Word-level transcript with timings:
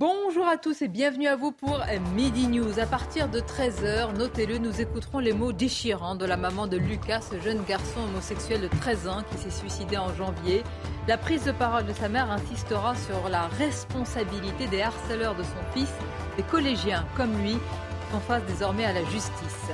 Bonjour 0.00 0.48
à 0.48 0.56
tous 0.56 0.80
et 0.80 0.88
bienvenue 0.88 1.26
à 1.26 1.36
vous 1.36 1.52
pour 1.52 1.78
Midi 2.14 2.48
News. 2.48 2.80
À 2.80 2.86
partir 2.86 3.28
de 3.28 3.38
13h, 3.38 4.16
notez-le, 4.16 4.56
nous 4.56 4.80
écouterons 4.80 5.18
les 5.18 5.34
mots 5.34 5.52
déchirants 5.52 6.14
de 6.14 6.24
la 6.24 6.38
maman 6.38 6.66
de 6.66 6.78
Lucas, 6.78 7.20
ce 7.20 7.38
jeune 7.38 7.62
garçon 7.64 8.00
homosexuel 8.08 8.62
de 8.62 8.68
13 8.68 9.08
ans 9.08 9.22
qui 9.30 9.36
s'est 9.36 9.50
suicidé 9.50 9.98
en 9.98 10.14
janvier. 10.14 10.64
La 11.06 11.18
prise 11.18 11.44
de 11.44 11.52
parole 11.52 11.84
de 11.84 11.92
sa 11.92 12.08
mère 12.08 12.30
insistera 12.30 12.94
sur 12.96 13.28
la 13.28 13.48
responsabilité 13.48 14.68
des 14.68 14.80
harceleurs 14.80 15.34
de 15.34 15.42
son 15.42 15.62
fils, 15.74 15.92
des 16.38 16.44
collégiens 16.44 17.04
comme 17.14 17.36
lui, 17.42 17.52
qui 17.52 18.10
font 18.10 18.20
face 18.20 18.42
désormais 18.46 18.86
à 18.86 18.94
la 18.94 19.04
justice. 19.04 19.70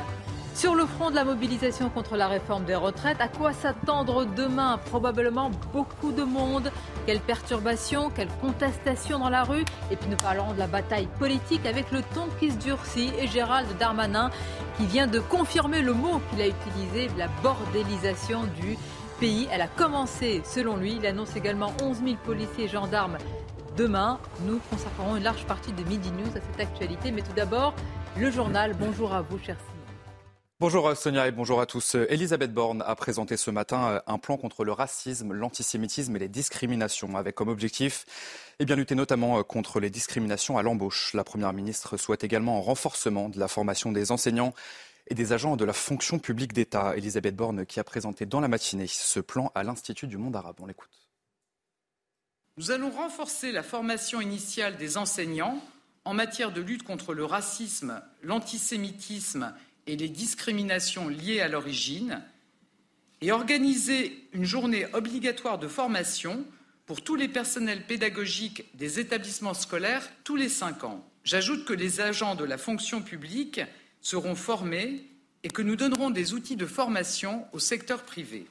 Sur 0.56 0.74
le 0.74 0.86
front 0.86 1.10
de 1.10 1.14
la 1.14 1.26
mobilisation 1.26 1.90
contre 1.90 2.16
la 2.16 2.28
réforme 2.28 2.64
des 2.64 2.74
retraites, 2.74 3.20
à 3.20 3.28
quoi 3.28 3.52
s'attendre 3.52 4.24
demain? 4.24 4.80
Probablement 4.86 5.50
beaucoup 5.74 6.12
de 6.12 6.24
monde. 6.24 6.72
Quelles 7.04 7.20
perturbations, 7.20 8.08
quelles 8.08 8.32
contestations 8.40 9.18
dans 9.18 9.28
la 9.28 9.44
rue 9.44 9.66
Et 9.90 9.96
puis 9.96 10.08
nous 10.08 10.16
parlerons 10.16 10.54
de 10.54 10.58
la 10.58 10.66
bataille 10.66 11.08
politique 11.18 11.66
avec 11.66 11.92
le 11.92 12.00
ton 12.14 12.28
qui 12.40 12.52
se 12.52 12.56
durcit 12.56 13.12
et 13.18 13.26
Gérald 13.26 13.68
Darmanin 13.78 14.30
qui 14.78 14.86
vient 14.86 15.06
de 15.06 15.20
confirmer 15.20 15.82
le 15.82 15.92
mot 15.92 16.22
qu'il 16.30 16.40
a 16.40 16.46
utilisé, 16.48 17.10
la 17.18 17.28
bordélisation 17.42 18.44
du 18.58 18.78
pays. 19.20 19.48
Elle 19.52 19.60
a 19.60 19.68
commencé 19.68 20.40
selon 20.42 20.78
lui. 20.78 20.96
Il 20.98 21.06
annonce 21.06 21.36
également 21.36 21.74
11 21.82 21.98
000 22.02 22.16
policiers 22.24 22.64
et 22.64 22.68
gendarmes 22.68 23.18
demain. 23.76 24.18
Nous 24.46 24.58
consacrerons 24.70 25.16
une 25.16 25.24
large 25.24 25.44
partie 25.44 25.74
de 25.74 25.84
Midi 25.84 26.10
News 26.12 26.34
à 26.34 26.40
cette 26.40 26.60
actualité. 26.60 27.10
Mais 27.10 27.20
tout 27.20 27.34
d'abord, 27.36 27.74
le 28.16 28.30
journal. 28.30 28.74
Bonjour 28.80 29.12
à 29.12 29.20
vous, 29.20 29.38
chers 29.38 29.58
Bonjour 30.58 30.96
Sonia 30.96 31.28
et 31.28 31.32
bonjour 31.32 31.60
à 31.60 31.66
tous. 31.66 31.96
Elisabeth 32.08 32.50
Borne 32.54 32.82
a 32.86 32.96
présenté 32.96 33.36
ce 33.36 33.50
matin 33.50 34.00
un 34.06 34.16
plan 34.16 34.38
contre 34.38 34.64
le 34.64 34.72
racisme, 34.72 35.34
l'antisémitisme 35.34 36.16
et 36.16 36.18
les 36.18 36.30
discriminations, 36.30 37.14
avec 37.14 37.34
comme 37.34 37.50
objectif 37.50 38.06
eh 38.58 38.64
bien, 38.64 38.74
lutter 38.74 38.94
notamment 38.94 39.42
contre 39.42 39.80
les 39.80 39.90
discriminations 39.90 40.56
à 40.56 40.62
l'embauche. 40.62 41.12
La 41.12 41.24
Première 41.24 41.52
ministre 41.52 41.98
souhaite 41.98 42.24
également 42.24 42.56
un 42.56 42.62
renforcement 42.62 43.28
de 43.28 43.38
la 43.38 43.48
formation 43.48 43.92
des 43.92 44.12
enseignants 44.12 44.54
et 45.08 45.14
des 45.14 45.34
agents 45.34 45.56
de 45.56 45.64
la 45.66 45.74
fonction 45.74 46.18
publique 46.18 46.54
d'État. 46.54 46.96
Elisabeth 46.96 47.36
Borne 47.36 47.66
qui 47.66 47.78
a 47.78 47.84
présenté 47.84 48.24
dans 48.24 48.40
la 48.40 48.48
matinée 48.48 48.86
ce 48.86 49.20
plan 49.20 49.52
à 49.54 49.62
l'Institut 49.62 50.06
du 50.06 50.16
monde 50.16 50.36
arabe. 50.36 50.56
On 50.60 50.66
l'écoute. 50.66 51.10
Nous 52.56 52.70
allons 52.70 52.88
renforcer 52.88 53.52
la 53.52 53.62
formation 53.62 54.22
initiale 54.22 54.78
des 54.78 54.96
enseignants 54.96 55.60
en 56.06 56.14
matière 56.14 56.50
de 56.50 56.62
lutte 56.62 56.84
contre 56.84 57.12
le 57.12 57.26
racisme, 57.26 58.00
l'antisémitisme 58.22 59.52
et 59.86 59.96
les 59.96 60.08
discriminations 60.08 61.08
liées 61.08 61.40
à 61.40 61.48
l'origine, 61.48 62.22
et 63.20 63.32
organiser 63.32 64.28
une 64.32 64.44
journée 64.44 64.86
obligatoire 64.92 65.58
de 65.58 65.68
formation 65.68 66.44
pour 66.84 67.02
tous 67.02 67.16
les 67.16 67.28
personnels 67.28 67.86
pédagogiques 67.86 68.64
des 68.74 69.00
établissements 69.00 69.54
scolaires 69.54 70.08
tous 70.22 70.36
les 70.36 70.48
cinq 70.48 70.84
ans. 70.84 71.04
J'ajoute 71.24 71.64
que 71.64 71.72
les 71.72 72.00
agents 72.00 72.34
de 72.34 72.44
la 72.44 72.58
fonction 72.58 73.02
publique 73.02 73.60
seront 74.00 74.34
formés 74.36 75.04
et 75.42 75.48
que 75.48 75.62
nous 75.62 75.76
donnerons 75.76 76.10
des 76.10 76.34
outils 76.34 76.56
de 76.56 76.66
formation 76.66 77.46
au 77.52 77.58
secteur 77.58 78.02
privé. 78.02 78.46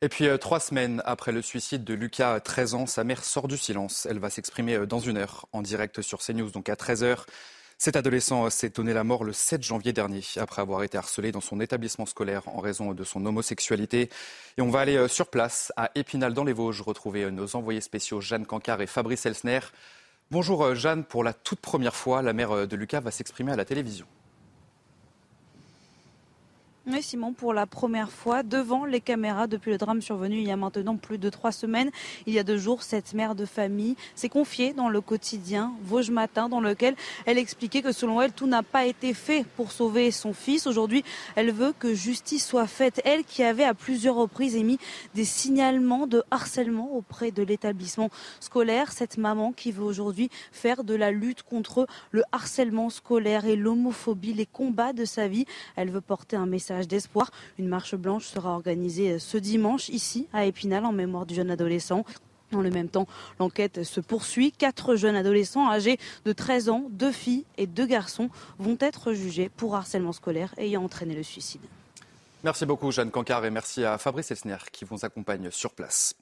Et 0.00 0.08
puis, 0.08 0.28
euh, 0.28 0.36
trois 0.36 0.60
semaines 0.60 1.02
après 1.06 1.32
le 1.32 1.42
suicide 1.42 1.82
de 1.82 1.94
Lucas, 1.94 2.38
13 2.38 2.74
ans, 2.74 2.86
sa 2.86 3.02
mère 3.02 3.24
sort 3.24 3.48
du 3.48 3.56
silence. 3.56 4.06
Elle 4.08 4.20
va 4.20 4.30
s'exprimer 4.30 4.76
euh, 4.76 4.86
dans 4.86 5.00
une 5.00 5.16
heure 5.16 5.48
en 5.52 5.60
direct 5.60 6.02
sur 6.02 6.20
CNews, 6.20 6.50
donc 6.50 6.68
à 6.68 6.74
13h. 6.74 7.24
Cet 7.80 7.94
adolescent 7.94 8.50
s'est 8.50 8.70
donné 8.70 8.92
la 8.92 9.04
mort 9.04 9.22
le 9.22 9.32
7 9.32 9.62
janvier 9.62 9.92
dernier 9.92 10.20
après 10.36 10.60
avoir 10.60 10.82
été 10.82 10.98
harcelé 10.98 11.30
dans 11.30 11.40
son 11.40 11.60
établissement 11.60 12.06
scolaire 12.06 12.42
en 12.48 12.58
raison 12.58 12.92
de 12.92 13.04
son 13.04 13.24
homosexualité. 13.24 14.10
Et 14.56 14.62
on 14.62 14.68
va 14.68 14.80
aller 14.80 15.06
sur 15.06 15.28
place 15.28 15.72
à 15.76 15.92
Épinal 15.94 16.34
dans 16.34 16.42
les 16.42 16.52
Vosges 16.52 16.82
retrouver 16.82 17.30
nos 17.30 17.54
envoyés 17.54 17.80
spéciaux 17.80 18.20
Jeanne 18.20 18.46
Cancard 18.46 18.80
et 18.80 18.88
Fabrice 18.88 19.26
Elsner. 19.26 19.60
Bonjour 20.32 20.74
Jeanne, 20.74 21.04
pour 21.04 21.22
la 21.22 21.32
toute 21.32 21.60
première 21.60 21.94
fois, 21.94 22.20
la 22.20 22.32
mère 22.32 22.66
de 22.66 22.76
Lucas 22.76 22.98
va 22.98 23.12
s'exprimer 23.12 23.52
à 23.52 23.56
la 23.56 23.64
télévision. 23.64 24.08
Oui, 26.90 27.02
Simon, 27.02 27.34
pour 27.34 27.52
la 27.52 27.66
première 27.66 28.10
fois 28.10 28.42
devant 28.42 28.86
les 28.86 29.02
caméras 29.02 29.46
depuis 29.46 29.70
le 29.70 29.76
drame 29.76 30.00
survenu 30.00 30.38
il 30.38 30.48
y 30.48 30.50
a 30.50 30.56
maintenant 30.56 30.96
plus 30.96 31.18
de 31.18 31.28
trois 31.28 31.52
semaines. 31.52 31.90
Il 32.24 32.32
y 32.32 32.38
a 32.38 32.44
deux 32.44 32.56
jours, 32.56 32.82
cette 32.82 33.12
mère 33.12 33.34
de 33.34 33.44
famille 33.44 33.94
s'est 34.14 34.30
confiée 34.30 34.72
dans 34.72 34.88
le 34.88 35.02
quotidien 35.02 35.74
Vosges 35.82 36.10
Matin, 36.10 36.48
dans 36.48 36.62
lequel 36.62 36.96
elle 37.26 37.36
expliquait 37.36 37.82
que 37.82 37.92
selon 37.92 38.22
elle, 38.22 38.32
tout 38.32 38.46
n'a 38.46 38.62
pas 38.62 38.86
été 38.86 39.12
fait 39.12 39.44
pour 39.54 39.70
sauver 39.70 40.10
son 40.10 40.32
fils. 40.32 40.66
Aujourd'hui, 40.66 41.04
elle 41.36 41.52
veut 41.52 41.74
que 41.78 41.92
justice 41.92 42.46
soit 42.46 42.66
faite. 42.66 43.02
Elle 43.04 43.24
qui 43.24 43.42
avait 43.42 43.64
à 43.64 43.74
plusieurs 43.74 44.14
reprises 44.14 44.56
émis 44.56 44.78
des 45.14 45.26
signalements 45.26 46.06
de 46.06 46.22
harcèlement 46.30 46.94
auprès 46.94 47.32
de 47.32 47.42
l'établissement 47.42 48.08
scolaire. 48.40 48.92
Cette 48.92 49.18
maman 49.18 49.52
qui 49.52 49.72
veut 49.72 49.84
aujourd'hui 49.84 50.30
faire 50.52 50.84
de 50.84 50.94
la 50.94 51.10
lutte 51.10 51.42
contre 51.42 51.86
le 52.12 52.22
harcèlement 52.32 52.88
scolaire 52.88 53.44
et 53.44 53.56
l'homophobie 53.56 54.32
les 54.32 54.46
combats 54.46 54.94
de 54.94 55.04
sa 55.04 55.28
vie. 55.28 55.44
Elle 55.76 55.90
veut 55.90 56.00
porter 56.00 56.36
un 56.36 56.46
message 56.46 56.77
d'espoir. 56.86 57.30
Une 57.58 57.68
marche 57.68 57.94
blanche 57.94 58.26
sera 58.26 58.52
organisée 58.52 59.18
ce 59.18 59.38
dimanche 59.38 59.88
ici 59.88 60.28
à 60.32 60.44
Épinal 60.44 60.84
en 60.84 60.92
mémoire 60.92 61.26
du 61.26 61.34
jeune 61.34 61.50
adolescent. 61.50 62.04
Dans 62.50 62.60
le 62.60 62.70
même 62.70 62.88
temps, 62.88 63.06
l'enquête 63.38 63.82
se 63.82 64.00
poursuit. 64.00 64.52
Quatre 64.52 64.96
jeunes 64.96 65.16
adolescents 65.16 65.68
âgés 65.68 65.98
de 66.24 66.32
13 66.32 66.68
ans, 66.70 66.86
deux 66.90 67.12
filles 67.12 67.44
et 67.58 67.66
deux 67.66 67.86
garçons 67.86 68.30
vont 68.58 68.76
être 68.80 69.12
jugés 69.12 69.50
pour 69.54 69.74
harcèlement 69.74 70.12
scolaire 70.12 70.54
ayant 70.56 70.84
entraîné 70.84 71.14
le 71.14 71.22
suicide. 71.22 71.60
Merci 72.44 72.66
beaucoup 72.66 72.92
Jeanne 72.92 73.10
Cancard 73.10 73.44
et 73.46 73.50
merci 73.50 73.84
à 73.84 73.98
Fabrice 73.98 74.30
Elsner 74.30 74.58
qui 74.70 74.84
vous 74.84 75.04
accompagne 75.04 75.50
sur 75.50 75.74
place. 75.74 76.14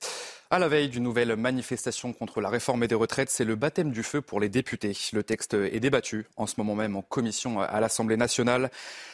À 0.48 0.58
la 0.58 0.66
veille 0.66 0.88
d'une 0.88 1.02
nouvelle 1.02 1.36
manifestation 1.36 2.14
contre 2.14 2.40
la 2.40 2.48
réforme 2.48 2.86
des 2.86 2.94
retraites, 2.94 3.28
c'est 3.28 3.44
le 3.44 3.54
baptême 3.54 3.90
du 3.90 4.02
feu 4.02 4.22
pour 4.22 4.40
les 4.40 4.48
députés. 4.48 4.96
Le 5.12 5.22
texte 5.22 5.52
est 5.52 5.78
débattu 5.78 6.26
en 6.36 6.46
ce 6.46 6.54
moment 6.56 6.74
même 6.74 6.96
en 6.96 7.02
commission 7.02 7.60
à 7.60 7.80
l'Assemblée 7.80 8.16
nationale. 8.16 8.70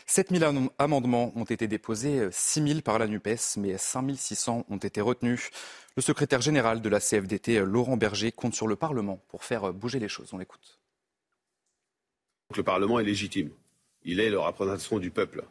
7000 0.06 0.70
amendements 0.78 1.32
ont 1.34 1.42
été 1.42 1.66
déposés, 1.66 2.28
6000 2.30 2.84
par 2.84 3.00
la 3.00 3.08
NUPES, 3.08 3.56
mais 3.56 3.76
5600 3.78 4.66
ont 4.70 4.76
été 4.76 5.00
retenus. 5.00 5.50
Le 5.96 6.02
secrétaire 6.02 6.40
général 6.40 6.82
de 6.82 6.88
la 6.88 7.00
CFDT, 7.00 7.64
Laurent 7.64 7.96
Berger, 7.96 8.30
compte 8.30 8.54
sur 8.54 8.68
le 8.68 8.76
Parlement 8.76 9.20
pour 9.26 9.42
faire 9.42 9.72
bouger 9.72 9.98
les 9.98 10.08
choses. 10.08 10.28
On 10.32 10.38
l'écoute. 10.38 10.78
Le 12.54 12.62
Parlement 12.62 13.00
est 13.00 13.04
légitime. 13.04 13.50
Il 14.04 14.20
est 14.20 14.30
la 14.30 14.38
représentation 14.38 15.00
du 15.00 15.10
peuple. 15.10 15.44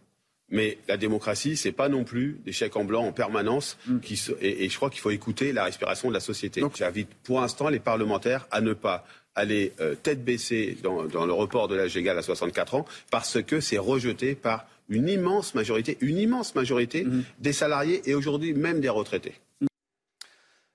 Mais 0.52 0.78
la 0.88 0.98
démocratie, 0.98 1.56
c'est 1.56 1.72
pas 1.72 1.90
non 1.90 2.04
plus 2.04 2.40
des 2.46 2.52
chèques 2.52 2.76
en 2.76 2.84
blanc 2.84 3.06
en 3.06 3.14
permanence. 3.14 3.78
Qui 4.04 4.18
se, 4.18 4.34
et, 4.42 4.66
et, 4.66 4.70
je 4.70 4.76
crois 4.76 4.90
qu'il 4.90 5.00
faut 5.00 5.10
écouter 5.10 5.54
la 5.54 5.64
respiration 5.64 6.10
de 6.10 6.14
la 6.14 6.20
société. 6.20 6.62
Donc 6.62 6.76
j'invite 6.76 7.10
pour 7.24 7.42
l'instant 7.42 7.70
les 7.70 7.80
parlementaires 7.80 8.48
à 8.52 8.62
ne 8.62 8.74
pas 8.74 9.06
aller 9.34 9.74
euh, 9.80 9.96
tête 9.96 10.24
baissée 10.24 10.78
dans, 10.84 11.06
dans, 11.06 11.26
le 11.26 11.34
report 11.34 11.68
de 11.68 11.76
l'âge 11.76 11.96
égal 11.96 12.18
à 12.18 12.22
64 12.22 12.76
ans 12.76 12.86
parce 13.10 13.42
que 13.42 13.62
c'est 13.62 13.78
rejeté 13.78 14.36
par 14.36 14.66
une 14.90 15.08
immense 15.08 15.56
majorité, 15.56 15.98
une 16.02 16.18
immense 16.18 16.54
majorité 16.54 17.06
mmh. 17.06 17.24
des 17.40 17.54
salariés 17.54 18.02
et 18.10 18.14
aujourd'hui 18.14 18.54
même 18.54 18.82
des 18.82 18.90
retraités. 18.90 19.36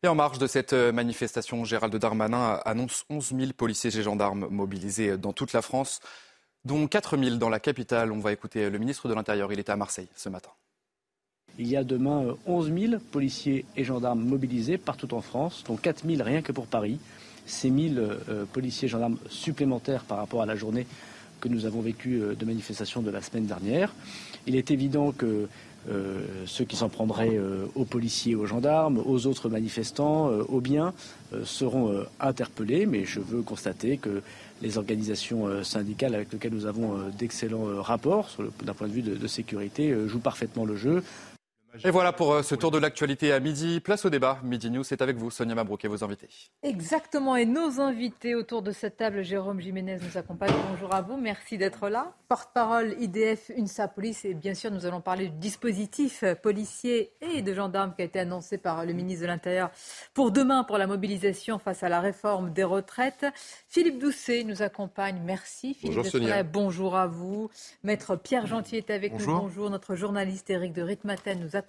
Et 0.02 0.08
en 0.08 0.14
marge 0.14 0.38
de 0.38 0.46
cette 0.46 0.72
manifestation, 0.72 1.64
Gérald 1.64 1.94
Darmanin 1.96 2.60
annonce 2.64 3.04
11 3.10 3.34
000 3.38 3.52
policiers 3.56 3.94
et 3.96 4.02
gendarmes 4.02 4.46
mobilisés 4.50 5.16
dans 5.18 5.32
toute 5.32 5.52
la 5.52 5.62
France 5.62 6.00
dont 6.66 6.86
4 6.88 7.16
000 7.16 7.36
dans 7.36 7.48
la 7.48 7.60
capitale. 7.60 8.12
On 8.12 8.18
va 8.18 8.32
écouter 8.32 8.68
le 8.68 8.78
ministre 8.78 9.08
de 9.08 9.14
l'Intérieur. 9.14 9.52
Il 9.52 9.58
était 9.58 9.72
à 9.72 9.76
Marseille 9.76 10.08
ce 10.16 10.28
matin. 10.28 10.50
Il 11.58 11.68
y 11.68 11.76
a 11.76 11.84
demain 11.84 12.34
11 12.46 12.72
000 12.72 13.00
policiers 13.12 13.64
et 13.76 13.84
gendarmes 13.84 14.22
mobilisés 14.22 14.76
partout 14.76 15.14
en 15.14 15.22
France, 15.22 15.64
dont 15.66 15.76
4 15.76 16.04
000 16.06 16.22
rien 16.22 16.42
que 16.42 16.52
pour 16.52 16.66
Paris. 16.66 16.98
Ces 17.46 17.70
1 17.70 17.94
000 17.94 17.94
euh, 17.98 18.44
policiers 18.52 18.86
et 18.86 18.88
gendarmes 18.90 19.16
supplémentaires 19.30 20.02
par 20.04 20.18
rapport 20.18 20.42
à 20.42 20.46
la 20.46 20.56
journée 20.56 20.86
que 21.40 21.48
nous 21.48 21.64
avons 21.64 21.80
vécue 21.80 22.20
de 22.36 22.44
manifestation 22.44 23.02
de 23.02 23.10
la 23.10 23.22
semaine 23.22 23.46
dernière. 23.46 23.94
Il 24.46 24.56
est 24.56 24.70
évident 24.70 25.12
que 25.12 25.48
euh, 25.88 26.20
ceux 26.46 26.64
qui 26.64 26.74
s'en 26.74 26.88
prendraient 26.88 27.36
euh, 27.36 27.66
aux 27.76 27.84
policiers, 27.84 28.34
aux 28.34 28.46
gendarmes, 28.46 29.00
aux 29.04 29.26
autres 29.26 29.48
manifestants, 29.48 30.30
euh, 30.30 30.42
aux 30.48 30.60
biens, 30.60 30.92
seront 31.44 32.04
interpellés. 32.20 32.86
Mais 32.86 33.04
je 33.04 33.20
veux 33.20 33.42
constater 33.42 33.98
que 33.98 34.22
les 34.62 34.78
organisations 34.78 35.62
syndicales 35.62 36.14
avec 36.14 36.32
lesquelles 36.32 36.52
nous 36.52 36.66
avons 36.66 36.98
d'excellents 37.18 37.82
rapports 37.82 38.30
d'un 38.64 38.74
point 38.74 38.88
de 38.88 38.92
vue 38.92 39.02
de, 39.02 39.14
de 39.14 39.26
sécurité 39.26 39.94
jouent 40.08 40.18
parfaitement 40.18 40.64
le 40.64 40.76
jeu. 40.76 41.02
Et 41.84 41.90
voilà 41.90 42.12
pour 42.12 42.32
euh, 42.32 42.42
ce 42.42 42.54
tour 42.54 42.70
de 42.70 42.78
l'actualité 42.78 43.32
à 43.32 43.40
midi. 43.40 43.80
Place 43.80 44.04
au 44.04 44.10
débat. 44.10 44.38
Midi 44.42 44.70
News, 44.70 44.84
c'est 44.84 45.02
avec 45.02 45.16
vous, 45.16 45.30
Sonia 45.30 45.54
Mabrouk 45.54 45.84
et 45.84 45.88
vos 45.88 46.02
invités. 46.02 46.28
Exactement. 46.62 47.36
Et 47.36 47.44
nos 47.44 47.80
invités 47.80 48.34
autour 48.34 48.62
de 48.62 48.72
cette 48.72 48.96
table, 48.96 49.22
Jérôme 49.22 49.60
Jiménez 49.60 49.98
nous 50.00 50.16
accompagne. 50.16 50.52
Bonjour 50.70 50.94
à 50.94 51.02
vous. 51.02 51.16
Merci 51.16 51.58
d'être 51.58 51.88
là. 51.88 52.14
Porte-parole 52.28 52.96
IDF, 52.98 53.50
UNSA 53.56 53.88
Police. 53.88 54.24
Et 54.24 54.34
bien 54.34 54.54
sûr, 54.54 54.70
nous 54.70 54.86
allons 54.86 55.00
parler 55.00 55.28
du 55.28 55.38
dispositif 55.38 56.24
policier 56.42 57.12
et 57.20 57.42
de 57.42 57.54
gendarmes 57.54 57.94
qui 57.94 58.02
a 58.02 58.04
été 58.06 58.20
annoncé 58.20 58.58
par 58.58 58.84
le 58.84 58.92
ministre 58.92 59.22
de 59.22 59.26
l'Intérieur 59.26 59.70
pour 60.14 60.30
demain 60.30 60.64
pour 60.64 60.78
la 60.78 60.86
mobilisation 60.86 61.58
face 61.58 61.82
à 61.82 61.88
la 61.88 62.00
réforme 62.00 62.52
des 62.52 62.64
retraites. 62.64 63.26
Philippe 63.68 63.98
Doucet 63.98 64.44
nous 64.44 64.62
accompagne. 64.62 65.20
Merci 65.24 65.74
Philippe 65.74 65.96
Bonjour, 65.96 66.10
Sonia. 66.10 66.42
Bonjour 66.42 66.96
à 66.96 67.06
vous. 67.06 67.50
Maître 67.84 68.16
Pierre 68.16 68.46
Gentil 68.46 68.76
est 68.76 68.90
avec 68.90 69.12
Bonjour. 69.12 69.34
nous. 69.34 69.40
Bonjour. 69.42 69.70
Notre 69.70 69.94
journaliste 69.94 70.50
Éric 70.50 70.72
de 70.72 70.82
Ritmaten 70.82 71.38
nous 71.38 71.54
accompagne. 71.54 71.65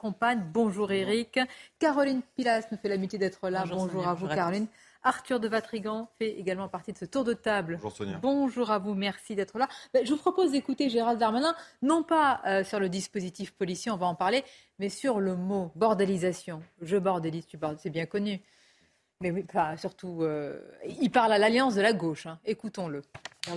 Bonjour 0.54 0.92
Éric. 0.92 1.40
Caroline 1.80 2.22
Pilas 2.36 2.64
nous 2.72 2.78
fait 2.78 2.90
l'amitié 2.90 3.18
d'être 3.20 3.50
là. 3.50 3.62
Bonjour, 3.62 3.78
Bonjour, 3.88 3.92
Sonia. 4.02 4.10
à 4.10 4.14
vous 4.14 4.20
Bonjour 4.22 4.32
à 4.32 4.36
Caroline. 4.36 4.68
Arthur 5.04 5.40
de 5.40 5.48
Vatrigan 5.48 6.10
fait 6.18 6.32
également 6.32 6.68
partie 6.68 6.92
de 6.92 6.98
ce 6.98 7.06
tour 7.06 7.24
de 7.24 7.34
table. 7.34 7.76
Bonjour, 7.76 7.96
Sonia. 7.96 8.20
Bonjour 8.22 8.72
à 8.72 8.80
vous, 8.80 8.94
merci 8.94 9.36
d'être 9.36 9.58
là. 9.58 9.68
Ben, 9.94 10.06
Je 10.06 10.12
vous 10.12 10.18
propose 10.20 10.52
d'écouter 10.52 10.90
Gérald 10.90 11.20
Darmanin, 11.20 11.56
non 11.82 12.04
pas 12.04 12.42
euh, 12.46 12.64
sur 12.64 12.80
le 12.80 12.90
dispositif 12.90 13.52
policier, 13.54 13.92
on 13.92 13.96
va 13.98 14.08
en 14.08 14.16
parler, 14.16 14.44
mais 14.80 14.90
sur 14.90 15.20
le 15.20 15.36
mot 15.36 15.72
bordélisation. 15.76 16.62
Je 16.82 16.98
bordélise, 16.98 17.46
tu 17.48 17.58
bordes, 17.58 17.78
c'est 17.80 17.90
bien 17.90 18.06
connu. 18.06 18.42
Mais 19.22 19.32
oui, 19.32 19.46
enfin, 19.50 19.78
surtout, 19.78 20.20
euh, 20.22 20.60
il 21.02 21.10
parle 21.10 21.32
à 21.32 21.38
l'alliance 21.38 21.76
de 21.76 21.82
la 21.82 21.94
gauche. 21.94 22.26
hein. 22.26 22.38
Écoutons-le. 22.46 23.02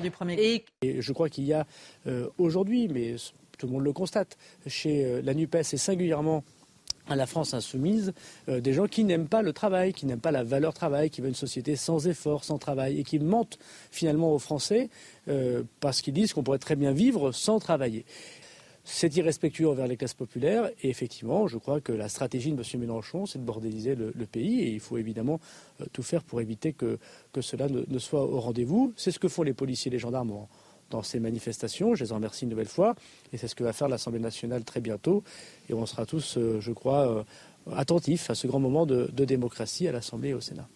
Du 0.03 0.13
premier 0.13 0.35
Et 0.35 0.65
Et 0.83 1.03
je 1.03 1.13
crois 1.13 1.29
qu'il 1.29 1.43
y 1.45 1.53
a 1.53 1.67
euh, 2.07 2.29
aujourd'hui, 2.39 2.87
mais 2.87 3.17
tout 3.61 3.67
le 3.67 3.75
monde 3.75 3.85
le 3.85 3.93
constate, 3.93 4.39
chez 4.67 5.05
euh, 5.05 5.21
la 5.23 5.35
NUPES 5.35 5.75
et 5.75 5.77
singulièrement 5.77 6.43
à 7.09 7.17
la 7.17 7.27
France 7.27 7.55
insoumise, 7.55 8.13
euh, 8.49 8.61
des 8.61 8.73
gens 8.73 8.87
qui 8.87 9.05
n'aiment 9.05 9.29
pas 9.29 9.43
le 9.43 9.53
travail, 9.53 9.93
qui 9.93 10.07
n'aiment 10.07 10.21
pas 10.21 10.31
la 10.31 10.45
valeur 10.45 10.73
travail, 10.73 11.11
qui 11.11 11.21
veulent 11.21 11.31
une 11.31 11.35
société 11.35 11.77
sans 11.77 12.07
effort, 12.07 12.45
sans 12.45 12.57
travail, 12.57 12.99
et 12.99 13.05
qui 13.05 13.19
mentent 13.19 13.59
finalement 13.91 14.33
aux 14.33 14.39
Français 14.39 14.89
euh, 15.29 15.63
parce 15.81 16.01
qu'ils 16.01 16.15
disent 16.15 16.33
qu'on 16.33 16.43
pourrait 16.43 16.59
très 16.59 16.77
bien 16.77 16.93
vivre 16.93 17.33
sans 17.33 17.59
travailler. 17.59 18.07
C'est 18.85 19.15
irrespectueux 19.17 19.69
envers 19.69 19.87
les 19.87 19.99
classes 19.99 20.15
populaires 20.15 20.71
et 20.83 20.89
effectivement, 20.89 21.47
je 21.47 21.59
crois 21.59 21.83
que 21.83 21.93
la 21.93 22.09
stratégie 22.09 22.51
de 22.51 22.57
M. 22.57 22.81
Mélenchon, 22.81 23.27
c'est 23.27 23.39
de 23.39 23.45
bordéliser 23.45 23.95
le, 23.95 24.27
pays 24.27 24.63
et 24.63 24.71
il 24.71 24.81
faut 24.81 24.97
évidemment 24.97 25.39
tout 25.93 26.03
faire 26.03 26.25
pour 26.25 26.41
éviter 26.41 26.73
que, 26.73 26.99
cela 27.41 27.69
ne, 27.69 27.99
soit 27.99 28.25
au 28.25 28.41
rendez-vous. 28.41 28.95
C'est 28.97 29.11
ce 29.11 29.19
que 29.19 29.29
font 29.29 29.43
les 29.43 29.53
policiers 29.53 29.91
et 29.91 29.93
les 29.93 29.99
gendarmes 29.99 30.31
en- 30.31 30.49
dans 30.91 31.03
ces 31.03 31.21
manifestations. 31.21 31.95
Je 31.95 32.05
les 32.05 32.13
en 32.13 32.17
remercie 32.17 32.45
une 32.45 32.51
nouvelle 32.51 32.69
fois 32.69 32.95
et 33.33 33.39
c'est 33.39 33.49
ce 33.49 33.55
que 33.55 33.65
va 33.65 33.73
faire 33.73 33.89
l'Assemblée 33.89 34.21
nationale 34.21 34.65
très 34.65 34.81
bientôt 34.81 35.23
et 35.69 35.75
on 35.75 35.87
sera 35.87 36.07
tous, 36.07 36.37
euh, 36.37 36.61
je 36.61 36.73
crois, 36.73 37.09
euh, 37.09 37.23
attentifs 37.75 38.31
à 38.31 38.35
ce 38.35 38.47
grand 38.47 38.61
moment 38.61 38.87
de, 38.87 39.07
démocratie 39.25 39.89
à 39.89 39.93
l'Assemblée 39.93 40.31
et 40.31 40.35
au 40.35 40.41
Sénat. 40.41 40.69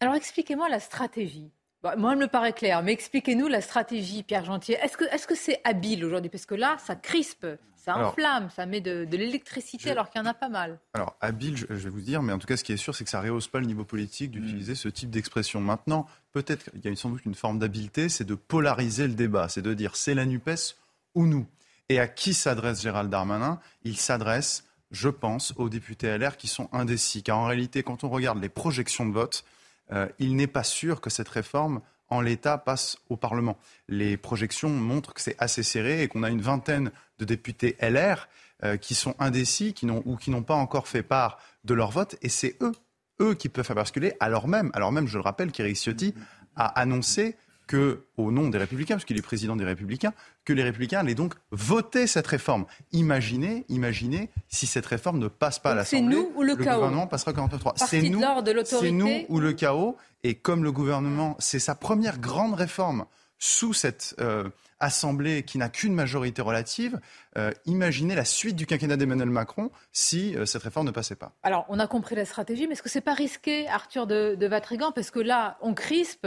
alors 0.00 0.14
expliquez-moi 0.14 0.68
la 0.68 0.80
stratégie. 0.80 1.50
Bon, 1.82 1.90
moi, 1.96 2.12
elle 2.12 2.18
me 2.18 2.26
paraît 2.26 2.52
claire, 2.52 2.82
mais 2.82 2.92
expliquez-nous 2.92 3.48
la 3.48 3.62
stratégie, 3.62 4.22
Pierre 4.22 4.44
Gentier. 4.44 4.76
Est-ce 4.82 4.98
que 4.98 5.04
est-ce 5.14 5.26
que 5.26 5.34
c'est 5.34 5.60
habile 5.64 6.04
aujourd'hui? 6.04 6.28
Parce 6.28 6.44
que 6.44 6.54
là, 6.54 6.76
ça 6.78 6.94
crispe, 6.94 7.46
ça 7.84 7.94
Alors, 7.94 8.10
enflamme, 8.10 8.48
ça 8.50 8.66
met 8.66 8.80
de, 8.80 9.04
de 9.04 9.16
l'électricité 9.16 9.84
je- 9.86 9.90
alors 9.90 10.10
qu'il 10.10 10.20
y 10.20 10.24
en 10.24 10.26
a 10.26 10.34
pas 10.34 10.48
mal. 10.48 10.78
Alors, 10.94 11.16
habile, 11.20 11.56
je, 11.56 11.66
je 11.70 11.74
vais 11.74 11.90
vous 11.90 12.00
dire, 12.00 12.22
mais 12.22 12.32
en 12.32 12.38
tout 12.38 12.46
cas, 12.46 12.56
ce 12.56 12.64
qui 12.64 12.72
est 12.72 12.76
sûr, 12.76 12.94
c'est 12.94 13.04
que 13.04 13.10
ça 13.10 13.20
rehausse 13.20 13.48
pas 13.48 13.60
le 13.60 13.66
niveau 13.66 13.84
politique 13.84 14.30
d'utiliser 14.30 14.74
ce 14.74 14.88
type 14.88 15.10
d'expression. 15.10 15.60
Maintenant, 15.60 16.06
peut-être 16.32 16.70
qu'il 16.70 16.84
y 16.84 16.88
a 16.92 16.96
sans 16.96 17.10
doute 17.10 17.24
une 17.24 17.34
forme 17.34 17.58
d'habileté, 17.58 18.08
c'est 18.08 18.24
de 18.24 18.34
polariser 18.34 19.06
le 19.08 19.14
débat, 19.14 19.48
c'est 19.48 19.62
de 19.62 19.74
dire 19.74 19.96
c'est 19.96 20.14
la 20.14 20.26
NUPES 20.26 20.76
ou 21.14 21.26
nous. 21.26 21.46
Et 21.88 21.98
à 21.98 22.06
qui 22.06 22.34
s'adresse 22.34 22.82
Gérald 22.82 23.10
Darmanin? 23.10 23.58
Il 23.82 23.96
s'adresse, 23.96 24.64
je 24.92 25.08
pense, 25.08 25.52
aux 25.56 25.68
députés 25.68 26.16
LR 26.18 26.36
qui 26.36 26.46
sont 26.46 26.68
indécis. 26.72 27.22
Car 27.24 27.38
en 27.38 27.46
réalité, 27.46 27.82
quand 27.82 28.04
on 28.04 28.08
regarde 28.10 28.40
les 28.40 28.48
projections 28.48 29.06
de 29.06 29.12
vote, 29.12 29.44
euh, 29.92 30.08
il 30.20 30.36
n'est 30.36 30.46
pas 30.46 30.62
sûr 30.62 31.00
que 31.00 31.10
cette 31.10 31.28
réforme, 31.28 31.80
en 32.10 32.20
l'état, 32.20 32.58
passe 32.58 32.98
au 33.08 33.16
Parlement. 33.16 33.56
Les 33.88 34.16
projections 34.16 34.70
montrent 34.70 35.14
que 35.14 35.20
c'est 35.20 35.36
assez 35.38 35.62
serré 35.62 36.02
et 36.02 36.08
qu'on 36.08 36.22
a 36.22 36.30
une 36.30 36.42
vingtaine 36.42 36.90
de 37.18 37.24
députés 37.24 37.76
LR 37.80 38.28
euh, 38.64 38.76
qui 38.76 38.94
sont 38.94 39.14
indécis 39.18 39.72
qui 39.72 39.88
ou 39.88 40.16
qui 40.16 40.30
n'ont 40.30 40.42
pas 40.42 40.54
encore 40.54 40.88
fait 40.88 41.02
part 41.02 41.38
de 41.64 41.74
leur 41.74 41.90
vote. 41.90 42.16
Et 42.22 42.28
c'est 42.28 42.56
eux, 42.60 42.72
eux 43.20 43.34
qui 43.34 43.48
peuvent 43.48 43.64
faire 43.64 43.76
basculer, 43.76 44.14
alors 44.20 44.48
même, 44.48 44.70
alors 44.74 44.92
même 44.92 45.06
je 45.06 45.16
le 45.16 45.22
rappelle, 45.22 45.52
qu'Éric 45.52 45.76
Ciotti 45.76 46.14
a 46.56 46.66
annoncé 46.66 47.36
que, 47.70 48.02
au 48.16 48.32
nom 48.32 48.48
des 48.48 48.58
Républicains, 48.58 48.96
parce 48.96 49.04
qu'il 49.04 49.16
est 49.16 49.22
président 49.22 49.54
des 49.54 49.64
Républicains, 49.64 50.12
que 50.44 50.52
les 50.52 50.64
Républicains 50.64 50.98
allaient 50.98 51.14
donc 51.14 51.34
voter 51.52 52.08
cette 52.08 52.26
réforme. 52.26 52.66
Imaginez, 52.90 53.64
imaginez 53.68 54.28
si 54.48 54.66
cette 54.66 54.86
réforme 54.86 55.20
ne 55.20 55.28
passe 55.28 55.60
pas 55.60 55.70
à 55.70 55.74
Donc 55.76 55.86
c'est 55.86 56.00
l'Assemblée. 56.00 56.16
nous 56.16 56.32
ou 56.34 56.42
le 56.42 56.56
chaos 56.56 56.80
gouvernement 56.80 57.06
passera 57.06 57.30
49.3. 57.30 57.62
Parti 57.62 57.84
C'est 57.86 58.02
de 58.02 58.08
nous, 58.08 58.20
l'ordre 58.20 58.42
de 58.42 58.50
l'autorité 58.50 58.88
c'est 58.88 58.92
nous 58.92 59.24
ou 59.28 59.38
le 59.38 59.52
chaos. 59.52 59.96
Et 60.24 60.34
comme 60.34 60.64
le 60.64 60.72
gouvernement, 60.72 61.36
c'est 61.38 61.60
sa 61.60 61.76
première 61.76 62.18
grande 62.18 62.54
réforme 62.54 63.04
sous 63.38 63.72
cette 63.72 64.16
euh, 64.18 64.50
Assemblée 64.80 65.44
qui 65.44 65.56
n'a 65.56 65.68
qu'une 65.68 65.94
majorité 65.94 66.42
relative, 66.42 66.98
euh, 67.38 67.52
imaginez 67.66 68.16
la 68.16 68.24
suite 68.24 68.56
du 68.56 68.66
quinquennat 68.66 68.96
d'Emmanuel 68.96 69.30
Macron 69.30 69.70
si 69.92 70.34
euh, 70.34 70.44
cette 70.44 70.64
réforme 70.64 70.86
ne 70.86 70.90
passait 70.90 71.14
pas. 71.14 71.36
Alors, 71.44 71.66
on 71.68 71.78
a 71.78 71.86
compris 71.86 72.16
la 72.16 72.24
stratégie, 72.24 72.66
mais 72.66 72.72
est-ce 72.72 72.82
que 72.82 72.88
c'est 72.88 73.00
pas 73.00 73.14
risqué, 73.14 73.68
Arthur 73.68 74.08
de, 74.08 74.34
de 74.34 74.46
Vatrigan? 74.48 74.90
Parce 74.90 75.12
que 75.12 75.20
là, 75.20 75.56
on 75.60 75.72
crispe 75.72 76.26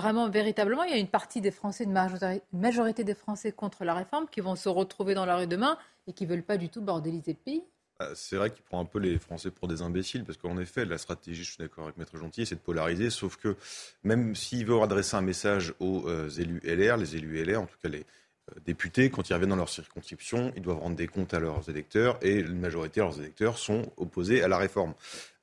vraiment, 0.00 0.28
véritablement. 0.28 0.84
Il 0.84 0.90
y 0.90 0.94
a 0.94 0.98
une 0.98 1.08
partie 1.08 1.40
des 1.40 1.50
Français, 1.50 1.84
une 1.84 2.40
majorité, 2.52 3.04
des 3.04 3.14
Français 3.14 3.52
contre 3.52 3.84
la 3.84 3.94
réforme 3.94 4.26
qui 4.30 4.40
vont 4.40 4.56
se 4.56 4.68
retrouver 4.68 5.14
dans 5.14 5.26
la 5.26 5.36
rue 5.36 5.46
demain 5.46 5.76
et 6.06 6.12
qui 6.12 6.26
veulent 6.26 6.42
pas 6.42 6.56
du 6.56 6.68
tout 6.68 6.80
bordéliser 6.80 7.32
le 7.32 7.38
pays. 7.38 7.62
Bah, 7.98 8.10
C'est 8.14 8.36
vrai 8.36 8.50
qu'il 8.50 8.62
prend 8.62 8.80
un 8.80 8.84
peu 8.84 8.98
les 8.98 9.18
Français 9.18 9.50
pour 9.50 9.68
des 9.68 9.82
imbéciles, 9.82 10.24
parce 10.24 10.38
qu'en 10.38 10.58
effet, 10.58 10.84
la 10.84 10.98
stratégie, 10.98 11.42
je 11.42 11.50
suis 11.50 11.58
d'accord 11.58 11.84
avec 11.84 11.96
Maître 11.96 12.16
Gentil, 12.16 12.46
c'est 12.46 12.54
de 12.54 12.60
polariser, 12.60 13.10
sauf 13.10 13.36
que 13.36 13.56
même 14.04 14.34
s'il 14.34 14.66
veut 14.66 14.80
adresser 14.80 15.16
un 15.16 15.22
message 15.22 15.74
aux 15.80 16.08
euh, 16.08 16.30
élus 16.30 16.60
LR, 16.64 16.96
les 16.96 17.16
élus 17.16 17.44
LR, 17.44 17.62
en 17.62 17.66
tout 17.66 17.78
cas 17.82 17.88
les 17.88 18.06
députés, 18.64 19.10
quand 19.10 19.28
ils 19.28 19.32
reviennent 19.32 19.50
dans 19.50 19.56
leur 19.56 19.68
circonscription, 19.68 20.52
ils 20.56 20.62
doivent 20.62 20.78
rendre 20.78 20.96
des 20.96 21.06
comptes 21.06 21.34
à 21.34 21.40
leurs 21.40 21.68
électeurs, 21.68 22.18
et 22.22 22.42
la 22.42 22.50
majorité 22.50 23.00
de 23.00 23.06
leurs 23.06 23.18
électeurs 23.20 23.58
sont 23.58 23.82
opposés 23.96 24.42
à 24.42 24.48
la 24.48 24.58
réforme. 24.58 24.94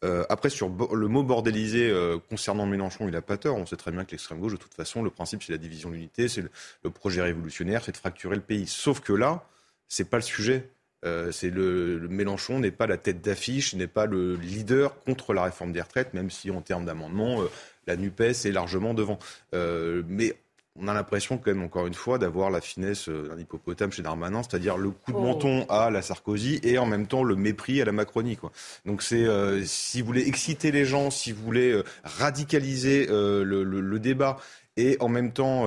Euh, 0.04 0.24
après, 0.30 0.50
sur 0.50 0.70
le 0.70 1.08
mot 1.08 1.24
bordélisé 1.24 1.90
euh, 1.90 2.18
concernant 2.30 2.66
Mélenchon, 2.66 3.08
il 3.08 3.12
n'a 3.12 3.22
pas 3.22 3.38
tort. 3.38 3.58
On 3.58 3.66
sait 3.66 3.76
très 3.76 3.92
bien 3.92 4.06
que 4.06 4.12
l'extrême 4.12 4.40
gauche, 4.40 4.54
de 4.54 4.58
toute 4.58 4.74
façon, 4.74 5.02
le 5.02 5.10
principe, 5.10 5.44
c'est 5.44 5.52
la 5.52 5.58
division 5.58 5.90
de 5.90 5.96
l'unité, 5.96 6.28
c'est 6.28 6.42
le, 6.42 6.90
projet 6.90 7.22
révolutionnaire, 7.22 7.84
c'est 7.84 7.92
de 7.92 7.98
fracturer 7.98 8.36
le 8.36 8.42
pays. 8.42 8.68
Sauf 8.68 9.00
que 9.00 9.14
là, 9.14 9.44
c'est 9.88 10.10
pas 10.10 10.18
le 10.18 10.24
sujet. 10.24 10.70
Euh, 11.06 11.32
le, 11.44 11.98
le 11.98 12.08
Mélenchon 12.08 12.60
n'est 12.60 12.72
pas 12.72 12.88
la 12.88 12.98
tête 12.98 13.22
d'affiche, 13.22 13.76
n'est 13.76 13.88
pas 13.88 14.06
le 14.06 14.36
leader 14.36 15.00
contre 15.04 15.34
la 15.34 15.44
réforme 15.44 15.72
des 15.72 15.82
retraites, 15.82 16.14
même 16.14 16.30
si 16.30 16.50
en 16.52 16.62
termes 16.62 16.86
d'amendement, 16.86 17.42
euh, 17.42 17.50
la 17.88 17.96
Nupes 17.96 18.22
est 18.22 18.52
largement 18.52 18.94
devant. 18.94 19.20
Euh, 19.54 20.04
mais 20.08 20.36
on 20.78 20.88
a 20.90 20.94
l'impression 20.94 21.38
quand 21.38 21.52
même, 21.52 21.64
encore 21.64 21.88
une 21.88 21.94
fois, 21.94 22.18
d'avoir 22.18 22.50
la 22.50 22.60
finesse 22.62 23.08
euh, 23.08 23.30
d'un 23.30 23.40
hippopotame 23.40 23.92
chez 23.92 24.02
Darmanin, 24.02 24.44
c'est-à-dire 24.44 24.78
le 24.78 24.90
coup 24.92 25.12
de 25.14 25.18
Oh. 25.18 25.22
menton 25.22 25.66
à 25.70 25.90
la 25.90 26.02
Sarkozy 26.02 26.60
et 26.64 26.78
en 26.78 26.86
même 26.86 27.08
temps 27.08 27.24
le 27.24 27.36
mépris 27.36 27.82
à 27.82 27.86
la 27.86 27.92
Macronie. 27.94 28.36
Quoi. 28.36 28.52
Donc 28.86 29.02
c'est 29.02 29.24
euh, 29.26 29.64
si 29.66 30.02
vous 30.02 30.08
voulez 30.08 30.28
exciter 30.28 30.72
les 30.72 30.84
gens, 30.86 31.12
si 31.12 31.32
vous 31.32 31.44
voulez 31.44 31.72
euh, 31.72 31.84
radicaliser 32.04 33.08
euh, 33.10 33.44
le, 33.44 33.64
le- 33.64 33.80
le 33.82 34.00
débat 34.00 34.38
et 34.78 34.98
en 35.00 35.08
même 35.08 35.32
temps 35.32 35.66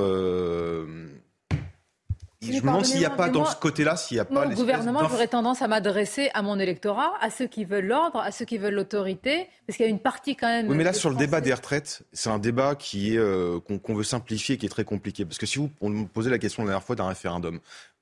je 2.41 2.53
me 2.53 2.61
demande 2.61 2.85
s'il 2.85 3.01
n'y 3.01 3.05
a 3.05 3.11
pas 3.11 3.29
dans 3.29 3.45
ce 3.45 3.57
côté-là, 3.57 3.97
s'il 3.97 4.17
n'y 4.17 4.21
a 4.21 4.25
pas 4.25 4.45
l'espèce 4.45 4.59
gouvernement, 4.59 5.09
j'aurais 5.09 5.27
tendance 5.29 5.61
à 5.63 5.69
m'adresser 5.69 6.31
à 6.35 6.43
mon 6.43 6.59
électorat, 6.59 7.13
à 7.21 7.31
ceux 7.31 7.47
qui 7.47 7.65
veulent 7.65 7.87
l'ordre, 7.87 8.21
à 8.21 8.31
ceux 8.31 8.45
qui 8.45 8.59
veulent 8.59 8.75
l'autorité, 8.75 9.49
parce 9.67 9.77
qu'il 9.77 9.85
y 9.87 9.89
a 9.89 9.91
une 9.91 9.99
partie 9.99 10.37
quand 10.37 10.47
même. 10.47 10.69
Oui, 10.69 10.77
mais 10.77 10.85
là, 10.85 10.93
sur 10.93 11.09
le 11.09 11.15
Français- 11.15 11.27
débat 11.27 11.41
des 11.41 11.53
retraites, 11.55 12.03
c'est 12.13 12.31
un 12.31 12.39
débat 12.39 12.75
qui 12.77 13.15
est 13.15 13.19
euh, 13.19 13.59
qu'on 13.61 13.79
qu'on 13.79 13.95
veut 13.95 14.05
simplifier, 14.05 14.57
qui 14.57 14.67
est 14.67 14.71
très 14.71 14.85
compliqué. 14.85 15.25
Parce 15.25 15.39
que 15.39 15.47
si 15.47 15.59
vous 15.59 15.71
on 15.81 15.89
me 15.91 16.07
posait 16.07 16.31
la 16.31 16.39
question 16.39 16.63
la 16.63 16.69
dernière 16.69 16.85
fois 16.85 16.97
d'un 16.97 17.09
référendum, 17.09 17.59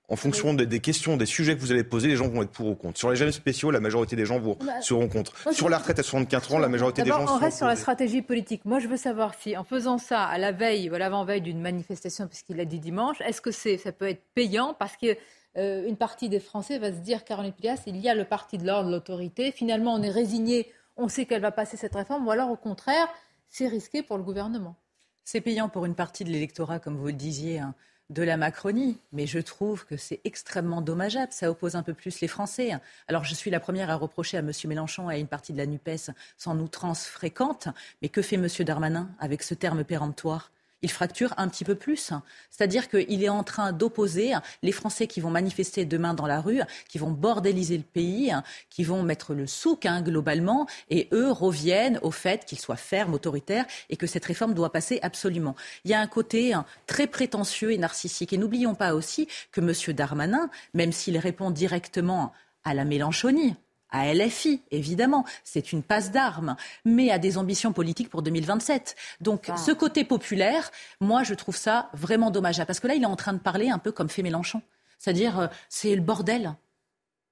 en 0.08 0.14
fonction 0.16 0.54
des, 0.54 0.66
des 0.66 0.78
questions, 0.80 1.16
des 1.16 1.26
sujets 1.26 1.56
que 1.56 1.60
vous 1.60 1.72
allez 1.72 1.82
poser, 1.82 2.06
les 2.08 2.16
gens 2.16 2.28
vont 2.28 2.42
être 2.42 2.50
pour 2.52 2.66
ou 2.68 2.74
contre. 2.76 2.96
Sur 2.98 3.10
les 3.10 3.16
jeunes 3.16 3.32
spéciaux, 3.32 3.70
la 3.72 3.80
majorité 3.80 4.14
des 4.14 4.24
gens 4.24 4.38
vont, 4.38 4.56
Bah, 4.64 4.80
seront 4.80 5.08
contre. 5.08 5.32
moi, 5.44 5.52
Sur 5.52 5.68
la 5.68 5.78
retraite 5.78 5.98
à 5.98 6.02
64 6.04 6.54
ans, 6.54 6.58
la 6.58 6.68
majorité 6.68 7.02
des 7.02 7.08
gens 7.08 7.18
D'abord, 7.18 7.32
on 7.34 7.36
seront 7.36 7.44
reste 7.44 7.56
sur 7.58 7.66
la 7.66 7.74
stratégie 7.76 8.22
politique. 8.22 8.64
Moi, 8.64 8.78
je 8.78 8.86
veux 8.86 8.96
savoir 8.96 9.34
si, 9.34 9.56
en 9.56 9.64
faisant 9.64 9.98
ça 9.98 10.22
à 10.22 10.38
la 10.38 10.52
veille 10.52 10.88
ou 10.90 10.94
à 10.94 10.98
l'avant-veille 10.98 11.40
d'une 11.40 11.60
manifestation, 11.60 12.28
puisqu'il 12.28 12.60
a 12.60 12.64
dit 12.64 12.78
dimanche, 12.78 13.20
est-ce 13.22 13.40
que 13.40 13.50
c'est, 13.50 13.78
ça 13.78 13.90
peut 13.90 14.08
être 14.08 14.22
payant? 14.34 14.74
Parce 14.78 14.96
que 14.96 15.16
euh, 15.58 15.88
une 15.88 15.96
partie 15.96 16.28
des 16.28 16.38
Français 16.38 16.78
va 16.78 16.92
se 16.92 16.98
dire, 16.98 17.24
Caroline 17.24 17.52
Pilas, 17.52 17.82
il 17.86 17.96
y 17.96 18.08
a 18.08 18.14
le 18.14 18.24
parti 18.24 18.58
de 18.58 18.66
l'ordre, 18.66 18.90
l'autorité. 18.90 19.50
Finalement, 19.50 19.94
on 19.94 20.02
est 20.02 20.10
résigné, 20.10 20.70
on 20.96 21.08
sait 21.08 21.24
qu'elle 21.26 21.42
va 21.42 21.50
passer 21.50 21.76
cette 21.76 21.94
réforme, 21.96 22.26
ou 22.26 22.30
alors 22.30 22.50
au 22.50 22.56
contraire, 22.56 23.08
c'est 23.48 23.66
risqué 23.66 24.02
pour 24.02 24.18
le 24.18 24.22
gouvernement. 24.22 24.76
C'est 25.24 25.40
payant 25.40 25.68
pour 25.68 25.84
une 25.86 25.94
partie 25.96 26.22
de 26.24 26.30
l'électorat, 26.30 26.78
comme 26.78 26.96
vous 26.96 27.06
le 27.06 27.12
disiez, 27.12 27.58
hein, 27.58 27.74
de 28.10 28.22
la 28.22 28.36
Macronie, 28.36 28.98
mais 29.12 29.26
je 29.26 29.38
trouve 29.38 29.84
que 29.84 29.96
c'est 29.96 30.20
extrêmement 30.24 30.80
dommageable. 30.80 31.32
Ça 31.32 31.50
oppose 31.50 31.74
un 31.74 31.82
peu 31.82 31.94
plus 31.94 32.20
les 32.20 32.28
Français. 32.28 32.72
Alors, 33.08 33.24
je 33.24 33.34
suis 33.34 33.50
la 33.50 33.60
première 33.60 33.90
à 33.90 33.96
reprocher 33.96 34.36
à 34.36 34.40
M. 34.40 34.52
Mélenchon 34.66 35.10
et 35.10 35.14
à 35.14 35.18
une 35.18 35.26
partie 35.26 35.52
de 35.52 35.58
la 35.58 35.66
NUPES 35.66 36.10
son 36.36 36.58
outrance 36.60 37.06
fréquente, 37.06 37.68
mais 38.02 38.08
que 38.08 38.22
fait 38.22 38.36
M. 38.36 38.46
Darmanin 38.60 39.10
avec 39.18 39.42
ce 39.42 39.54
terme 39.54 39.84
péremptoire? 39.84 40.50
Il 40.82 40.90
fracture 40.90 41.34
un 41.36 41.48
petit 41.48 41.64
peu 41.64 41.74
plus. 41.74 42.12
C'est-à-dire 42.50 42.88
qu'il 42.88 43.22
est 43.22 43.28
en 43.28 43.42
train 43.42 43.72
d'opposer 43.72 44.32
les 44.62 44.72
Français 44.72 45.06
qui 45.06 45.20
vont 45.20 45.30
manifester 45.30 45.84
demain 45.84 46.14
dans 46.14 46.26
la 46.26 46.40
rue, 46.40 46.60
qui 46.88 46.98
vont 46.98 47.10
bordéliser 47.10 47.76
le 47.76 47.82
pays, 47.82 48.32
qui 48.70 48.84
vont 48.84 49.02
mettre 49.02 49.34
le 49.34 49.46
souk 49.46 49.86
hein, 49.86 50.02
globalement, 50.02 50.66
et 50.90 51.08
eux 51.12 51.30
reviennent 51.30 51.98
au 52.02 52.10
fait 52.10 52.44
qu'ils 52.44 52.58
soient 52.58 52.76
fermes, 52.76 53.14
autoritaires, 53.14 53.66
et 53.90 53.96
que 53.96 54.06
cette 54.06 54.24
réforme 54.24 54.54
doit 54.54 54.72
passer 54.72 54.98
absolument. 55.02 55.56
Il 55.84 55.90
y 55.90 55.94
a 55.94 56.00
un 56.00 56.06
côté 56.06 56.52
hein, 56.52 56.64
très 56.86 57.06
prétentieux 57.06 57.72
et 57.72 57.78
narcissique. 57.78 58.32
Et 58.32 58.38
n'oublions 58.38 58.74
pas 58.74 58.94
aussi 58.94 59.28
que 59.52 59.60
M. 59.60 59.94
Darmanin, 59.94 60.50
même 60.74 60.92
s'il 60.92 61.18
répond 61.18 61.50
directement 61.50 62.32
à 62.64 62.74
la 62.74 62.84
Mélenchonie, 62.84 63.54
à 63.90 64.12
LFI, 64.12 64.62
évidemment, 64.70 65.24
c'est 65.44 65.72
une 65.72 65.82
passe 65.82 66.10
d'armes, 66.10 66.56
mais 66.84 67.10
à 67.10 67.18
des 67.18 67.38
ambitions 67.38 67.72
politiques 67.72 68.10
pour 68.10 68.22
2027. 68.22 68.96
Donc 69.20 69.50
ce 69.56 69.70
côté 69.70 70.04
populaire, 70.04 70.70
moi 71.00 71.22
je 71.22 71.34
trouve 71.34 71.56
ça 71.56 71.88
vraiment 71.92 72.30
dommageable, 72.30 72.66
parce 72.66 72.80
que 72.80 72.88
là 72.88 72.94
il 72.94 73.02
est 73.02 73.06
en 73.06 73.16
train 73.16 73.32
de 73.32 73.38
parler 73.38 73.70
un 73.70 73.78
peu 73.78 73.92
comme 73.92 74.08
fait 74.08 74.22
Mélenchon, 74.22 74.62
c'est-à-dire 74.98 75.38
euh, 75.38 75.46
c'est 75.68 75.94
le 75.94 76.02
bordel. 76.02 76.54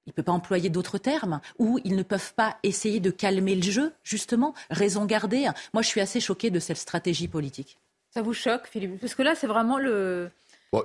Il 0.07 0.11
ne 0.11 0.13
peut 0.13 0.23
pas 0.23 0.33
employer 0.33 0.69
d'autres 0.69 0.99
termes, 0.99 1.41
ou 1.59 1.81
ils 1.83 1.97
ne 1.97 2.03
peuvent 2.03 2.35
pas 2.35 2.59
essayer 2.63 3.01
de 3.01 3.11
calmer 3.11 3.55
le 3.55 3.63
jeu, 3.63 3.95
justement, 4.03 4.53
raison 4.69 5.07
gardée. 5.07 5.49
Moi 5.73 5.83
je 5.83 5.89
suis 5.89 6.01
assez 6.01 6.21
choquée 6.21 6.51
de 6.51 6.61
cette 6.61 6.77
stratégie 6.77 7.29
politique. 7.29 7.79
Ça 8.11 8.23
vous 8.23 8.35
choque, 8.35 8.69
Philippe? 8.69 9.01
Parce 9.01 9.15
que 9.15 9.23
là 9.23 9.35
c'est 9.35 9.47
vraiment 9.47 9.79
le 9.79 10.31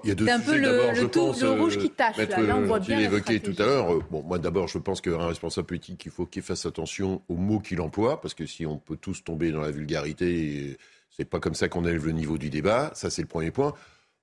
il 0.04 0.10
y 0.10 0.12
a 0.12 0.16
deux 0.16 0.26
c'est 0.26 0.32
un 0.32 0.40
peu 0.40 0.58
le, 0.58 1.08
pense, 1.08 1.42
le 1.42 1.50
rouge 1.52 1.78
qui 1.78 1.90
tâche. 1.90 2.18
Maître, 2.18 2.40
là. 2.42 2.56
on 2.58 2.66
voit 2.66 2.80
bien 2.80 3.00
évoqué 3.00 3.40
tout 3.40 3.56
à 3.60 3.66
l'heure. 3.66 3.94
Euh, 3.94 4.04
bon, 4.12 4.24
moi, 4.24 4.38
d'abord, 4.40 4.68
je 4.68 4.78
pense 4.78 5.02
qu'un 5.02 5.26
responsable 5.26 5.68
politique, 5.68 6.06
il 6.06 6.12
faut 6.12 6.26
qu'il 6.26 6.42
fasse 6.42 6.66
attention 6.66 7.22
aux 7.30 7.36
mots 7.36 7.60
qu'il 7.60 7.82
emploie, 7.82 8.22
parce 8.22 8.34
que 8.34 8.46
si 8.46 8.66
on 8.66 8.78
peut 8.78 8.98
tous 8.98 9.24
tomber 9.24 9.52
dans 9.52 9.62
la 9.62 9.72
vulgarité, 9.72 10.78
c'est 11.10 11.26
pas 11.26 11.40
comme 11.40 11.56
ça 11.56 11.68
qu'on 11.68 11.86
élève 11.86 12.06
le 12.06 12.12
niveau 12.12 12.38
du 12.38 12.50
débat. 12.50 12.92
Ça, 12.94 13.10
c'est 13.10 13.22
le 13.22 13.28
premier 13.28 13.52
point. 13.52 13.74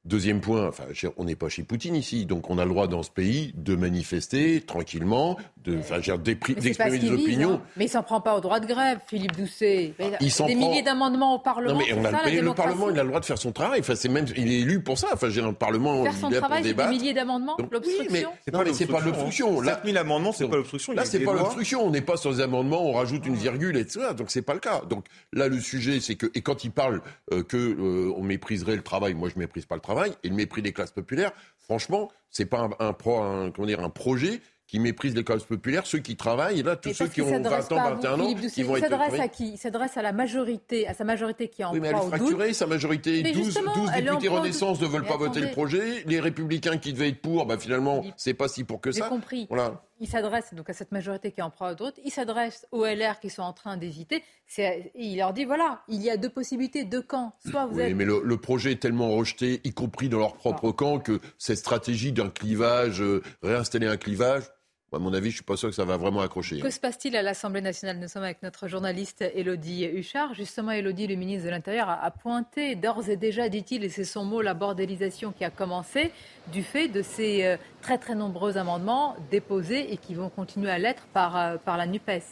Deuxième 0.06 0.40
point, 0.40 0.68
enfin, 0.68 0.84
on 1.16 1.24
n'est 1.24 1.34
pas 1.34 1.48
chez 1.48 1.64
Poutine 1.64 1.96
ici, 1.96 2.26
donc 2.26 2.48
on 2.48 2.58
a 2.58 2.64
le 2.64 2.70
droit 2.70 2.86
dans 2.86 3.02
ce 3.02 3.10
pays 3.10 3.52
de 3.56 3.74
manifester 3.74 4.60
tranquillement, 4.60 5.36
de, 5.64 5.78
enfin, 5.78 5.98
d'exprimer 5.98 6.98
des 7.00 7.10
opinions. 7.10 7.54
Hein. 7.54 7.62
Mais 7.76 7.86
il 7.86 7.88
s'en 7.88 8.04
prend 8.04 8.20
pas 8.20 8.36
au 8.36 8.40
droit 8.40 8.60
de 8.60 8.66
grève, 8.66 8.98
Philippe 9.08 9.36
Doucet. 9.36 9.94
Il 10.20 10.46
des 10.46 10.54
milliers 10.54 10.82
d'amendements 10.82 11.34
au 11.34 11.38
Parlement. 11.40 11.72
Non, 11.72 11.84
mais 11.84 11.92
on 11.92 12.04
a 12.04 12.12
ça, 12.12 12.30
le, 12.30 12.40
le, 12.40 12.54
Parlement, 12.54 12.88
il 12.88 12.98
a 13.00 13.02
le 13.02 13.08
droit 13.08 13.18
de 13.18 13.24
faire 13.24 13.38
son 13.38 13.50
travail. 13.50 13.80
Enfin, 13.80 13.96
c'est 13.96 14.08
même, 14.08 14.26
il 14.36 14.52
est 14.52 14.60
élu 14.60 14.80
pour 14.80 14.96
ça. 14.96 15.08
Enfin, 15.12 15.28
j'ai 15.28 15.42
le 15.42 15.52
Parlement. 15.52 16.04
Faire 16.04 16.14
son 16.14 16.30
travail, 16.30 16.62
c'est 16.62 16.74
des 16.74 16.86
milliers 16.86 17.12
d'amendements. 17.12 17.56
L'obstruction. 17.58 18.04
Oui, 18.08 18.40
mais 18.46 18.52
non, 18.52 18.62
mais 18.64 18.74
c'est 18.74 18.86
pas 18.86 19.00
l'obstruction. 19.00 19.60
Là, 19.60 19.80
000 19.84 19.96
amendements, 19.96 20.30
c'est 20.30 20.46
pas 20.46 20.56
l'obstruction. 20.56 20.92
Là, 20.92 21.04
c'est 21.04 21.18
pas 21.18 21.32
l'obstruction. 21.32 21.84
On 21.84 21.90
n'est 21.90 22.00
pas 22.00 22.16
sur 22.16 22.32
des 22.32 22.40
amendements, 22.40 22.86
on 22.86 22.92
rajoute 22.92 23.26
une 23.26 23.34
virgule, 23.34 23.76
etc. 23.76 24.06
Donc 24.16 24.30
c'est 24.30 24.42
pas 24.42 24.54
le 24.54 24.60
cas. 24.60 24.82
Donc 24.88 25.06
là, 25.32 25.48
le 25.48 25.58
sujet, 25.58 25.98
c'est 25.98 26.14
que 26.14 26.26
et 26.36 26.42
quand 26.42 26.62
il 26.62 26.70
parle 26.70 27.00
euh, 27.32 27.42
que 27.42 27.56
euh, 27.56 28.12
on 28.16 28.22
mépriserait 28.22 28.76
le 28.76 28.82
travail, 28.82 29.14
moi 29.14 29.28
je 29.34 29.38
méprise 29.38 29.66
pas 29.66 29.74
le 29.74 29.80
travail 29.80 29.95
et 30.22 30.28
le 30.28 30.34
mépris 30.34 30.62
des 30.62 30.72
classes 30.72 30.90
populaires, 30.90 31.32
franchement, 31.58 32.10
c'est 32.30 32.46
pas 32.46 32.68
un, 32.78 32.88
un, 32.88 33.50
comment 33.50 33.66
dire, 33.66 33.80
un 33.80 33.90
projet 33.90 34.40
qui 34.66 34.80
méprise 34.80 35.14
les 35.14 35.22
classes 35.22 35.44
populaires, 35.44 35.86
ceux 35.86 36.00
qui 36.00 36.16
travaillent, 36.16 36.58
et 36.58 36.62
là, 36.62 36.74
tous 36.74 36.92
ceux 36.92 37.06
qui 37.06 37.22
ont 37.22 37.30
20 37.30 37.72
ans, 37.72 37.90
21 37.94 38.20
ans, 38.20 38.34
qui 38.34 38.62
vont 38.64 38.76
il 38.76 38.82
s'adresse 38.82 39.20
à 39.20 39.28
qui? 39.28 39.52
Il 39.52 39.58
s'adresse 39.58 39.96
à 39.96 40.02
la 40.02 40.12
majorité, 40.12 40.88
à 40.88 40.94
sa 40.94 41.04
majorité 41.04 41.48
qui 41.48 41.62
en 41.62 41.72
Oui, 41.72 41.78
mais 41.80 41.88
elle 41.88 41.96
est 41.96 42.08
fracturée, 42.08 42.52
sa 42.52 42.66
majorité. 42.66 43.22
12, 43.22 43.60
12 43.74 43.92
députés 43.92 44.28
Renaissance 44.28 44.80
ne 44.80 44.86
veulent 44.86 45.04
pas 45.04 45.16
voter 45.16 45.40
le 45.40 45.50
projet. 45.52 46.02
Les 46.06 46.18
Républicains 46.18 46.78
qui 46.78 46.92
devaient 46.92 47.10
être 47.10 47.22
pour, 47.22 47.46
bah, 47.46 47.58
finalement, 47.58 48.04
c'est 48.16 48.34
pas 48.34 48.48
si 48.48 48.64
pour 48.64 48.80
que 48.80 48.90
ça. 48.90 49.04
J'ai 49.04 49.08
compris. 49.08 49.46
Voilà 49.48 49.82
il 50.00 50.08
s'adresse 50.08 50.54
donc 50.54 50.68
à 50.70 50.72
cette 50.72 50.92
majorité 50.92 51.32
qui 51.32 51.40
est 51.40 51.42
en 51.42 51.50
proie 51.50 51.74
d'autres, 51.74 51.98
il 52.04 52.10
s'adresse 52.10 52.66
aux 52.72 52.84
LR 52.84 53.20
qui 53.20 53.30
sont 53.30 53.42
en 53.42 53.52
train 53.52 53.76
d'hésiter, 53.76 54.22
il 54.58 55.16
leur 55.16 55.32
dit 55.32 55.44
voilà, 55.44 55.82
il 55.88 56.02
y 56.02 56.10
a 56.10 56.16
deux 56.16 56.28
possibilités, 56.28 56.84
deux 56.84 57.02
camps. 57.02 57.34
Soit 57.48 57.66
vous 57.66 57.80
oui, 57.80 57.94
mais 57.94 58.04
le, 58.04 58.36
projet 58.36 58.72
est 58.72 58.82
tellement 58.82 59.10
rejeté, 59.10 59.60
y 59.64 59.72
compris 59.72 60.08
dans 60.08 60.18
leur 60.18 60.34
propre 60.34 60.70
camp, 60.72 60.98
que 60.98 61.20
cette 61.38 61.58
stratégie 61.58 62.12
d'un 62.12 62.28
clivage, 62.28 63.00
euh, 63.00 63.22
réinstaller 63.42 63.86
un 63.86 63.96
clivage, 63.96 64.44
à 64.92 64.98
mon 64.98 65.12
avis, 65.12 65.30
je 65.30 65.36
suis 65.36 65.44
pas 65.44 65.56
sûr 65.56 65.68
que 65.68 65.74
ça 65.74 65.84
va 65.84 65.96
vraiment 65.96 66.20
accrocher. 66.20 66.60
Que 66.60 66.70
se 66.70 66.78
passe-t-il 66.78 67.16
à 67.16 67.22
l'Assemblée 67.22 67.60
nationale? 67.60 67.98
Nous 67.98 68.08
sommes 68.08 68.22
avec 68.22 68.42
notre 68.42 68.68
journaliste 68.68 69.22
Elodie 69.34 69.84
Huchard. 69.84 70.32
Justement, 70.34 70.70
Elodie, 70.70 71.06
le 71.06 71.16
ministre 71.16 71.44
de 71.44 71.50
l'Intérieur, 71.50 71.88
a 71.90 72.10
pointé 72.10 72.76
d'ores 72.76 73.08
et 73.08 73.16
déjà, 73.16 73.48
dit-il, 73.48 73.84
et 73.84 73.88
c'est 73.88 74.04
son 74.04 74.24
mot, 74.24 74.42
la 74.42 74.54
bordélisation 74.54 75.32
qui 75.32 75.44
a 75.44 75.50
commencé 75.50 76.12
du 76.52 76.62
fait 76.62 76.88
de 76.88 77.02
ces 77.02 77.44
euh, 77.44 77.56
très 77.82 77.98
très 77.98 78.14
nombreux 78.14 78.58
amendements 78.58 79.16
déposés 79.30 79.92
et 79.92 79.96
qui 79.96 80.14
vont 80.14 80.28
continuer 80.28 80.70
à 80.70 80.78
l'être 80.78 81.06
par, 81.12 81.36
euh, 81.36 81.56
par 81.56 81.76
la 81.76 81.86
NUPES. 81.86 82.22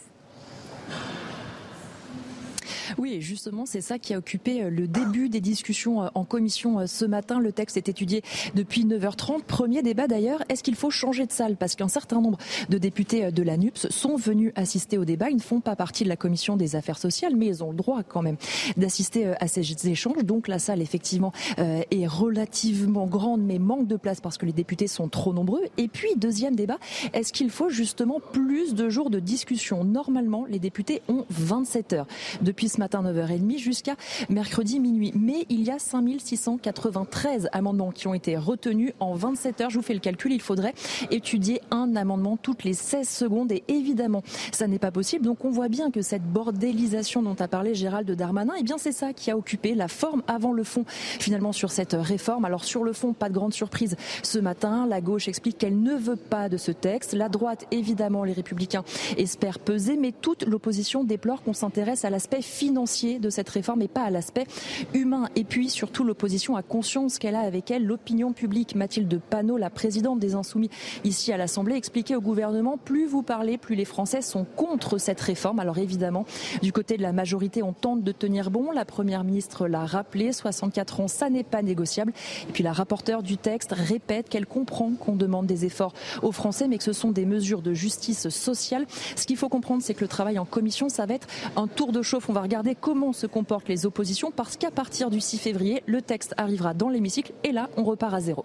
Oui, 2.99 3.21
justement, 3.21 3.67
c'est 3.67 3.81
ça 3.81 3.99
qui 3.99 4.15
a 4.15 4.19
occupé 4.19 4.63
euh, 4.63 4.71
le 4.71 4.87
début 4.87 5.29
des 5.29 5.41
discussions 5.41 6.05
euh, 6.05 6.09
en 6.15 6.25
commission 6.25 6.81
euh, 6.81 6.87
ce 6.87 7.05
matin. 7.05 7.41
Le 7.41 7.53
texte 7.53 7.77
est 7.77 7.89
étudié 7.89 8.23
depuis 8.55 8.85
9h30. 8.85 9.43
Premier 9.43 9.83
débat 9.83 10.07
d'ailleurs, 10.07 10.43
est-ce 10.49 10.63
qu'il 10.63 10.75
faut 10.75 10.91
changer 10.91 11.27
de 11.27 11.33
salle? 11.33 11.57
Parce 11.57 11.75
qu'un 11.75 11.89
certain 11.89 12.21
nombre 12.21 12.39
de 12.69 12.79
députés 12.79 13.33
de 13.33 13.43
la 13.43 13.57
NUPS 13.57 13.89
sont 13.91 14.17
venus 14.17 14.53
assister 14.55 14.99
au 14.99 15.05
débat. 15.05 15.31
Ils 15.31 15.37
ne 15.37 15.41
font 15.41 15.61
pas 15.61 15.77
partie 15.77 16.05
de 16.05 16.09
la 16.09 16.17
commission 16.17 16.57
des 16.57 16.77
affaires 16.77 16.99
sociales, 16.99 17.35
mais 17.37 17.47
ils 17.47 17.65
ont 17.65 17.71
le 17.71 17.77
droit 17.77 18.03
quand 18.03 18.23
même 18.23 18.37
d'assister 18.77 19.33
à 19.41 19.49
ces 19.49 19.89
échanges. 19.89 20.25
Donc 20.25 20.49
la 20.49 20.59
salle, 20.59 20.81
effectivement, 20.81 21.33
est 21.59 22.07
relativement 22.07 23.07
grande, 23.07 23.43
mais 23.43 23.59
manque 23.59 23.87
de 23.87 23.97
place 23.97 24.21
parce 24.21 24.39
que 24.39 24.47
les 24.47 24.53
députés 24.53 24.87
sont 24.87 25.09
trop 25.09 25.33
nombreux. 25.33 25.63
Et 25.79 25.89
puis, 25.89 26.11
deuxième 26.17 26.57
débat, 26.57 26.79
est-ce 27.13 27.33
qu'il 27.33 27.51
faut 27.51 27.69
justement 27.69 28.21
plus 28.33 28.75
de 28.75 28.89
jours 28.89 29.11
de 29.11 29.21
discussion? 29.21 29.85
Normalement, 29.85 30.47
les 30.49 30.59
députés 30.59 31.03
ont 31.09 31.25
27 31.31 31.93
heures. 31.95 32.07
Depuis 32.43 32.69
ce 32.69 32.81
9h30 32.87 33.59
jusqu'à 33.59 33.97
mercredi 34.29 34.81
minuit. 34.81 35.13
Mais 35.15 35.47
il 35.49 35.63
y 35.63 35.71
a 35.71 35.79
5693 35.79 37.49
amendements 37.53 37.91
qui 37.91 38.07
ont 38.07 38.15
été 38.15 38.37
retenus 38.37 38.93
en 39.01 39.15
27 39.15 39.61
heures. 39.61 39.71
Je 39.71 39.77
vous 39.77 39.85
fais 39.85 39.95
le 39.95 40.01
calcul, 40.01 40.33
il 40.33 40.41
faudrait 40.41 40.75
étudier 41.11 41.61
un 41.71 41.97
amendement 41.97 42.37
toutes 42.37 42.65
les 42.65 42.75
16 42.75 43.09
secondes 43.09 43.53
et 43.53 43.65
évidemment, 43.69 44.23
ça 44.53 44.67
n'est 44.67 44.79
pas 44.79 44.91
possible. 44.91 45.25
Donc 45.25 45.45
on 45.45 45.51
voit 45.51 45.69
bien 45.69 45.91
que 45.91 46.03
cette 46.03 46.25
bordélisation 46.25 47.23
dont 47.23 47.37
a 47.39 47.49
parlé 47.49 47.75
Gérald 47.75 48.11
Darmanin, 48.11 48.55
eh 48.59 48.63
bien 48.63 48.79
c'est 48.79 48.93
ça 48.93 49.13
qui 49.13 49.31
a 49.31 49.37
occupé 49.37 49.75
la 49.75 49.89
forme 49.89 50.23
avant 50.27 50.53
le 50.53 50.65
fond 50.65 50.85
finalement 50.87 51.53
sur 51.53 51.71
cette 51.71 51.95
réforme. 51.99 52.45
Alors 52.45 52.65
sur 52.65 52.85
le 52.85 52.93
fond, 52.93 53.13
pas 53.13 53.29
de 53.29 53.35
grande 53.35 53.55
surprise 53.55 53.97
ce 54.23 54.39
matin. 54.39 54.87
La 54.87 55.01
gauche 55.01 55.29
explique 55.29 55.59
qu'elle 55.59 55.81
ne 55.81 55.95
veut 55.95 56.17
pas 56.17 56.49
de 56.49 56.57
ce 56.57 56.73
texte. 56.73 57.15
La 57.15 57.29
droite, 57.29 57.67
évidemment, 57.71 58.25
les 58.25 58.33
républicains 58.33 58.85
espèrent 59.17 59.59
peser, 59.59 59.97
mais 59.97 60.13
toute 60.13 60.47
l'opposition 60.47 61.05
déplore 61.05 61.43
qu'on 61.43 61.53
s'intéresse 61.53 62.05
à 62.05 62.11
l'aspect 62.11 62.43
financier 62.43 62.64
de 62.71 63.31
cette 63.31 63.49
réforme 63.49 63.83
et 63.83 63.89
pas 63.89 64.03
à 64.03 64.11
l'aspect 64.11 64.47
humain. 64.93 65.29
Et 65.37 65.45
puis 65.45 65.69
surtout, 65.69 66.05
l'opposition 66.05 66.57
a 66.57 66.63
conscience 66.63 67.19
qu'elle 67.19 67.35
a 67.35 67.41
avec 67.41 67.71
elle 67.71 67.85
l'opinion 67.85 68.33
publique. 68.33 68.75
Mathilde 68.75 69.21
Panot, 69.31 69.57
la 69.57 69.71
présidente 69.71 70.19
des 70.19 70.35
Insoumis 70.35 70.71
ici 71.05 71.33
à 71.33 71.37
l'Assemblée, 71.37 71.77
expliquait 71.77 72.15
au 72.15 72.21
gouvernement 72.21 72.77
plus 72.77 73.07
vous 73.07 73.23
parlez, 73.23 73.59
plus 73.59 73.75
les 73.75 73.85
Français 73.85 74.23
sont 74.23 74.45
contre 74.45 74.99
cette 74.99 75.21
réforme. 75.21 75.61
Alors 75.61 75.79
évidemment, 75.79 76.27
du 76.63 76.73
côté 76.73 76.97
de 76.97 77.03
la 77.03 77.13
majorité, 77.13 77.63
on 77.63 77.73
tente 77.73 78.03
de 78.03 78.13
tenir 78.13 78.51
bon. 78.51 78.71
La 78.71 78.85
première 78.85 79.25
ministre 79.25 79.67
l'a 79.67 79.85
rappelé, 79.85 80.33
64 80.33 81.01
ans, 81.01 81.09
ça 81.09 81.31
n'est 81.31 81.45
pas 81.45 81.63
négociable. 81.63 82.13
Et 82.49 82.53
puis 82.53 82.63
la 82.63 82.73
rapporteure 82.73 83.23
du 83.23 83.37
texte 83.37 83.73
répète 83.73 84.29
qu'elle 84.29 84.47
comprend 84.47 84.93
qu'on 84.93 85.17
demande 85.17 85.47
des 85.47 85.65
efforts 85.65 85.93
aux 86.23 86.33
Français, 86.33 86.69
mais 86.69 86.79
que 86.79 86.85
ce 86.85 86.93
sont 86.93 87.11
des 87.11 87.27
mesures 87.27 87.63
de 87.63 87.73
justice 87.73 88.29
sociale. 88.29 88.87
Ce 89.17 89.27
qu'il 89.27 89.37
faut 89.37 89.49
comprendre, 89.49 89.83
c'est 89.83 89.95
que 89.95 90.01
le 90.01 90.09
travail 90.09 90.39
en 90.39 90.45
commission, 90.45 90.89
ça 90.89 91.07
va 91.07 91.15
être 91.15 91.29
un 91.57 91.67
tour 91.67 91.93
de 91.93 92.03
chauffe. 92.03 92.29
On 92.29 92.33
va 92.33 92.41
comment 92.81 93.13
se 93.13 93.27
comportent 93.27 93.69
les 93.69 93.87
oppositions 93.87 94.31
parce 94.31 94.57
qu'à 94.57 94.71
partir 94.71 95.11
du 95.11 95.21
6 95.21 95.39
février, 95.39 95.83
le 95.87 96.03
texte 96.03 96.35
arrivera 96.37 96.75
dans 96.75 96.89
l'hémicycle 96.89 97.33
et 97.43 97.53
là, 97.53 97.69
on 97.77 97.85
repart 97.85 98.15
à 98.15 98.21
zéro. 98.21 98.45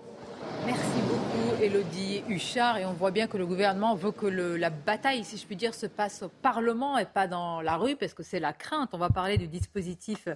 Merci 0.65 0.99
beaucoup, 1.07 1.63
Elodie 1.63 2.23
Huchard. 2.27 2.77
Et 2.77 2.85
on 2.85 2.93
voit 2.93 3.11
bien 3.11 3.27
que 3.27 3.37
le 3.37 3.45
gouvernement 3.45 3.95
veut 3.95 4.11
que 4.11 4.25
la 4.25 4.69
bataille, 4.69 5.23
si 5.23 5.37
je 5.37 5.45
puis 5.45 5.55
dire, 5.55 5.73
se 5.73 5.85
passe 5.85 6.23
au 6.23 6.29
Parlement 6.29 6.97
et 6.97 7.05
pas 7.05 7.27
dans 7.27 7.61
la 7.61 7.77
rue, 7.77 7.95
parce 7.95 8.13
que 8.13 8.23
c'est 8.23 8.39
la 8.39 8.53
crainte. 8.53 8.89
On 8.93 8.97
va 8.97 9.09
parler 9.09 9.37
du 9.37 9.47
dispositif 9.47 10.27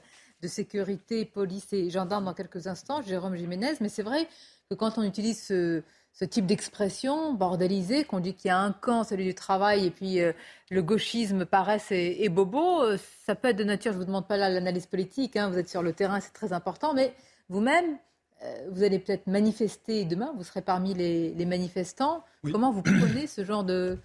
de 0.41 0.47
sécurité, 0.47 1.25
police 1.25 1.71
et 1.73 1.89
gendarmes 1.89 2.25
dans 2.25 2.33
quelques 2.33 2.67
instants, 2.67 3.01
Jérôme 3.01 3.35
Jiménez. 3.35 3.73
Mais 3.81 3.89
c'est 3.89 4.03
vrai 4.03 4.27
que 4.69 4.75
quand 4.75 4.97
on 4.97 5.03
utilise 5.03 5.41
ce, 5.43 5.83
ce 6.13 6.25
type 6.25 6.45
d'expression 6.45 7.33
bordélisée, 7.33 8.03
qu'on 8.05 8.19
dit 8.19 8.35
qu'il 8.35 8.49
y 8.49 8.51
a 8.51 8.59
un 8.59 8.71
camp, 8.71 9.03
celui 9.03 9.25
du 9.25 9.33
travail, 9.33 9.87
et 9.87 9.91
puis 9.91 10.21
euh, 10.21 10.31
le 10.69 10.83
gauchisme, 10.83 11.45
paresse 11.45 11.87
et, 11.91 12.29
bobo, 12.29 12.83
euh, 12.83 12.97
ça 13.25 13.33
peut 13.33 13.49
être 13.49 13.57
de 13.57 13.63
nature, 13.63 13.91
je 13.93 13.97
ne 13.97 14.01
vous 14.03 14.07
demande 14.07 14.27
pas 14.27 14.37
là 14.37 14.49
l'analyse 14.49 14.85
politique, 14.85 15.35
hein, 15.35 15.49
vous 15.49 15.57
êtes 15.57 15.69
sur 15.69 15.81
le 15.81 15.91
terrain, 15.91 16.19
c'est 16.19 16.33
très 16.33 16.53
important, 16.53 16.93
mais 16.93 17.15
vous-même, 17.49 17.97
euh, 18.43 18.67
vous 18.71 18.83
allez 18.83 18.99
peut-être 18.99 19.25
manifester 19.25 20.05
demain, 20.05 20.33
vous 20.37 20.43
serez 20.43 20.61
parmi 20.61 20.93
les, 20.93 21.45
manifestants. 21.45 22.23
Comment 22.43 22.71
vous 22.71 22.83
prenez 22.83 23.25
ce 23.25 23.43
genre 23.43 23.63
de, 23.63 23.97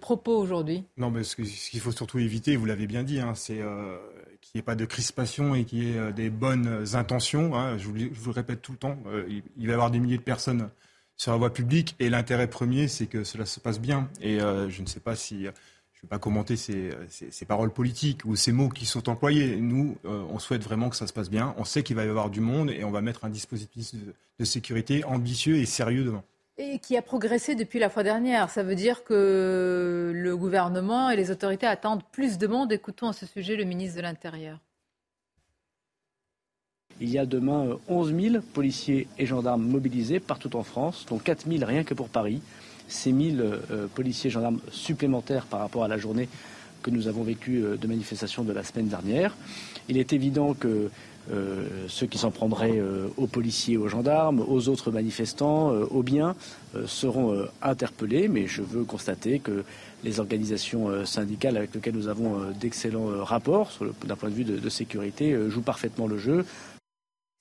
propos 0.00 0.38
aujourd'hui? 0.38 0.84
Non, 0.96 1.10
mais 1.10 1.22
ce, 1.22 1.36
qu'il 1.36 1.80
faut 1.80 1.92
surtout 1.92 2.18
éviter, 2.18 2.56
vous 2.56 2.64
l'avez 2.64 2.86
bien 2.86 3.02
dit, 3.02 3.20
hein, 3.20 3.34
c'est 3.34 3.60
qu'il 4.40 4.52
n'y 4.54 4.60
ait 4.60 4.62
pas 4.62 4.74
de 4.74 4.86
crispation 4.86 5.54
et 5.54 5.64
qu'il 5.66 5.84
y 5.84 5.96
ait 5.96 6.12
des 6.14 6.30
bonnes 6.30 6.86
intentions. 6.94 7.54
Hein. 7.54 7.76
je, 7.76 7.88
vous, 7.88 7.94
le 7.94 8.30
répète 8.30 8.62
tout 8.62 8.72
le 8.72 8.78
temps, 8.78 8.96
il, 9.28 9.42
il 9.58 9.66
va 9.66 9.72
y 9.72 9.74
avoir 9.74 9.90
des 9.90 10.00
milliers 10.00 10.16
de 10.16 10.22
personnes 10.22 10.70
sur 11.22 11.30
la 11.30 11.38
voie 11.38 11.52
publique. 11.52 11.94
Et 12.00 12.10
l'intérêt 12.10 12.48
premier, 12.48 12.88
c'est 12.88 13.06
que 13.06 13.22
cela 13.22 13.46
se 13.46 13.60
passe 13.60 13.80
bien. 13.80 14.08
Et 14.20 14.40
euh, 14.40 14.68
je 14.68 14.82
ne 14.82 14.88
sais 14.88 14.98
pas 14.98 15.14
si 15.14 15.42
je 15.42 15.46
ne 15.46 16.02
vais 16.02 16.08
pas 16.08 16.18
commenter 16.18 16.56
ces, 16.56 16.90
paroles 17.46 17.70
politiques 17.70 18.24
ou 18.24 18.34
ces 18.34 18.50
mots 18.50 18.68
qui 18.68 18.86
sont 18.86 19.08
employés. 19.08 19.56
Nous, 19.56 19.96
euh, 20.04 20.24
on 20.30 20.40
souhaite 20.40 20.64
vraiment 20.64 20.90
que 20.90 20.96
ça 20.96 21.06
se 21.06 21.12
passe 21.12 21.30
bien. 21.30 21.54
On 21.58 21.64
sait 21.64 21.84
qu'il 21.84 21.94
va 21.94 22.04
y 22.04 22.08
avoir 22.08 22.28
du 22.28 22.40
monde 22.40 22.70
et 22.70 22.82
on 22.82 22.90
va 22.90 23.02
mettre 23.02 23.24
un 23.24 23.30
dispositif 23.30 23.92
de, 23.94 24.44
sécurité 24.44 25.04
ambitieux 25.04 25.58
et 25.58 25.66
sérieux 25.66 26.02
devant. 26.02 26.24
Et 26.58 26.80
qui 26.80 26.96
a 26.96 27.02
progressé 27.02 27.54
depuis 27.54 27.78
la 27.78 27.88
fois 27.88 28.02
dernière. 28.02 28.50
Ça 28.50 28.64
veut 28.64 28.74
dire 28.74 29.04
que 29.04 30.10
le 30.12 30.36
gouvernement 30.36 31.08
et 31.10 31.16
les 31.16 31.30
autorités 31.30 31.66
attendent 31.66 32.02
plus 32.10 32.36
de 32.36 32.48
monde. 32.48 32.72
Écoutons 32.72 33.06
à 33.06 33.12
ce 33.12 33.26
sujet 33.26 33.54
le 33.54 33.62
ministre 33.62 33.96
de 33.98 34.02
l'Intérieur. 34.02 34.58
Il 37.00 37.10
y 37.10 37.18
a 37.18 37.26
demain 37.26 37.78
11 37.88 38.14
000 38.14 38.36
policiers 38.52 39.08
et 39.18 39.26
gendarmes 39.26 39.66
mobilisés 39.66 40.20
partout 40.20 40.56
en 40.56 40.62
France, 40.62 41.06
dont 41.08 41.18
4 41.18 41.46
000 41.48 41.64
rien 41.64 41.84
que 41.84 41.94
pour 41.94 42.08
Paris 42.08 42.40
ces 42.92 43.12
1000 43.12 43.40
euh, 43.40 43.86
policiers 43.94 44.28
et 44.28 44.30
gendarmes 44.30 44.60
supplémentaires 44.70 45.46
par 45.46 45.60
rapport 45.60 45.84
à 45.84 45.88
la 45.88 45.98
journée 45.98 46.28
que 46.82 46.90
nous 46.90 47.08
avons 47.08 47.22
vécue 47.22 47.64
euh, 47.64 47.76
de 47.76 47.86
manifestation 47.86 48.44
de 48.44 48.52
la 48.52 48.62
semaine 48.64 48.88
dernière. 48.88 49.34
Il 49.88 49.98
est 49.98 50.12
évident 50.12 50.54
que 50.54 50.90
euh, 51.30 51.68
ceux 51.88 52.06
qui 52.06 52.18
s'en 52.18 52.32
prendraient 52.32 52.82
aux 53.16 53.28
policiers, 53.28 53.76
aux 53.76 53.86
gendarmes, 53.86 54.40
aux 54.40 54.68
autres 54.68 54.90
manifestants, 54.90 55.68
aux 55.68 56.02
biens, 56.02 56.34
seront 56.86 57.46
interpellés. 57.62 58.26
Mais 58.26 58.48
je 58.48 58.60
veux 58.60 58.82
constater 58.82 59.38
que 59.38 59.62
les 60.02 60.18
organisations 60.18 61.06
syndicales 61.06 61.56
avec 61.56 61.76
lesquelles 61.76 61.94
nous 61.94 62.08
avons 62.08 62.50
d'excellents 62.60 63.22
rapports 63.22 63.70
d'un 64.04 64.16
point 64.16 64.30
de 64.30 64.34
vue 64.34 64.42
de 64.42 64.68
sécurité 64.68 65.38
jouent 65.48 65.62
parfaitement 65.62 66.08
le 66.08 66.18
jeu. 66.18 66.44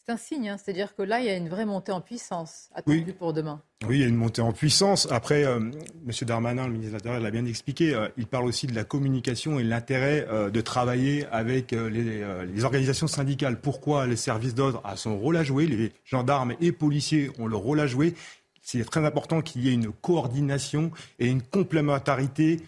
C'est 0.05 0.13
un 0.13 0.17
signe, 0.17 0.49
hein. 0.49 0.57
c'est-à-dire 0.57 0.95
que 0.95 1.03
là, 1.03 1.19
il 1.19 1.27
y 1.27 1.29
a 1.29 1.35
une 1.35 1.47
vraie 1.47 1.65
montée 1.65 1.91
en 1.91 2.01
puissance 2.01 2.69
attendue 2.73 3.13
pour 3.13 3.33
demain. 3.33 3.61
Oui, 3.87 3.97
il 3.97 4.01
y 4.01 4.03
a 4.03 4.07
une 4.07 4.15
montée 4.15 4.41
en 4.41 4.51
puissance. 4.51 5.07
Après, 5.11 5.45
euh, 5.45 5.57
M. 5.57 6.11
Darmanin, 6.21 6.65
le 6.65 6.73
ministre 6.73 6.93
de 6.93 6.97
l'Intérieur, 6.97 7.21
l'a 7.21 7.29
bien 7.29 7.45
expliqué, 7.45 7.93
euh, 7.93 8.07
il 8.17 8.25
parle 8.25 8.45
aussi 8.45 8.65
de 8.65 8.73
la 8.73 8.83
communication 8.83 9.59
et 9.59 9.63
l'intérêt 9.63 10.25
euh, 10.29 10.49
de 10.49 10.59
travailler 10.59 11.27
avec 11.31 11.71
les, 11.71 12.23
les, 12.45 12.63
organisations 12.63 13.05
syndicales. 13.05 13.61
Pourquoi 13.61 14.07
les 14.07 14.15
services 14.15 14.55
d'ordre 14.55 14.81
ont 14.83 14.95
son 14.95 15.19
rôle 15.19 15.37
à 15.37 15.43
jouer, 15.43 15.67
les 15.67 15.91
gendarmes 16.03 16.55
et 16.59 16.71
policiers 16.71 17.29
ont 17.37 17.45
leur 17.45 17.59
rôle 17.59 17.79
à 17.79 17.85
jouer. 17.85 18.15
C'est 18.63 18.83
très 18.83 19.05
important 19.05 19.41
qu'il 19.41 19.63
y 19.63 19.69
ait 19.69 19.73
une 19.73 19.91
coordination 19.91 20.91
et 21.19 21.27
une 21.27 21.43
complémentarité 21.43 22.59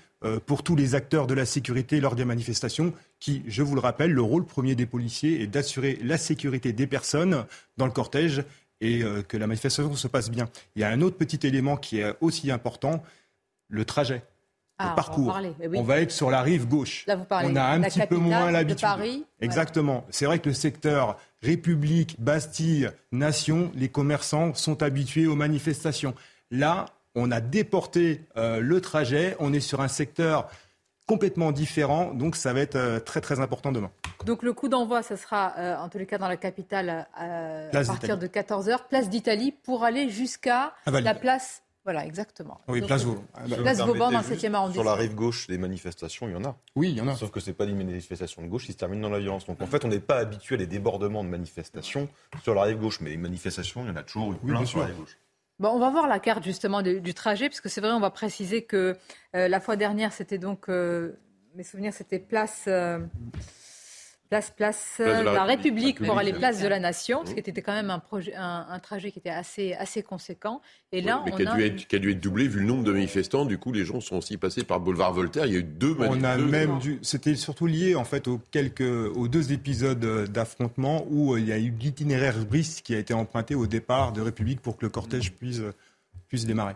pour 0.45 0.63
tous 0.63 0.75
les 0.75 0.95
acteurs 0.95 1.27
de 1.27 1.33
la 1.33 1.45
sécurité 1.45 1.99
lors 1.99 2.15
des 2.15 2.25
manifestations 2.25 2.93
qui, 3.23 3.41
je 3.47 3.63
vous 3.63 3.73
le 3.73 3.79
rappelle, 3.79 4.11
le 4.11 4.21
rôle 4.21 4.45
premier 4.45 4.75
des 4.75 4.85
policiers 4.85 5.41
est 5.41 5.47
d'assurer 5.47 5.97
la 6.03 6.17
sécurité 6.17 6.73
des 6.73 6.87
personnes 6.87 7.45
dans 7.77 7.85
le 7.85 7.91
cortège 7.93 8.43
et 8.81 9.01
euh, 9.01 9.21
que 9.21 9.37
la 9.37 9.47
manifestation 9.47 9.95
se 9.95 10.09
passe 10.09 10.29
bien. 10.29 10.49
Il 10.75 10.81
y 10.81 10.83
a 10.83 10.89
un 10.89 10.99
autre 10.99 11.15
petit 11.15 11.47
élément 11.47 11.77
qui 11.77 12.01
est 12.01 12.13
aussi 12.19 12.51
important, 12.51 13.01
le 13.69 13.85
trajet. 13.85 14.15
le 14.15 14.21
ah, 14.79 14.93
parcours. 14.93 15.39
On, 15.73 15.83
va 15.83 16.01
être 16.01 16.11
sur 16.11 16.29
la 16.29 16.41
rive 16.41 16.67
gauche. 16.67 17.05
Là, 17.07 17.15
vous 17.15 17.23
parlez 17.23 17.47
on 17.49 17.55
a 17.55 17.63
un 17.63 17.79
petit 17.79 18.05
peu 18.05 18.17
moins 18.17 18.51
l'habitude. 18.51 18.89
Exactement. 19.39 20.05
C'est 20.09 20.25
vrai 20.25 20.39
que 20.39 20.49
le 20.49 20.55
secteur 20.55 21.17
République, 21.41 22.17
Bastille, 22.19 22.91
Nation, 23.13 23.71
les 23.73 23.87
commerçants 23.87 24.53
sont 24.53 24.83
habitués 24.83 25.27
aux 25.27 25.35
manifestations. 25.35 26.13
Là, 26.51 26.87
on 27.15 27.31
a 27.31 27.39
déporté 27.39 28.19
euh, 28.35 28.59
le 28.59 28.81
trajet. 28.81 29.37
On 29.39 29.53
est 29.53 29.61
sur 29.61 29.79
un 29.79 29.87
secteur 29.87 30.49
complètement 31.05 31.51
différent. 31.51 32.13
Donc 32.13 32.35
ça 32.35 32.53
va 32.53 32.61
être 32.61 32.75
euh, 32.75 32.99
très 32.99 33.21
très 33.21 33.39
important 33.39 33.71
demain. 33.71 33.91
Donc 34.25 34.43
le 34.43 34.53
coup 34.53 34.69
d'envoi, 34.69 35.03
ce 35.03 35.15
sera 35.15 35.53
euh, 35.57 35.75
en 35.77 35.89
tous 35.89 35.97
les 35.97 36.05
cas 36.05 36.17
dans 36.17 36.27
la 36.27 36.37
capitale 36.37 37.07
euh, 37.21 37.69
à 37.71 37.83
partir 37.83 38.17
de 38.17 38.27
14h, 38.27 38.87
place 38.89 39.09
d'Italie, 39.09 39.51
pour 39.51 39.83
aller 39.83 40.09
jusqu'à 40.09 40.73
la 40.85 41.13
place. 41.13 41.61
Voilà, 41.85 42.05
exactement. 42.05 42.61
Oui, 42.69 42.81
place 42.81 43.03
Vauban. 43.03 43.25
Place 43.57 43.79
Vauban 43.79 44.09
dans 44.09 44.19
le 44.19 44.23
7e 44.23 44.53
arrondissement. 44.53 44.71
Sur 44.71 44.83
la 44.85 44.95
rive 44.95 45.15
gauche, 45.15 45.49
les 45.49 45.57
manifestations, 45.57 46.29
il 46.29 46.31
y 46.31 46.35
en 46.35 46.45
a. 46.45 46.55
Oui, 46.77 46.91
il 46.91 46.97
y 46.97 47.01
en 47.01 47.09
a. 47.09 47.15
Sauf 47.17 47.29
que 47.29 47.41
ce 47.41 47.49
n'est 47.49 47.53
pas 47.53 47.65
des 47.65 47.73
manifestations 47.73 48.41
de 48.41 48.47
gauche 48.47 48.67
qui 48.67 48.71
se 48.71 48.77
terminent 48.77 49.01
dans 49.01 49.13
la 49.13 49.19
violence. 49.19 49.45
Donc 49.45 49.61
en 49.61 49.67
fait, 49.67 49.83
on 49.83 49.89
n'est 49.89 49.99
pas 49.99 50.19
habitué 50.19 50.55
à 50.55 50.57
des 50.59 50.67
débordements 50.67 51.25
de 51.25 51.29
manifestations 51.29 52.07
sur 52.41 52.55
la 52.55 52.61
rive 52.63 52.79
gauche. 52.79 53.01
Mais 53.01 53.09
les 53.09 53.17
manifestations, 53.17 53.83
il 53.83 53.89
y 53.89 53.91
en 53.91 53.97
a 53.97 54.03
toujours 54.03 54.31
eu 54.31 54.37
plein 54.37 54.65
sur 54.65 54.79
la 54.79 54.85
rive 54.85 54.95
gauche 54.95 55.17
on 55.61 55.79
va 55.79 55.89
voir 55.89 56.07
la 56.07 56.19
carte 56.19 56.43
justement 56.43 56.81
du, 56.81 57.13
trajet, 57.13 57.47
puisque 57.49 57.69
c'est 57.69 57.81
vrai, 57.81 57.91
on 57.91 57.99
va 57.99 58.09
préciser 58.09 58.63
que 58.63 58.97
euh, 59.35 59.47
la 59.47 59.59
fois 59.59 59.75
dernière, 59.75 60.13
c'était 60.13 60.37
donc, 60.37 60.69
euh, 60.69 61.13
mes 61.55 61.63
souvenirs, 61.63 61.93
c'était 61.93 62.19
place. 62.19 62.65
Euh, 62.67 62.99
place, 64.29 64.51
place, 64.51 64.95
la, 64.99 65.43
République, 65.43 66.03
pour 66.03 66.17
aller 66.17 66.33
place 66.33 66.61
de 66.61 66.67
la 66.67 66.79
Nation, 66.79 67.25
ce 67.25 67.33
qui 67.33 67.39
était 67.39 67.61
quand 67.61 67.73
même 67.73 67.89
un, 67.89 67.99
projet, 67.99 68.33
un, 68.35 68.79
trajet 68.79 69.11
qui 69.11 69.19
était 69.19 69.29
assez, 69.29 69.73
assez 69.73 70.01
conséquent. 70.01 70.61
Et 70.91 71.01
là, 71.01 71.21
mais 71.25 71.33
on 71.33 71.35
qui, 71.37 71.47
a, 71.47 71.55
dû 71.55 71.63
être, 71.63 71.87
qui 71.87 71.95
a 71.95 71.99
dû 71.99 72.11
être 72.11 72.19
doublé 72.19 72.47
vu 72.47 72.59
le 72.59 72.65
nombre 72.65 72.83
de 72.83 72.91
manifestants. 72.91 73.45
Du 73.45 73.57
coup, 73.57 73.71
les 73.71 73.85
gens 73.85 74.01
sont 74.01 74.17
aussi 74.17 74.37
passés 74.37 74.63
par 74.63 74.79
boulevard 74.79 75.13
Voltaire. 75.13 75.45
Il 75.45 75.53
y 75.53 75.55
a 75.55 75.59
eu 75.59 75.63
deux 75.63 75.95
On 75.99 76.23
a 76.23 76.37
même 76.37 76.79
dû. 76.79 76.99
C'était 77.01 77.35
surtout 77.35 77.67
lié 77.67 77.95
en 77.95 78.05
fait 78.05 78.27
aux 78.27 78.39
quelques, 78.51 78.81
aux 78.81 79.27
deux 79.27 79.53
épisodes 79.53 80.25
d'affrontement 80.31 81.05
où 81.09 81.37
il 81.37 81.47
y 81.47 81.51
a 81.51 81.59
eu 81.59 81.71
l'itinéraire 81.71 82.37
bris 82.45 82.81
qui 82.83 82.95
a 82.95 82.99
été 82.99 83.13
emprunté 83.13 83.55
au 83.55 83.67
départ 83.67 84.13
de 84.13 84.21
République 84.21 84.61
pour 84.61 84.77
que 84.77 84.85
le 84.85 84.89
cortège 84.89 85.33
puisse, 85.33 85.61
puisse 86.27 86.45
démarrer. 86.45 86.75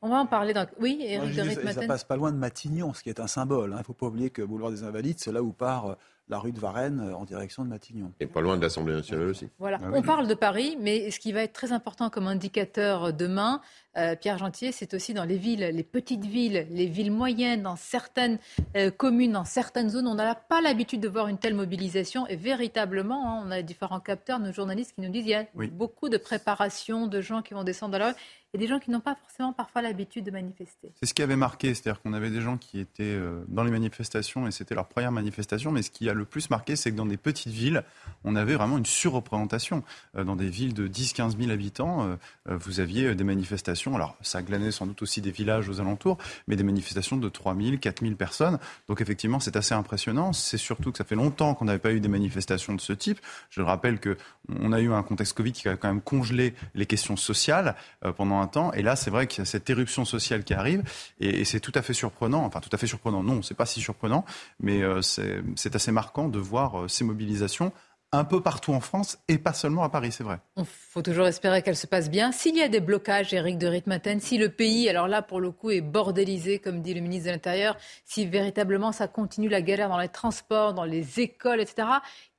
On 0.00 0.08
va 0.08 0.16
en 0.16 0.26
parler. 0.26 0.54
Oui, 0.80 0.98
Eric 1.02 1.34
de 1.34 1.70
Ça 1.72 1.86
passe 1.86 2.04
pas 2.04 2.16
loin 2.16 2.30
de 2.30 2.36
Matignon, 2.36 2.94
ce 2.94 3.02
qui 3.02 3.08
est 3.08 3.20
un 3.20 3.26
symbole. 3.26 3.70
Il 3.70 3.74
hein. 3.74 3.78
ne 3.78 3.82
faut 3.82 3.92
pas 3.92 4.06
oublier 4.06 4.30
que 4.30 4.42
Boulevard 4.42 4.70
des 4.70 4.84
Invalides, 4.84 5.18
c'est 5.18 5.32
là 5.32 5.42
où 5.42 5.52
part 5.52 5.96
la 6.28 6.38
rue 6.38 6.52
de 6.52 6.60
Varennes 6.60 7.00
euh, 7.00 7.16
en 7.16 7.24
direction 7.24 7.64
de 7.64 7.68
Matignon. 7.68 8.12
Et 8.20 8.26
pas 8.26 8.40
loin 8.40 8.56
de 8.56 8.62
l'Assemblée 8.62 8.94
nationale 8.94 9.28
aussi. 9.28 9.48
Voilà. 9.58 9.78
Ah 9.82 9.90
on 9.92 10.02
parle 10.02 10.26
de 10.26 10.34
Paris, 10.34 10.76
mais 10.80 11.10
ce 11.10 11.18
qui 11.20 11.32
va 11.32 11.42
être 11.42 11.52
très 11.52 11.72
important 11.72 12.10
comme 12.10 12.26
indicateur 12.26 13.12
demain, 13.12 13.60
euh, 13.96 14.14
Pierre 14.14 14.38
Gentier, 14.38 14.72
c'est 14.72 14.94
aussi 14.94 15.14
dans 15.14 15.24
les 15.24 15.38
villes, 15.38 15.70
les 15.72 15.82
petites 15.82 16.24
villes, 16.24 16.66
les 16.70 16.86
villes 16.86 17.10
moyennes, 17.10 17.62
dans 17.62 17.76
certaines 17.76 18.38
euh, 18.76 18.90
communes, 18.90 19.32
dans 19.32 19.44
certaines 19.44 19.90
zones. 19.90 20.06
On 20.06 20.14
n'a 20.14 20.34
pas 20.34 20.60
l'habitude 20.60 21.00
de 21.00 21.08
voir 21.08 21.28
une 21.28 21.38
telle 21.38 21.54
mobilisation. 21.54 22.26
Et 22.26 22.36
véritablement, 22.36 23.38
hein, 23.38 23.44
on 23.46 23.50
a 23.50 23.62
différents 23.62 24.00
capteurs, 24.00 24.38
nos 24.38 24.52
journalistes 24.52 24.94
qui 24.94 25.00
nous 25.00 25.10
disent 25.10 25.24
qu'il 25.24 25.32
y 25.32 25.34
a 25.34 25.46
beaucoup 25.72 26.08
de 26.08 26.18
préparation, 26.18 27.06
de 27.06 27.20
gens 27.20 27.42
qui 27.42 27.54
vont 27.54 27.64
descendre 27.64 27.92
dans 27.92 27.98
la 27.98 28.08
rue 28.08 28.14
et 28.54 28.58
des 28.58 28.66
gens 28.66 28.78
qui 28.78 28.90
n'ont 28.90 29.00
pas 29.00 29.14
forcément 29.14 29.52
parfois 29.52 29.82
l'habitude 29.82 30.24
de 30.24 30.30
manifester. 30.30 30.92
C'est 30.98 31.06
ce 31.06 31.14
qui 31.14 31.22
avait 31.22 31.36
marqué, 31.36 31.74
c'est-à-dire 31.74 32.00
qu'on 32.00 32.12
avait 32.12 32.30
des 32.30 32.40
gens 32.40 32.56
qui 32.56 32.80
étaient 32.80 33.18
dans 33.48 33.64
les 33.64 33.70
manifestations 33.70 34.46
et 34.46 34.50
c'était 34.50 34.74
leur 34.74 34.86
première 34.86 35.12
manifestation, 35.12 35.70
mais 35.70 35.82
ce 35.82 35.90
qui 35.90 36.08
a 36.08 36.14
le 36.14 36.24
plus 36.24 36.50
marqué, 36.50 36.76
c'est 36.76 36.90
que 36.90 36.96
dans 36.96 37.06
des 37.06 37.16
petites 37.16 37.52
villes, 37.52 37.84
on 38.24 38.36
avait 38.36 38.54
vraiment 38.54 38.78
une 38.78 38.86
surreprésentation. 38.86 39.82
Euh, 40.16 40.24
dans 40.24 40.36
des 40.36 40.48
villes 40.48 40.74
de 40.74 40.88
10-15 40.88 41.38
000 41.38 41.50
habitants, 41.50 42.02
euh, 42.02 42.16
euh, 42.48 42.56
vous 42.56 42.80
aviez 42.80 43.14
des 43.14 43.24
manifestations, 43.24 43.94
alors 43.94 44.16
ça 44.22 44.42
glanait 44.42 44.70
sans 44.70 44.86
doute 44.86 45.02
aussi 45.02 45.20
des 45.20 45.30
villages 45.30 45.68
aux 45.68 45.80
alentours, 45.80 46.18
mais 46.46 46.56
des 46.56 46.62
manifestations 46.62 47.16
de 47.16 47.28
3 47.28 47.54
000, 47.54 47.76
4 47.78 48.02
000 48.02 48.14
personnes. 48.14 48.58
Donc 48.88 49.00
effectivement, 49.00 49.40
c'est 49.40 49.56
assez 49.56 49.74
impressionnant. 49.74 50.32
C'est 50.32 50.58
surtout 50.58 50.92
que 50.92 50.98
ça 50.98 51.04
fait 51.04 51.14
longtemps 51.14 51.54
qu'on 51.54 51.64
n'avait 51.64 51.78
pas 51.78 51.92
eu 51.92 52.00
des 52.00 52.08
manifestations 52.08 52.74
de 52.74 52.80
ce 52.80 52.92
type. 52.92 53.20
Je 53.50 53.62
rappelle 53.62 53.98
qu'on 54.00 54.72
a 54.72 54.80
eu 54.80 54.92
un 54.92 55.02
contexte 55.02 55.34
Covid 55.34 55.52
qui 55.52 55.68
a 55.68 55.76
quand 55.76 55.88
même 55.88 56.00
congelé 56.00 56.54
les 56.74 56.86
questions 56.86 57.16
sociales 57.16 57.76
pendant 58.16 58.37
temps. 58.46 58.72
Et 58.72 58.82
là, 58.82 58.96
c'est 58.96 59.10
vrai 59.10 59.26
qu'il 59.26 59.40
y 59.40 59.42
a 59.42 59.44
cette 59.44 59.68
éruption 59.68 60.04
sociale 60.04 60.44
qui 60.44 60.54
arrive. 60.54 60.82
Et, 61.20 61.44
c'est 61.44 61.60
tout 61.60 61.72
à 61.74 61.82
fait 61.82 61.94
surprenant. 61.94 62.44
Enfin, 62.44 62.60
tout 62.60 62.70
à 62.72 62.78
fait 62.78 62.86
surprenant. 62.86 63.22
Non, 63.22 63.42
c'est 63.42 63.54
pas 63.54 63.66
si 63.66 63.80
surprenant, 63.80 64.24
mais 64.60 64.82
c'est 65.02 65.74
assez 65.74 65.92
marquant 65.92 66.28
de 66.28 66.38
voir 66.38 66.80
euh, 66.80 66.88
ces 66.88 67.04
mobilisations 67.04 67.72
un 68.10 68.24
peu 68.24 68.40
partout 68.40 68.72
en 68.72 68.80
France 68.80 69.18
et 69.28 69.36
pas 69.36 69.52
seulement 69.52 69.82
à 69.82 69.90
Paris, 69.90 70.12
c'est 70.12 70.24
vrai. 70.24 70.38
Il 70.56 70.64
faut 70.64 71.02
toujours 71.02 71.26
espérer 71.26 71.60
qu'elles 71.60 71.76
se 71.76 71.86
passent 71.86 72.10
bien. 72.10 72.32
S'il 72.32 72.56
y 72.56 72.62
a 72.62 72.68
des 72.68 72.80
blocages, 72.80 73.34
Éric 73.34 73.58
de 73.58 73.66
Ritmaten, 73.66 74.20
si 74.20 74.38
le 74.38 74.48
pays, 74.48 74.88
alors 74.88 75.08
là 75.08 75.20
pour 75.20 75.40
le 75.40 75.50
coup, 75.50 75.70
est 75.70 75.82
bordélisé, 75.82 76.58
comme 76.58 76.80
dit 76.80 76.94
le 76.94 77.02
ministre 77.02 77.26
de 77.26 77.32
l'Intérieur, 77.32 77.76
si 78.06 78.26
véritablement 78.26 78.92
ça 78.92 79.08
continue 79.08 79.48
la 79.48 79.60
galère 79.60 79.90
dans 79.90 79.98
les 79.98 80.08
transports, 80.08 80.72
dans 80.72 80.84
les 80.84 81.20
écoles, 81.20 81.60
etc., 81.60 81.86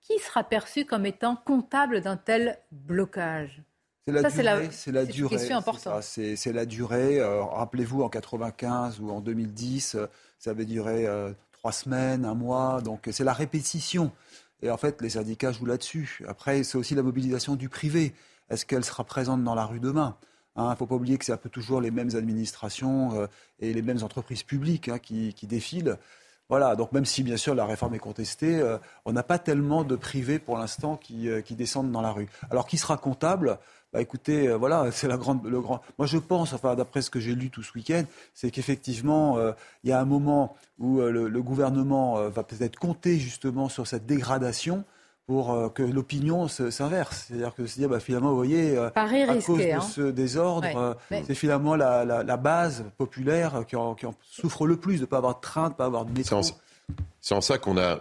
qui 0.01 0.17
sera 0.17 0.43
perçu 0.43 0.85
comme 0.85 1.05
étant 1.05 1.35
comptable 1.35 2.01
d'un 2.01 2.17
tel 2.17 2.57
blocage? 2.71 3.61
C'est 4.05 4.13
la, 4.13 4.55
durée, 4.57 4.69
c'est 4.71 4.91
la 4.91 5.05
durée. 5.05 5.37
C'est 5.37 5.53
importante. 5.53 6.03
C'est, 6.03 6.53
la 6.53 6.65
durée. 6.65 7.19
Euh, 7.19 7.43
rappelez-vous, 7.43 8.01
en 8.01 8.09
95 8.09 8.99
ou 8.99 9.11
en 9.11 9.21
2010, 9.21 9.95
euh, 9.95 10.07
ça 10.39 10.51
avait 10.51 10.65
duré 10.65 11.07
trois 11.51 11.71
semaines, 11.71 12.25
un 12.25 12.33
mois. 12.33 12.81
Donc 12.81 13.07
c'est 13.11 13.23
la 13.23 13.33
répétition. 13.33 14.11
Et 14.61 14.69
en 14.69 14.77
fait, 14.77 15.01
les 15.01 15.11
syndicats 15.11 15.51
jouent 15.51 15.65
là-dessus. 15.65 16.23
Après, 16.27 16.63
c'est 16.63 16.77
aussi 16.77 16.95
la 16.95 17.03
mobilisation 17.03 17.55
du 17.55 17.69
privé. 17.69 18.13
Est-ce 18.49 18.65
qu'elle 18.65 18.83
sera 18.83 19.03
présente 19.03 19.43
dans 19.43 19.55
la 19.55 19.65
rue 19.65 19.79
demain? 19.79 20.17
Il 20.55 20.61
hein, 20.61 20.71
ne 20.71 20.75
faut 20.75 20.87
pas 20.87 20.95
oublier 20.95 21.17
que 21.17 21.23
c'est 21.23 21.31
un 21.31 21.37
peu 21.37 21.49
toujours 21.49 21.79
les 21.79 21.91
mêmes 21.91 22.15
administrations 22.15 23.17
euh, 23.17 23.27
et 23.59 23.73
les 23.73 23.81
mêmes 23.81 24.03
entreprises 24.03 24.43
publiques 24.43 24.89
hein, 24.89 24.99
qui, 24.99 25.33
défilent. 25.43 25.97
Voilà, 26.49 26.75
donc 26.75 26.91
même 26.91 27.05
si 27.05 27.23
bien 27.23 27.37
sûr 27.37 27.53
la 27.53 27.65
réforme 27.65 27.93
est 27.93 27.99
contestée, 27.99 28.59
euh, 28.59 28.77
on 29.05 29.13
n'a 29.13 29.23
pas 29.23 29.37
tellement 29.37 29.83
de 29.83 29.95
privés 29.95 30.39
pour 30.39 30.57
l'instant 30.57 30.97
qui, 30.97 31.29
euh, 31.29 31.41
qui, 31.41 31.55
descendent 31.55 31.91
dans 31.91 32.01
la 32.01 32.11
rue. 32.11 32.27
Alors 32.49 32.65
qui 32.65 32.77
sera 32.77 32.97
comptable? 32.97 33.59
Bah 33.93 34.01
écoutez, 34.01 34.47
euh, 34.47 34.57
voilà, 34.57 34.89
c'est 34.91 35.07
la 35.07 35.17
grande, 35.17 35.45
le 35.45 35.61
grand. 35.61 35.81
Moi, 35.97 36.07
je 36.07 36.17
pense, 36.17 36.53
enfin, 36.53 36.75
d'après 36.75 37.01
ce 37.01 37.09
que 37.09 37.19
j'ai 37.19 37.35
lu 37.35 37.49
tout 37.49 37.63
ce 37.63 37.73
week-end, 37.73 38.03
c'est 38.33 38.51
qu'effectivement, 38.51 39.37
euh, 39.37 39.51
il 39.83 39.89
y 39.89 39.93
a 39.93 39.99
un 39.99 40.05
moment 40.05 40.55
où 40.77 40.99
euh, 40.99 41.11
le, 41.27 41.41
gouvernement 41.41 42.29
va 42.29 42.43
peut-être 42.43 42.77
compter 42.77 43.17
justement 43.17 43.69
sur 43.69 43.87
cette 43.87 44.05
dégradation 44.05 44.83
pour 45.29 45.53
euh, 45.53 45.69
que 45.69 45.83
l'opinion 45.83 46.47
s'inverse. 46.47 47.25
C'est-à-dire 47.27 47.53
que 47.53 47.67
se 47.67 47.75
dire, 47.77 47.87
bah, 47.87 47.99
finalement, 47.99 48.31
vous 48.31 48.35
voyez, 48.35 48.75
euh, 48.75 48.89
à 48.95 49.35
cause 49.45 49.59
de 49.59 49.71
hein. 49.73 49.79
ce 49.79 50.01
désordre, 50.09 50.67
euh, 50.75 50.93
c'est 51.11 51.35
finalement 51.35 51.75
la, 51.75 52.03
la, 52.03 52.37
base 52.37 52.83
populaire 52.97 53.63
qui 53.67 53.75
en, 53.75 53.93
qui 53.93 54.07
en, 54.07 54.15
souffre 54.23 54.65
le 54.65 54.75
plus 54.75 54.95
de 54.95 55.01
ne 55.01 55.05
pas 55.05 55.17
avoir 55.17 55.35
de 55.35 55.41
train, 55.41 55.65
de 55.65 55.73
ne 55.73 55.75
pas 55.75 55.85
avoir 55.85 56.05
de 56.05 56.17
métro. 56.17 56.41
C'est 57.21 57.35
en 57.35 57.41
ça 57.41 57.59
qu'on 57.59 57.77
a 57.77 57.99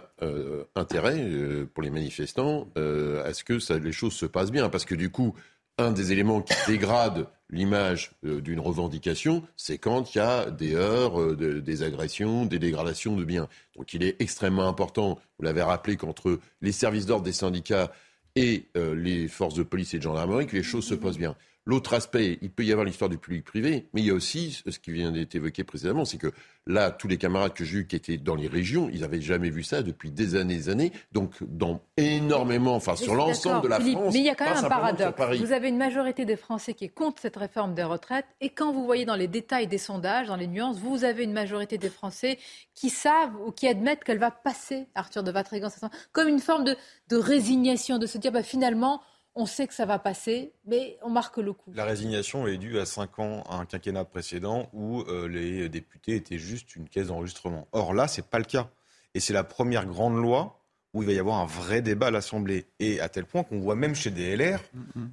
intérêt, 0.75 1.23
pour 1.71 1.83
les 1.83 1.91
manifestants, 1.91 2.67
à 2.75 3.31
ce 3.31 3.43
que 3.43 3.59
ça, 3.59 3.77
les 3.77 3.91
choses 3.91 4.13
se 4.13 4.25
passent 4.25 4.51
bien. 4.51 4.67
Parce 4.69 4.85
que 4.85 4.95
du 4.95 5.11
coup, 5.11 5.35
un 5.79 5.91
des 5.91 6.11
éléments 6.11 6.41
qui 6.41 6.53
dégrade 6.67 7.25
l'image 7.49 8.11
d'une 8.21 8.59
revendication, 8.59 9.43
c'est 9.55 9.79
quand 9.79 10.13
il 10.13 10.19
y 10.19 10.21
a 10.21 10.51
des 10.51 10.75
heurts, 10.75 11.35
des 11.35 11.83
agressions, 11.83 12.45
des 12.45 12.59
dégradations 12.59 13.15
de 13.15 13.23
biens. 13.23 13.47
Donc 13.75 13.93
il 13.93 14.03
est 14.03 14.21
extrêmement 14.21 14.67
important, 14.67 15.17
vous 15.39 15.45
l'avez 15.45 15.63
rappelé, 15.63 15.97
qu'entre 15.97 16.39
les 16.61 16.71
services 16.71 17.07
d'ordre 17.07 17.23
des 17.23 17.31
syndicats 17.31 17.91
et 18.35 18.65
les 18.75 19.27
forces 19.27 19.55
de 19.55 19.63
police 19.63 19.95
et 19.95 19.97
de 19.97 20.03
gendarmerie, 20.03 20.45
que 20.45 20.55
les 20.55 20.63
choses 20.63 20.85
se 20.85 20.93
passent 20.93 21.17
bien. 21.17 21.35
L'autre 21.69 21.93
aspect, 21.93 22.39
il 22.41 22.49
peut 22.49 22.65
y 22.65 22.71
avoir 22.71 22.83
l'histoire 22.83 23.11
du 23.11 23.19
public-privé, 23.19 23.89
mais 23.93 24.01
il 24.01 24.07
y 24.07 24.09
a 24.09 24.15
aussi 24.15 24.63
ce 24.67 24.79
qui 24.79 24.91
vient 24.91 25.11
d'être 25.11 25.35
évoqué 25.35 25.63
précédemment, 25.63 26.03
c'est 26.03 26.17
que 26.17 26.31
là, 26.65 26.89
tous 26.89 27.07
les 27.07 27.17
camarades 27.17 27.53
que 27.53 27.63
j'ai 27.63 27.77
eus 27.77 27.85
qui 27.85 27.95
étaient 27.95 28.17
dans 28.17 28.33
les 28.33 28.47
régions, 28.47 28.89
ils 28.91 29.01
n'avaient 29.01 29.21
jamais 29.21 29.51
vu 29.51 29.61
ça 29.61 29.83
depuis 29.83 30.09
des 30.09 30.33
années 30.33 30.55
et 30.55 30.57
des 30.57 30.69
années. 30.69 30.91
Donc, 31.11 31.35
dans 31.41 31.79
énormément, 31.95 32.73
enfin, 32.73 32.95
sur 32.95 33.13
l'ensemble 33.13 33.61
de 33.61 33.67
la 33.67 33.79
France. 33.79 34.11
Mais 34.13 34.19
il 34.19 34.25
y 34.25 34.29
a 34.29 34.33
quand 34.33 34.45
même 34.45 34.65
un 34.65 34.67
paradoxe. 34.67 35.39
Vous 35.39 35.51
avez 35.51 35.69
une 35.69 35.77
majorité 35.77 36.25
des 36.25 36.37
Français 36.37 36.73
qui 36.73 36.85
est 36.85 36.89
contre 36.89 37.21
cette 37.21 37.37
réforme 37.37 37.75
des 37.75 37.83
retraites, 37.83 38.25
et 38.41 38.49
quand 38.49 38.73
vous 38.73 38.83
voyez 38.83 39.05
dans 39.05 39.15
les 39.15 39.27
détails 39.27 39.67
des 39.67 39.77
sondages, 39.77 40.25
dans 40.25 40.37
les 40.37 40.47
nuances, 40.47 40.79
vous 40.79 41.03
avez 41.03 41.23
une 41.23 41.33
majorité 41.33 41.77
des 41.77 41.89
Français 41.89 42.39
qui 42.73 42.89
savent 42.89 43.35
ou 43.45 43.51
qui 43.51 43.67
admettent 43.67 44.03
qu'elle 44.03 44.17
va 44.17 44.31
passer, 44.31 44.87
Arthur 44.95 45.21
de 45.21 45.29
Vatrigan, 45.29 45.67
comme 46.13 46.29
une 46.29 46.39
forme 46.39 46.63
de, 46.63 46.75
de 47.09 47.15
résignation, 47.15 47.99
de 47.99 48.07
se 48.07 48.17
dire, 48.17 48.31
bah, 48.31 48.41
finalement, 48.41 49.01
on 49.35 49.45
sait 49.45 49.67
que 49.67 49.73
ça 49.73 49.85
va 49.85 49.99
passer, 49.99 50.51
mais 50.65 50.97
on 51.01 51.09
marque 51.09 51.37
le 51.37 51.53
coup. 51.53 51.71
La 51.73 51.85
résignation 51.85 52.47
est 52.47 52.57
due 52.57 52.79
à 52.79 52.85
5 52.85 53.19
ans, 53.19 53.43
à 53.49 53.55
un 53.55 53.65
quinquennat 53.65 54.05
précédent 54.05 54.69
où 54.73 55.01
euh, 55.01 55.27
les 55.27 55.69
députés 55.69 56.15
étaient 56.15 56.39
juste 56.39 56.75
une 56.75 56.89
caisse 56.89 57.07
d'enregistrement. 57.07 57.67
Or 57.71 57.93
là, 57.93 58.07
ce 58.07 58.21
n'est 58.21 58.27
pas 58.27 58.39
le 58.39 58.45
cas. 58.45 58.69
Et 59.13 59.19
c'est 59.19 59.33
la 59.33 59.43
première 59.43 59.85
grande 59.85 60.17
loi 60.17 60.59
où 60.93 61.03
il 61.03 61.05
va 61.05 61.13
y 61.13 61.19
avoir 61.19 61.37
un 61.37 61.45
vrai 61.45 61.81
débat 61.81 62.07
à 62.07 62.11
l'Assemblée. 62.11 62.65
Et 62.79 62.99
à 62.99 63.09
tel 63.09 63.25
point 63.25 63.43
qu'on 63.43 63.59
voit 63.59 63.75
même 63.75 63.95
chez 63.95 64.11
des 64.11 64.35
LR 64.35 64.59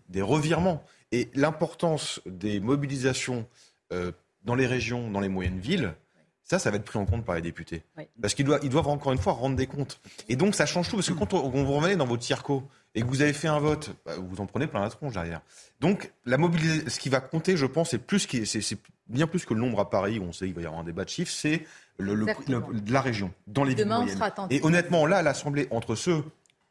des 0.09 0.22
revirements. 0.22 0.83
Et 1.12 1.31
l'importance 1.35 2.20
des 2.26 2.61
mobilisations 2.61 3.46
euh, 3.92 4.12
dans 4.44 4.55
les 4.55 4.66
régions, 4.66 5.11
dans 5.11 5.20
les 5.20 5.29
moyennes 5.29 5.61
villes, 5.61 5.94
ça, 6.42 6.61
ça 6.61 6.70
va 6.70 6.76
être 6.76 6.85
pris 6.85 6.98
en 6.98 7.07
compte 7.07 7.24
par 7.24 7.35
les 7.35 7.42
députés. 7.42 7.83
Parce 8.20 8.35
qu'ils 8.35 8.44
doivent, 8.44 8.61
ils 8.62 8.70
doivent 8.70 8.87
encore 8.87 9.12
une 9.12 9.18
fois 9.18 9.33
rendre 9.33 9.57
des 9.57 9.66
comptes. 9.66 10.00
Et 10.29 10.37
donc, 10.37 10.55
ça 10.55 10.64
change 10.64 10.88
tout. 10.88 10.94
Parce 10.94 11.09
que 11.09 11.14
quand 11.14 11.35
on, 11.35 11.48
vous 11.50 11.72
revenez 11.72 11.96
dans 11.96 12.07
votre 12.07 12.22
circo 12.22 12.62
et 12.96 13.02
que 13.02 13.06
vous 13.06 13.20
avez 13.20 13.35
fait 13.35 13.46
un 13.46 13.61
vote, 13.61 13.90
bah, 14.04 14.14
vous 14.18 14.40
en 14.40 14.46
prenez 14.46 14.66
plein 14.66 14.80
la 14.80 14.88
tronche 14.88 15.12
derrière. 15.12 15.42
Donc, 15.80 16.11
la 16.24 16.38
mobilisation, 16.38 16.88
ce 16.88 16.98
qui 16.98 17.11
va 17.11 17.20
compter, 17.20 17.56
je 17.56 17.66
pense, 17.66 17.90
c'est 17.90 17.98
plus 17.98 18.26
c'est 18.44 18.78
bien 19.09 19.26
plus 19.26 19.44
que 19.44 19.52
le 19.52 19.61
nombre 19.61 19.78
à 19.78 19.90
Paris 19.90 20.18
où 20.18 20.22
on 20.22 20.32
sait 20.32 20.46
qu'il 20.46 20.54
va 20.54 20.62
y 20.62 20.64
avoir 20.64 20.80
un 20.80 20.85
débat 20.85 21.04
de 21.04 21.11
chiffres, 21.11 21.30
c'est 21.30 21.66
le, 21.98 22.16
de 22.16 22.92
la 22.92 23.00
région, 23.02 23.30
dans 23.46 23.64
les 23.64 23.74
villes 23.74 23.87
moyennes. 23.87 24.18
Et 24.50 24.61
honnêtement, 24.62 25.06
là, 25.06 25.22
l'Assemblée, 25.22 25.68
entre 25.70 25.94
ceux 25.94 26.24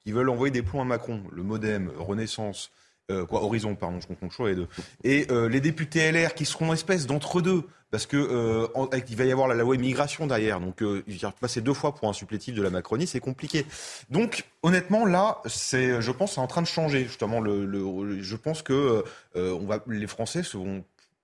qui 0.03 0.11
veulent 0.11 0.29
envoyer 0.29 0.51
des 0.51 0.63
plombs 0.63 0.81
à 0.81 0.85
Macron, 0.85 1.21
le 1.31 1.43
MoDem, 1.43 1.91
Renaissance, 1.95 2.71
euh, 3.11 3.25
quoi, 3.25 3.43
Horizon, 3.43 3.75
pardon, 3.75 3.99
je 3.99 4.07
confonds 4.07 4.27
toujours 4.27 4.47
les 4.47 4.55
deux, 4.55 4.67
et 5.03 5.27
euh, 5.31 5.47
les 5.47 5.61
députés 5.61 6.11
LR 6.11 6.33
qui 6.33 6.45
seront 6.45 6.73
espèce 6.73 7.07
d'entre 7.07 7.41
deux, 7.41 7.63
parce 7.95 8.07
que 8.07 8.17
euh, 8.17 8.67
il 9.07 9.15
va 9.15 9.23
y 9.23 9.31
avoir 9.31 9.47
la, 9.47 9.55
loi 9.55 9.73
immigration 9.73 10.27
derrière, 10.27 10.59
donc 10.59 10.81
euh, 10.81 11.01
passer 11.39 11.61
deux 11.61 11.73
fois 11.73 11.95
pour 11.95 12.09
un 12.09 12.13
supplétif 12.13 12.53
de 12.53 12.61
la 12.61 12.69
Macronie, 12.69 13.07
c'est 13.07 13.21
compliqué. 13.21 13.65
Donc 14.09 14.45
honnêtement 14.63 15.05
là, 15.05 15.41
c'est, 15.45 16.01
je 16.01 16.11
pense, 16.11 16.33
c'est 16.33 16.41
en 16.41 16.47
train 16.47 16.61
de 16.61 16.67
changer 16.67 17.05
justement. 17.05 17.39
Le, 17.39 18.21
je 18.21 18.35
pense 18.35 18.61
que 18.61 19.05
euh, 19.37 19.53
on 19.53 19.65
va, 19.65 19.79
les 19.87 20.07
Français 20.07 20.41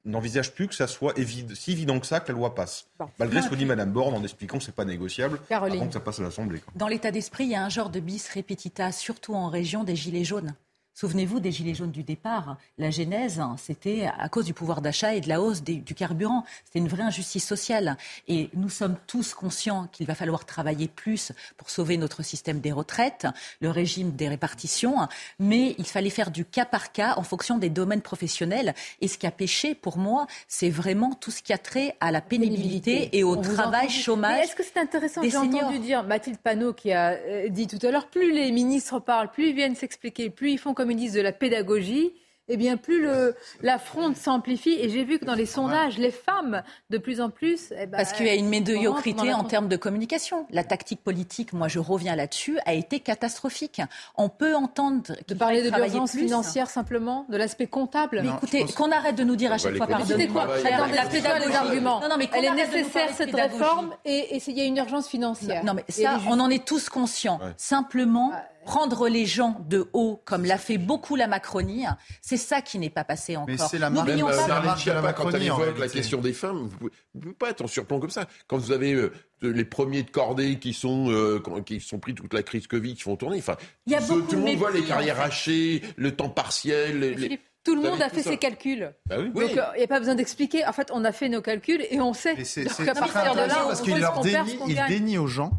n'envisagent 0.05 0.53
plus 0.53 0.69
que 0.69 0.75
ça 0.75 0.87
soit 0.87 1.13
si 1.53 1.71
évident 1.73 1.99
que 1.99 2.07
ça 2.07 2.21
que 2.21 2.31
la 2.31 2.37
loi 2.37 2.55
passe. 2.55 2.87
Malgré 3.19 3.41
ce 3.41 3.49
que 3.49 3.55
dit 3.55 3.65
Mme 3.65 3.91
Borne 3.91 4.13
en 4.13 4.23
expliquant 4.23 4.57
que 4.57 4.63
c'est 4.63 4.73
pas 4.73 4.85
négociable 4.85 5.41
avant 5.49 5.87
que 5.87 5.93
ça 5.93 5.99
passe 5.99 6.19
à 6.19 6.23
l'Assemblée. 6.23 6.61
Dans 6.75 6.87
l'état 6.87 7.11
d'esprit, 7.11 7.43
il 7.43 7.51
y 7.51 7.55
a 7.55 7.65
un 7.65 7.69
genre 7.69 7.89
de 7.89 7.99
bis 7.99 8.29
repetita, 8.33 8.93
surtout 8.93 9.33
en 9.33 9.49
région 9.49 9.83
des 9.83 9.97
Gilets 9.97 10.23
jaunes. 10.23 10.55
Souvenez-vous 10.93 11.39
des 11.39 11.51
Gilets 11.51 11.73
jaunes 11.73 11.91
du 11.91 12.03
départ. 12.03 12.57
La 12.77 12.91
genèse, 12.91 13.39
hein, 13.39 13.55
c'était 13.57 14.09
à 14.17 14.29
cause 14.29 14.45
du 14.45 14.53
pouvoir 14.53 14.81
d'achat 14.81 15.15
et 15.15 15.21
de 15.21 15.29
la 15.29 15.41
hausse 15.41 15.63
du 15.63 15.95
carburant. 15.95 16.43
C'était 16.65 16.79
une 16.79 16.87
vraie 16.87 17.03
injustice 17.03 17.45
sociale. 17.47 17.97
Et 18.27 18.49
nous 18.53 18.69
sommes 18.69 18.97
tous 19.07 19.33
conscients 19.33 19.87
qu'il 19.91 20.05
va 20.05 20.15
falloir 20.15 20.45
travailler 20.45 20.87
plus 20.87 21.31
pour 21.57 21.69
sauver 21.69 21.97
notre 21.97 22.23
système 22.23 22.59
des 22.59 22.71
retraites, 22.71 23.27
le 23.61 23.69
régime 23.69 24.11
des 24.11 24.27
répartitions. 24.27 24.95
Mais 25.39 25.75
il 25.77 25.85
fallait 25.85 26.09
faire 26.09 26.31
du 26.31 26.45
cas 26.45 26.65
par 26.65 26.91
cas 26.91 27.15
en 27.17 27.23
fonction 27.23 27.57
des 27.57 27.69
domaines 27.69 28.01
professionnels. 28.01 28.73
Et 28.99 29.07
ce 29.07 29.17
qui 29.17 29.27
a 29.27 29.31
péché, 29.31 29.75
pour 29.75 29.97
moi, 29.97 30.27
c'est 30.47 30.69
vraiment 30.69 31.13
tout 31.13 31.31
ce 31.31 31.41
qui 31.41 31.53
a 31.53 31.57
trait 31.57 31.95
à 31.99 32.11
la 32.11 32.21
pénibilité, 32.21 33.09
et 33.17 33.23
au 33.23 33.35
travail, 33.37 33.89
chômage. 33.89 34.45
Est-ce 34.45 34.55
que 34.55 34.63
c'est 34.63 34.79
intéressant 34.79 35.21
J'ai 35.23 35.37
entendu 35.37 35.79
dire 35.79 36.03
Mathilde 36.03 36.37
Panot 36.37 36.73
qui 36.73 36.91
a 36.91 37.11
euh, 37.11 37.49
dit 37.49 37.67
tout 37.67 37.79
à 37.85 37.91
l'heure, 37.91 38.07
plus 38.07 38.31
les 38.31 38.51
ministres 38.51 38.99
parlent, 38.99 39.31
plus 39.31 39.49
ils 39.49 39.55
viennent 39.55 39.75
s'expliquer, 39.75 40.29
plus 40.29 40.51
ils 40.51 40.57
font 40.57 40.73
comme 40.81 40.89
ils 40.89 41.13
de 41.13 41.21
la 41.21 41.31
pédagogie, 41.31 42.11
eh 42.47 42.57
bien, 42.57 42.75
plus 42.75 43.03
le, 43.03 43.35
la 43.61 43.77
fronde 43.77 44.17
s'amplifie. 44.17 44.73
Et 44.79 44.89
j'ai 44.89 45.03
vu 45.03 45.19
que 45.19 45.25
dans 45.25 45.35
les 45.35 45.45
sondages, 45.45 45.99
les 45.99 46.09
femmes, 46.09 46.63
de 46.89 46.97
plus 46.97 47.21
en 47.21 47.29
plus. 47.29 47.71
Eh 47.71 47.85
ben, 47.85 47.97
Parce 47.97 48.13
qu'il 48.13 48.25
y 48.25 48.31
a 48.31 48.33
une 48.33 48.49
médiocrité 48.49 49.31
en 49.31 49.43
termes 49.43 49.67
de 49.67 49.75
communication. 49.77 50.47
La 50.49 50.63
tactique 50.63 51.03
politique, 51.03 51.53
moi 51.53 51.67
je 51.67 51.77
reviens 51.77 52.15
là-dessus, 52.15 52.57
a 52.65 52.73
été 52.73 52.99
catastrophique. 52.99 53.79
On 54.17 54.27
peut 54.27 54.55
entendre. 54.55 55.13
De 55.27 55.33
parler 55.35 55.61
de 55.61 55.69
l'urgence 55.69 56.13
financière 56.13 56.67
simplement, 56.67 57.27
de 57.29 57.37
l'aspect 57.37 57.67
comptable. 57.67 58.21
Mais 58.23 58.29
écoutez, 58.29 58.65
qu'on 58.75 58.91
arrête 58.91 59.15
de 59.15 59.23
nous 59.23 59.35
dire 59.35 59.51
à 59.51 59.59
chaque 59.59 59.77
fois, 59.77 59.85
pardonnez-moi. 59.85 60.47
La 60.63 61.05
pédagogie. 61.05 61.55
arguments. 61.55 62.01
Non, 62.01 62.09
non, 62.09 62.17
mais 62.17 62.27
Elle 62.33 62.45
est 62.45 62.55
nécessaire 62.55 63.11
cette 63.15 63.35
réforme 63.35 63.93
et 64.03 64.41
il 64.45 64.57
y 64.57 64.61
a 64.61 64.65
une 64.65 64.77
urgence 64.77 65.07
financière. 65.07 65.63
Non, 65.63 65.75
mais 65.75 65.85
ça, 65.89 66.19
on 66.27 66.39
en 66.39 66.49
est 66.49 66.65
tous 66.65 66.89
conscients. 66.89 67.39
Simplement 67.55 68.33
prendre 68.65 69.07
les 69.07 69.25
gens 69.25 69.57
de 69.67 69.87
haut, 69.93 70.21
comme 70.25 70.45
l'a 70.45 70.57
fait 70.57 70.77
beaucoup 70.77 71.15
la 71.15 71.27
Macronie, 71.27 71.85
c'est 72.21 72.37
ça 72.37 72.61
qui 72.61 72.79
n'est 72.79 72.89
pas 72.89 73.03
passé 73.03 73.35
encore. 73.35 73.47
Mais 73.47 73.57
c'est 73.57 73.79
la 73.79 73.89
marque, 73.89 74.07
Même, 74.07 74.21
pas, 74.21 74.47
la 74.47 75.01
Macronie. 75.01 75.13
Quand 75.15 75.31
elle 75.31 75.43
évoque 75.43 75.79
la 75.79 75.87
question 75.87 76.21
des 76.21 76.33
femmes, 76.33 76.69
vous 76.79 76.89
ne 77.15 77.21
pouvez, 77.21 77.33
pas 77.33 77.49
être 77.49 77.61
en 77.63 77.67
surplomb 77.67 77.99
comme 77.99 78.09
ça. 78.09 78.27
Quand 78.47 78.57
vous 78.57 78.71
avez 78.71 78.93
euh, 78.93 79.11
les 79.41 79.65
premiers 79.65 80.03
de 80.03 80.11
cordée 80.11 80.59
qui 80.59 80.73
sont, 80.73 81.09
euh, 81.09 81.41
qui 81.65 81.79
sont 81.79 81.99
pris 81.99 82.13
toute 82.13 82.33
la 82.33 82.43
crise 82.43 82.67
Covid, 82.67 82.95
qui 82.95 83.01
font 83.01 83.15
tourner, 83.15 83.37
enfin, 83.39 83.57
Il 83.85 83.93
y 83.93 83.95
a 83.95 84.01
tout, 84.01 84.23
le 84.31 84.37
monde 84.37 84.55
voit 84.55 84.71
les 84.71 84.83
carrières 84.83 85.19
hachées, 85.19 85.81
le 85.97 86.15
temps 86.15 86.29
partiel. 86.29 86.99
Les, 86.99 87.39
tout 87.63 87.75
le 87.75 87.81
monde 87.81 88.01
a 88.01 88.09
fait 88.09 88.23
ses 88.23 88.37
calculs. 88.37 88.91
Bah 89.05 89.17
oui. 89.19 89.29
Donc 89.29 89.51
il 89.51 89.77
n'y 89.77 89.83
a 89.83 89.87
pas 89.87 89.99
besoin 89.99 90.15
d'expliquer. 90.15 90.65
En 90.65 90.73
fait, 90.73 90.89
on 90.91 91.03
a 91.05 91.11
fait 91.11 91.29
nos 91.29 91.41
calculs 91.41 91.85
et 91.89 92.01
on 92.01 92.13
sait. 92.13 92.43
C'est 92.43 92.67
à 92.87 92.93
partir 92.93 93.33
de 93.33 93.39
là, 93.39 93.65
parce 93.67 93.81
qu'il 93.81 93.99
leur 93.99 94.21
dénie, 94.21 95.17
aux 95.17 95.27
gens 95.27 95.51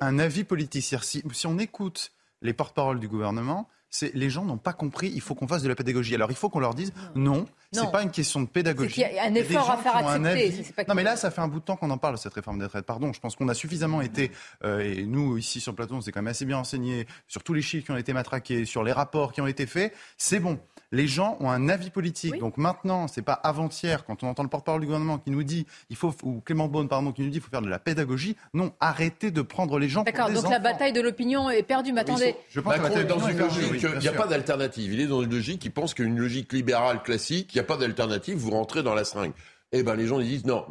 un 0.00 0.18
avis 0.18 0.44
politique. 0.44 0.84
Si, 1.02 1.22
si 1.32 1.46
on 1.46 1.58
écoute 1.58 2.12
les 2.42 2.52
porte-paroles 2.52 3.00
du 3.00 3.08
gouvernement, 3.08 3.68
c'est 3.88 4.14
les 4.14 4.30
gens 4.30 4.44
n'ont 4.44 4.58
pas 4.58 4.72
compris, 4.72 5.10
il 5.14 5.20
faut 5.20 5.34
qu'on 5.34 5.46
fasse 5.46 5.62
de 5.62 5.68
la 5.68 5.74
pédagogie. 5.74 6.14
Alors 6.14 6.30
il 6.30 6.36
faut 6.36 6.48
qu'on 6.48 6.60
leur 6.60 6.74
dise 6.74 6.92
non, 7.14 7.46
ce 7.72 7.80
n'est 7.80 7.90
pas 7.90 8.02
une 8.02 8.10
question 8.10 8.40
de 8.40 8.46
pédagogie. 8.46 9.02
Il 9.08 9.14
y 9.14 9.18
a 9.18 9.24
un 9.24 9.34
effort 9.34 9.70
à 9.70 9.76
faire 9.78 9.96
accepter. 9.96 10.64
non 10.88 10.94
mais 10.94 11.02
là, 11.02 11.16
ça 11.16 11.30
fait 11.30 11.40
un 11.40 11.48
bout 11.48 11.60
de 11.60 11.64
temps 11.64 11.76
qu'on 11.76 11.90
en 11.90 11.98
parle 11.98 12.16
de 12.16 12.20
cette 12.20 12.34
réforme 12.34 12.58
des 12.58 12.64
retraites. 12.64 12.86
Pardon, 12.86 13.12
je 13.12 13.20
pense 13.20 13.36
qu'on 13.36 13.48
a 13.48 13.54
suffisamment 13.54 14.02
été, 14.02 14.32
euh, 14.64 14.80
et 14.80 15.04
nous 15.04 15.38
ici 15.38 15.60
sur 15.60 15.72
le 15.72 15.76
plateau, 15.76 15.94
on 15.94 16.00
s'est 16.00 16.12
quand 16.12 16.22
même 16.22 16.30
assez 16.30 16.44
bien 16.44 16.58
enseigné 16.58 17.06
sur 17.28 17.42
tous 17.42 17.54
les 17.54 17.62
chiffres 17.62 17.86
qui 17.86 17.92
ont 17.92 17.96
été 17.96 18.12
matraqués, 18.12 18.64
sur 18.64 18.82
les 18.82 18.92
rapports 18.92 19.32
qui 19.32 19.40
ont 19.40 19.46
été 19.46 19.66
faits. 19.66 19.94
C'est 20.16 20.40
bon 20.40 20.58
les 20.92 21.06
gens 21.06 21.36
ont 21.40 21.50
un 21.50 21.68
avis 21.68 21.90
politique. 21.90 22.38
Donc 22.38 22.56
maintenant, 22.56 23.08
c'est 23.08 23.22
pas 23.22 23.32
avant-hier, 23.32 24.04
quand 24.04 24.22
on 24.22 24.28
entend 24.28 24.42
le 24.42 24.48
porte-parole 24.48 24.80
du 24.80 24.86
gouvernement 24.86 25.18
qui 25.18 25.30
nous 25.30 25.42
dit, 25.42 25.66
il 25.90 25.96
faut, 25.96 26.14
ou 26.22 26.40
Clément 26.40 26.68
Beaune, 26.68 26.88
pardon, 26.88 27.12
qui 27.12 27.22
nous 27.22 27.30
dit, 27.30 27.38
il 27.38 27.40
faut 27.40 27.50
faire 27.50 27.62
de 27.62 27.68
la 27.68 27.78
pédagogie. 27.78 28.36
Non, 28.54 28.72
arrêtez 28.80 29.30
de 29.30 29.42
prendre 29.42 29.78
les 29.78 29.88
gens 29.88 30.04
D'accord, 30.04 30.30
donc 30.30 30.48
la 30.50 30.58
bataille 30.58 30.92
de 30.92 31.00
l'opinion 31.00 31.50
est 31.50 31.62
perdue. 31.62 31.92
Mais 31.92 32.02
attendez. 32.02 32.36
Je 32.48 32.60
pense 32.60 32.76
Macron 32.76 32.96
est 32.98 33.04
dans 33.04 33.26
une 33.26 33.38
logique, 33.38 33.82
il 33.82 33.98
n'y 33.98 34.08
a 34.08 34.12
pas 34.12 34.26
d'alternative. 34.26 34.92
Il 34.92 35.00
est 35.00 35.06
dans 35.06 35.22
une 35.22 35.30
logique 35.30 35.60
qui 35.60 35.70
pense 35.70 35.94
qu'une 35.94 36.18
logique 36.18 36.52
libérale 36.52 37.02
classique, 37.02 37.54
il 37.54 37.56
n'y 37.56 37.60
a 37.60 37.64
pas 37.64 37.76
d'alternative, 37.76 38.36
vous 38.36 38.50
rentrez 38.50 38.82
dans 38.82 38.94
la 38.94 39.04
seringue 39.04 39.32
eh 39.72 39.82
ben, 39.82 39.94
les 39.94 40.06
gens 40.06 40.20
ils 40.20 40.28
disent 40.28 40.44
non. 40.44 40.64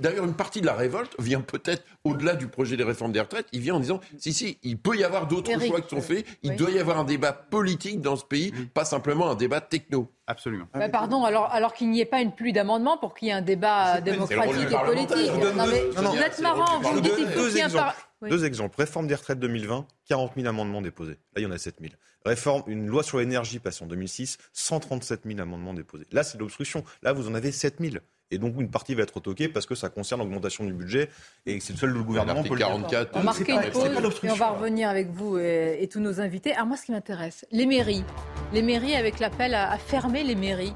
D'ailleurs, 0.00 0.24
une 0.24 0.34
partie 0.34 0.60
de 0.60 0.66
la 0.66 0.74
révolte 0.74 1.14
vient 1.18 1.40
peut-être 1.40 1.84
au-delà 2.04 2.34
du 2.34 2.48
projet 2.48 2.76
des 2.76 2.84
réformes 2.84 3.12
des 3.12 3.20
retraites. 3.20 3.46
Il 3.52 3.60
vient 3.60 3.74
en 3.74 3.80
disant 3.80 4.00
si, 4.18 4.32
si, 4.32 4.58
il 4.62 4.78
peut 4.78 4.96
y 4.96 5.04
avoir 5.04 5.26
d'autres 5.26 5.52
choix 5.60 5.80
qui 5.80 5.88
sont 5.88 6.02
faits. 6.02 6.26
Il 6.42 6.56
doit 6.56 6.70
y 6.70 6.78
avoir 6.78 6.98
un 6.98 7.04
débat 7.04 7.32
politique 7.32 8.00
dans 8.00 8.16
ce 8.16 8.24
pays, 8.24 8.52
pas 8.74 8.84
simplement 8.84 9.30
un 9.30 9.34
débat 9.34 9.60
techno. 9.60 10.10
Absolument. 10.26 10.66
Bah, 10.74 10.88
pardon, 10.88 11.24
alors, 11.24 11.50
alors 11.50 11.74
qu'il 11.74 11.90
n'y 11.90 12.00
ait 12.00 12.04
pas 12.04 12.20
une 12.20 12.32
pluie 12.32 12.52
d'amendements 12.52 12.96
pour 12.98 13.14
qu'il 13.14 13.28
y 13.28 13.30
ait 13.30 13.34
un 13.34 13.42
débat 13.42 14.00
démocratique 14.00 14.68
et 14.70 14.86
politique. 14.86 15.32
Non, 15.56 15.66
mais 15.66 15.80
vous 15.90 16.18
êtes 16.18 16.40
marrant, 16.40 16.80
vous 16.80 16.94
me 16.94 17.00
dites 17.00 17.16
qu'il 17.16 17.26
faut 17.26 17.46
qu'il 17.46 17.56
y 17.56 17.58
ait 17.58 17.76
un 17.76 17.92
Deux 18.28 18.44
exemples. 18.44 18.76
Réforme 18.78 19.06
des 19.08 19.14
retraites 19.16 19.40
2020, 19.40 19.86
40 20.06 20.32
000 20.36 20.46
amendements 20.48 20.82
déposés. 20.82 21.18
Là, 21.34 21.40
il 21.40 21.42
y 21.42 21.46
en 21.46 21.50
a 21.50 21.58
7 21.58 21.76
000. 21.80 21.92
Réforme, 22.24 22.62
une 22.66 22.86
loi 22.86 23.02
sur 23.02 23.18
l'énergie 23.18 23.58
passée 23.58 23.82
en 23.82 23.86
2006, 23.86 24.38
137 24.52 25.22
000 25.24 25.40
amendements 25.40 25.74
déposés. 25.74 26.06
Là, 26.12 26.22
c'est 26.22 26.38
l'obstruction. 26.38 26.84
Là, 27.02 27.12
vous 27.12 27.28
en 27.28 27.34
avez 27.34 27.50
7 27.50 27.76
000. 27.80 27.96
Et 28.30 28.38
donc, 28.38 28.54
une 28.58 28.70
partie 28.70 28.94
va 28.94 29.02
être 29.02 29.14
retoquée 29.14 29.48
parce 29.48 29.66
que 29.66 29.74
ça 29.74 29.88
concerne 29.88 30.20
l'augmentation 30.20 30.64
du 30.64 30.72
budget 30.72 31.08
et 31.46 31.58
c'est 31.60 31.72
le 31.72 31.78
seul 31.78 31.90
le 31.90 32.02
gouvernement 32.02 32.42
peut 32.42 32.54
le 32.54 32.60
44. 32.60 33.10
On 33.14 33.18
va 33.18 33.24
marquer 33.24 33.52
une 33.52 33.70
pause 33.70 33.86
et 34.22 34.30
on 34.30 34.34
va 34.34 34.50
revenir 34.50 34.88
avec 34.88 35.10
vous 35.10 35.38
et, 35.38 35.78
et, 35.80 35.88
tous 35.88 36.00
nos 36.00 36.20
invités. 36.20 36.52
Alors 36.52 36.66
moi, 36.66 36.76
ce 36.76 36.86
qui 36.86 36.92
m'intéresse, 36.92 37.44
les 37.50 37.66
mairies. 37.66 38.04
Les 38.52 38.62
mairies 38.62 38.94
avec 38.94 39.18
l'appel 39.18 39.54
à, 39.54 39.70
à 39.72 39.78
fermer 39.78 40.22
les 40.22 40.36
mairies. 40.36 40.74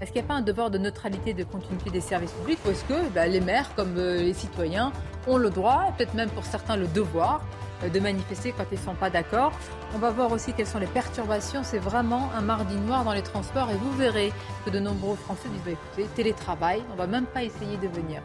Est-ce 0.00 0.12
qu'il 0.12 0.20
n'y 0.20 0.26
a 0.26 0.28
pas 0.28 0.34
un 0.34 0.42
devoir 0.42 0.70
de 0.70 0.78
neutralité 0.78 1.30
et 1.30 1.34
de 1.34 1.44
continuité 1.44 1.90
des 1.90 2.00
services 2.00 2.32
publics 2.32 2.58
ou 2.66 2.70
est-ce 2.70 2.84
que 2.84 3.08
bah, 3.14 3.26
les 3.26 3.40
maires, 3.40 3.74
comme 3.74 3.96
euh, 3.96 4.18
les 4.18 4.34
citoyens, 4.34 4.92
ont 5.26 5.36
le 5.36 5.50
droit, 5.50 5.94
peut-être 5.96 6.14
même 6.14 6.30
pour 6.30 6.44
certains 6.44 6.76
le 6.76 6.86
devoir, 6.88 7.46
de 7.88 8.00
manifester 8.00 8.52
quand 8.56 8.64
ils 8.70 8.78
ne 8.78 8.84
sont 8.84 8.94
pas 8.94 9.10
d'accord 9.10 9.52
On 9.94 9.98
va 9.98 10.10
voir 10.10 10.32
aussi 10.32 10.52
quelles 10.52 10.66
sont 10.66 10.78
les 10.78 10.86
perturbations. 10.86 11.62
C'est 11.62 11.78
vraiment 11.78 12.30
un 12.36 12.40
mardi 12.40 12.76
noir 12.76 13.04
dans 13.04 13.12
les 13.12 13.22
transports 13.22 13.70
et 13.70 13.76
vous 13.76 13.92
verrez 13.92 14.32
que 14.64 14.70
de 14.70 14.78
nombreux 14.78 15.16
Français 15.16 15.48
disent 15.48 15.62
bah, 15.64 15.72
écoutez, 15.72 16.08
télétravail, 16.14 16.82
on 16.90 16.92
ne 16.92 16.98
va 16.98 17.06
même 17.06 17.26
pas 17.26 17.42
essayer 17.42 17.76
de 17.76 17.88
venir. 17.88 18.22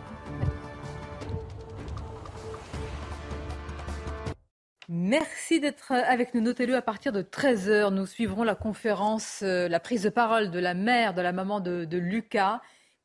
Merci 4.88 5.60
d'être 5.60 5.92
avec 5.92 6.34
nous. 6.34 6.42
Notez-le 6.42 6.76
à 6.76 6.82
partir 6.82 7.12
de 7.12 7.22
13h. 7.22 7.94
Nous 7.94 8.08
suivrons 8.08 8.44
la 8.44 8.56
conférence, 8.56 9.42
euh, 9.44 9.68
la 9.68 9.80
prise 9.80 10.02
de 10.02 10.10
parole 10.10 10.50
de 10.50 10.58
la 10.58 10.74
mère, 10.74 11.14
de 11.14 11.22
la 11.22 11.32
maman 11.32 11.60
de 11.60 11.98
Lucas, 11.98 12.60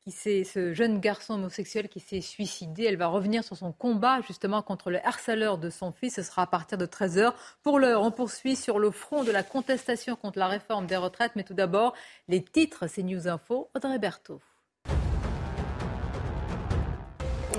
qui 0.05 0.11
c'est 0.11 0.45
ce 0.45 0.75
jeune 0.75 1.01
garçon 1.01 1.35
homosexuel 1.35 1.89
qui 1.89 1.99
s'est 1.99 2.21
suicidé. 2.21 2.85
Elle 2.85 2.99
va 2.99 3.07
revenir 3.07 3.43
sur 3.43 3.57
son 3.57 3.73
combat 3.73 4.21
justement 4.21 4.61
contre 4.61 4.91
le 4.91 5.05
harceleur 5.07 5.57
de 5.57 5.71
son 5.71 5.93
fils. 5.93 6.17
Ce 6.17 6.23
sera 6.23 6.43
à 6.43 6.47
partir 6.47 6.77
de 6.77 6.85
13h. 6.85 7.33
Pour 7.63 7.79
l'heure, 7.79 8.03
on 8.03 8.11
poursuit 8.11 8.55
sur 8.55 8.79
le 8.79 8.91
front 8.91 9.25
de 9.25 9.33
la 9.33 9.43
contestation 9.43 10.15
contre 10.15 10.39
la 10.39 10.49
réforme 10.49 10.87
des 10.87 10.97
retraites. 10.97 11.33
Mais 11.37 11.45
tout 11.45 11.55
d'abord, 11.55 11.95
les 12.29 12.45
titres, 12.45 12.87
c'est 12.87 13.03
News 13.03 13.29
Info. 13.29 13.71
Audrey 13.75 13.99
Berthaud. 13.99 14.43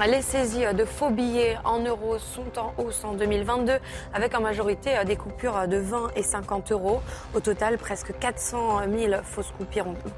Les 0.04 0.22
saisies 0.22 0.66
de 0.78 0.84
faux 0.84 1.10
billets 1.10 1.58
en 1.64 1.80
euros 1.80 2.20
sont 2.20 2.60
en 2.60 2.74
hausse 2.78 3.04
en 3.06 3.14
2022, 3.14 3.80
avec 4.14 4.38
en 4.38 4.42
majorité 4.42 4.92
des 5.06 5.16
coupures 5.16 5.68
de 5.68 5.78
20 5.78 6.10
et 6.18 6.22
50 6.22 6.74
euros. 6.74 7.02
Au 7.34 7.40
total, 7.40 7.78
presque 7.78 8.14
400 8.20 8.82
000 8.96 9.14
fausses 9.24 9.54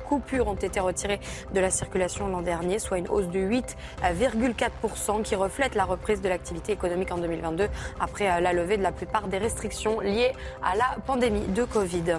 coupures 0.09 0.47
ont 0.47 0.55
été 0.55 0.79
retirées 0.79 1.19
de 1.53 1.59
la 1.59 1.69
circulation 1.69 2.27
l'an 2.27 2.41
dernier, 2.41 2.79
soit 2.79 2.97
une 2.97 3.07
hausse 3.07 3.27
de 3.27 3.39
8,4% 3.39 5.21
qui 5.21 5.35
reflète 5.35 5.75
la 5.75 5.85
reprise 5.85 6.21
de 6.21 6.27
l'activité 6.27 6.73
économique 6.73 7.11
en 7.11 7.17
2022 7.19 7.69
après 7.99 8.41
la 8.41 8.53
levée 8.53 8.77
de 8.77 8.83
la 8.83 8.91
plupart 8.91 9.27
des 9.27 9.37
restrictions 9.37 9.99
liées 9.99 10.33
à 10.63 10.75
la 10.75 10.97
pandémie 11.05 11.47
de 11.47 11.63
Covid. 11.63 12.17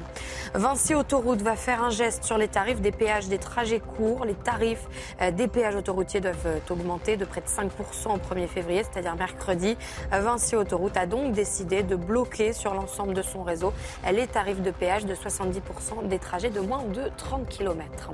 Vinci 0.55 0.94
Autoroute 0.94 1.42
va 1.42 1.57
faire 1.57 1.83
un 1.83 1.90
geste 1.90 2.25
sur 2.25 2.38
les 2.38 2.49
tarifs 2.49 2.81
des 2.81 2.92
péages 2.92 3.29
des 3.29 3.38
trajets 3.38 3.81
courts. 3.81 4.25
Les 4.25 4.35
tarifs 4.35 4.87
des 5.33 5.49
péages 5.49 5.77
autoroutiers 5.77 6.21
doivent 6.21 6.61
augmenter 6.71 7.16
de 7.16 7.25
près 7.25 7.42
5% 7.49 8.15
au 8.15 8.35
1er 8.35 8.47
février, 8.47 8.83
c'est-à-dire 8.85 9.17
mercredi. 9.17 9.77
Vinci 10.11 10.57
Autoroute 10.57 10.97
a 10.97 11.07
donc 11.07 11.33
décidé 11.33 11.83
de 11.83 11.97
bloquer 11.97 12.53
sur 12.53 12.75
l'ensemble 12.75 13.15
de 13.15 13.23
son 13.23 13.43
réseau 13.43 13.73
les 14.13 14.27
tarifs 14.27 14.63
de 14.63 14.71
péage 14.71 15.07
de 15.07 15.15
70% 15.15 16.07
des 16.09 16.19
trajets 16.19 16.51
de 16.51 16.61
moins 16.61 16.83
de 16.85 17.11
30 17.17 17.49
km. 17.49 18.11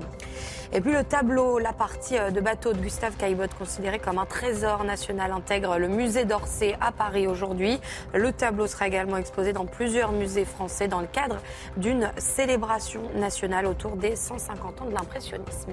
Et 0.73 0.81
puis 0.81 0.93
le 0.93 1.05
tableau, 1.05 1.59
la 1.59 1.73
partie 1.73 2.17
de 2.19 2.41
bateau 2.41 2.73
de 2.73 2.79
Gustave 2.79 3.17
Caillebotte, 3.17 3.55
considéré 3.55 3.99
comme 3.99 4.19
un 4.19 4.27
trésor 4.27 4.85
national, 4.85 5.31
intègre 5.33 5.79
le 5.79 5.89
musée 5.89 6.25
d'Orsay 6.25 6.77
à 6.81 6.91
Paris 6.91 7.27
aujourd'hui. 7.27 7.81
Le 8.13 8.33
tableau 8.33 8.67
sera 8.67 8.89
également 8.89 9.17
exposé 9.17 9.53
dans 9.53 9.67
plusieurs 9.67 10.13
musées 10.13 10.45
français 10.45 10.89
dans 10.89 11.01
le 11.01 11.07
cadre 11.07 11.37
d'une 11.77 12.11
célébration 12.19 13.03
nationale 13.15 13.67
autour 13.67 13.97
des 13.97 14.17
150 14.17 14.83
ans 14.83 14.87
de 14.87 14.95
l'impressionnisme. 14.95 15.73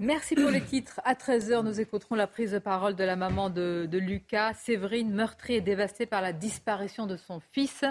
Merci 0.00 0.34
pour 0.34 0.50
les 0.50 0.60
titres. 0.60 1.00
À 1.04 1.14
13h, 1.14 1.62
nous 1.62 1.80
écouterons 1.80 2.16
la 2.16 2.26
prise 2.26 2.50
de 2.50 2.58
parole 2.58 2.96
de 2.96 3.04
la 3.04 3.14
maman 3.14 3.48
de, 3.48 3.86
de 3.88 3.98
Lucas. 3.98 4.52
Séverine, 4.54 5.12
meurtrie 5.12 5.54
et 5.54 5.60
dévastée 5.60 6.04
par 6.04 6.20
la 6.20 6.32
disparition 6.32 7.06
de 7.06 7.16
son 7.16 7.40
fils. 7.52 7.84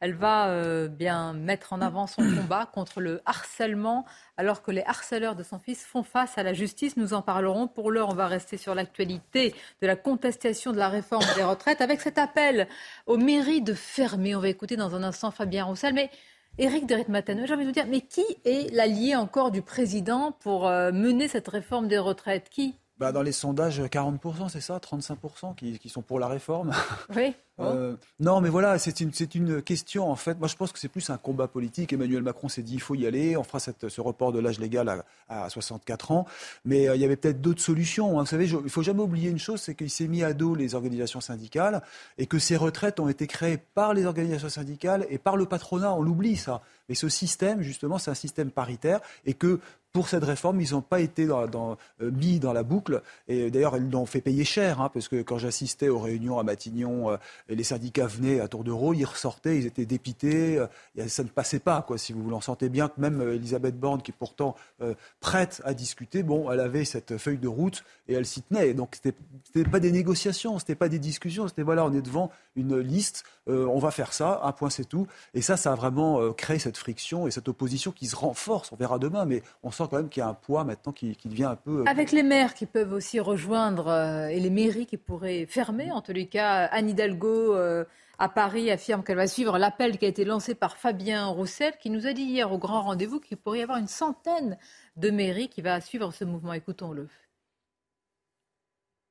Elle 0.00 0.14
va 0.14 0.48
euh, 0.48 0.88
bien 0.88 1.34
mettre 1.34 1.74
en 1.74 1.82
avant 1.82 2.06
son 2.06 2.22
combat 2.22 2.64
contre 2.72 3.02
le 3.02 3.20
harcèlement, 3.26 4.06
alors 4.38 4.62
que 4.62 4.70
les 4.70 4.82
harceleurs 4.86 5.36
de 5.36 5.42
son 5.42 5.58
fils 5.58 5.84
font 5.84 6.02
face 6.02 6.38
à 6.38 6.42
la 6.42 6.54
justice. 6.54 6.96
Nous 6.96 7.12
en 7.12 7.20
parlerons. 7.20 7.68
Pour 7.68 7.90
l'heure, 7.90 8.08
on 8.08 8.14
va 8.14 8.26
rester 8.26 8.56
sur 8.56 8.74
l'actualité 8.74 9.54
de 9.82 9.86
la 9.86 9.96
contestation 9.96 10.72
de 10.72 10.78
la 10.78 10.88
réforme 10.88 11.26
des 11.36 11.42
retraites 11.42 11.82
avec 11.82 12.00
cet 12.00 12.16
appel 12.16 12.68
aux 13.06 13.18
mairies 13.18 13.60
de 13.60 13.74
fermer. 13.74 14.34
On 14.34 14.40
va 14.40 14.48
écouter 14.48 14.76
dans 14.76 14.94
un 14.94 15.02
instant 15.02 15.30
Fabien 15.30 15.64
Roussel. 15.64 15.92
Mais 15.92 16.10
Éric 16.58 16.86
de 16.86 16.94
Ritmaten, 16.94 17.46
j'ai 17.46 17.54
envie 17.54 17.62
de 17.62 17.68
vous 17.68 17.74
dire, 17.74 17.86
mais 17.88 18.00
qui 18.00 18.24
est 18.44 18.72
l'allié 18.72 19.16
encore 19.16 19.50
du 19.50 19.62
président 19.62 20.32
pour 20.40 20.66
euh, 20.66 20.92
mener 20.92 21.28
cette 21.28 21.48
réforme 21.48 21.88
des 21.88 21.98
retraites? 21.98 22.48
Qui? 22.50 22.74
Bah 22.98 23.12
dans 23.12 23.22
les 23.22 23.32
sondages, 23.32 23.80
40%, 23.80 24.50
c'est 24.50 24.60
ça? 24.60 24.78
35% 24.78 25.54
qui, 25.54 25.78
qui, 25.78 25.88
sont 25.88 26.02
pour 26.02 26.18
la 26.18 26.28
réforme? 26.28 26.72
Oui. 27.16 27.34
Euh, 27.60 27.96
non, 28.18 28.40
mais 28.40 28.48
voilà, 28.48 28.78
c'est 28.78 29.00
une, 29.00 29.12
une 29.34 29.62
question, 29.62 30.10
en 30.10 30.16
fait. 30.16 30.38
Moi, 30.38 30.48
je 30.48 30.56
pense 30.56 30.72
que 30.72 30.78
c'est 30.78 30.88
plus 30.88 31.10
un 31.10 31.18
combat 31.18 31.48
politique. 31.48 31.92
Emmanuel 31.92 32.22
Macron 32.22 32.48
s'est 32.48 32.62
dit, 32.62 32.74
il 32.74 32.80
faut 32.80 32.94
y 32.94 33.06
aller. 33.06 33.36
On 33.36 33.44
fera 33.44 33.58
ce 33.60 34.00
report 34.00 34.32
de 34.32 34.38
l'âge 34.38 34.58
légal 34.58 34.88
à, 35.28 35.44
à 35.44 35.48
64 35.48 36.10
ans. 36.10 36.26
Mais 36.64 36.88
euh, 36.88 36.96
il 36.96 37.02
y 37.02 37.04
avait 37.04 37.16
peut-être 37.16 37.40
d'autres 37.40 37.62
solutions. 37.62 38.18
Hein. 38.18 38.22
Vous 38.22 38.28
savez, 38.28 38.46
je, 38.46 38.56
il 38.62 38.70
faut 38.70 38.82
jamais 38.82 39.02
oublier 39.02 39.30
une 39.30 39.38
chose, 39.38 39.60
c'est 39.60 39.74
qu'il 39.74 39.90
s'est 39.90 40.08
mis 40.08 40.22
à 40.22 40.32
dos 40.32 40.54
les 40.54 40.74
organisations 40.74 41.20
syndicales 41.20 41.82
et 42.18 42.26
que 42.26 42.38
ces 42.38 42.56
retraites 42.56 43.00
ont 43.00 43.08
été 43.08 43.26
créées 43.26 43.58
par 43.74 43.94
les 43.94 44.06
organisations 44.06 44.48
syndicales 44.48 45.06
et 45.10 45.18
par 45.18 45.36
le 45.36 45.46
patronat. 45.46 45.92
On 45.94 46.02
l'oublie, 46.02 46.36
ça. 46.36 46.62
Mais 46.88 46.94
ce 46.94 47.08
système, 47.08 47.62
justement, 47.62 47.98
c'est 47.98 48.10
un 48.10 48.14
système 48.14 48.50
paritaire 48.50 49.00
et 49.24 49.34
que 49.34 49.60
pour 49.92 50.08
cette 50.08 50.22
réforme, 50.22 50.60
ils 50.60 50.72
n'ont 50.72 50.82
pas 50.82 51.00
été 51.00 51.28
euh, 51.28 51.76
mis 52.00 52.38
dans 52.38 52.52
la 52.52 52.62
boucle. 52.62 53.02
Et 53.26 53.50
d'ailleurs, 53.50 53.76
ils 53.76 53.90
l'ont 53.90 54.06
fait 54.06 54.20
payer 54.20 54.44
cher, 54.44 54.80
hein, 54.80 54.90
parce 54.92 55.08
que 55.08 55.22
quand 55.22 55.38
j'assistais 55.38 55.88
aux 55.88 55.98
réunions 55.98 56.38
à 56.38 56.44
Matignon, 56.44 57.18
et 57.50 57.56
les 57.56 57.64
syndicats 57.64 58.06
venaient 58.06 58.40
à 58.40 58.48
tour 58.48 58.62
de 58.64 58.70
rôle, 58.70 58.96
ils 58.96 59.04
ressortaient, 59.04 59.58
ils 59.58 59.66
étaient 59.66 59.84
dépités, 59.84 60.56
euh, 60.56 61.08
ça 61.08 61.24
ne 61.24 61.28
passait 61.28 61.58
pas, 61.58 61.82
quoi, 61.82 61.98
si 61.98 62.12
vous 62.12 62.22
voulez. 62.22 62.36
On 62.36 62.40
sentait 62.40 62.68
bien 62.68 62.88
que 62.88 63.00
même 63.00 63.20
euh, 63.20 63.34
Elisabeth 63.34 63.78
Borne, 63.78 64.00
qui 64.02 64.12
est 64.12 64.14
pourtant 64.16 64.54
euh, 64.80 64.94
prête 65.18 65.60
à 65.64 65.74
discuter, 65.74 66.22
bon, 66.22 66.50
elle 66.50 66.60
avait 66.60 66.84
cette 66.84 67.18
feuille 67.18 67.38
de 67.38 67.48
route 67.48 67.84
et 68.08 68.14
elle 68.14 68.24
s'y 68.24 68.42
tenait. 68.42 68.72
Donc, 68.72 68.96
ce 69.02 69.08
n'était 69.08 69.68
pas 69.68 69.80
des 69.80 69.90
négociations, 69.90 70.58
ce 70.58 70.64
n'était 70.64 70.76
pas 70.76 70.88
des 70.88 71.00
discussions, 71.00 71.48
c'était 71.48 71.62
voilà, 71.62 71.84
on 71.84 71.92
est 71.92 72.02
devant 72.02 72.30
une 72.54 72.78
liste, 72.78 73.24
on 73.46 73.78
va 73.78 73.90
faire 73.90 74.12
ça, 74.12 74.40
un 74.44 74.52
point 74.52 74.70
c'est 74.70 74.84
tout. 74.84 75.08
Et 75.34 75.42
ça, 75.42 75.56
ça 75.56 75.72
a 75.72 75.74
vraiment 75.74 76.32
créé 76.32 76.58
cette 76.58 76.76
friction 76.76 77.26
et 77.26 77.30
cette 77.30 77.48
opposition 77.48 77.90
qui 77.90 78.06
se 78.06 78.14
renforce. 78.14 78.70
On 78.70 78.76
verra 78.76 78.98
demain, 78.98 79.24
mais 79.24 79.42
on 79.62 79.70
sent 79.70 79.84
quand 79.90 79.96
même 79.96 80.08
qu'il 80.08 80.20
y 80.20 80.24
a 80.24 80.28
un 80.28 80.34
poids 80.34 80.62
maintenant 80.62 80.92
qui, 80.92 81.16
qui 81.16 81.28
devient 81.28 81.44
un 81.44 81.56
peu. 81.56 81.84
Avec 81.86 82.12
les 82.12 82.22
maires 82.22 82.54
qui 82.54 82.66
peuvent 82.66 82.92
aussi 82.92 83.18
rejoindre 83.18 83.92
et 84.30 84.38
les 84.38 84.50
mairies 84.50 84.86
qui 84.86 84.96
pourraient 84.96 85.46
fermer, 85.46 85.90
en 85.90 86.00
tous 86.00 86.12
les 86.12 86.26
cas, 86.26 86.66
Anne 86.66 86.90
Hidalgo 86.90 87.39
euh, 87.40 87.84
à 88.18 88.28
Paris 88.28 88.70
affirme 88.70 89.02
qu'elle 89.02 89.16
va 89.16 89.26
suivre 89.26 89.58
l'appel 89.58 89.98
qui 89.98 90.04
a 90.04 90.08
été 90.08 90.24
lancé 90.24 90.54
par 90.54 90.76
Fabien 90.76 91.26
Roussel, 91.26 91.74
qui 91.80 91.90
nous 91.90 92.06
a 92.06 92.12
dit 92.12 92.22
hier 92.22 92.52
au 92.52 92.58
grand 92.58 92.82
rendez-vous 92.82 93.20
qu'il 93.20 93.36
pourrait 93.36 93.60
y 93.60 93.62
avoir 93.62 93.78
une 93.78 93.88
centaine 93.88 94.58
de 94.96 95.10
mairies 95.10 95.48
qui 95.48 95.62
va 95.62 95.80
suivre 95.80 96.12
ce 96.12 96.24
mouvement. 96.24 96.52
Écoutons-le. 96.52 97.08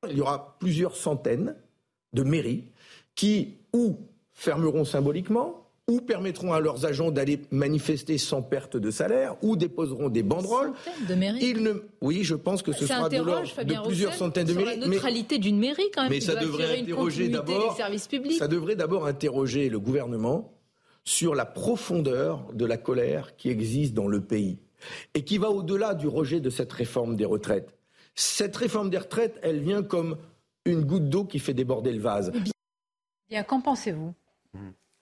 Il 0.07 0.17
y 0.17 0.21
aura 0.21 0.57
plusieurs 0.59 0.95
centaines 0.95 1.55
de 2.13 2.23
mairies 2.23 2.71
qui 3.15 3.57
ou 3.73 3.97
fermeront 4.31 4.85
symboliquement, 4.85 5.68
ou 5.89 6.01
permettront 6.01 6.53
à 6.53 6.59
leurs 6.59 6.85
agents 6.85 7.09
d'aller 7.11 7.41
manifester 7.51 8.17
sans 8.17 8.41
perte 8.43 8.77
de 8.77 8.91
salaire, 8.91 9.35
ou 9.41 9.55
déposeront 9.55 10.09
des 10.09 10.23
banderoles. 10.23 10.71
De 11.07 11.15
mairies. 11.15 11.39
Ils 11.41 11.63
ne... 11.63 11.73
Oui, 11.99 12.23
je 12.23 12.35
pense 12.35 12.61
que 12.61 12.71
ce 12.71 12.85
Ça 12.85 12.97
sera 12.97 13.09
de, 13.09 13.17
Fabien 13.47 13.81
de 13.81 13.87
plusieurs 13.87 14.11
Roussel, 14.11 14.27
centaines 14.27 14.47
de 14.47 14.51
sur 14.53 14.61
mairies. 14.61 14.79
la 14.79 14.87
neutralité 14.87 15.39
d'une 15.39 15.59
mairie 15.59 15.89
quand 15.93 16.03
même. 16.03 16.11
mais 16.11 16.21
ça 16.21 16.35
devrait 16.35 16.79
interroger 16.79 17.27
d'abord. 17.29 17.71
des 17.71 17.77
services 17.77 18.07
publics. 18.07 18.37
Ça 18.37 18.47
devrait 18.47 18.75
d'abord 18.75 19.07
interroger 19.07 19.67
le 19.69 19.79
gouvernement 19.79 20.53
sur 21.03 21.33
la 21.33 21.45
profondeur 21.45 22.45
de 22.53 22.65
la 22.65 22.77
colère 22.77 23.35
qui 23.35 23.49
existe 23.49 23.95
dans 23.95 24.07
le 24.07 24.21
pays 24.21 24.59
et 25.15 25.23
qui 25.23 25.39
va 25.39 25.49
au-delà 25.49 25.95
du 25.95 26.07
rejet 26.07 26.39
de 26.39 26.51
cette 26.51 26.71
réforme 26.71 27.15
des 27.15 27.25
retraites. 27.25 27.73
Cette 28.13 28.55
réforme 28.55 28.91
des 28.91 28.99
retraites, 28.99 29.39
elle 29.41 29.59
vient 29.59 29.81
comme 29.81 30.17
une 30.65 30.81
goutte 30.81 31.09
d'eau 31.09 31.25
qui 31.25 31.39
fait 31.39 31.53
déborder 31.55 31.91
le 31.91 31.99
vase. 31.99 32.31
Bien, 33.29 33.43
qu'en 33.43 33.59
pensez-vous? 33.61 34.13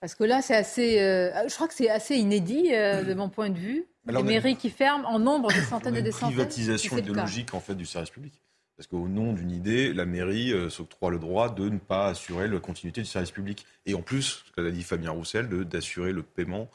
Parce 0.00 0.14
que 0.14 0.24
là, 0.24 0.42
c'est 0.42 0.54
assez. 0.54 1.00
euh, 1.00 1.30
je 1.48 1.54
crois 1.54 1.66
que 1.68 1.74
c'est 1.74 1.90
assez 1.90 2.16
inédit 2.16 2.68
euh, 2.72 3.02
de 3.02 3.14
mon 3.14 3.28
point 3.28 3.50
de 3.50 3.58
vue. 3.58 3.84
Alors, 4.08 4.22
a- 4.22 4.24
mairies 4.26 4.56
qui 4.56 4.70
ferment 4.70 5.06
en 5.08 5.18
nombre 5.18 5.48
de 5.52 5.58
On 5.60 5.64
centaines 5.70 5.96
et 5.96 6.02
des 6.02 6.12
centaines. 6.12 6.36
privatisation 6.36 6.96
idéologique 6.98 7.52
en 7.54 7.60
fait 7.60 7.74
du 7.74 7.84
service 7.86 8.10
public. 8.10 8.40
Parce 8.76 8.86
qu'au 8.86 9.08
nom 9.08 9.32
d'une 9.32 9.50
idée, 9.50 9.92
la 9.92 10.04
mairie 10.06 10.52
euh, 10.52 10.70
s'octroie 10.70 11.10
le 11.10 11.18
droit 11.18 11.52
de 11.52 11.68
ne 11.68 11.78
pas 11.78 12.06
assurer 12.06 12.46
la 12.46 12.60
continuité 12.60 13.00
du 13.00 13.08
service 13.08 13.32
public. 13.32 13.66
Et 13.86 13.94
en 13.94 14.02
plus, 14.02 14.44
ce 14.46 14.52
qu'a 14.62 14.70
dit 14.70 14.84
Fabien 14.84 15.10
Roussel, 15.10 15.48
d'assurer 15.64 16.12
le 16.12 16.22
paiement 16.22 16.68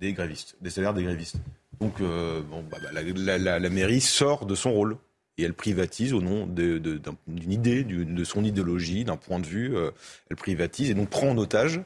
des 0.00 0.12
grévistes, 0.12 0.56
des 0.60 0.70
salaires 0.70 0.94
des 0.94 1.04
grévistes. 1.04 1.36
Donc, 1.80 2.00
bon, 2.00 2.64
bah, 2.70 2.78
bah, 2.82 2.88
la, 2.92 3.02
la- 3.02 3.38
la- 3.38 3.58
la 3.60 3.70
mairie 3.70 4.00
sort 4.00 4.46
de 4.46 4.54
son 4.56 4.72
rôle. 4.72 4.96
Et 5.38 5.42
elle 5.44 5.54
privatise 5.54 6.12
au 6.12 6.20
nom 6.20 6.46
d'une 6.46 7.52
idée, 7.52 7.82
de 7.84 8.24
son 8.24 8.44
idéologie, 8.44 9.04
d'un 9.04 9.16
point 9.16 9.38
de 9.40 9.46
vue. 9.46 9.74
elle 10.30 10.36
privatise 10.36 10.90
et 10.90 10.94
donc 10.94 11.08
prend 11.08 11.28
en 11.30 11.38
otage 11.38 11.80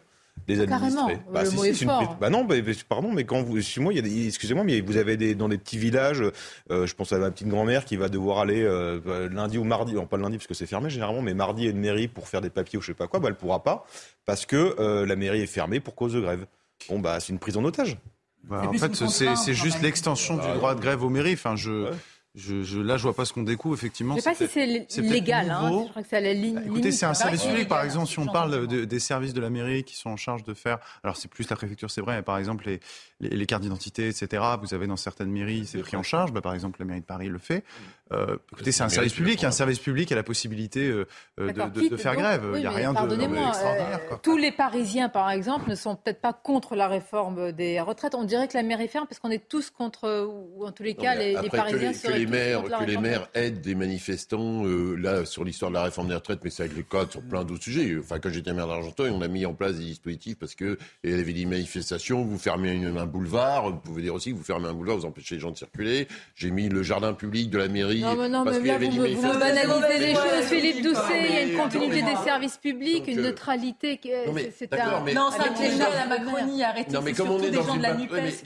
les 0.47 0.67
Carrément, 0.67 1.07
administrés. 1.07 1.19
le 1.35 1.47
si, 1.51 1.57
mot 1.57 1.63
si, 1.65 1.69
est 1.71 1.75
c'est 1.75 1.85
une- 1.85 1.91
fort. 1.91 2.17
bah 2.21 2.31
non, 2.31 2.45
bah, 2.45 2.55
bah, 2.61 2.73
pardon, 2.89 3.11
mais 3.13 3.25
quand 3.25 3.43
vous, 3.43 3.59
excusez-moi, 3.59 4.65
mais 4.65 4.81
vous 4.81 4.97
avez 4.97 5.17
des, 5.17 5.35
dans 5.35 5.49
des 5.49 5.59
petits 5.59 5.79
villages, 5.79 6.23
euh, 6.71 6.87
je 6.87 6.95
pense 6.95 7.13
à 7.13 7.19
ma 7.19 7.31
petite 7.31 7.49
grand-mère 7.49 7.85
qui 7.85 7.97
va 7.97 8.09
devoir 8.09 8.39
aller 8.41 8.63
euh, 8.63 9.01
euh, 9.07 9.29
lundi 9.31 9.59
ou 9.59 9.65
mardi, 9.65 9.95
non 9.95 10.07
pas 10.07 10.17
le 10.17 10.23
lundi 10.23 10.37
parce 10.37 10.47
que 10.47 10.55
c'est 10.55 10.67
fermé 10.67 10.91
généralement, 10.91 11.23
mais 11.23 11.35
mardi 11.35 11.67
à 11.67 11.71
une 11.71 11.81
mairie 11.81 12.09
pour 12.09 12.29
faire 12.29 12.41
des 12.41 12.51
papiers 12.51 12.79
ou 12.79 12.83
je 12.83 12.89
sais 12.89 12.95
pas 12.95 13.07
quoi, 13.09 13.21
bah 13.21 13.29
elle 13.29 13.35
pourra 13.37 13.63
pas 13.63 13.87
parce 14.27 14.47
que 14.47 14.77
euh, 14.79 15.07
la 15.07 15.17
mairie 15.17 15.41
est 15.43 15.47
fermée 15.47 15.81
pour 15.81 15.95
cause 15.95 16.13
de 16.13 16.21
grève. 16.21 16.47
Bon 16.89 16.99
bah 17.01 17.21
c'est 17.21 17.33
une 17.33 17.39
prise 17.39 17.57
en 17.57 17.65
otage. 17.65 17.97
Bah, 18.45 18.63
en 18.67 18.73
fait, 18.73 18.95
c'est 19.09 19.35
c'est 19.37 19.53
juste 19.55 19.83
l'extension 19.83 20.37
du 20.37 20.47
droit 20.55 20.75
de 20.75 20.81
grève 20.81 21.03
aux 21.03 21.11
mairies. 21.11 21.35
Enfin, 21.35 21.57
je, 21.57 21.91
je, 22.39 22.63
je- 22.63 22.81
là, 22.81 22.97
je 22.97 23.03
vois 23.03 23.15
pas 23.15 23.25
ce 23.25 23.33
qu'on 23.33 23.43
découvre 23.43 23.75
effectivement. 23.75 24.15
Je 24.15 24.19
ne 24.19 24.23
sais 24.23 24.31
pas 24.31 24.47
si 24.47 24.85
c'est 24.89 25.03
légal. 25.03 25.51
Hein. 25.51 25.83
Je 25.85 25.91
crois 25.91 26.03
que 26.03 26.09
c'est 26.09 26.17
à 26.17 26.21
la 26.21 26.33
ligne. 26.33 26.61
Écoutez, 26.65 26.93
c'est 26.93 27.05
un 27.07 27.15
service 27.15 27.43
public, 27.43 27.69
par 27.69 27.83
exemple, 27.85 28.07
si 28.09 28.19
on 28.19 28.27
parle 28.27 28.67
de- 28.67 28.85
des 28.85 28.99
services 29.01 29.35
de 29.35 29.41
la 29.41 29.51
mairie 29.51 29.85
qui 29.85 29.97
sont 29.97 30.11
en 30.11 30.17
charge 30.17 30.45
de 30.45 30.55
faire, 30.55 30.79
alors 31.03 31.17
c'est 31.17 31.29
plus 31.29 31.49
la 31.51 31.57
préfecture, 31.57 31.91
c'est 31.91 32.01
vrai, 32.01 32.17
mais 32.17 32.23
par 32.23 32.39
exemple 32.39 32.67
les, 32.67 32.81
les, 33.21 33.31
les 33.37 33.47
cartes 33.47 33.63
d'identité, 33.63 34.09
etc. 34.09 34.43
Vous 34.63 34.73
avez 34.75 34.87
dans 34.87 34.97
certaines 34.97 35.31
mairies, 35.31 35.67
c'est 35.67 35.79
pris 35.81 35.97
en 35.97 36.03
charge. 36.03 36.33
Bah, 36.33 36.41
par 36.41 36.55
exemple, 36.55 36.79
la 36.81 36.85
mairie 36.87 37.01
de 37.01 37.05
Paris 37.07 37.29
le 37.29 37.39
fait. 37.39 37.65
Euh, 38.13 38.37
écoutez, 38.53 38.73
c'est 38.73 38.83
un 38.83 38.89
service 38.89 39.13
public. 39.13 39.45
Un 39.45 39.51
service 39.51 39.79
public 39.79 40.11
a 40.13 40.15
la 40.17 40.23
possibilité 40.23 40.89
euh, 40.89 41.07
euh, 41.41 41.53
de, 41.53 41.81
de- 41.83 41.89
de 41.89 41.97
faire 41.97 42.13
donc, 42.15 42.23
grève. 42.23 42.43
oui, 42.53 42.59
Il 42.59 42.61
n'y 42.61 42.67
a 42.67 42.71
rien 42.71 42.91
de 42.91 42.95
Pardonnez-moi, 42.95 43.45
d'extraordinaire. 43.47 44.01
euh, 44.03 44.09
quoi. 44.09 44.21
tous 44.23 44.37
les 44.37 44.51
Parisiens, 44.53 45.09
par 45.09 45.31
exemple, 45.31 45.69
ne 45.71 45.75
sont 45.75 45.95
peut-être 45.97 46.21
pas 46.21 46.33
contre 46.33 46.75
la 46.75 46.89
réforme 46.89 47.53
des 47.53 47.81
retraites. 47.81 48.15
On 48.15 48.25
dirait 48.25 48.49
que 48.49 48.57
la 48.57 48.63
mairie 48.63 48.89
ferme 48.89 49.07
parce 49.07 49.19
qu'on 49.19 49.31
est 49.31 49.47
tous 49.49 49.71
contre, 49.71 50.27
ou 50.27 50.65
en 50.67 50.73
tous 50.73 50.83
les 50.83 50.95
cas, 50.95 51.15
les, 51.15 51.35
les 51.41 51.51
Parisiens 51.51 51.93
que 51.93 52.07
les, 52.09 52.13
que 52.15 52.19
les 52.19 52.27
maires, 52.27 52.63
que 52.65 52.85
les 52.85 52.97
maires 52.97 53.29
aident 53.35 53.61
des 53.61 53.75
manifestants, 53.75 54.65
euh, 54.65 54.95
là, 54.97 55.25
sur 55.27 55.45
l'histoire 55.45 55.71
de 55.71 55.77
la 55.77 55.83
réforme 55.83 56.09
des 56.09 56.15
retraites, 56.15 56.41
mais 56.43 56.51
ça 56.51 56.63
avec 56.63 56.77
le 56.77 56.83
code 56.83 57.11
sur 57.11 57.23
plein 57.23 57.45
d'autres 57.45 57.63
sujets. 57.65 57.95
Enfin, 57.99 58.19
quand 58.19 58.31
j'étais 58.31 58.53
maire 58.53 58.69
d'Argenteuil, 58.69 59.11
on 59.11 59.21
a 59.21 59.29
mis 59.29 59.45
en 59.47 59.55
place 59.55 59.75
des 59.77 59.85
dispositifs 59.85 60.39
parce 60.39 60.55
que 60.55 60.79
il 61.05 61.11
y 61.11 61.15
avait 61.15 61.33
des 61.33 61.45
manifestations, 61.47 62.25
vous 62.25 62.39
fermez 62.39 62.85
un 62.87 63.07
boulevard, 63.07 63.71
vous 63.71 63.77
pouvez 63.79 64.03
dire 64.03 64.15
aussi 64.15 64.33
que 64.33 64.37
vous 64.37 64.45
fermez 64.45 64.69
un 64.69 64.75
boulevard, 64.75 64.97
vous 64.97 65.05
empêchez 65.07 65.35
les 65.35 65.41
gens 65.41 65.51
de 65.51 65.57
circuler. 65.59 66.09
J'ai 66.35 66.51
mis 66.51 66.69
le 66.69 66.83
jardin 66.83 67.13
public 67.13 67.51
de 67.51 67.59
la 67.59 67.69
mairie. 67.69 67.98
Non, 68.01 68.17
mais 68.17 68.29
non, 68.29 68.45
parce 68.45 68.59
mais 68.59 68.69
là, 68.69 68.79
vous, 68.79 68.85
me- 68.87 68.91
vous 68.91 68.99
me 69.01 69.07
manifestations. 69.39 69.69
banalisez 69.81 70.07
les 70.07 70.15
choses, 70.15 70.45
Philippe 70.49 70.83
Doucet. 70.83 71.01
Il 71.29 71.35
y 71.35 71.39
a 71.39 71.43
une 71.43 71.57
continuité 71.59 72.03
des 72.03 72.17
services 72.25 72.57
publics, 72.57 73.09
une 73.09 73.19
euh, 73.19 73.23
neutralité. 73.23 73.97
qui- 73.99 74.11
non, 74.11 74.33
mais 74.33 74.51
c'est- 74.57 74.73
un- 74.73 75.01
mais- 75.05 75.15
Non, 75.15 75.31
à 75.31 75.39
la. 75.79 76.07
Macronie, 76.07 76.63
arrêtez. 76.65 76.93
Non, 76.93 77.01
mais 77.03 77.11
c'est 77.11 77.17
comme 77.17 77.29
on 77.31 77.39
surtout 77.39 77.47
est 77.47 77.51
des 77.51 77.57
dans 77.59 77.63
gens 77.65 77.75
une 77.75 77.83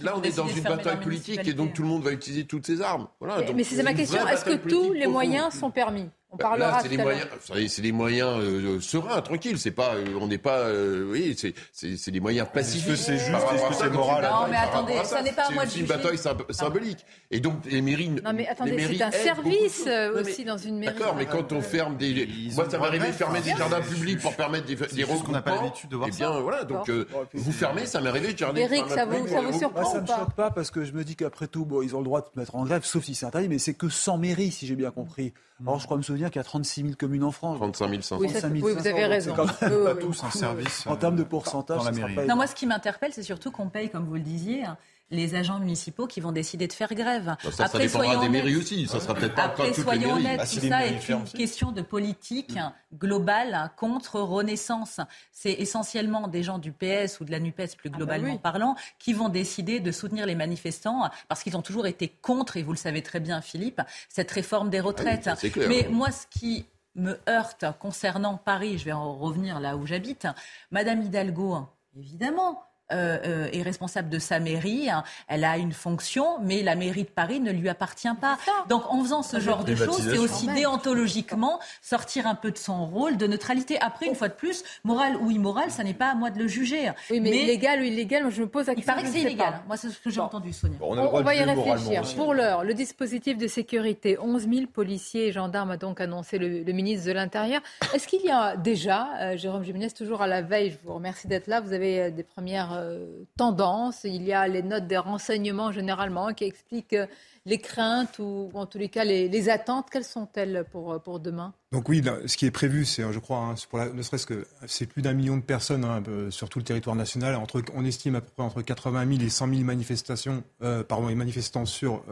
là 0.02 0.14
on 0.16 0.22
est 0.22 0.36
dans 0.36 0.46
une 0.48 0.62
bataille 0.62 1.00
politique 1.00 1.46
et 1.46 1.52
donc 1.54 1.72
tout 1.74 1.82
le 1.82 1.88
monde 1.88 2.02
va 2.02 2.12
utiliser 2.12 2.44
toutes 2.44 2.66
ses 2.66 2.80
armes. 2.80 3.08
Voilà, 3.20 3.38
Mais- 3.54 3.64
c'est 3.64 3.82
ma 3.82 3.94
question. 3.94 4.26
Est-ce 4.26 4.44
que 4.44 4.54
tous 4.54 4.92
les 4.92 5.06
moyens 5.06 5.54
sont 5.54 5.70
permis? 5.70 6.08
On 6.34 6.36
Bah, 6.38 6.44
parlera 6.44 6.70
Là, 6.70 6.78
c'est 6.82 6.88
l'heure. 6.88 7.04
moyens, 7.04 7.28
c'est 7.68 7.82
des 7.82 7.92
moyens 7.92 8.38
euh, 8.40 8.80
sereins, 8.80 9.20
tranquilles. 9.20 9.58
C'est 9.58 9.70
pas, 9.70 9.94
euh, 9.96 10.04
on 10.18 10.26
n'est 10.28 10.38
pas, 10.38 10.60
euh, 10.60 11.06
oui, 11.10 11.34
c'est, 11.38 11.52
c'est, 11.72 11.98
c'est 11.98 12.10
des 12.10 12.20
moyens 12.20 12.48
pacifiques. 12.52 12.88
que 12.88 12.96
c'est 12.96 13.18
juste, 13.18 13.30
est-ce 13.54 13.68
que 13.68 13.74
c'est 13.74 13.90
moral 13.90 14.24
Non, 14.24 14.46
mais 14.50 14.56
attendez, 14.56 14.94
ça 15.04 15.20
n'est 15.22 15.32
pas 15.32 15.42
à 15.42 15.46
c'est 15.48 15.54
moi 15.54 15.64
de 15.64 15.68
aussi 15.68 15.80
une 15.80 15.86
bataille 15.86 16.16
symb- 16.16 16.50
symbolique. 16.50 17.04
Et 17.30 17.40
donc 17.40 17.56
les 17.66 17.82
mairies. 17.82 18.08
Non, 18.24 18.32
mais 18.34 18.48
attendez, 18.48 18.70
les 18.70 18.76
mairies 18.78 18.96
c'est 18.96 19.04
un 19.04 19.10
service 19.10 19.84
euh, 19.86 20.20
aussi 20.22 20.44
dans 20.44 20.56
une 20.56 20.78
mairie. 20.78 20.94
D'accord, 20.98 21.14
mais 21.16 21.26
quand 21.26 21.52
on 21.52 21.60
ferme 21.60 21.96
des, 21.98 22.26
moi 22.54 22.66
ça 22.70 22.78
m'est 22.78 22.86
arrivé 22.86 23.08
de 23.08 23.12
fermer 23.12 23.40
des 23.42 23.50
jardins 23.50 23.80
C'est 23.82 23.94
publics 23.94 24.20
pour 24.20 24.34
permettre 24.34 24.64
des, 24.66 24.74
des 24.76 24.86
juste 25.04 25.24
qu'on 25.24 25.32
n'a 25.32 25.42
pas 25.42 25.56
l'habitude 25.56 25.90
de 25.90 25.96
voir 25.96 26.08
Eh 26.10 26.16
bien, 26.16 26.40
voilà, 26.40 26.64
donc 26.64 26.90
vous 27.34 27.52
fermez, 27.52 27.84
ça 27.84 28.00
m'est 28.00 28.08
arrivé 28.08 28.32
de 28.32 28.38
jardin. 28.38 28.58
Eric, 28.60 28.84
ça 28.88 29.04
vous- 29.04 29.28
ça 29.28 29.40
vous 29.42 29.58
surprend 29.58 29.84
ça 29.92 30.00
me 30.00 30.06
pas 30.06 30.16
choque 30.18 30.34
pas 30.34 30.50
parce 30.50 30.70
que 30.70 30.84
je 30.84 30.92
me 30.92 31.04
dis 31.04 31.14
qu'après 31.14 31.46
tout, 31.46 31.66
bon, 31.66 31.82
ils 31.82 31.94
ont 31.94 31.98
le 31.98 32.04
droit 32.04 32.22
de 32.22 32.26
se 32.32 32.38
mettre 32.38 32.56
en 32.56 32.64
grève, 32.64 32.84
sauf 32.84 33.04
si 33.04 33.14
c'est 33.14 33.26
interdit, 33.26 33.48
mais 33.48 33.58
c'est 33.58 33.74
que 33.74 33.88
100 33.90 34.16
mairies, 34.16 34.50
si 34.50 34.66
j'ai 34.66 34.76
bien 34.76 34.90
compris. 34.90 35.34
Alors, 35.66 35.78
je 35.78 35.84
crois 35.84 35.96
me 35.96 36.02
souvenir 36.02 36.30
qu'il 36.30 36.38
y 36.38 36.40
a 36.40 36.44
36 36.44 36.82
000 36.82 36.94
communes 36.98 37.24
en 37.24 37.30
France. 37.32 37.56
35 37.58 37.94
500. 38.02 38.18
Oui, 38.20 38.28
ça, 38.28 38.40
35 38.40 38.52
oui, 38.52 38.60
vous 38.60 38.68
500, 38.82 38.90
avez 38.90 39.04
raison. 39.06 39.30
c'est 39.30 39.36
quand 39.36 39.46
même 39.62 39.72
Oui, 39.72 39.78
oui, 39.78 39.84
pas 39.84 39.94
oui. 39.94 40.00
tous 40.02 40.24
un 40.24 40.30
service, 40.30 40.86
En 40.86 40.96
termes 40.96 41.16
de 41.16 41.22
euh, 41.22 41.26
pourcentage, 41.26 41.78
dans 41.78 41.84
la 41.84 41.92
mairie. 41.92 42.14
pas 42.14 42.26
Non, 42.26 42.36
moi, 42.36 42.46
ce 42.46 42.54
qui 42.54 42.66
m'interpelle, 42.66 43.12
c'est 43.12 43.22
surtout 43.22 43.50
qu'on 43.50 43.68
paye, 43.68 43.88
comme 43.90 44.04
vous 44.04 44.14
le 44.14 44.20
disiez, 44.20 44.64
hein, 44.64 44.76
les 45.12 45.34
agents 45.34 45.60
municipaux 45.60 46.06
qui 46.06 46.20
vont 46.20 46.32
décider 46.32 46.66
de 46.66 46.72
faire 46.72 46.92
grève. 46.94 47.26
Bah, 47.26 47.36
Ça, 47.52 47.68
ça 47.68 47.78
dépendra 47.78 47.88
soyons 48.06 48.20
des 48.22 48.28
mairies 48.28 48.54
honnêtes. 48.54 48.62
aussi. 48.62 48.86
Ça 48.88 48.98
sera 48.98 49.14
peut-être 49.14 49.34
pas 49.34 49.44
Après, 49.44 49.72
soyons 49.72 50.14
honnêtes, 50.14 50.40
Ah, 50.42 50.46
tout 50.46 50.66
ça 50.66 50.86
est 50.86 51.08
une 51.08 51.24
question 51.24 51.70
de 51.70 51.82
politique 51.82 52.58
globale 52.98 53.70
contre 53.76 54.20
Renaissance. 54.20 55.00
C'est 55.30 55.52
essentiellement 55.52 56.28
des 56.28 56.42
gens 56.42 56.58
du 56.58 56.72
PS 56.72 57.20
ou 57.20 57.24
de 57.24 57.30
la 57.30 57.38
NUPES, 57.38 57.76
plus 57.76 57.90
globalement 57.90 58.32
oui. 58.32 58.38
parlant, 58.38 58.74
qui 58.98 59.12
vont 59.12 59.28
décider 59.28 59.80
de 59.80 59.92
soutenir 59.92 60.26
les 60.26 60.34
manifestants 60.34 61.08
parce 61.28 61.42
qu'ils 61.42 61.56
ont 61.56 61.62
toujours 61.62 61.86
été 61.86 62.08
contre, 62.08 62.56
et 62.56 62.62
vous 62.62 62.72
le 62.72 62.78
savez 62.78 63.02
très 63.02 63.20
bien, 63.20 63.40
Philippe, 63.42 63.82
cette 64.08 64.30
réforme 64.30 64.70
des 64.70 64.80
retraites. 64.80 65.28
c'est 65.36 65.50
clair. 65.50 65.68
Mais 65.68 65.86
moi, 65.90 66.10
ce 66.10 66.26
qui 66.26 66.66
me 66.94 67.18
heurte 67.28 67.64
concernant 67.80 68.36
Paris, 68.36 68.78
je 68.78 68.84
vais 68.86 68.92
en 68.92 69.14
revenir 69.16 69.60
là 69.60 69.76
où 69.76 69.86
j'habite, 69.86 70.26
Madame 70.70 71.02
Hidalgo, 71.02 71.66
évidemment, 71.96 72.62
euh, 72.92 73.18
euh, 73.24 73.48
est 73.52 73.62
responsable 73.62 74.08
de 74.08 74.18
sa 74.18 74.38
mairie. 74.40 74.90
hein. 74.90 75.02
Elle 75.28 75.44
a 75.44 75.56
une 75.58 75.72
fonction, 75.72 76.38
mais 76.42 76.62
la 76.62 76.74
mairie 76.76 77.04
de 77.04 77.08
Paris 77.10 77.40
ne 77.40 77.50
lui 77.50 77.68
appartient 77.68 78.08
pas. 78.20 78.38
Donc, 78.68 78.82
en 78.92 79.02
faisant 79.02 79.22
ce 79.22 79.40
genre 79.40 79.64
de 79.64 79.74
choses, 79.74 80.08
c'est 80.10 80.18
aussi 80.18 80.46
déontologiquement 80.86 81.58
sortir 81.80 82.26
un 82.26 82.34
peu 82.34 82.50
de 82.50 82.58
son 82.58 82.86
rôle 82.86 83.16
de 83.16 83.26
neutralité. 83.26 83.78
Après, 83.80 84.06
une 84.06 84.14
fois 84.14 84.28
de 84.28 84.34
plus, 84.34 84.62
moral 84.84 85.16
ou 85.16 85.30
immoral, 85.30 85.70
ça 85.70 85.84
n'est 85.84 85.94
pas 85.94 86.10
à 86.10 86.14
moi 86.14 86.30
de 86.30 86.38
le 86.38 86.48
juger. 86.48 86.90
Oui, 87.10 87.20
mais, 87.20 87.30
illégal 87.30 87.80
ou 87.80 87.84
illégal, 87.84 88.22
moi, 88.22 88.30
je 88.30 88.42
me 88.42 88.48
pose 88.48 88.66
la 88.66 88.72
il 88.72 88.76
question. 88.76 88.92
paraît 88.94 89.04
que 89.06 89.12
c'est 89.12 89.20
illégal. 89.20 89.52
pas. 89.52 89.62
Moi, 89.66 89.76
c'est 89.76 89.90
ce 89.90 89.98
que 89.98 90.10
j'ai 90.10 90.20
Bon. 90.20 90.26
entendu, 90.26 90.52
Sonia. 90.52 90.76
Bon, 90.78 90.96
on 90.96 91.22
va 91.22 91.34
y 91.34 91.42
réfléchir. 91.42 92.02
Pour 92.16 92.34
l'heure, 92.34 92.64
le 92.64 92.74
dispositif 92.74 93.38
de 93.38 93.46
sécurité, 93.46 94.18
11 94.18 94.48
000 94.48 94.66
policiers 94.72 95.28
et 95.28 95.32
gendarmes 95.32 95.70
a 95.72 95.76
donc 95.76 96.00
annoncé 96.00 96.38
le, 96.38 96.62
le 96.62 96.72
ministre 96.72 97.06
de 97.06 97.12
l'Intérieur. 97.12 97.60
Est-ce 97.94 98.06
qu'il 98.06 98.22
y 98.22 98.30
a 98.30 98.56
déjà, 98.56 99.08
euh, 99.20 99.36
Jérôme 99.36 99.64
Jiménez, 99.64 99.90
toujours 99.90 100.22
à 100.22 100.26
la 100.26 100.42
veille, 100.42 100.70
je 100.70 100.76
vous 100.86 100.94
remercie 100.94 101.26
d'être 101.28 101.46
là, 101.46 101.60
vous 101.60 101.72
avez 101.72 102.10
des 102.10 102.22
premières 102.22 102.72
euh, 102.82 103.24
tendances. 103.36 104.04
Il 104.04 104.22
y 104.22 104.32
a 104.32 104.46
les 104.48 104.62
notes 104.62 104.86
des 104.86 104.96
renseignements 104.96 105.72
généralement 105.72 106.32
qui 106.34 106.44
expliquent 106.44 106.92
euh, 106.92 107.06
les 107.46 107.58
craintes 107.58 108.18
ou, 108.18 108.50
en 108.54 108.66
tous 108.66 108.78
les 108.78 108.88
cas 108.88 109.04
les, 109.04 109.28
les 109.28 109.48
attentes. 109.48 109.88
Quelles 109.90 110.04
sont-elles 110.04 110.64
pour, 110.70 110.92
euh, 110.92 110.98
pour 110.98 111.20
demain? 111.20 111.54
Donc 111.72 111.88
oui, 111.88 112.02
ce 112.26 112.36
qui 112.36 112.46
est 112.46 112.50
prévu, 112.50 112.84
c'est, 112.84 113.10
je 113.12 113.18
crois, 113.18 113.38
hein, 113.38 113.54
ne 113.94 114.02
serait-ce 114.02 114.26
que 114.26 114.46
c'est 114.66 114.86
plus 114.86 115.02
d'un 115.02 115.14
million 115.14 115.36
de 115.36 115.42
personnes 115.42 115.84
hein, 115.84 116.02
sur 116.30 116.48
tout 116.48 116.58
le 116.58 116.64
territoire 116.64 116.96
national. 116.96 117.36
Entre, 117.36 117.62
on 117.74 117.84
estime 117.84 118.16
à 118.16 118.20
peu 118.20 118.30
près 118.34 118.44
entre 118.44 118.62
80 118.62 119.08
000 119.08 119.22
et 119.22 119.30
100 119.30 119.48
000 119.48 119.60
manifestations, 119.62 120.42
pardon, 120.88 121.08
et 121.08 121.14
manifestants 121.14 121.64
sur 121.64 122.04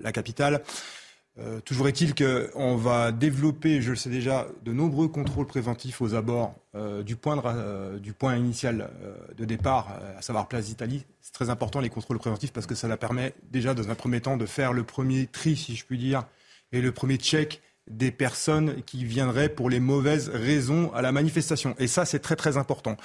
la 0.00 0.12
capitale. 0.12 0.62
Euh, 1.40 1.60
toujours 1.60 1.88
est-il 1.88 2.14
qu'on 2.14 2.76
va 2.76 3.12
développer, 3.12 3.80
je 3.80 3.90
le 3.90 3.96
sais 3.96 4.10
déjà, 4.10 4.46
de 4.62 4.72
nombreux 4.72 5.08
contrôles 5.08 5.46
préventifs 5.46 6.02
aux 6.02 6.14
abords 6.14 6.54
euh, 6.74 7.02
du, 7.02 7.16
point 7.16 7.42
euh, 7.46 7.98
du 7.98 8.12
point 8.12 8.36
initial 8.36 8.90
de 9.36 9.44
départ, 9.44 9.88
à 10.18 10.22
savoir 10.22 10.48
Place 10.48 10.66
d'Italie. 10.66 11.04
C'est 11.20 11.32
très 11.32 11.48
important 11.48 11.80
les 11.80 11.88
contrôles 11.88 12.18
préventifs 12.18 12.52
parce 12.52 12.66
que 12.66 12.74
ça 12.74 12.88
la 12.88 12.96
permet 12.96 13.34
déjà 13.50 13.72
dans 13.72 13.88
un 13.88 13.94
premier 13.94 14.20
temps 14.20 14.36
de 14.36 14.46
faire 14.46 14.72
le 14.72 14.84
premier 14.84 15.26
tri, 15.26 15.56
si 15.56 15.76
je 15.76 15.84
puis 15.86 15.98
dire, 15.98 16.24
et 16.72 16.82
le 16.82 16.92
premier 16.92 17.16
check 17.16 17.62
des 17.88 18.10
personnes 18.10 18.82
qui 18.82 19.04
viendraient 19.04 19.48
pour 19.48 19.70
les 19.70 19.80
mauvaises 19.80 20.28
raisons 20.28 20.92
à 20.92 21.00
la 21.00 21.10
manifestation. 21.10 21.74
Et 21.78 21.86
ça, 21.86 22.04
c'est 22.04 22.20
très 22.20 22.36
très 22.36 22.58
important. 22.58 22.96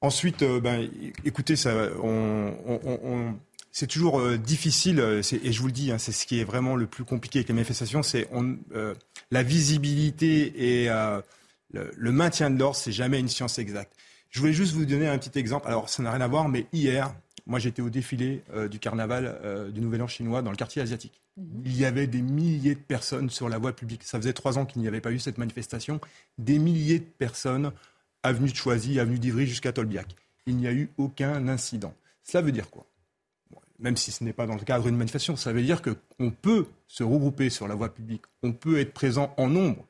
Ensuite, 0.00 0.42
ben, 0.42 0.90
écoutez, 1.24 1.54
on- 2.02 3.34
c'est 3.72 3.86
toujours 3.86 4.20
euh, 4.20 4.36
difficile, 4.36 5.00
euh, 5.00 5.22
et 5.42 5.52
je 5.52 5.60
vous 5.60 5.66
le 5.66 5.72
dis, 5.72 5.90
hein, 5.90 5.98
c'est 5.98 6.12
ce 6.12 6.26
qui 6.26 6.38
est 6.38 6.44
vraiment 6.44 6.76
le 6.76 6.86
plus 6.86 7.04
compliqué 7.04 7.38
avec 7.38 7.48
les 7.48 7.54
manifestations, 7.54 8.02
c'est 8.02 8.28
euh, 8.74 8.94
la 9.30 9.42
visibilité 9.42 10.82
et 10.82 10.90
euh, 10.90 11.20
le, 11.72 11.90
le 11.96 12.12
maintien 12.12 12.50
de 12.50 12.58
l'ordre, 12.58 12.76
c'est 12.76 12.92
jamais 12.92 13.18
une 13.18 13.28
science 13.28 13.58
exacte. 13.58 13.94
Je 14.28 14.40
voulais 14.40 14.52
juste 14.52 14.74
vous 14.74 14.84
donner 14.84 15.08
un 15.08 15.18
petit 15.18 15.38
exemple. 15.38 15.66
Alors, 15.66 15.88
ça 15.88 16.02
n'a 16.02 16.10
rien 16.10 16.20
à 16.20 16.28
voir, 16.28 16.48
mais 16.48 16.66
hier, 16.72 17.14
moi, 17.46 17.58
j'étais 17.58 17.82
au 17.82 17.90
défilé 17.90 18.42
du 18.70 18.78
carnaval 18.78 19.70
du 19.74 19.82
Nouvel 19.82 20.00
An 20.00 20.06
chinois 20.06 20.40
dans 20.40 20.50
le 20.50 20.56
quartier 20.56 20.80
asiatique. 20.80 21.20
Il 21.66 21.76
y 21.76 21.84
avait 21.84 22.06
des 22.06 22.22
milliers 22.22 22.74
de 22.74 22.80
personnes 22.80 23.28
sur 23.28 23.50
la 23.50 23.58
voie 23.58 23.74
publique. 23.74 24.04
Ça 24.04 24.18
faisait 24.18 24.32
trois 24.32 24.56
ans 24.56 24.64
qu'il 24.64 24.80
n'y 24.80 24.88
avait 24.88 25.02
pas 25.02 25.12
eu 25.12 25.18
cette 25.18 25.36
manifestation. 25.36 26.00
Des 26.38 26.58
milliers 26.58 27.00
de 27.00 27.04
personnes, 27.04 27.72
avenue 28.22 28.50
de 28.50 28.56
Choisy, 28.56 28.98
avenue 28.98 29.18
d'Ivry 29.18 29.46
jusqu'à 29.46 29.72
Tolbiac. 29.72 30.16
Il 30.46 30.56
n'y 30.56 30.66
a 30.66 30.72
eu 30.72 30.88
aucun 30.96 31.46
incident. 31.48 31.94
Cela 32.22 32.42
veut 32.42 32.52
dire 32.52 32.70
quoi? 32.70 32.86
Même 33.82 33.96
si 33.96 34.12
ce 34.12 34.22
n'est 34.24 34.32
pas 34.32 34.46
dans 34.46 34.54
le 34.54 34.60
cadre 34.64 34.84
d'une 34.84 34.96
manifestation, 34.96 35.36
ça 35.36 35.52
veut 35.52 35.62
dire 35.62 35.80
qu'on 35.82 36.30
peut 36.30 36.66
se 36.86 37.02
regrouper 37.02 37.50
sur 37.50 37.66
la 37.68 37.74
voie 37.74 37.92
publique, 37.92 38.22
on 38.42 38.52
peut 38.52 38.78
être 38.80 38.92
présent 38.94 39.34
en 39.36 39.48
nombre 39.48 39.84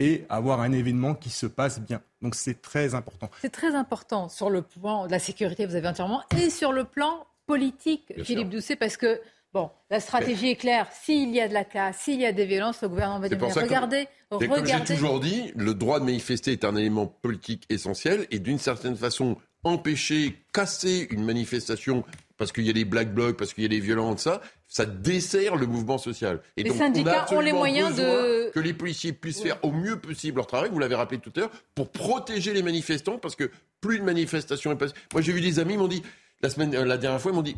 et 0.00 0.24
avoir 0.28 0.60
un 0.60 0.70
événement 0.72 1.14
qui 1.14 1.30
se 1.30 1.46
passe 1.46 1.80
bien. 1.80 2.00
Donc 2.22 2.34
c'est 2.34 2.60
très 2.60 2.94
important. 2.94 3.30
C'est 3.40 3.50
très 3.50 3.74
important 3.74 4.28
sur 4.28 4.50
le 4.50 4.62
plan 4.62 5.06
de 5.06 5.10
la 5.10 5.18
sécurité, 5.18 5.66
vous 5.66 5.74
avez 5.74 5.88
entièrement, 5.88 6.22
et 6.36 6.50
sur 6.50 6.72
le 6.72 6.84
plan 6.84 7.26
politique, 7.46 8.12
Bien 8.14 8.22
Philippe 8.24 8.48
sûr. 8.50 8.60
Doucet, 8.60 8.76
parce 8.76 8.96
que, 8.98 9.20
bon, 9.54 9.70
la 9.90 9.98
stratégie 10.00 10.50
est 10.50 10.56
claire. 10.56 10.86
S'il 10.92 11.30
y 11.34 11.40
a 11.40 11.48
de 11.48 11.54
la 11.54 11.64
casse, 11.64 11.96
s'il 12.02 12.20
y 12.20 12.26
a 12.26 12.32
des 12.32 12.44
violences, 12.44 12.82
le 12.82 12.88
gouvernement 12.90 13.18
va 13.18 13.28
mais 13.30 13.50
ça 13.50 13.60
que- 13.62 13.66
regardez, 13.66 14.06
Comme 14.28 14.40
j'ai 14.42 14.46
regardez. 14.48 14.94
toujours 14.94 15.18
dit, 15.20 15.52
le 15.56 15.72
droit 15.74 15.98
de 16.00 16.04
manifester 16.04 16.52
est 16.52 16.64
un 16.64 16.76
élément 16.76 17.06
politique 17.06 17.64
essentiel 17.70 18.26
et 18.30 18.38
d'une 18.38 18.58
certaine 18.58 18.94
façon, 18.96 19.36
empêcher, 19.64 20.36
casser 20.52 21.08
une 21.10 21.24
manifestation 21.24 22.04
parce 22.38 22.52
qu'il 22.52 22.64
y 22.64 22.70
a 22.70 22.72
des 22.72 22.84
black 22.84 23.12
blocs, 23.12 23.36
parce 23.36 23.52
qu'il 23.52 23.64
y 23.64 23.66
a 23.66 23.68
des 23.68 23.80
violents, 23.80 24.14
tout 24.14 24.22
ça, 24.22 24.40
ça 24.68 24.86
dessert 24.86 25.56
le 25.56 25.66
mouvement 25.66 25.98
social. 25.98 26.40
Et 26.56 26.62
les 26.62 26.70
syndicats 26.70 27.26
ont 27.32 27.40
les 27.40 27.52
moyens 27.52 27.94
de 27.96 28.50
que 28.50 28.60
les 28.60 28.72
policiers 28.72 29.12
puissent 29.12 29.42
faire 29.42 29.58
au 29.62 29.72
mieux 29.72 30.00
possible 30.00 30.36
leur 30.36 30.46
travail. 30.46 30.70
Vous 30.72 30.78
l'avez 30.78 30.94
rappelé 30.94 31.20
tout 31.20 31.32
à 31.36 31.40
l'heure 31.40 31.50
pour 31.74 31.90
protéger 31.90 32.54
les 32.54 32.62
manifestants, 32.62 33.18
parce 33.18 33.36
que 33.36 33.50
plus 33.80 33.98
de 33.98 34.04
manifestations 34.04 34.72
est 34.72 34.76
passée. 34.76 34.94
Moi, 35.12 35.20
j'ai 35.20 35.32
vu 35.32 35.40
des 35.40 35.58
amis, 35.58 35.76
m'ont 35.76 35.88
dit 35.88 36.02
la 36.40 36.48
semaine, 36.48 36.74
euh, 36.74 36.84
la 36.84 36.96
dernière 36.96 37.20
fois, 37.20 37.32
ils 37.32 37.34
m'ont 37.34 37.42
dit, 37.42 37.56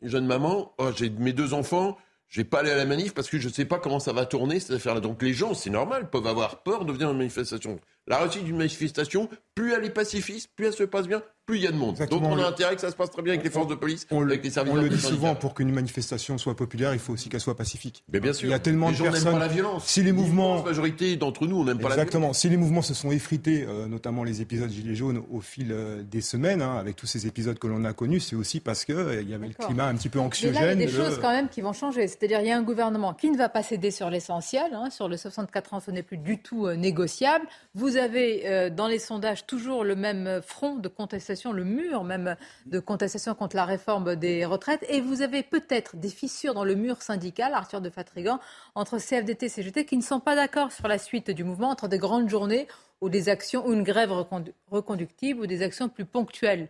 jeune 0.00 0.26
maman, 0.26 0.72
oh, 0.78 0.90
j'ai 0.96 1.10
mes 1.10 1.32
deux 1.32 1.52
enfants. 1.52 1.98
Je 2.28 2.40
vais 2.40 2.44
pas 2.44 2.60
aller 2.60 2.70
à 2.70 2.76
la 2.76 2.86
manif 2.86 3.12
parce 3.12 3.28
que 3.28 3.38
je 3.38 3.48
ne 3.48 3.52
sais 3.52 3.66
pas 3.66 3.78
comment 3.78 4.00
ça 4.00 4.14
va 4.14 4.24
tourner 4.24 4.58
cette 4.58 4.76
affaire-là. 4.76 5.00
Donc 5.00 5.20
les 5.20 5.34
gens, 5.34 5.52
c'est 5.52 5.68
normal, 5.68 6.08
peuvent 6.08 6.26
avoir 6.26 6.62
peur 6.62 6.86
de 6.86 6.92
venir 6.92 7.08
à 7.08 7.10
une 7.10 7.18
manifestation. 7.18 7.78
La 8.08 8.18
réussite 8.18 8.44
d'une 8.44 8.56
manifestation, 8.56 9.28
plus 9.54 9.72
elle 9.74 9.84
est 9.84 9.90
pacifiste, 9.90 10.50
plus 10.56 10.66
elle 10.66 10.72
se 10.72 10.82
passe 10.82 11.06
bien, 11.06 11.22
plus 11.46 11.56
il 11.58 11.62
y 11.62 11.66
a 11.66 11.72
de 11.72 11.76
monde. 11.76 11.96
Donc 12.10 12.22
on 12.24 12.38
a 12.38 12.46
intérêt 12.46 12.74
que 12.74 12.80
ça 12.80 12.90
se 12.90 12.96
passe 12.96 13.10
très 13.10 13.22
bien 13.22 13.34
avec 13.34 13.44
les 13.44 13.50
forces 13.50 13.68
de 13.68 13.74
police, 13.76 14.06
on 14.10 14.22
avec 14.22 14.42
les 14.42 14.50
services 14.50 14.72
On 14.72 14.76
le 14.76 14.88
dit 14.88 14.98
souvent, 15.00 15.34
pour 15.36 15.54
qu'une 15.54 15.70
manifestation 15.72 16.36
soit 16.38 16.56
populaire, 16.56 16.94
il 16.94 16.98
faut 17.00 17.12
aussi 17.12 17.28
qu'elle 17.28 17.40
soit 17.40 17.56
pacifique. 17.56 18.02
Mais 18.12 18.18
bien 18.20 18.32
sûr. 18.32 18.48
Il 18.48 18.50
y 18.50 18.54
a 18.54 18.58
tellement 18.58 18.86
les 18.88 18.94
de 18.94 18.98
gens 18.98 19.04
personnes. 19.04 19.32
Pas 19.34 19.38
la 19.38 19.48
violence. 19.48 19.84
Si 19.86 20.02
les 20.02 20.10
mouvements. 20.12 20.56
La 20.56 20.62
majorité 20.62 21.16
d'entre 21.16 21.46
nous, 21.46 21.60
on 21.60 21.64
n'aime 21.64 21.76
pas 21.78 21.90
la 21.90 21.94
violence. 21.94 22.02
Exactement. 22.08 22.32
Si 22.32 22.48
les 22.48 22.56
mouvements 22.56 22.82
se 22.82 22.94
sont 22.94 23.12
effrités, 23.12 23.66
euh, 23.68 23.86
notamment 23.86 24.24
les 24.24 24.40
épisodes 24.40 24.70
Gilets 24.70 24.94
jaunes, 24.96 25.22
au 25.30 25.40
fil 25.40 25.68
euh, 25.70 26.02
des 26.02 26.20
semaines, 26.22 26.62
hein, 26.62 26.76
avec 26.78 26.96
tous 26.96 27.06
ces 27.06 27.26
épisodes 27.28 27.58
que 27.58 27.66
l'on 27.68 27.84
a 27.84 27.92
connus, 27.92 28.20
c'est 28.20 28.36
aussi 28.36 28.58
parce 28.60 28.84
qu'il 28.84 28.96
euh, 28.96 29.22
y 29.22 29.34
avait 29.34 29.48
le 29.48 29.54
climat 29.54 29.86
un 29.86 29.94
petit 29.94 30.08
peu 30.08 30.18
anxiogène. 30.18 30.60
Mais 30.60 30.66
là, 30.66 30.72
il 30.74 30.80
y 30.80 30.82
a 30.84 30.86
des 30.86 30.92
le- 30.92 31.04
choses 31.04 31.18
quand 31.20 31.30
même 31.32 31.48
qui 31.48 31.60
vont 31.60 31.72
changer. 31.72 32.08
C'est-à-dire, 32.08 32.40
il 32.40 32.46
y 32.48 32.50
a 32.52 32.56
un 32.56 32.62
gouvernement 32.62 33.14
qui 33.14 33.30
ne 33.30 33.36
va 33.38 33.48
pas 33.48 33.62
céder 33.62 33.90
sur 33.92 34.10
l'essentiel. 34.10 34.72
hein. 34.74 34.90
Sur 34.90 35.08
le 35.08 35.16
64 35.16 35.74
ans, 35.74 35.80
ce 35.80 35.90
n'est 35.90 36.02
plus 36.02 36.18
du 36.18 36.38
tout 36.38 36.66
euh, 36.66 36.74
négociable. 36.76 37.46
Vous 37.74 37.91
avez 37.96 38.48
euh, 38.48 38.70
dans 38.70 38.86
les 38.86 38.98
sondages 38.98 39.46
toujours 39.46 39.84
le 39.84 39.96
même 39.96 40.40
front 40.42 40.76
de 40.76 40.88
contestation, 40.88 41.52
le 41.52 41.64
mur 41.64 42.04
même 42.04 42.36
de 42.66 42.78
contestation 42.80 43.34
contre 43.34 43.56
la 43.56 43.64
réforme 43.64 44.16
des 44.16 44.44
retraites. 44.44 44.84
Et 44.88 45.00
vous 45.00 45.22
avez 45.22 45.42
peut-être 45.42 45.96
des 45.96 46.08
fissures 46.08 46.54
dans 46.54 46.64
le 46.64 46.74
mur 46.74 47.02
syndical, 47.02 47.54
Arthur 47.54 47.80
de 47.80 47.90
Fatrigan, 47.90 48.40
entre 48.74 48.98
CFDT 48.98 49.46
et 49.46 49.48
CGT 49.48 49.84
qui 49.84 49.96
ne 49.96 50.02
sont 50.02 50.20
pas 50.20 50.34
d'accord 50.34 50.72
sur 50.72 50.88
la 50.88 50.98
suite 50.98 51.30
du 51.30 51.44
mouvement, 51.44 51.70
entre 51.70 51.88
des 51.88 51.98
grandes 51.98 52.28
journées 52.28 52.68
ou 53.00 53.08
des 53.08 53.28
actions, 53.28 53.66
ou 53.66 53.72
une 53.72 53.82
grève 53.82 54.10
recondu- 54.10 54.52
reconductible 54.70 55.40
ou 55.40 55.46
des 55.46 55.62
actions 55.62 55.88
plus 55.88 56.04
ponctuelles. 56.04 56.68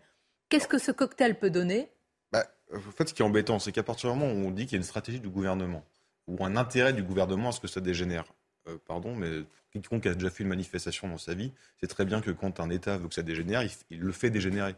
Qu'est-ce 0.48 0.68
que 0.68 0.78
ce 0.78 0.90
cocktail 0.92 1.38
peut 1.38 1.50
donner? 1.50 1.88
Bah, 2.30 2.44
en 2.74 2.78
fait, 2.90 3.08
ce 3.08 3.14
qui 3.14 3.22
est 3.22 3.24
embêtant, 3.24 3.58
c'est 3.58 3.72
qu'à 3.72 3.82
partir 3.82 4.12
du 4.12 4.18
moment 4.18 4.32
où 4.32 4.46
on 4.46 4.50
dit 4.50 4.64
qu'il 4.64 4.72
y 4.72 4.76
a 4.76 4.78
une 4.78 4.84
stratégie 4.84 5.20
du 5.20 5.28
gouvernement 5.28 5.84
ou 6.28 6.44
un 6.44 6.56
intérêt 6.56 6.92
du 6.92 7.02
gouvernement 7.02 7.50
à 7.50 7.52
ce 7.52 7.60
que 7.60 7.68
ça 7.68 7.80
dégénère, 7.80 8.24
euh, 8.68 8.78
pardon, 8.86 9.14
mais 9.14 9.28
quiconque 9.72 10.06
a 10.06 10.14
déjà 10.14 10.30
fait 10.30 10.42
une 10.42 10.50
manifestation 10.50 11.08
dans 11.08 11.18
sa 11.18 11.34
vie, 11.34 11.52
c'est 11.80 11.86
très 11.88 12.04
bien 12.04 12.20
que 12.20 12.30
quand 12.30 12.60
un 12.60 12.70
État 12.70 12.98
veut 12.98 13.08
que 13.08 13.14
ça 13.14 13.22
dégénère, 13.22 13.62
il, 13.90 13.98
le 14.00 14.12
fait 14.12 14.30
dégénérer. 14.30 14.74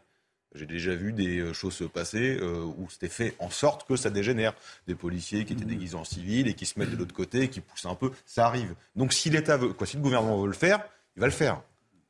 J'ai 0.54 0.66
déjà 0.66 0.94
vu 0.94 1.12
des 1.12 1.40
euh, 1.40 1.52
choses 1.52 1.74
se 1.74 1.84
passer 1.84 2.38
euh, 2.40 2.62
où 2.64 2.88
c'était 2.88 3.08
fait 3.08 3.34
en 3.40 3.50
sorte 3.50 3.88
que 3.88 3.96
ça 3.96 4.08
dégénère. 4.10 4.54
Des 4.86 4.94
policiers 4.94 5.44
qui 5.44 5.52
étaient 5.54 5.64
déguisés 5.64 5.96
en 5.96 6.04
civil 6.04 6.46
et 6.46 6.54
qui 6.54 6.64
se 6.64 6.78
mettent 6.78 6.92
de 6.92 6.96
l'autre 6.96 7.14
côté 7.14 7.42
et 7.42 7.48
qui 7.48 7.60
poussent 7.60 7.86
un 7.86 7.96
peu, 7.96 8.12
ça 8.24 8.46
arrive. 8.46 8.74
Donc 8.94 9.12
si 9.12 9.30
l'État 9.30 9.56
veut, 9.56 9.72
quoi, 9.72 9.84
si 9.84 9.96
le 9.96 10.02
gouvernement 10.02 10.40
veut 10.40 10.46
le 10.46 10.52
faire, 10.52 10.78
il 11.16 11.20
va 11.20 11.26
le 11.26 11.32
faire. 11.32 11.60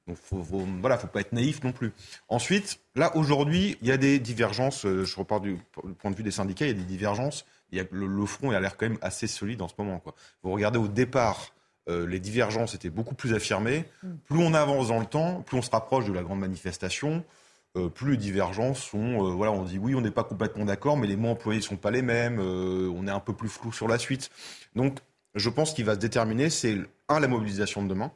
Donc 0.07 0.19
faut, 0.19 0.43
faut, 0.43 0.67
voilà, 0.83 0.99
faut 0.99 1.07
pas 1.07 1.23
être 1.23 1.33
naïf 1.33 1.63
non 1.65 1.73
plus. 1.73 1.93
Ensuite, 2.29 2.81
là 2.95 3.17
aujourd'hui, 3.17 3.79
il 3.81 3.89
y 3.89 3.93
a 3.93 3.97
des 3.97 4.19
divergences. 4.19 4.85
euh, 4.85 5.07
Je 5.07 5.17
repars 5.17 5.41
du, 5.41 5.55
du 5.55 5.95
point 5.95 6.11
de 6.11 6.17
vue 6.17 6.23
des 6.23 6.31
syndicats, 6.31 6.67
il 6.67 6.69
y 6.69 6.73
a 6.73 6.75
des 6.75 6.85
divergences. 6.85 7.47
Il 7.73 7.79
y 7.79 7.81
a, 7.81 7.85
le, 7.91 8.07
le 8.07 8.27
front 8.27 8.53
il 8.53 8.55
a 8.55 8.61
l'air 8.61 8.77
quand 8.77 8.87
même 8.87 8.99
assez 9.01 9.27
solide 9.27 9.63
en 9.63 9.69
ce 9.69 9.75
moment. 9.79 10.01
Quoi. 10.01 10.15
Vous 10.43 10.53
regardez 10.53 10.79
au 10.79 10.87
départ, 10.87 11.55
euh, 11.89 12.07
les 12.07 12.21
divergences 12.21 12.75
étaient 12.75 12.91
beaucoup 12.91 13.15
plus 13.15 13.35
affirmées. 13.35 13.85
Plus 14.27 14.39
on 14.39 14.55
avance 14.55 14.89
dans 14.89 15.01
le 15.01 15.07
temps, 15.07 15.43
plus 15.43 15.57
on 15.59 15.63
se 15.63 15.71
rapproche 15.71 16.07
de 16.07 16.13
la 16.13 16.23
grande 16.23 16.41
manifestation. 16.41 17.25
euh, 17.77 17.89
plus 17.89 18.13
les 18.13 18.17
divergences 18.17 18.79
sont, 18.79 19.27
euh, 19.27 19.33
voilà, 19.33 19.51
on 19.53 19.65
dit 19.65 19.79
oui, 19.79 19.95
on 19.97 20.01
n'est 20.01 20.13
pas 20.13 20.23
complètement 20.25 20.65
d'accord, 20.65 20.97
mais 20.97 21.07
les 21.09 21.17
mots 21.17 21.31
employés 21.31 21.59
ne 21.59 21.65
sont 21.65 21.77
pas 21.77 21.91
les 21.91 22.03
mêmes, 22.03 22.39
on 22.39 23.07
est 23.09 23.11
un 23.11 23.19
peu 23.21 23.33
plus 23.35 23.49
flou 23.49 23.73
sur 23.73 23.89
la 23.89 23.99
suite. 23.99 24.31
Donc, 24.77 24.99
je 25.35 25.51
pense 25.51 25.75
qu'il 25.75 25.85
va 25.85 25.95
se 25.95 25.99
déterminer, 25.99 26.51
c'est 26.51 26.79
un, 27.09 27.19
la 27.19 27.27
mobilisation 27.27 27.83
de 27.83 27.89
demain. 27.89 28.13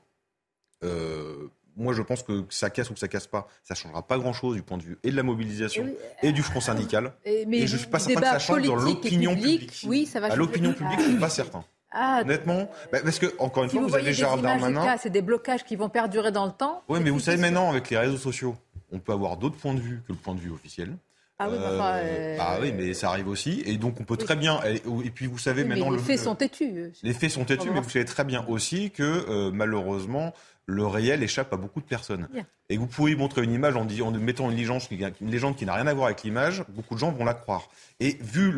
Moi, 1.77 1.93
je 1.95 2.03
pense 2.03 2.25
que 2.25 2.45
ça 2.51 2.71
casse 2.71 2.91
ou 2.91 2.95
que 2.95 2.99
ça 2.99 3.07
casse 3.07 3.29
pas, 3.29 3.47
ça 3.63 3.77
changera 3.77 4.05
pas 4.05 4.19
grand-chose 4.19 4.57
du 4.57 4.63
point 4.63 4.79
de 4.79 4.83
vue 4.83 4.99
et 5.05 5.13
de 5.13 5.17
la 5.17 5.23
mobilisation 5.23 5.85
Et 5.85 5.91
oui, 5.91 5.95
et 6.25 6.33
du 6.33 6.43
front 6.43 6.61
syndical. 6.61 7.13
Et- 7.25 7.47
mais 7.47 7.59
et 7.59 7.67
je 7.69 7.77
suis 7.77 7.87
pas 7.87 8.01
certain 8.01 8.21
que 8.21 8.27
ça 8.27 8.39
change 8.41 8.63
dans 8.67 8.75
l'opinion 8.75 9.35
publique. 9.37 9.85
oui, 9.87 10.05
ça 10.05 10.19
va 10.19 10.27
À 10.27 10.31
changer. 10.31 10.41
l'opinion 10.41 10.73
publique, 10.73 10.99
je 11.01 11.05
suis 11.11 11.19
pas 11.19 11.29
certain. 11.31 11.65
Ah, 11.91 12.21
Honnêtement, 12.23 12.71
bah, 12.93 12.99
parce 13.03 13.19
que 13.19 13.27
encore 13.39 13.65
une 13.65 13.71
si 13.71 13.77
fois, 13.77 13.83
vous 13.85 13.89
vous, 13.91 13.95
avez 13.97 14.13
Gérald 14.13 14.43
Darmanin. 14.43 14.97
c'est 14.99 15.11
des 15.11 15.23
blocages 15.23 15.65
qui 15.65 15.75
vont 15.77 15.89
perdurer 15.89 16.31
dans 16.33 16.45
le 16.47 16.53
temps. 16.53 16.83
Oui, 16.89 17.01
mais 17.03 17.11
vous 17.11 17.21
savez 17.21 17.39
maintenant, 17.39 17.71
avec 17.71 17.89
les 17.91 17.97
réseaux 17.99 18.19
sociaux, 18.19 18.57
on 18.93 18.99
peut 18.99 19.13
avoir 19.13 19.37
d'autres 19.39 19.57
points 19.57 19.75
de 19.75 19.81
vue 19.81 20.03
que 20.07 20.13
le 20.13 20.19
point 20.19 20.35
de 20.35 20.41
vue 20.41 20.51
officiel. 20.53 20.97
Ah 21.39 21.49
oui, 21.49 21.57
mais 21.59 21.67
euh, 21.71 22.37
Ah 22.41 22.59
oui, 22.61 22.73
mais 22.77 22.95
ça 22.95 23.11
arrive 23.11 23.29
aussi. 23.29 23.63
Et 23.65 23.77
donc, 23.77 24.01
on 24.01 24.05
peut 24.05 24.17
très 24.17 24.35
bien. 24.35 24.61
Et, 24.67 24.83
et 25.07 25.11
puis, 25.11 25.27
vous 25.27 25.39
savez 25.39 25.63
Oui, 25.63 25.69
maintenant. 25.69 25.91
les 25.91 25.97
le- 25.97 26.03
faits 26.03 26.19
sont 26.19 26.35
têtus. 26.35 26.93
Les 27.03 27.13
faits 27.15 27.31
sont 27.31 27.45
têtus, 27.45 27.71
mais 27.73 27.81
vous 27.81 27.89
savez 27.89 28.05
très 28.05 28.25
bien 28.25 28.45
aussi 28.49 28.91
que 28.91 29.03
euh, 29.05 29.51
malheureusement, 29.53 30.35
le 30.67 30.85
réel 30.85 31.23
échappe 31.23 31.53
à 31.53 31.57
beaucoup 31.57 31.81
de 31.81 31.87
personnes. 31.87 32.29
Et 32.69 32.77
vous 32.77 32.87
pouvez 32.89 33.15
montrer 33.15 33.45
une 33.45 33.53
image 33.53 33.77
en, 33.77 33.87
en 33.87 34.11
mettant 34.11 34.51
une 34.51 34.57
légende, 34.57 34.81
qui- 34.83 35.01
une 35.21 35.31
légende 35.31 35.55
qui 35.57 35.65
n'a 35.65 35.75
rien 35.75 35.87
à 35.87 35.95
voir 35.95 36.07
avec 36.07 36.23
l'image, 36.25 36.65
beaucoup 36.71 36.95
de 36.97 36.99
gens 37.01 37.13
vont 37.13 37.25
la 37.25 37.35
croire. 37.35 37.69
Et 38.01 38.19
vu 38.21 38.53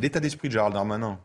l'état 0.00 0.18
d'esprit 0.20 0.48
de 0.48 0.52
Gérald 0.54 0.74
Darmanin, 0.74 1.18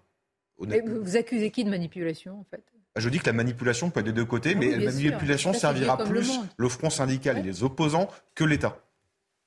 Mais 0.67 0.81
vous 0.81 1.15
accusez 1.17 1.51
qui 1.51 1.63
de 1.63 1.69
manipulation, 1.69 2.39
en 2.39 2.45
fait? 2.49 2.63
Je 2.95 3.07
dis 3.09 3.19
que 3.19 3.27
la 3.27 3.33
manipulation 3.33 3.89
peut 3.91 3.99
être 4.01 4.07
des 4.07 4.11
deux 4.11 4.25
côtés, 4.25 4.53
Ah 4.55 4.59
mais 4.59 4.75
oui, 4.75 4.83
la 4.83 4.91
sûr. 4.91 5.09
manipulation 5.11 5.53
servira 5.53 5.97
le 5.99 6.05
plus 6.05 6.27
monde. 6.27 6.47
le 6.57 6.69
front 6.69 6.89
syndical 6.89 7.37
et 7.37 7.41
les 7.43 7.63
opposants 7.63 8.09
que 8.35 8.43
l'État. 8.43 8.77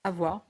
À 0.05 0.11
voir. 0.11 0.43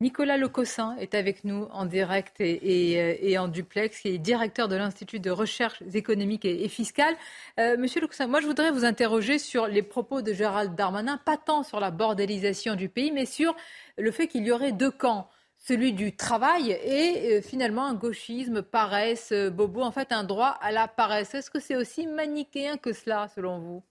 Nicolas 0.00 0.36
Lecossin 0.36 0.96
est 0.98 1.14
avec 1.14 1.44
nous 1.44 1.68
en 1.70 1.84
direct 1.86 2.40
et, 2.40 2.92
et, 2.94 3.00
euh, 3.00 3.14
et 3.20 3.38
en 3.38 3.46
duplex, 3.46 4.00
qui 4.00 4.08
est 4.08 4.18
directeur 4.18 4.66
de 4.66 4.74
l'Institut 4.74 5.20
de 5.20 5.30
recherche 5.30 5.80
économique 5.94 6.44
et, 6.44 6.64
et 6.64 6.68
fiscale. 6.68 7.14
Euh, 7.60 7.76
Monsieur 7.76 8.00
Lecossin, 8.00 8.26
moi 8.26 8.40
je 8.40 8.46
voudrais 8.46 8.72
vous 8.72 8.84
interroger 8.84 9.38
sur 9.38 9.68
les 9.68 9.82
propos 9.82 10.20
de 10.20 10.32
Gérald 10.32 10.74
Darmanin, 10.74 11.18
pas 11.18 11.36
tant 11.36 11.62
sur 11.62 11.78
la 11.78 11.92
bordélisation 11.92 12.74
du 12.74 12.88
pays, 12.88 13.12
mais 13.12 13.26
sur 13.26 13.54
le 13.96 14.10
fait 14.10 14.26
qu'il 14.26 14.44
y 14.44 14.50
aurait 14.50 14.72
deux 14.72 14.90
camps. 14.90 15.28
Celui 15.64 15.92
du 15.92 16.16
travail 16.16 16.72
et 16.72 17.36
euh, 17.36 17.40
finalement 17.40 17.86
un 17.86 17.94
gauchisme, 17.94 18.62
paresse, 18.62 19.30
euh, 19.30 19.48
bobo, 19.48 19.82
en 19.82 19.92
fait 19.92 20.10
un 20.10 20.24
droit 20.24 20.58
à 20.60 20.72
la 20.72 20.88
paresse. 20.88 21.36
Est-ce 21.36 21.52
que 21.52 21.60
c'est 21.60 21.76
aussi 21.76 22.08
manichéen 22.08 22.78
que 22.78 22.92
cela, 22.92 23.28
selon 23.28 23.60
vous? 23.60 23.84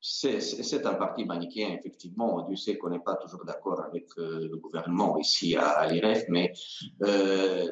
C'est 0.00 0.86
un 0.86 0.94
parti 0.94 1.24
manichéen, 1.24 1.70
effectivement. 1.70 2.46
Dieu 2.46 2.54
sait 2.54 2.78
qu'on 2.78 2.90
n'est 2.90 3.00
pas 3.00 3.16
toujours 3.16 3.44
d'accord 3.44 3.82
avec 3.82 4.06
euh, 4.18 4.48
le 4.48 4.56
gouvernement 4.56 5.18
ici 5.18 5.56
à, 5.56 5.68
à 5.68 5.86
l'IREF, 5.88 6.26
mais 6.28 6.52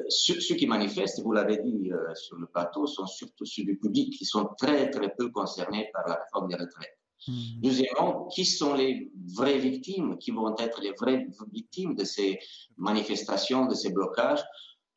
ceux, 0.09 0.55
qui 0.55 0.67
manifestent, 0.67 1.21
vous 1.21 1.31
l'avez 1.31 1.57
dit 1.57 1.91
sur 2.13 2.35
le 2.37 2.47
plateau, 2.47 2.87
sont 2.87 3.05
surtout 3.05 3.45
ceux 3.45 3.63
du 3.63 3.77
public 3.77 4.17
qui 4.17 4.25
sont 4.25 4.49
très 4.57 4.89
très 4.89 5.13
peu 5.17 5.29
concernés 5.29 5.89
par 5.93 6.05
la 6.09 6.15
réforme 6.15 6.49
des 6.49 6.55
retraites. 6.55 7.00
Deuxièmement, 7.27 8.27
qui 8.27 8.45
sont 8.45 8.73
les 8.73 9.11
vraies 9.35 9.59
victimes, 9.59 10.17
qui 10.17 10.31
vont 10.31 10.55
être 10.57 10.81
les 10.81 10.91
vraies 10.91 11.27
victimes 11.51 11.95
de 11.95 12.03
ces 12.03 12.39
manifestations, 12.77 13.65
de 13.67 13.75
ces 13.75 13.91
blocages? 13.91 14.43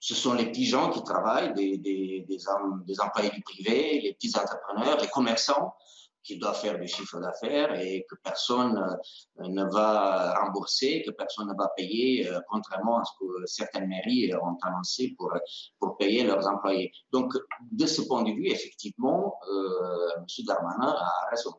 Ce 0.01 0.14
sont 0.14 0.35
les 0.35 0.47
petits 0.47 0.66
gens 0.66 0.91
qui 0.91 1.03
travaillent, 1.03 1.55
des, 1.55 1.79
des, 1.79 2.25
des, 2.29 2.39
des 2.87 3.01
employés 3.01 3.31
du 3.31 3.43
privé, 3.43 4.01
les 4.01 4.12
petits 4.14 4.33
entrepreneurs, 4.37 5.01
les 5.01 5.09
commerçants 5.09 5.75
qui 6.22 6.39
doivent 6.39 6.59
faire 6.59 6.79
du 6.79 6.89
chiffre 6.89 7.20
d'affaires 7.20 7.79
et 7.79 8.07
que 8.09 8.16
personne 8.22 8.79
euh, 8.79 9.49
ne 9.49 9.64
va 9.64 10.35
rembourser, 10.41 11.03
que 11.07 11.11
personne 11.11 11.49
ne 11.49 11.55
va 11.55 11.68
payer, 11.77 12.27
euh, 12.27 12.41
contrairement 12.49 12.99
à 12.99 13.05
ce 13.05 13.12
que 13.20 13.47
certaines 13.47 13.89
mairies 13.89 14.35
ont 14.37 14.57
annoncé 14.62 15.14
pour, 15.16 15.33
pour 15.79 15.97
payer 15.99 16.25
leurs 16.25 16.47
employés. 16.49 16.91
Donc, 17.12 17.35
de 17.70 17.87
ce 17.87 18.01
point 18.03 18.22
de 18.22 18.31
vue, 18.31 18.49
effectivement, 18.49 19.35
euh, 19.51 20.16
M. 20.16 20.25
Darmanin 20.47 20.95
a 20.99 21.29
raison. 21.31 21.53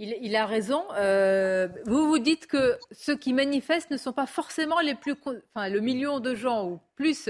Il, 0.00 0.36
a 0.36 0.46
raison. 0.46 0.84
Euh, 0.94 1.66
vous 1.86 2.06
vous 2.06 2.20
dites 2.20 2.46
que 2.46 2.78
ceux 2.92 3.16
qui 3.16 3.32
manifestent 3.32 3.90
ne 3.90 3.96
sont 3.96 4.12
pas 4.12 4.26
forcément 4.26 4.78
les 4.78 4.94
plus, 4.94 5.16
enfin 5.54 5.68
le 5.68 5.80
million 5.80 6.20
de 6.20 6.36
gens 6.36 6.68
ou 6.68 6.78
plus 6.94 7.28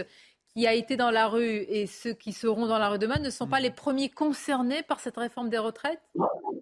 qui 0.55 0.67
a 0.67 0.75
été 0.75 0.97
dans 0.97 1.11
la 1.11 1.29
rue 1.29 1.65
et 1.69 1.87
ceux 1.87 2.15
qui 2.15 2.33
seront 2.33 2.67
dans 2.67 2.79
la 2.79 2.89
rue 2.89 2.99
demain 2.99 3.19
ne 3.19 3.31
sont 3.31 3.47
pas 3.47 3.61
les 3.61 3.71
premiers 3.71 4.09
concernés 4.09 4.83
par 4.83 4.99
cette 5.01 5.17
réforme 5.17 5.51
des 5.51 5.59
retraites? 5.59 6.01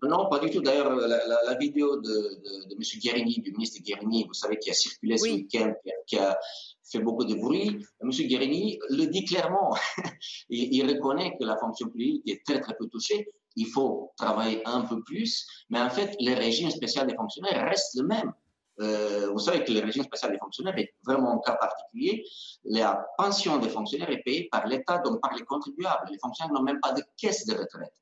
Non, 0.03 0.29
pas 0.29 0.39
du 0.39 0.51
tout. 0.51 0.61
D'ailleurs, 0.61 0.95
la, 0.95 1.07
la- 1.27 1.43
la 1.47 1.55
vidéo 1.55 1.97
de, 1.97 2.03
de, 2.03 2.69
de 2.69 2.75
M. 2.75 2.81
Guérini, 3.01 3.41
du 3.41 3.53
ministre 3.53 3.81
Guérini, 3.83 4.25
vous 4.27 4.35
savez, 4.35 4.59
qui 4.59 4.71
a 4.71 4.75
circulé 4.75 5.17
ce 5.17 5.25
week-end, 5.25 5.73
qui, 5.83 5.91
a- 5.91 5.95
qui 6.07 6.19
a 6.19 6.39
fait 6.85 6.99
beaucoup 7.01 7.25
de 7.25 7.35
bruit, 7.35 7.79
M. 8.03 8.11
Guérini 8.11 8.79
le 8.91 9.07
dit 9.07 9.25
clairement. 9.25 9.75
il, 10.51 10.75
il 10.75 10.87
reconnaît 10.89 11.37
que 11.39 11.45
la 11.45 11.57
fonction 11.57 11.89
publique 11.89 12.23
est 12.29 12.45
très, 12.45 12.61
très 12.61 12.75
peu 12.77 12.87
touchée. 12.89 13.29
Il 13.57 13.67
faut 13.67 14.13
travailler 14.19 14.61
un 14.67 14.83
peu 14.83 15.03
plus, 15.03 15.47
mais 15.71 15.81
en 15.81 15.89
fait, 15.89 16.15
le 16.21 16.35
régime 16.35 16.71
spécial 16.71 17.07
des 17.07 17.15
fonctionnaires 17.15 17.67
reste 17.69 17.97
le 17.99 18.07
même. 18.07 18.33
Euh, 18.81 19.31
vous 19.33 19.39
savez 19.39 19.65
que 19.65 19.73
le 19.73 19.81
régime 19.81 20.05
spécial 20.05 20.33
des 20.33 20.39
fonctionnaires 20.39 20.77
est 20.79 20.95
vraiment 21.05 21.33
un 21.33 21.39
cas 21.39 21.55
particulier. 21.55 22.25
La 22.65 23.07
pension 23.17 23.59
des 23.59 23.69
fonctionnaires 23.69 24.11
est 24.11 24.23
payée 24.23 24.49
par 24.51 24.67
l'État, 24.67 24.99
donc 24.99 25.21
par 25.21 25.35
les 25.35 25.45
contribuables. 25.45 26.09
Les 26.11 26.19
fonctionnaires 26.19 26.53
n'ont 26.55 26.63
même 26.63 26.81
pas 26.81 26.93
de 26.93 27.03
caisse 27.17 27.47
de 27.47 27.55
retraite. 27.55 27.93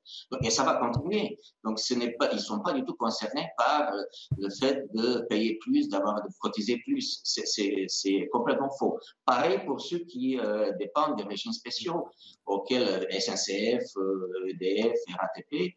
Et 0.43 0.49
ça 0.49 0.63
va 0.63 0.75
continuer. 0.75 1.39
Donc, 1.63 1.79
ce 1.79 1.93
n'est 1.93 2.11
pas, 2.11 2.29
ils 2.31 2.35
ne 2.35 2.41
sont 2.41 2.59
pas 2.59 2.73
du 2.73 2.83
tout 2.83 2.95
concernés 2.95 3.47
par 3.57 3.93
euh, 3.93 4.01
le 4.37 4.49
fait 4.49 4.85
de 4.93 5.25
payer 5.29 5.57
plus, 5.61 5.87
d'avoir 5.89 6.21
de 6.21 6.29
cotiser 6.39 6.77
plus. 6.85 7.21
C'est 7.23 8.27
complètement 8.31 8.69
faux. 8.77 8.99
Pareil 9.25 9.59
pour 9.65 9.79
ceux 9.79 9.99
qui 9.99 10.39
euh, 10.39 10.71
dépendent 10.77 11.17
des 11.17 11.23
régimes 11.23 11.53
spéciaux, 11.53 12.07
auxquels 12.45 13.07
SNCF, 13.11 13.83
EDF, 14.49 14.99
RATP, 15.17 15.75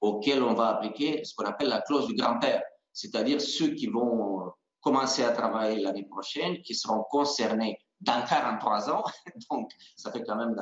auxquels 0.00 0.42
on 0.42 0.54
va 0.54 0.68
appliquer 0.76 1.24
ce 1.24 1.34
qu'on 1.34 1.44
appelle 1.44 1.68
la 1.68 1.82
clause 1.82 2.06
du 2.06 2.14
grand-père 2.14 2.62
c'est-à-dire 2.92 3.40
ceux 3.40 3.74
qui 3.74 3.86
vont 3.86 4.52
commencer 4.80 5.22
à 5.22 5.30
travailler 5.30 5.80
l'année 5.82 6.06
prochaine, 6.06 6.60
qui 6.62 6.74
seront 6.74 7.04
concernés 7.10 7.78
dans 8.00 8.24
43 8.24 8.90
ans, 8.90 9.04
donc 9.50 9.70
ça 9.94 10.10
fait 10.10 10.22
quand 10.22 10.36
même 10.36 10.56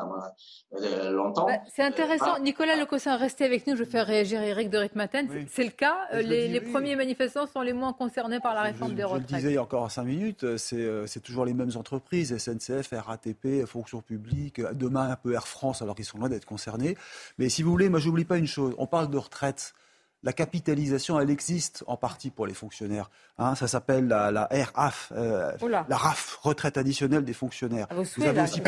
euh, 0.72 1.10
longtemps. 1.10 1.46
Bah, 1.46 1.58
c'est 1.72 1.84
intéressant. 1.84 2.36
Euh, 2.36 2.40
Nicolas 2.40 2.76
Lecossin, 2.76 3.16
restez 3.16 3.44
avec 3.44 3.66
nous, 3.66 3.76
je 3.76 3.84
vais 3.84 3.90
faire 3.90 4.06
réagir 4.06 4.40
Eric 4.42 4.70
de 4.70 4.78
Ritmaten. 4.78 5.46
C'est 5.48 5.62
le 5.62 5.70
cas, 5.70 6.08
les, 6.14 6.60
premiers 6.60 6.96
manifestants 6.96 7.46
sont 7.46 7.60
les 7.60 7.72
moins 7.72 7.92
concernés 7.92 8.40
par 8.40 8.54
la 8.54 8.62
réforme 8.62 8.94
des 8.94 9.04
retraites. 9.04 9.28
Je 9.28 9.34
le 9.34 9.38
disais 9.38 9.50
il 9.52 9.54
y 9.54 9.58
a 9.58 9.62
encore 9.62 9.88
5 9.88 10.02
minutes, 10.02 10.44
euh, 10.44 11.06
c'est 11.06 11.20
toujours 11.20 11.44
les 11.44 11.54
mêmes 11.54 11.70
entreprises, 11.76 12.36
SNCF, 12.36 12.92
RATP, 12.92 13.64
Fonction 13.66 14.00
publique, 14.00 14.60
demain 14.72 15.10
un 15.10 15.16
peu 15.16 15.32
Air 15.34 15.46
France, 15.46 15.80
alors 15.80 15.94
qu'ils 15.94 16.04
sont 16.04 16.18
loin 16.18 16.28
d'être 16.28 16.46
concernés. 16.46 16.96
Mais 17.38 17.48
si 17.48 17.62
vous 17.62 17.70
voulez, 17.70 17.88
moi 17.88 18.00
j'oublie 18.00 18.24
pas 18.24 18.38
une 18.38 18.48
chose, 18.48 18.74
on 18.78 18.88
parle 18.88 19.10
de 19.10 19.18
retraite 19.18 19.74
la 20.22 20.32
capitalisation, 20.32 21.20
elle 21.20 21.30
existe 21.30 21.84
en 21.86 21.96
partie 21.96 22.30
pour 22.30 22.46
les 22.46 22.54
fonctionnaires. 22.54 23.10
Hein. 23.38 23.54
ça 23.54 23.68
s'appelle 23.68 24.08
la, 24.08 24.32
la 24.32 24.48
RAF, 24.74 25.12
euh, 25.16 25.52
la 25.88 25.96
RAF, 25.96 26.38
retraite 26.42 26.76
additionnelle 26.76 27.24
des 27.24 27.32
fonctionnaires. 27.32 27.86
Vous, 27.90 28.24
avez 28.24 28.42
aussi 28.42 28.60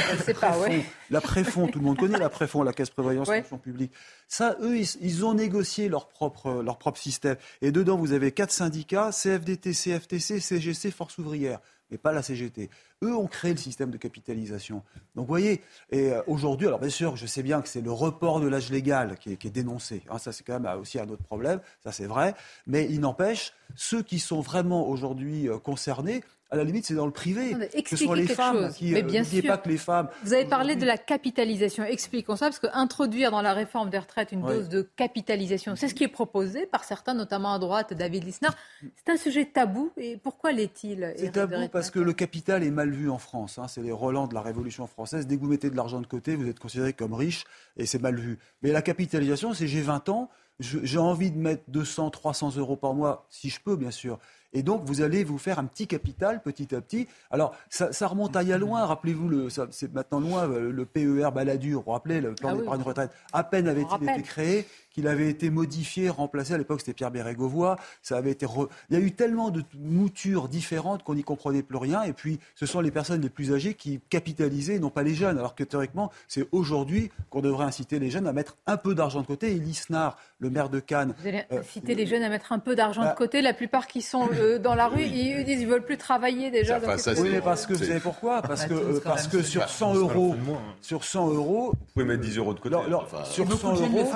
la 1.10 1.20
préfond, 1.20 1.66
tout 1.66 1.80
le 1.80 1.84
monde 1.84 1.98
connaît 1.98 2.18
la 2.18 2.28
préfond, 2.28 2.62
la 2.62 2.72
caisse 2.72 2.90
prévoyance 2.90 3.28
fonction 3.28 3.58
publique. 3.58 3.92
Ça, 4.28 4.56
eux, 4.60 4.78
ils, 4.78 5.24
ont 5.24 5.34
négocié 5.34 5.88
leur 5.88 6.08
propre, 6.08 6.62
leur 6.62 6.78
propre 6.78 6.98
système. 6.98 7.36
Et 7.62 7.72
dedans, 7.72 7.96
vous 7.96 8.12
avez 8.12 8.30
quatre 8.30 8.52
syndicats, 8.52 9.10
CFDT, 9.10 9.72
CFTC, 9.72 10.40
CGC, 10.40 10.90
Force 10.92 11.18
ouvrière 11.18 11.58
mais 11.90 11.98
pas 11.98 12.12
la 12.12 12.22
CGT. 12.22 12.70
Eux 13.02 13.14
ont 13.14 13.26
créé 13.26 13.52
le 13.52 13.58
système 13.58 13.90
de 13.90 13.96
capitalisation. 13.96 14.82
Donc 15.14 15.26
vous 15.26 15.32
voyez, 15.32 15.62
et 15.90 16.12
euh, 16.12 16.22
aujourd'hui, 16.26 16.66
alors 16.66 16.78
bien 16.78 16.90
sûr, 16.90 17.16
je 17.16 17.26
sais 17.26 17.42
bien 17.42 17.62
que 17.62 17.68
c'est 17.68 17.80
le 17.80 17.92
report 17.92 18.40
de 18.40 18.48
l'âge 18.48 18.70
légal 18.70 19.16
qui 19.18 19.32
est, 19.32 19.50
dénoncé. 19.50 20.02
Hein, 20.10 20.18
ça, 20.18 20.32
c'est 20.32 20.44
quand 20.44 20.58
même 20.58 20.80
aussi 20.80 20.98
un 20.98 21.08
autre 21.08 21.24
problème, 21.24 21.60
ça 21.82 21.92
c'est 21.92 22.06
vrai. 22.06 22.34
Mais 22.66 22.86
il 22.90 23.00
n'empêche, 23.00 23.52
ceux 23.74 24.02
qui 24.02 24.18
sont 24.18 24.40
vraiment 24.40 24.88
aujourd'hui 24.88 25.48
euh, 25.48 25.58
concernés, 25.58 26.22
à 26.50 26.56
la 26.56 26.64
limite, 26.64 26.84
c'est 26.84 26.94
dans 26.94 27.06
le 27.06 27.12
privé. 27.12 27.56
ce 27.86 27.96
sont 27.96 28.12
les 28.12 28.26
femmes 28.26 28.72
qui. 28.72 28.92
Mais 28.92 29.02
euh, 29.02 29.06
bien 29.06 29.22
sûr. 29.22 29.42
pas 29.46 29.58
que 29.58 29.68
les 29.68 29.78
femmes. 29.78 30.08
Vous 30.24 30.32
avez 30.32 30.44
parlé 30.44 30.74
de 30.74 30.84
la 30.84 30.98
capitalisation. 30.98 31.84
Expliquons 31.84 32.36
ça, 32.36 32.46
parce 32.46 32.58
qu'introduire 32.58 33.30
dans 33.30 33.42
la 33.42 33.52
réforme 33.52 33.90
des 33.90 33.98
retraites 33.98 34.32
une 34.32 34.42
dose 34.42 34.68
de 34.68 34.82
capitalisation, 34.82 35.76
c'est 35.76 35.88
ce 35.88 35.94
qui 35.94 36.04
est 36.04 36.08
proposé 36.08 36.66
par 36.66 36.84
certains, 36.84 37.14
notamment 37.14 37.54
à 37.54 37.58
droite, 37.58 37.94
David 37.94 38.24
Lisnard. 38.24 38.56
C'est 38.96 39.12
un 39.12 39.16
sujet 39.16 39.44
tabou. 39.44 39.92
Et 39.96 40.16
pourquoi 40.16 40.52
l'est-il 40.52 41.12
C'est 41.16 41.32
tabou 41.32 41.68
parce 41.72 41.90
que 41.90 42.00
le 42.00 42.12
capital 42.12 42.64
est 42.64 42.70
mal 42.70 42.90
vu 42.90 43.10
en 43.10 43.18
France. 43.18 43.58
Hein. 43.58 43.68
C'est 43.68 43.82
les 43.82 43.92
relents 43.92 44.26
de 44.26 44.34
la 44.34 44.42
Révolution 44.42 44.86
française. 44.86 45.26
Dès 45.26 45.36
que 45.36 45.42
vous 45.42 45.48
mettez 45.48 45.70
de 45.70 45.76
l'argent 45.76 46.00
de 46.00 46.06
côté, 46.06 46.34
vous 46.34 46.48
êtes 46.48 46.58
considéré 46.58 46.92
comme 46.92 47.14
riche 47.14 47.44
et 47.76 47.86
c'est 47.86 48.00
mal 48.00 48.16
vu. 48.18 48.38
Mais 48.62 48.72
la 48.72 48.82
capitalisation, 48.82 49.54
c'est 49.54 49.68
j'ai 49.68 49.82
20 49.82 50.08
ans, 50.08 50.30
j'ai 50.58 50.98
envie 50.98 51.30
de 51.30 51.38
mettre 51.38 51.62
200, 51.68 52.10
300 52.10 52.56
euros 52.56 52.76
par 52.76 52.94
mois, 52.94 53.26
si 53.30 53.50
je 53.50 53.60
peux, 53.60 53.76
bien 53.76 53.90
sûr. 53.90 54.18
Et 54.52 54.62
donc, 54.62 54.82
vous 54.84 55.02
allez 55.02 55.24
vous 55.24 55.38
faire 55.38 55.58
un 55.58 55.64
petit 55.64 55.86
capital 55.86 56.42
petit 56.42 56.74
à 56.74 56.80
petit. 56.80 57.06
Alors, 57.30 57.54
ça, 57.68 58.06
remonte 58.06 58.34
à 58.36 58.42
il 58.42 58.48
y 58.48 58.52
a 58.52 58.58
loin. 58.58 58.84
Rappelez-vous, 58.84 59.48
c'est 59.48 59.92
maintenant 59.92 60.20
loin, 60.20 60.46
le 60.46 60.84
PER 60.84 61.30
Balladur. 61.34 61.78
Vous 61.78 61.84
vous 61.86 61.92
rappelez, 61.92 62.20
le 62.20 62.34
plan 62.34 62.50
ah 62.50 62.54
d'épargne 62.56 62.82
retraite. 62.82 63.10
À 63.32 63.44
peine 63.44 63.68
avait-il 63.68 64.10
été 64.10 64.22
créé 64.22 64.66
qu'il 64.90 65.06
avait 65.06 65.28
été 65.28 65.50
modifié, 65.50 66.08
remplacé. 66.08 66.54
À 66.54 66.58
l'époque, 66.58 66.80
c'était 66.80 66.94
Pierre 66.94 67.10
Bérégovoy. 67.10 67.76
Ça 68.02 68.16
avait 68.16 68.32
été. 68.32 68.46
Il 68.90 68.98
y 68.98 69.00
a 69.00 69.02
eu 69.02 69.12
tellement 69.12 69.50
de 69.50 69.62
moutures 69.78 70.48
différentes 70.48 71.02
qu'on 71.02 71.14
n'y 71.14 71.24
comprenait 71.24 71.62
plus 71.62 71.78
rien. 71.78 72.02
Et 72.02 72.12
puis, 72.12 72.40
ce 72.54 72.66
sont 72.66 72.80
les 72.80 72.90
personnes 72.90 73.20
les 73.20 73.30
plus 73.30 73.52
âgées 73.52 73.74
qui 73.74 74.00
capitalisaient, 74.10 74.78
non 74.78 74.90
pas 74.90 75.02
les 75.02 75.14
jeunes. 75.14 75.38
Alors 75.38 75.54
que 75.54 75.64
théoriquement, 75.64 76.10
c'est 76.28 76.46
aujourd'hui 76.52 77.10
qu'on 77.30 77.40
devrait 77.40 77.66
inciter 77.66 77.98
les 77.98 78.10
jeunes 78.10 78.26
à 78.26 78.32
mettre 78.32 78.56
un 78.66 78.76
peu 78.76 78.94
d'argent 78.94 79.20
de 79.20 79.26
côté. 79.26 79.52
Et 79.52 79.58
Lisnard, 79.58 80.16
le 80.38 80.50
maire 80.50 80.68
de 80.68 80.80
Cannes. 80.80 81.14
Vous 81.20 81.28
allez 81.28 81.44
euh, 81.52 81.60
inciter 81.60 81.94
les 81.94 82.06
jeunes 82.06 82.22
à 82.22 82.28
mettre 82.28 82.52
un 82.52 82.58
peu 82.58 82.74
d'argent 82.74 83.02
de 83.02 83.06
bah, 83.06 83.14
côté. 83.16 83.42
La 83.42 83.54
plupart 83.54 83.86
qui 83.86 84.02
sont 84.02 84.28
euh, 84.34 84.58
dans 84.58 84.74
la 84.74 84.88
rue, 84.88 85.02
ils 85.02 85.44
disent 85.44 85.58
qu'ils 85.58 85.68
veulent 85.68 85.84
plus 85.84 85.98
travailler 85.98 86.50
déjà. 86.50 86.78
oui, 86.78 87.28
mais 87.30 87.40
parce 87.40 87.66
que 87.66 87.74
vous 87.74 87.84
savez 87.84 88.00
pourquoi? 88.00 88.42
Parce 88.42 88.66
que, 88.66 88.74
euh, 88.74 89.00
parce 89.04 89.28
que 89.28 89.42
sur 89.42 89.68
100 89.68 89.94
euros, 89.94 90.34
sur 90.80 91.04
100 91.04 91.28
euros, 91.28 91.72
vous 91.72 91.86
pouvez 91.94 92.04
mettre 92.04 92.22
10 92.22 92.38
euros 92.38 92.54
de 92.54 92.60
côté. 92.60 92.76
sur 93.24 93.50
100 93.50 93.74
euros, 93.80 94.10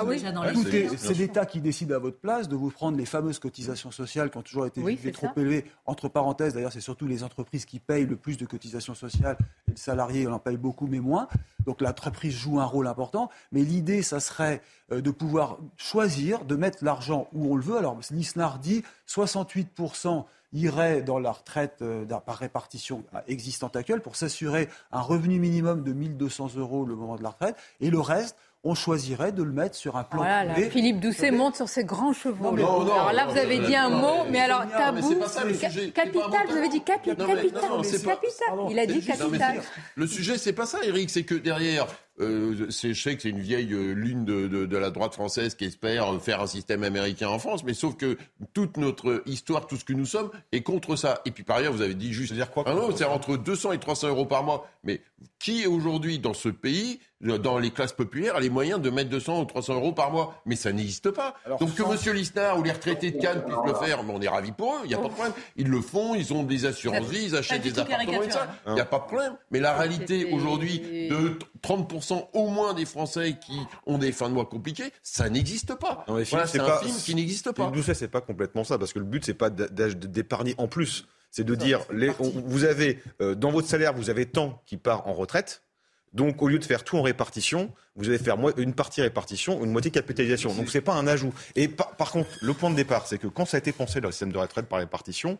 c'est 0.97 1.13
l'État 1.13 1.45
qui 1.45 1.61
décide 1.61 1.91
à 1.91 1.99
votre 1.99 2.17
place 2.17 2.47
de 2.47 2.55
vous 2.55 2.69
prendre 2.69 2.97
les 2.97 3.05
fameuses 3.05 3.39
cotisations 3.39 3.91
sociales 3.91 4.29
qui 4.29 4.37
ont 4.37 4.41
toujours 4.41 4.65
été 4.65 5.11
trop 5.11 5.27
élevées. 5.37 5.65
Entre 5.85 6.09
parenthèses, 6.09 6.53
d'ailleurs, 6.53 6.73
c'est 6.73 6.81
surtout 6.81 7.07
les 7.07 7.23
entreprises 7.23 7.65
qui 7.65 7.79
payent 7.79 8.05
le 8.05 8.15
plus 8.15 8.37
de 8.37 8.45
cotisations 8.45 8.95
sociales. 8.95 9.37
Et 9.67 9.71
le 9.71 9.77
salarié, 9.77 10.27
on 10.27 10.33
en 10.33 10.39
paye 10.39 10.57
beaucoup, 10.57 10.87
mais 10.87 10.99
moins. 10.99 11.27
Donc 11.65 11.81
l'entreprise 11.81 12.33
joue 12.35 12.59
un 12.59 12.65
rôle 12.65 12.87
important. 12.87 13.29
Mais 13.51 13.61
l'idée, 13.61 14.01
ça 14.01 14.19
serait 14.19 14.61
euh, 14.91 15.01
de 15.01 15.11
pouvoir 15.11 15.57
choisir, 15.77 16.45
de 16.45 16.55
mettre 16.55 16.83
l'argent 16.83 17.27
où 17.33 17.51
on 17.51 17.55
le 17.55 17.63
veut. 17.63 17.77
Alors, 17.77 17.99
Nisnar 18.11 18.59
dit 18.59 18.83
68% 19.07 20.25
irait 20.53 21.01
dans 21.01 21.19
la 21.19 21.31
retraite 21.31 21.79
euh, 21.81 22.05
par 22.05 22.37
répartition 22.37 23.03
existante 23.27 23.75
actuelle 23.75 24.01
pour 24.01 24.15
s'assurer 24.15 24.69
un 24.91 25.01
revenu 25.01 25.39
minimum 25.39 25.83
de 25.83 25.93
1200 25.93 26.55
euros 26.55 26.85
le 26.85 26.95
moment 26.95 27.17
de 27.17 27.23
la 27.23 27.29
retraite. 27.29 27.55
Et 27.81 27.89
le 27.89 27.99
reste, 27.99 28.37
on 28.65 28.73
choisirait 28.73 29.31
de 29.31 29.43
le 29.43 29.51
mettre 29.51 29.75
sur 29.75 29.95
un 29.95 30.03
plan 30.03 30.23
voilà, 30.23 30.55
Philippe 30.55 30.99
Doucet 30.99 31.29
monte 31.29 31.55
sur 31.55 31.69
ses 31.69 31.85
grands 31.85 32.13
chevaux. 32.13 32.47
alors 32.47 33.13
là, 33.13 33.27
vous 33.27 33.37
avez 33.37 33.59
dit 33.59 33.75
un 33.75 33.89
mot, 33.89 34.25
mais 34.29 34.39
alors 34.39 34.65
tabou, 34.67 35.15
capital, 35.93 36.47
vous 36.49 36.57
avez 36.57 36.69
dit 36.69 36.81
capital, 36.81 37.27
capital. 37.27 37.69
Il 38.71 38.79
a 38.79 38.85
dit 38.85 39.01
capital. 39.01 39.61
Le 39.95 40.07
sujet, 40.07 40.37
c'est 40.37 40.53
pas 40.53 40.65
ça, 40.65 40.79
Eric, 40.83 41.11
c'est 41.11 41.23
que 41.23 41.35
derrière, 41.35 41.85
euh, 42.21 42.67
je 42.69 42.93
sais 42.93 43.15
que 43.15 43.21
c'est 43.21 43.29
une 43.29 43.41
vieille 43.41 43.73
euh, 43.73 43.91
lune 43.91 44.23
de, 44.23 44.47
de, 44.47 44.65
de, 44.65 44.77
la 44.77 44.89
droite 44.89 45.13
française 45.13 45.55
qui 45.55 45.65
espère 45.65 46.21
faire 46.21 46.41
un 46.41 46.47
système 46.47 46.83
américain 46.83 47.27
en 47.27 47.39
France, 47.39 47.65
mais 47.65 47.73
sauf 47.73 47.97
que 47.97 48.17
toute 48.53 48.77
notre 48.77 49.21
histoire, 49.25 49.67
tout 49.67 49.75
ce 49.75 49.83
que 49.83 49.91
nous 49.91 50.05
sommes, 50.05 50.31
est 50.53 50.61
contre 50.61 50.95
ça. 50.95 51.21
Et 51.25 51.31
puis 51.31 51.43
par 51.43 51.57
ailleurs, 51.57 51.73
vous 51.73 51.81
avez 51.81 51.93
dit 51.93 52.13
juste. 52.13 52.31
dire 52.33 52.51
quoi 52.51 52.63
ah 52.67 52.73
non, 52.73 52.95
c'est 52.95 53.03
entre 53.03 53.35
200 53.35 53.73
et 53.73 53.79
300 53.79 54.07
euros 54.07 54.25
par 54.25 54.43
mois. 54.43 54.67
Mais 54.83 55.01
qui 55.39 55.67
aujourd'hui 55.67 56.19
dans 56.19 56.33
ce 56.33 56.49
pays, 56.49 56.99
dans 57.21 57.57
les 57.57 57.71
classes 57.71 57.93
populaires, 57.93 58.35
a 58.35 58.39
les 58.39 58.49
moyens 58.49 58.79
de 58.79 58.89
mettre 58.89 59.09
200 59.09 59.41
ou 59.41 59.45
300 59.45 59.75
euros 59.75 59.91
par 59.91 60.11
mois? 60.11 60.41
Mais 60.45 60.55
ça 60.55 60.71
n'existe 60.71 61.11
pas. 61.11 61.35
Donc 61.59 61.75
que 61.75 61.83
M. 61.83 62.15
Lisnard 62.15 62.59
ou 62.59 62.63
les 62.63 62.71
retraités 62.71 63.11
de 63.11 63.19
Cannes 63.19 63.43
puissent 63.43 63.57
le 63.65 63.73
faire, 63.73 64.03
on 64.07 64.21
est 64.21 64.27
ravis 64.27 64.51
pour 64.51 64.75
eux, 64.75 64.79
il 64.83 64.89
n'y 64.89 64.93
a 64.93 64.97
pas 64.97 65.07
de 65.07 65.13
problème. 65.13 65.33
Ils 65.55 65.67
le 65.67 65.81
font, 65.81 66.15
ils 66.15 66.33
ont 66.33 66.43
des 66.43 66.65
assurances 66.65 67.07
ils 67.13 67.35
achètent 67.35 67.61
des 67.61 67.77
appartements 67.79 68.23
et 68.23 68.31
ça. 68.31 68.47
Il 68.67 68.73
n'y 68.73 68.81
a 68.81 68.85
pas 68.85 68.99
de 68.99 69.03
problème. 69.03 69.33
Mais 69.51 69.59
la 69.59 69.73
réalité 69.73 70.31
aujourd'hui 70.31 71.09
de 71.09 71.37
30% 71.63 72.04
au 72.11 72.49
moins 72.49 72.73
des 72.73 72.85
Français 72.85 73.37
qui 73.45 73.59
ont 73.85 73.97
des 73.97 74.11
fins 74.11 74.29
de 74.29 74.33
mois 74.33 74.45
compliquées, 74.45 74.91
ça 75.01 75.29
n'existe 75.29 75.75
pas. 75.75 76.05
c'est 76.25 76.59
un 76.59 76.77
film 76.77 76.95
qui 76.97 77.15
n'existe 77.15 77.51
pas. 77.51 77.71
D'où 77.71 77.81
c'est 77.81 78.07
pas 78.07 78.21
complètement 78.21 78.63
ça, 78.63 78.77
parce 78.77 78.93
que 78.93 78.99
le 78.99 79.05
but 79.05 79.25
c'est 79.25 79.33
pas 79.33 79.49
d'épargner 79.49 80.55
en 80.57 80.67
plus, 80.67 81.05
c'est 81.31 81.43
de 81.43 81.55
dire 81.55 81.81
les, 81.91 82.11
vous 82.19 82.63
avez 82.63 83.01
euh, 83.21 83.35
dans 83.35 83.51
votre 83.51 83.67
salaire 83.67 83.93
vous 83.93 84.09
avez 84.09 84.25
tant 84.25 84.61
qui 84.65 84.77
part 84.77 85.07
en 85.07 85.13
retraite. 85.13 85.61
Donc, 86.13 86.41
au 86.41 86.47
lieu 86.47 86.59
de 86.59 86.63
faire 86.63 86.85
tout 86.85 86.97
en 86.97 87.01
répartition, 87.01 87.73
vous 87.97 88.07
allez 88.07 88.17
faire 88.17 88.37
une 88.55 88.73
partie 88.73 89.01
répartition, 89.01 89.61
une 89.63 89.71
moitié 89.71 89.91
capitalisation. 89.91 90.53
Donc, 90.53 90.69
c'est 90.69 90.79
pas 90.79 90.93
un 90.93 91.07
ajout. 91.07 91.33
Et 91.55 91.67
par, 91.67 92.09
contre, 92.09 92.29
le 92.41 92.53
point 92.53 92.69
de 92.69 92.75
départ, 92.75 93.05
c'est 93.05 93.17
que 93.17 93.27
quand 93.27 93.43
ça 93.43 93.57
a 93.57 93.59
été 93.59 93.73
pensé 93.73 93.99
le 93.99 94.09
système 94.11 94.31
de 94.31 94.37
retraite 94.37 94.67
par 94.67 94.79
répartition, 94.79 95.37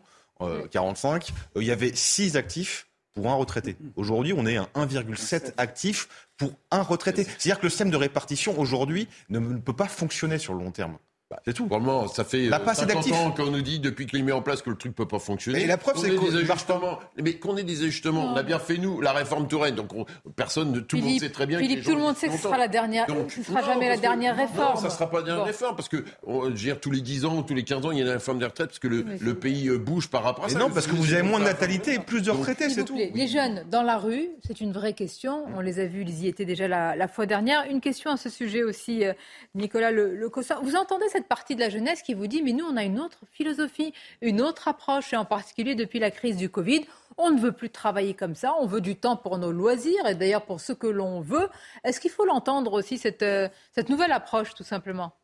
45, 0.70 1.30
euh, 1.30 1.32
euh, 1.56 1.62
il 1.62 1.66
y 1.66 1.70
avait 1.70 1.92
six 1.94 2.36
actifs 2.36 2.88
pour 3.16 3.30
un 3.30 3.34
retraité. 3.34 3.76
Aujourd'hui, 3.96 4.34
on 4.36 4.46
est 4.46 4.58
à 4.58 4.68
1,7 4.74 5.54
actifs 5.56 6.28
pour 6.36 6.52
un 6.70 6.82
retraité. 6.82 7.24
C'est-à-dire 7.24 7.58
que 7.58 7.64
le 7.64 7.70
système 7.70 7.90
de 7.90 7.96
répartition 7.96 8.60
aujourd'hui 8.60 9.08
ne 9.30 9.40
peut 9.56 9.72
pas 9.72 9.88
fonctionner 9.88 10.38
sur 10.38 10.52
le 10.52 10.62
long 10.62 10.70
terme. 10.70 10.98
Bah, 11.28 11.40
c'est 11.44 11.54
tout. 11.54 11.66
Vraiment, 11.66 12.06
ça 12.06 12.22
fait 12.22 12.48
bah, 12.48 12.60
50 12.72 13.12
ans 13.12 13.32
qu'on 13.32 13.50
nous 13.50 13.60
dit 13.60 13.80
depuis 13.80 14.06
qu'il 14.06 14.24
met 14.24 14.30
en 14.30 14.42
place 14.42 14.62
que 14.62 14.70
le 14.70 14.76
truc 14.76 14.94
peut 14.94 15.08
pas 15.08 15.18
fonctionner. 15.18 15.62
Et 15.62 15.66
la 15.66 15.76
preuve, 15.76 15.96
c'est 15.96 16.14
qu'on 16.14 16.30
des 16.30 16.36
ajustements. 16.36 17.00
Mais 17.20 17.34
qu'on 17.34 17.56
ait 17.56 17.64
des 17.64 17.82
ajustements, 17.82 18.32
on 18.32 18.36
a 18.36 18.44
bien 18.44 18.60
fait 18.60 18.78
nous 18.78 19.00
la 19.00 19.12
réforme 19.12 19.48
Touraine. 19.48 19.74
Donc 19.74 19.90
personne, 20.36 20.86
tout 20.86 20.96
le 20.96 21.02
monde 21.02 21.18
sait 21.18 21.30
très 21.30 21.46
bien. 21.46 21.58
Philippe, 21.58 21.82
tout 21.82 21.96
le 21.96 22.00
monde 22.00 22.16
sait 22.16 22.28
que 22.28 22.36
ce 22.36 22.42
sera 22.42 22.56
la 22.56 22.68
dernière. 22.68 23.06
Donc, 23.06 23.32
ce 23.32 23.42
sera 23.42 23.60
jamais 23.62 23.88
la 23.88 23.96
dernière 23.96 24.36
réforme. 24.36 24.76
Non, 24.76 24.80
ça 24.80 24.88
sera 24.90 25.10
pas 25.10 25.18
la 25.18 25.24
dernière 25.24 25.44
réforme 25.44 25.74
parce 25.74 25.88
que 25.88 26.04
on, 26.24 26.48
dire, 26.50 26.78
tous 26.78 26.92
les 26.92 27.00
10 27.00 27.24
ans, 27.24 27.42
tous 27.42 27.54
les 27.54 27.64
15 27.64 27.86
ans, 27.86 27.90
il 27.90 27.98
y 27.98 28.02
a 28.02 28.04
une 28.04 28.10
réforme 28.10 28.38
des 28.38 28.46
retraites 28.46 28.68
parce 28.68 28.78
que 28.78 28.86
le, 28.86 29.34
pays 29.34 29.68
euh, 29.68 29.78
bouge 29.78 30.08
par 30.08 30.22
rapport 30.22 30.44
à 30.44 30.48
ça. 30.48 30.58
non, 30.58 30.70
parce 30.70 30.86
que 30.86 30.94
vous 30.94 31.12
avez 31.12 31.22
moins 31.22 31.40
de 31.40 31.44
natalité 31.44 31.94
et 31.94 31.98
plus 31.98 32.22
de 32.22 32.30
retraités, 32.30 32.70
c'est 32.70 32.84
tout. 32.84 32.94
Les 32.96 33.26
jeunes 33.26 33.64
dans 33.68 33.82
la 33.82 33.98
rue, 33.98 34.28
c'est 34.46 34.60
une 34.60 34.72
vraie 34.72 34.92
question. 34.92 35.44
On 35.56 35.60
les 35.60 35.80
a 35.80 35.86
vus, 35.86 36.02
ils 36.02 36.24
y 36.24 36.28
étaient 36.28 36.44
déjà 36.44 36.68
la, 36.68 37.08
fois 37.08 37.26
dernière. 37.26 37.64
Une 37.68 37.80
question 37.80 38.12
à 38.12 38.16
ce 38.16 38.30
sujet 38.30 38.62
aussi, 38.62 39.04
euh, 39.04 39.12
Nicolas 39.56 39.90
Le, 39.90 40.14
le 40.14 40.30
Vous 40.62 40.76
entendez 40.76 41.08
cette 41.16 41.28
partie 41.28 41.54
de 41.54 41.60
la 41.60 41.70
jeunesse 41.70 42.02
qui 42.02 42.12
vous 42.12 42.26
dit, 42.26 42.42
mais 42.42 42.52
nous, 42.52 42.66
on 42.66 42.76
a 42.76 42.84
une 42.84 43.00
autre 43.00 43.20
philosophie, 43.32 43.94
une 44.20 44.42
autre 44.42 44.68
approche, 44.68 45.14
et 45.14 45.16
en 45.16 45.24
particulier 45.24 45.74
depuis 45.74 45.98
la 45.98 46.10
crise 46.10 46.36
du 46.36 46.50
Covid. 46.50 46.84
On 47.16 47.30
ne 47.30 47.40
veut 47.40 47.52
plus 47.52 47.70
travailler 47.70 48.12
comme 48.12 48.34
ça, 48.34 48.54
on 48.60 48.66
veut 48.66 48.82
du 48.82 48.96
temps 48.96 49.16
pour 49.16 49.38
nos 49.38 49.50
loisirs, 49.50 50.06
et 50.06 50.14
d'ailleurs 50.14 50.44
pour 50.44 50.60
ce 50.60 50.74
que 50.74 50.86
l'on 50.86 51.22
veut. 51.22 51.48
Est-ce 51.84 52.00
qu'il 52.00 52.10
faut 52.10 52.26
l'entendre 52.26 52.74
aussi, 52.74 52.98
cette, 52.98 53.22
euh, 53.22 53.48
cette 53.72 53.88
nouvelle 53.88 54.12
approche, 54.12 54.54
tout 54.54 54.64
simplement? 54.64 55.14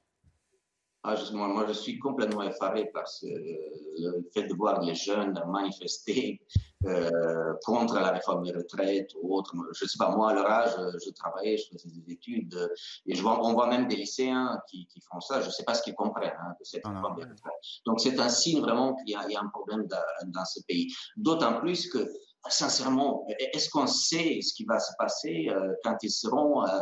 Ah, 1.05 1.16
moi, 1.32 1.64
je 1.66 1.72
suis 1.72 1.98
complètement 1.98 2.42
effaré 2.44 2.86
par 2.94 3.05
le 3.22 4.30
fait 4.32 4.44
de 4.44 4.55
voir 4.55 4.80
les 4.82 4.94
jeunes 4.94 5.34
manifester 5.48 6.40
euh, 6.84 7.55
contre 7.64 7.94
la 7.94 8.12
réforme 8.12 8.44
des 8.44 8.53
retraites 8.53 9.11
ou 9.20 9.36
autre. 9.36 9.53
Je 9.74 9.84
ne 9.84 9.88
sais 9.88 9.98
pas, 9.98 10.14
moi, 10.14 10.30
à 10.30 10.34
leur 10.34 10.48
âge, 10.48 10.70
je 11.05 11.11
travaillais, 11.11 11.57
je 11.57 11.70
faisais 11.72 11.88
des 11.88 12.12
études, 12.12 12.70
et 13.07 13.16
je 13.16 13.22
vois, 13.22 13.44
on 13.44 13.53
voit 13.53 13.66
même 13.66 13.88
des 13.88 13.96
lycéens 13.96 14.61
qui, 14.70 14.86
qui 14.86 15.00
font 15.00 15.20
ça. 15.20 15.40
Je 15.40 15.46
ne 15.46 15.50
sais 15.50 15.64
pas 15.64 15.74
ce 15.74 15.82
qu'ils 15.82 15.94
comprennent 15.94 16.38
hein, 16.40 16.55
de 16.59 16.64
cette 16.64 16.82
ah 16.84 16.90
réforme 16.90 17.16
des 17.16 17.24
retraites. 17.24 17.53
Donc, 17.84 18.00
c'est 18.00 18.18
un 18.20 18.28
signe 18.28 18.61
vraiment 18.61 18.94
qu'il 18.94 19.09
y, 19.09 19.32
y, 19.32 19.36
a 19.36 19.40
un 19.40 19.48
problème 19.48 19.86
dans, 19.88 20.28
dans 20.28 20.44
ce 20.44 20.61
pays. 20.68 20.92
D'autant 21.16 21.59
plus 21.59 21.88
que 21.88 22.09
sincèrement, 22.49 23.24
est-ce 23.38 23.70
qu'on 23.70 23.86
sait 23.86 24.40
ce 24.43 24.53
qui 24.55 24.64
va 24.64 24.80
se 24.80 24.93
passer 24.99 25.49
euh, 25.49 25.74
quand 25.84 25.97
ils 26.03 26.11
seront, 26.11 26.66
euh, 26.66 26.80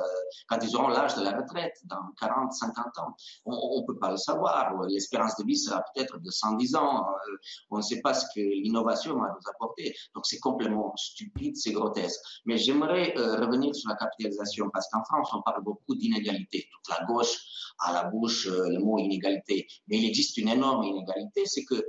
quand 0.49 0.59
ils 0.63 0.75
auront 0.75 0.89
l'âge 0.89 1.15
de 1.17 1.23
la 1.23 1.37
retraite 1.37 1.77
dans 1.85 2.01
40, 2.19 2.53
50 2.53 2.87
ans? 2.99 3.15
On 3.45 3.81
ne 3.81 3.87
peut 3.87 3.99
pas 3.99 4.11
le 4.11 4.17
savoir. 4.17 4.75
L'espérance 4.89 5.37
de 5.37 5.45
vie 5.45 5.59
sera 5.59 5.85
peut-être 5.95 6.19
de 6.19 6.31
110 6.31 6.77
ans. 6.77 7.05
Euh, 7.05 7.37
on 7.71 7.77
ne 7.79 7.83
sait 7.83 8.01
pas 8.01 8.15
ce 8.15 8.27
que 8.35 8.41
l'innovation 8.41 9.15
va 9.15 9.29
nous 9.29 9.51
apporter. 9.51 9.95
Donc 10.15 10.27
c'est 10.27 10.39
complètement 10.39 10.95
stupide, 10.97 11.57
c'est 11.57 11.73
grotesque. 11.73 12.21
Mais 12.47 12.57
j'aimerais 12.57 13.13
revenir 13.17 13.75
sur 13.75 13.91
la 13.91 13.97
capitalisation 13.97 14.71
parce 14.73 14.89
qu'en 14.89 15.05
France, 15.05 15.31
on 15.35 15.43
parle 15.43 15.63
beaucoup 15.63 15.95
d'inégalité. 15.95 16.69
Toute 16.73 16.99
la 16.99 17.05
gauche 17.07 17.39
a 17.81 17.93
la 17.93 18.05
bouche 18.05 18.47
le 18.47 18.79
mot 18.79 18.99
inégalité. 18.99 19.67
Mais 19.89 19.99
il 19.99 20.07
existe 20.07 20.37
une 20.39 20.49
énorme 20.49 20.85
inégalité, 20.85 21.45
c'est 21.45 21.65
que 21.65 21.85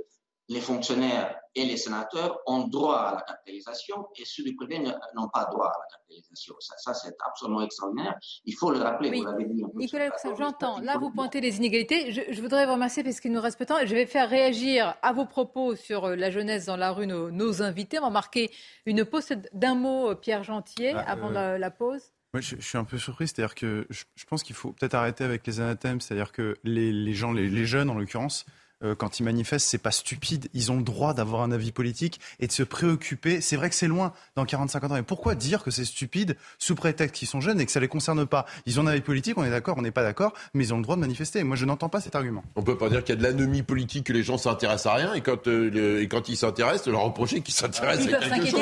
les 0.52 0.60
fonctionnaires 0.60 1.34
et 1.54 1.64
les 1.64 1.76
sénateurs 1.76 2.38
ont 2.46 2.66
droit 2.66 2.96
à 2.96 3.14
la 3.14 3.20
capitalisation 3.22 4.08
et 4.16 4.24
ceux 4.24 4.42
du 4.42 4.54
privé 4.54 4.78
n'ont 4.78 5.28
pas 5.28 5.46
droit 5.50 5.66
à 5.66 5.78
la 5.78 5.96
capitalisation. 5.96 6.54
Ça, 6.60 6.94
c'est 6.94 7.14
absolument 7.26 7.62
extraordinaire. 7.62 8.14
Il 8.44 8.54
faut 8.54 8.70
le 8.70 8.78
rappeler, 8.78 9.10
vous 9.18 9.24
l'avez 9.24 9.44
dit. 9.44 9.64
Nicolas, 9.74 10.10
j'entends. 10.38 10.80
Là, 10.80 10.98
vous 10.98 11.10
pointez 11.10 11.40
les 11.40 11.56
inégalités. 11.56 12.12
Je, 12.12 12.40
voudrais 12.40 12.66
vous 12.66 12.72
remercier 12.72 13.02
parce 13.02 13.20
qu'il 13.20 13.32
nous 13.32 13.40
reste 13.40 13.58
peu 13.58 13.64
de 13.64 13.68
temps. 13.68 13.78
Je 13.84 13.94
vais 13.94 14.06
faire 14.06 14.28
réagir 14.28 14.94
à 15.02 15.12
vos 15.12 15.26
propos 15.26 15.74
sur 15.74 16.04
euh, 16.04 16.16
la 16.16 16.30
jeunesse 16.30 16.66
dans 16.66 16.76
la 16.76 16.92
rue 16.92 17.06
nos, 17.06 17.62
invités. 17.62 17.98
On 17.98 18.04
va 18.04 18.10
marquer 18.10 18.50
une 18.86 19.04
pause 19.04 19.28
d'un 19.52 19.74
mot, 19.74 20.10
euh, 20.10 20.14
Pierre 20.14 20.44
Gentier, 20.44 20.92
ah, 20.94 21.12
avant 21.12 21.34
euh, 21.34 21.58
la, 21.58 21.70
pause. 21.70 22.12
Moi, 22.32 22.40
je, 22.40 22.56
suis 22.56 22.78
un 22.78 22.84
peu 22.84 22.98
surpris. 22.98 23.28
C'est-à-dire 23.28 23.54
que 23.54 23.86
je, 23.90 24.04
pense 24.26 24.42
qu'il 24.42 24.56
faut 24.56 24.72
peut-être 24.72 24.94
arrêter 24.94 25.24
avec 25.24 25.46
les 25.46 25.60
anathèmes. 25.60 26.00
C'est-à-dire 26.00 26.32
que 26.32 26.56
les, 26.64 27.12
gens, 27.12 27.32
les 27.32 27.66
jeunes 27.66 27.90
en 27.90 27.94
l'occurrence, 27.94 28.46
euh, 28.84 28.94
quand 28.94 29.20
ils 29.20 29.22
manifestent, 29.22 29.68
c'est 29.68 29.78
pas 29.78 29.90
stupide. 29.90 30.48
Ils 30.54 30.72
ont 30.72 30.76
le 30.76 30.82
droit 30.82 31.14
d'avoir 31.14 31.42
un 31.42 31.52
avis 31.52 31.72
politique 31.72 32.20
et 32.40 32.46
de 32.46 32.52
se 32.52 32.62
préoccuper. 32.62 33.40
C'est 33.40 33.56
vrai 33.56 33.68
que 33.68 33.74
c'est 33.74 33.88
loin 33.88 34.12
dans 34.36 34.44
40-50 34.44 34.86
ans. 34.86 34.94
Mais 34.94 35.02
pourquoi 35.02 35.34
dire 35.34 35.62
que 35.62 35.70
c'est 35.70 35.84
stupide 35.84 36.36
sous 36.58 36.74
prétexte 36.74 37.16
qu'ils 37.16 37.28
sont 37.28 37.40
jeunes 37.40 37.60
et 37.60 37.66
que 37.66 37.72
ça 37.72 37.80
les 37.80 37.88
concerne 37.88 38.26
pas? 38.26 38.46
Ils 38.66 38.80
ont 38.80 38.84
un 38.84 38.88
avis 38.88 39.00
politique, 39.00 39.38
on 39.38 39.44
est 39.44 39.50
d'accord, 39.50 39.76
on 39.78 39.82
n'est 39.82 39.90
pas 39.90 40.02
d'accord, 40.02 40.32
mais 40.54 40.64
ils 40.64 40.74
ont 40.74 40.78
le 40.78 40.82
droit 40.82 40.96
de 40.96 41.00
manifester. 41.00 41.42
Moi, 41.44 41.56
je 41.56 41.64
n'entends 41.64 41.88
pas 41.88 42.00
cet 42.00 42.16
argument. 42.16 42.42
On 42.56 42.62
peut 42.62 42.76
pas 42.76 42.88
dire 42.88 43.04
qu'il 43.04 43.14
y 43.14 43.18
a 43.18 43.20
de 43.20 43.22
l'anomie 43.22 43.62
politique, 43.62 44.06
que 44.06 44.12
les 44.12 44.22
gens 44.22 44.38
s'intéressent 44.38 44.92
à 44.92 44.96
rien 44.96 45.14
et 45.14 45.20
quand, 45.20 45.46
euh, 45.48 46.00
et 46.00 46.08
quand 46.08 46.28
ils 46.28 46.36
s'intéressent, 46.36 46.88
leur 46.88 47.02
reprocher 47.02 47.40
qu'ils 47.40 47.54
s'intéressent 47.54 48.12
à 48.12 48.28
quelque 48.28 48.46
chose. 48.46 48.60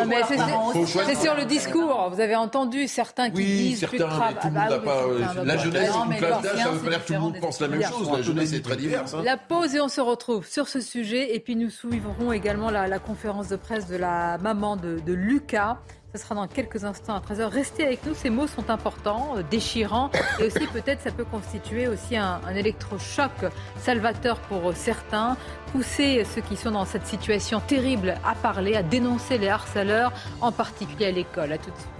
C'est 1.06 1.22
sur 1.22 1.34
le 1.34 1.44
discours. 1.44 2.10
Vous 2.12 2.20
avez 2.20 2.36
entendu 2.36 2.88
certains 2.88 3.30
qui 3.30 3.38
oui, 3.38 3.44
disent 3.44 3.80
certains, 3.80 3.98
mais 3.98 4.34
tout 4.40 4.48
le 4.48 4.52
monde 4.52 4.70
n'a 4.70 4.78
pas. 4.78 5.02
Euh, 5.04 5.44
la 5.44 5.56
jeunesse, 5.56 5.90
une 6.06 6.16
classe 6.16 6.42
d'âge, 6.42 6.58
ça 6.58 6.70
veut 6.70 6.78
pas 6.78 6.90
dire 6.90 7.02
que 7.02 7.06
tout 7.06 7.12
le 7.12 7.18
monde 7.18 7.40
pense 7.40 7.60
la 7.60 7.68
même 7.68 7.82
chose. 7.82 8.10
La 8.10 8.22
jeunesse 8.22 8.52
est 8.52 8.60
très 8.60 8.76
diverse. 8.76 9.14
La 9.24 9.36
pause 9.36 9.74
et 9.74 9.80
on 9.80 9.88
se 9.88 10.00
retrouve 10.10 10.46
sur 10.46 10.68
ce 10.68 10.80
sujet. 10.80 11.34
Et 11.34 11.40
puis 11.40 11.56
nous 11.56 11.70
suivrons 11.70 12.32
également 12.32 12.70
la, 12.70 12.98
conférence 12.98 13.48
de 13.48 13.56
presse 13.56 13.86
de 13.86 13.96
la 13.96 14.38
maman 14.38 14.76
de, 14.76 15.12
Lucas. 15.12 15.78
Ce 16.12 16.20
sera 16.20 16.34
dans 16.34 16.48
quelques 16.48 16.84
instants 16.84 17.14
à 17.14 17.20
13h. 17.20 17.44
Restez 17.44 17.86
avec 17.86 18.04
nous, 18.04 18.14
ces 18.14 18.30
mots 18.30 18.48
sont 18.48 18.68
importants, 18.68 19.36
euh, 19.36 19.42
déchirants. 19.48 20.10
Et 20.40 20.44
aussi 20.46 20.66
peut-être 20.66 21.00
ça 21.02 21.12
peut 21.12 21.24
constituer 21.24 21.86
aussi 21.86 22.16
un, 22.16 22.40
électrochoc 22.52 23.30
salvateur 23.78 24.40
pour 24.40 24.74
certains. 24.74 25.36
Pousser 25.70 26.24
ceux 26.24 26.40
qui 26.40 26.56
sont 26.56 26.72
dans 26.72 26.84
cette 26.84 27.06
situation 27.06 27.60
terrible 27.60 28.16
à 28.24 28.34
parler, 28.34 28.74
à 28.74 28.82
dénoncer 28.82 29.38
les 29.38 29.48
harceleurs, 29.48 30.12
en 30.40 30.50
particulier 30.50 31.06
à 31.06 31.12
l'école. 31.12 31.52
À 31.52 31.58
tout 31.58 31.70
de 31.70 31.76
suite. 31.76 31.99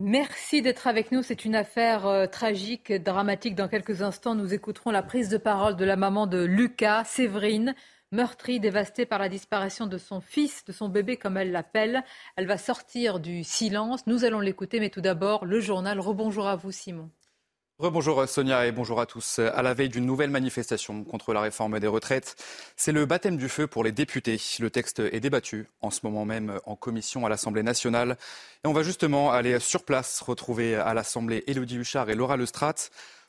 Merci 0.00 0.60
d'être 0.60 0.88
avec 0.88 1.12
nous. 1.12 1.22
C'est 1.22 1.44
une 1.44 1.54
affaire 1.54 2.06
euh, 2.06 2.26
tragique, 2.26 2.92
dramatique. 2.92 3.54
Dans 3.54 3.68
quelques 3.68 4.02
instants, 4.02 4.34
nous 4.34 4.52
écouterons 4.52 4.90
la 4.90 5.04
prise 5.04 5.28
de 5.28 5.36
parole 5.36 5.76
de 5.76 5.84
la 5.84 5.94
maman 5.94 6.26
de 6.26 6.42
Lucas, 6.44 7.04
Séverine, 7.04 7.76
meurtrie, 8.10 8.58
dévastée 8.58 9.06
par 9.06 9.20
la 9.20 9.28
disparition 9.28 9.86
de 9.86 9.96
son 9.96 10.20
fils, 10.20 10.64
de 10.64 10.72
son 10.72 10.88
bébé 10.88 11.16
comme 11.16 11.36
elle 11.36 11.52
l'appelle. 11.52 12.02
Elle 12.34 12.48
va 12.48 12.58
sortir 12.58 13.20
du 13.20 13.44
silence. 13.44 14.04
Nous 14.08 14.24
allons 14.24 14.40
l'écouter, 14.40 14.80
mais 14.80 14.90
tout 14.90 15.00
d'abord, 15.00 15.44
le 15.44 15.60
journal. 15.60 16.00
Rebonjour 16.00 16.48
à 16.48 16.56
vous, 16.56 16.72
Simon. 16.72 17.08
Rebonjour 17.80 18.28
Sonia 18.28 18.68
et 18.68 18.72
bonjour 18.72 19.00
à 19.00 19.06
tous. 19.06 19.40
À 19.40 19.60
la 19.60 19.74
veille 19.74 19.88
d'une 19.88 20.06
nouvelle 20.06 20.30
manifestation 20.30 21.02
contre 21.02 21.32
la 21.32 21.40
réforme 21.40 21.80
des 21.80 21.88
retraites, 21.88 22.36
c'est 22.76 22.92
le 22.92 23.04
baptême 23.04 23.36
du 23.36 23.48
feu 23.48 23.66
pour 23.66 23.82
les 23.82 23.90
députés. 23.90 24.40
Le 24.60 24.70
texte 24.70 25.00
est 25.00 25.18
débattu 25.18 25.66
en 25.80 25.90
ce 25.90 25.98
moment 26.04 26.24
même 26.24 26.60
en 26.66 26.76
commission 26.76 27.26
à 27.26 27.28
l'Assemblée 27.28 27.64
nationale. 27.64 28.16
Et 28.62 28.68
on 28.68 28.72
va 28.72 28.84
justement 28.84 29.32
aller 29.32 29.58
sur 29.58 29.82
place 29.82 30.20
retrouver 30.20 30.76
à 30.76 30.94
l'Assemblée 30.94 31.42
Élodie 31.48 31.78
Huchard 31.78 32.08
et 32.10 32.14
Laura 32.14 32.36
Lestrat. 32.36 32.76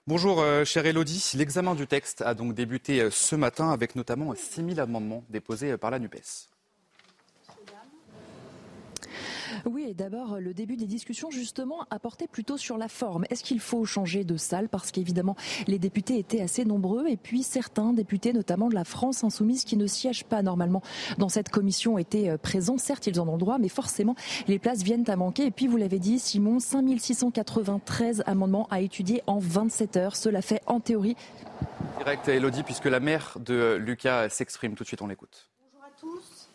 Bonjour 0.06 0.40
euh, 0.40 0.64
chère 0.64 0.86
Élodie. 0.86 1.32
L'examen 1.34 1.74
du 1.74 1.88
texte 1.88 2.22
a 2.22 2.36
donc 2.36 2.54
débuté 2.54 3.02
euh, 3.02 3.10
ce 3.10 3.36
matin 3.36 3.72
avec 3.72 3.96
notamment 3.96 4.36
6000 4.36 4.80
amendements 4.80 5.24
déposés 5.32 5.72
euh, 5.72 5.78
par 5.80 5.90
la 5.90 5.98
NUPES. 5.98 6.55
Oui, 9.66 9.86
et 9.90 9.94
d'abord, 9.94 10.40
le 10.40 10.54
début 10.54 10.76
des 10.76 10.86
discussions, 10.86 11.32
justement, 11.32 11.86
a 11.90 12.00
porté 12.00 12.28
plutôt 12.28 12.58
sur 12.58 12.78
la 12.78 12.88
forme. 12.88 13.26
Est-ce 13.30 13.44
qu'il 13.44 13.60
faut 13.60 13.86
changer 13.86 14.24
de 14.24 14.38
salle 14.38 14.70
Parce 14.70 14.92
qu'évidemment, 14.92 15.36
les 15.68 15.80
députés 15.80 16.18
étaient 16.18 16.42
assez 16.42 16.66
nombreux. 16.66 17.08
Et 17.08 17.18
puis, 17.18 17.44
certains 17.44 17.94
députés, 17.94 18.34
notamment 18.34 18.70
de 18.70 18.76
la 18.76 18.84
France 18.84 19.24
insoumise, 19.24 19.64
qui 19.64 19.78
ne 19.78 19.88
siègent 19.88 20.26
pas 20.26 20.42
normalement 20.42 20.82
dans 21.18 21.30
cette 21.30 21.50
commission, 21.50 21.98
étaient 21.98 22.30
euh, 22.30 22.38
présents. 22.38 22.78
Certes, 22.78 23.08
ils 23.08 23.20
en 23.20 23.28
ont 23.28 23.34
le 23.34 23.40
droit, 23.40 23.58
mais 23.58 23.70
forcément, 23.70 24.16
les 24.48 24.60
places 24.60 24.84
viennent 24.84 25.10
à 25.10 25.16
manquer. 25.16 25.46
Et 25.46 25.52
puis, 25.52 25.68
vous 25.68 25.78
l'avez 25.78 26.00
dit, 26.00 26.20
Simon, 26.20 26.60
5693 26.60 28.24
amendements 28.26 28.68
à 28.70 28.82
étudier 28.82 29.24
en 29.28 29.40
27 29.40 29.98
heures. 29.98 30.16
Cela 30.16 30.42
fait, 30.42 30.62
en 30.68 30.80
théorie... 30.80 31.16
Direct 31.98 32.28
à 32.28 32.34
Elodie, 32.34 32.64
puisque 32.64 32.86
la 32.86 33.00
mère 33.00 33.38
de 33.40 33.76
Lucas 33.76 34.30
s'exprime. 34.30 34.76
Tout 34.76 34.84
de 34.84 34.88
suite, 34.88 35.02
on 35.02 35.08
l'écoute. 35.08 35.50
Bonjour 35.74 35.86
à 35.86 35.90
tous. 36.00 36.50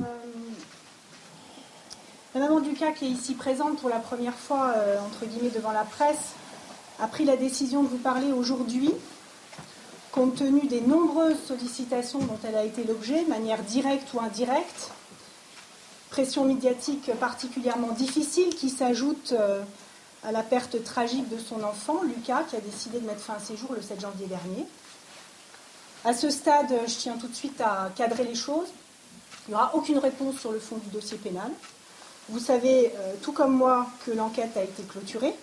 Euh, 0.00 0.04
la 2.34 2.40
maman 2.40 2.58
Lucas, 2.58 2.92
qui 2.92 3.06
est 3.06 3.10
ici 3.10 3.34
présente 3.34 3.78
pour 3.78 3.88
la 3.88 4.00
première 4.00 4.34
fois, 4.34 4.72
euh, 4.76 4.98
entre 5.00 5.24
guillemets, 5.24 5.50
devant 5.50 5.72
la 5.72 5.84
presse, 5.84 6.34
a 7.00 7.06
pris 7.06 7.24
la 7.24 7.36
décision 7.36 7.82
de 7.82 7.88
vous 7.88 7.98
parler 7.98 8.32
aujourd'hui, 8.32 8.92
compte 10.12 10.36
tenu 10.36 10.66
des 10.66 10.82
nombreuses 10.82 11.42
sollicitations 11.46 12.18
dont 12.18 12.38
elle 12.46 12.56
a 12.56 12.64
été 12.64 12.84
l'objet, 12.84 13.24
de 13.24 13.28
manière 13.28 13.62
directe 13.62 14.12
ou 14.12 14.20
indirecte, 14.20 14.90
pression 16.10 16.44
médiatique 16.44 17.10
particulièrement 17.18 17.92
difficile 17.92 18.54
qui 18.54 18.68
s'ajoute 18.68 19.32
euh, 19.32 19.62
à 20.22 20.32
la 20.32 20.42
perte 20.42 20.82
tragique 20.84 21.28
de 21.30 21.38
son 21.38 21.62
enfant, 21.62 22.02
Lucas, 22.02 22.42
qui 22.50 22.56
a 22.56 22.60
décidé 22.60 23.00
de 23.00 23.06
mettre 23.06 23.20
fin 23.20 23.34
à 23.34 23.38
ses 23.38 23.56
jours 23.56 23.72
le 23.74 23.80
7 23.80 24.00
janvier 24.00 24.26
dernier. 24.26 24.66
À 26.04 26.12
ce 26.12 26.28
stade, 26.28 26.72
je 26.86 26.94
tiens 26.94 27.16
tout 27.18 27.28
de 27.28 27.34
suite 27.34 27.60
à 27.60 27.90
cadrer 27.96 28.24
les 28.24 28.34
choses. 28.34 28.68
Il 29.46 29.52
n'y 29.52 29.54
aura 29.54 29.74
aucune 29.74 29.98
réponse 29.98 30.38
sur 30.38 30.52
le 30.52 30.58
fond 30.58 30.76
du 30.76 30.90
dossier 30.90 31.16
pénal. 31.16 31.50
Vous 32.30 32.40
savez, 32.40 32.92
euh, 32.96 33.14
tout 33.22 33.32
comme 33.32 33.56
moi, 33.56 33.86
que 34.04 34.10
l'enquête 34.10 34.56
a 34.56 34.62
été 34.62 34.82
clôturée, 34.82 35.34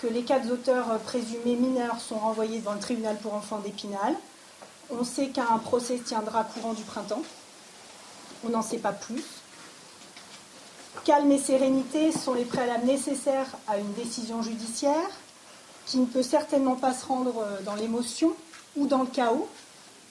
que 0.00 0.08
les 0.08 0.22
quatre 0.22 0.50
auteurs 0.50 0.98
présumés 1.00 1.54
mineurs 1.54 2.00
sont 2.00 2.18
renvoyés 2.18 2.58
devant 2.58 2.74
le 2.74 2.80
tribunal 2.80 3.16
pour 3.18 3.34
enfants 3.34 3.60
d'Épinal. 3.60 4.14
On 4.90 5.04
sait 5.04 5.28
qu'un 5.28 5.58
procès 5.58 5.98
tiendra 5.98 6.42
courant 6.42 6.72
du 6.72 6.82
printemps. 6.82 7.22
On 8.44 8.48
n'en 8.48 8.62
sait 8.62 8.78
pas 8.78 8.92
plus. 8.92 9.22
Calme 11.04 11.30
et 11.30 11.38
sérénité 11.38 12.12
sont 12.12 12.34
les 12.34 12.44
préalables 12.44 12.86
nécessaires 12.86 13.56
à 13.68 13.78
une 13.78 13.92
décision 13.94 14.42
judiciaire 14.42 15.10
qui 15.86 15.98
ne 15.98 16.06
peut 16.06 16.22
certainement 16.22 16.76
pas 16.76 16.94
se 16.94 17.06
rendre 17.06 17.38
euh, 17.38 17.60
dans 17.62 17.74
l'émotion 17.74 18.32
ou 18.76 18.86
dans 18.86 19.02
le 19.02 19.06
chaos, 19.06 19.48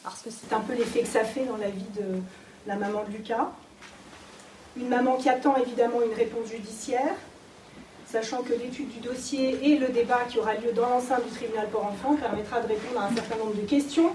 parce 0.03 0.21
que 0.21 0.29
c'est 0.29 0.53
un 0.53 0.59
peu 0.59 0.73
l'effet 0.73 1.01
que 1.01 1.07
ça 1.07 1.23
fait 1.23 1.45
dans 1.45 1.57
la 1.57 1.69
vie 1.69 1.89
de 1.95 2.21
la 2.67 2.75
maman 2.75 3.03
de 3.03 3.11
Lucas. 3.11 3.49
Une 4.77 4.87
maman 4.87 5.17
qui 5.17 5.27
attend 5.27 5.55
évidemment 5.57 6.01
une 6.01 6.13
réponse 6.13 6.49
judiciaire, 6.49 7.13
sachant 8.05 8.41
que 8.41 8.53
l'étude 8.53 8.89
du 8.89 8.99
dossier 8.99 9.59
et 9.63 9.77
le 9.77 9.89
débat 9.89 10.21
qui 10.29 10.39
aura 10.39 10.53
lieu 10.53 10.71
dans 10.73 10.87
l'enceinte 10.87 11.25
du 11.25 11.31
tribunal 11.31 11.67
pour 11.69 11.85
enfants 11.85 12.15
permettra 12.15 12.61
de 12.61 12.67
répondre 12.67 13.01
à 13.01 13.07
un 13.07 13.15
certain 13.15 13.37
nombre 13.37 13.55
de 13.55 13.67
questions, 13.67 14.11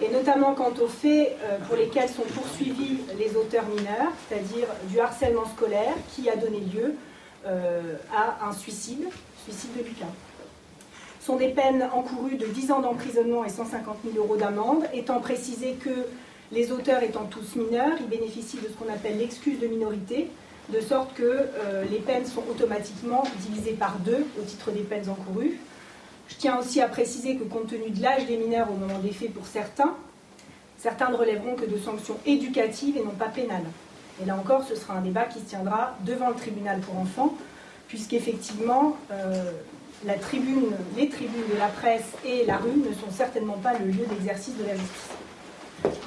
et 0.00 0.08
notamment 0.08 0.54
quant 0.54 0.72
aux 0.80 0.88
faits 0.88 1.36
euh, 1.42 1.58
pour 1.68 1.76
lesquels 1.76 2.08
sont 2.08 2.22
poursuivis 2.22 2.98
les 3.16 3.36
auteurs 3.36 3.66
mineurs, 3.66 4.12
c'est-à-dire 4.28 4.66
du 4.88 4.98
harcèlement 4.98 5.46
scolaire 5.46 5.94
qui 6.14 6.28
a 6.28 6.34
donné 6.34 6.58
lieu 6.60 6.96
euh, 7.46 7.94
à 8.12 8.48
un 8.48 8.52
suicide, 8.52 9.08
suicide 9.44 9.70
de 9.76 9.84
Lucas. 9.84 10.06
sont 11.20 11.36
des 11.36 11.48
peines 11.48 11.88
encourues 11.92 12.36
de 12.36 12.46
10 12.46 12.72
ans 12.72 12.80
d'emprisonnement 12.80 13.44
et 13.44 13.50
150 13.50 13.98
000 14.04 14.16
euros 14.24 14.36
d'amende, 14.36 14.84
étant 14.92 15.20
précisé 15.20 15.74
que 15.74 16.06
les 16.52 16.70
auteurs 16.70 17.02
étant 17.02 17.24
tous 17.24 17.56
mineurs, 17.56 17.96
ils 17.98 18.08
bénéficient 18.08 18.58
de 18.58 18.68
ce 18.68 18.74
qu'on 18.74 18.92
appelle 18.92 19.18
l'excuse 19.18 19.58
de 19.58 19.66
minorité, 19.66 20.28
de 20.68 20.80
sorte 20.80 21.14
que 21.14 21.22
euh, 21.22 21.84
les 21.90 21.98
peines 21.98 22.26
sont 22.26 22.44
automatiquement 22.48 23.24
divisées 23.40 23.72
par 23.72 23.96
deux 23.98 24.26
au 24.38 24.42
titre 24.42 24.70
des 24.70 24.82
peines 24.82 25.08
encourues. 25.08 25.58
Je 26.28 26.36
tiens 26.36 26.58
aussi 26.58 26.80
à 26.80 26.88
préciser 26.88 27.36
que 27.36 27.44
compte 27.44 27.68
tenu 27.68 27.90
de 27.90 28.02
l'âge 28.02 28.26
des 28.26 28.36
mineurs 28.36 28.70
au 28.70 28.74
moment 28.74 28.98
des 28.98 29.12
faits 29.12 29.32
pour 29.32 29.46
certains, 29.46 29.94
certains 30.78 31.10
ne 31.10 31.16
relèveront 31.16 31.54
que 31.54 31.64
de 31.64 31.78
sanctions 31.78 32.18
éducatives 32.26 32.96
et 32.96 33.02
non 33.02 33.10
pas 33.10 33.28
pénales. 33.28 33.64
Et 34.22 34.26
là 34.26 34.36
encore, 34.36 34.62
ce 34.64 34.76
sera 34.76 34.94
un 34.94 35.00
débat 35.00 35.24
qui 35.24 35.40
se 35.40 35.44
tiendra 35.44 35.96
devant 36.04 36.28
le 36.28 36.34
tribunal 36.34 36.80
pour 36.80 36.96
enfants, 36.98 37.34
puisqu'effectivement, 37.88 38.96
euh, 39.10 39.52
la 40.04 40.14
tribune, 40.14 40.72
les 40.96 41.08
tribunes 41.08 41.48
de 41.52 41.58
la 41.58 41.68
presse 41.68 42.12
et 42.24 42.44
la 42.44 42.58
rue 42.58 42.76
ne 42.76 42.92
sont 42.94 43.10
certainement 43.10 43.58
pas 43.58 43.78
le 43.78 43.86
lieu 43.86 44.04
d'exercice 44.06 44.56
de 44.56 44.64
la 44.64 44.74
justice. 44.74 45.16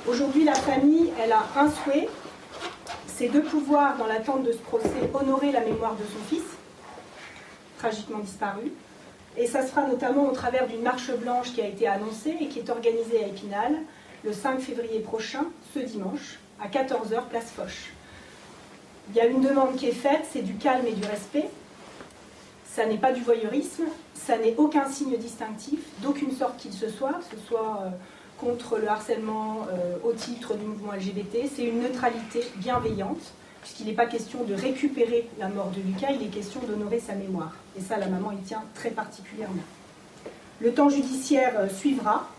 Aujourd'hui, 0.08 0.44
la 0.44 0.54
famille, 0.54 1.12
elle 1.20 1.32
a 1.32 1.46
un 1.58 1.70
souhait, 1.70 2.08
c'est 3.08 3.30
de 3.30 3.40
pouvoir, 3.40 3.98
dans 3.98 4.06
l'attente 4.06 4.44
de 4.44 4.52
ce 4.52 4.58
procès, 4.58 4.90
honorer 5.14 5.52
la 5.52 5.62
mémoire 5.62 5.96
de 5.96 6.04
son 6.04 6.24
fils, 6.30 6.46
tragiquement 7.78 8.20
disparu. 8.20 8.72
Et 9.38 9.48
ça 9.48 9.64
se 9.64 9.68
fera 9.68 9.88
notamment 9.88 10.30
au 10.30 10.32
travers 10.32 10.68
d'une 10.68 10.82
marche 10.82 11.12
blanche 11.12 11.54
qui 11.54 11.62
a 11.62 11.68
été 11.68 11.88
annoncée 11.88 12.36
et 12.40 12.48
qui 12.48 12.60
est 12.60 12.70
organisée 12.70 13.24
à 13.24 13.28
Épinal 13.28 13.74
le 14.24 14.32
5 14.34 14.60
février 14.60 15.00
prochain, 15.00 15.46
ce 15.74 15.80
dimanche, 15.80 16.40
à 16.62 16.68
14h, 16.68 17.28
place 17.30 17.52
Foch. 17.52 17.92
Il 19.10 19.16
y 19.16 19.20
a 19.20 19.26
une 19.26 19.42
demande 19.42 19.76
qui 19.76 19.88
est 19.88 19.92
faite, 19.92 20.26
c'est 20.32 20.42
du 20.42 20.56
calme 20.56 20.86
et 20.88 20.94
du 20.94 21.06
respect. 21.06 21.50
Ça 22.66 22.86
n'est 22.86 22.98
pas 22.98 23.12
du 23.12 23.22
voyeurisme, 23.22 23.86
ça 24.14 24.38
n'est 24.38 24.56
aucun 24.58 24.90
signe 24.90 25.16
distinctif, 25.18 25.80
d'aucune 26.02 26.32
sorte 26.32 26.58
qu'il 26.58 26.74
se 26.74 26.90
soit, 26.90 27.14
que 27.14 27.38
ce 27.38 27.48
soit 27.48 27.82
euh, 27.84 27.90
contre 28.40 28.78
le 28.78 28.90
harcèlement 28.90 29.68
euh, 29.72 29.98
au 30.04 30.14
titre 30.14 30.56
du 30.56 30.66
mouvement 30.66 30.94
LGBT. 30.94 31.50
C'est 31.54 31.64
une 31.64 31.82
neutralité 31.82 32.42
bienveillante, 32.58 33.34
puisqu'il 33.62 33.88
n'est 33.88 33.94
pas 33.94 34.06
question 34.06 34.44
de 34.44 34.54
récupérer 34.54 35.30
la 35.40 35.48
mort 35.48 35.72
de 35.72 35.82
Lucas, 35.82 36.12
il 36.12 36.26
est 36.26 36.30
question 36.30 36.60
d'honorer 36.62 37.00
sa 37.00 37.14
mémoire. 37.14 37.56
Et 37.78 37.82
ça, 37.82 37.98
la 37.98 38.08
maman 38.08 38.32
y 38.32 38.42
tient 38.44 38.64
très 38.74 38.92
particulièrement. 38.92 39.64
Le 40.60 40.74
temps 40.74 40.90
judiciaire 40.90 41.54
euh, 41.58 41.70
suivra 41.70 42.30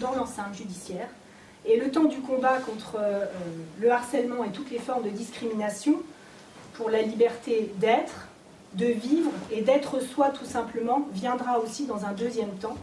dans 0.00 0.14
l'enceinte 0.14 0.54
judiciaire. 0.54 1.08
Et 1.64 1.78
le 1.78 1.90
temps 1.90 2.04
du 2.04 2.20
combat 2.20 2.58
contre 2.58 2.96
euh, 3.00 3.24
le 3.80 3.90
harcèlement 3.90 4.44
et 4.44 4.50
toutes 4.50 4.70
les 4.70 4.78
formes 4.78 5.02
de 5.02 5.10
discrimination 5.10 5.96
pour 6.74 6.90
la 6.90 7.02
liberté 7.02 7.72
d'être, 7.78 8.28
de 8.74 8.86
vivre 8.86 9.30
et 9.50 9.62
d'être 9.62 10.00
soi 10.00 10.28
tout 10.28 10.44
simplement 10.44 11.08
viendra 11.12 11.58
aussi 11.58 11.86
dans 11.86 12.04
un 12.04 12.12
deuxième 12.12 12.54
temps 12.56 12.76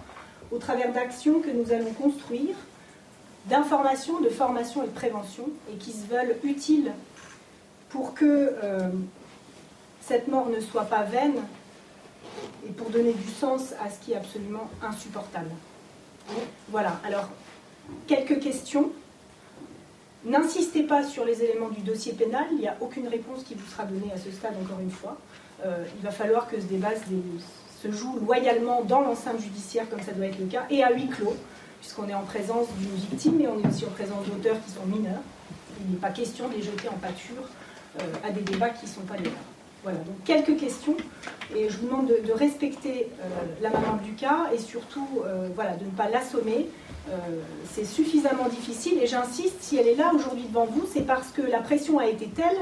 au 0.53 0.57
travers 0.59 0.91
d'actions 0.93 1.39
que 1.39 1.49
nous 1.49 1.71
allons 1.71 1.91
construire, 1.93 2.55
d'information, 3.45 4.21
de 4.21 4.29
formation 4.29 4.83
et 4.83 4.87
de 4.87 4.91
prévention 4.91 5.49
et 5.71 5.77
qui 5.77 5.91
se 5.91 6.05
veulent 6.07 6.35
utiles 6.43 6.91
pour 7.89 8.13
que 8.13 8.53
euh, 8.63 8.89
cette 10.01 10.27
mort 10.27 10.49
ne 10.49 10.59
soit 10.59 10.85
pas 10.85 11.03
vaine 11.03 11.35
et 12.67 12.71
pour 12.71 12.89
donner 12.89 13.13
du 13.13 13.29
sens 13.29 13.73
à 13.83 13.89
ce 13.89 13.99
qui 13.99 14.13
est 14.13 14.15
absolument 14.15 14.69
insupportable. 14.81 15.49
Voilà, 16.69 16.99
alors 17.05 17.29
quelques 18.07 18.39
questions. 18.39 18.91
N'insistez 20.25 20.83
pas 20.83 21.03
sur 21.03 21.25
les 21.25 21.43
éléments 21.43 21.67
du 21.67 21.81
dossier 21.81 22.13
pénal, 22.13 22.45
il 22.51 22.59
n'y 22.59 22.67
a 22.67 22.77
aucune 22.79 23.09
réponse 23.09 23.43
qui 23.43 23.55
vous 23.55 23.69
sera 23.69 23.83
donnée 23.83 24.11
à 24.13 24.17
ce 24.17 24.31
stade, 24.31 24.55
encore 24.63 24.79
une 24.79 24.89
fois. 24.89 25.17
Euh, 25.65 25.83
il 25.97 26.01
va 26.01 26.11
falloir 26.11 26.47
que 26.47 26.59
ce 26.61 26.65
débat 26.65 26.95
se, 27.83 27.91
joue 27.91 28.19
loyalement 28.19 28.83
dans 28.83 29.01
l'enceinte 29.01 29.39
judiciaire, 29.39 29.89
comme 29.89 30.01
ça 30.01 30.11
doit 30.11 30.25
être 30.25 30.39
le 30.39 30.45
cas, 30.45 30.63
et 30.69 30.83
à 30.83 30.91
huis 30.91 31.07
clos, 31.07 31.35
puisqu'on 31.79 32.07
est 32.07 32.13
en 32.13 32.23
présence 32.23 32.67
d'une 32.79 32.95
victime, 32.95 33.41
et 33.41 33.47
on 33.47 33.59
est 33.59 33.67
aussi 33.67 33.85
en 33.85 33.91
présence 33.91 34.25
d'auteurs 34.27 34.57
qui 34.65 34.71
sont 34.71 34.85
mineurs. 34.85 35.21
Il 35.81 35.91
n'est 35.91 35.99
pas 35.99 36.11
question 36.11 36.47
de 36.47 36.55
les 36.55 36.61
jeter 36.61 36.87
en 36.87 36.97
pâture 36.97 37.43
euh, 37.99 38.03
à 38.27 38.31
des 38.31 38.41
débats 38.41 38.69
qui 38.69 38.85
ne 38.85 38.91
sont 38.91 39.01
pas 39.01 39.17
les 39.17 39.25
leurs. 39.25 39.33
Voilà, 39.83 39.97
donc 39.99 40.15
quelques 40.23 40.57
questions, 40.57 40.95
et 41.53 41.67
je 41.69 41.77
vous 41.77 41.87
demande 41.87 42.07
de, 42.07 42.31
respecter 42.31 43.09
euh, 43.19 43.25
la 43.61 43.69
maman 43.69 43.97
du 44.01 44.13
cas, 44.13 44.47
et 44.53 44.57
surtout 44.57 45.07
voilà, 45.55 45.75
de 45.75 45.83
ne 45.83 45.89
pas 45.89 46.07
l'assommer, 46.07 46.69
euh, 47.09 47.15
c'est 47.73 47.83
suffisamment 47.83 48.47
difficile 48.47 48.97
et 49.01 49.07
j'insiste, 49.07 49.57
si 49.59 49.75
elle 49.75 49.87
est 49.87 49.95
là 49.95 50.11
aujourd'hui 50.15 50.45
devant 50.47 50.65
vous, 50.65 50.87
c'est 50.91 51.05
parce 51.05 51.31
que 51.31 51.41
la 51.41 51.59
pression 51.59 51.99
a 51.99 52.07
été 52.07 52.27
telle 52.27 52.57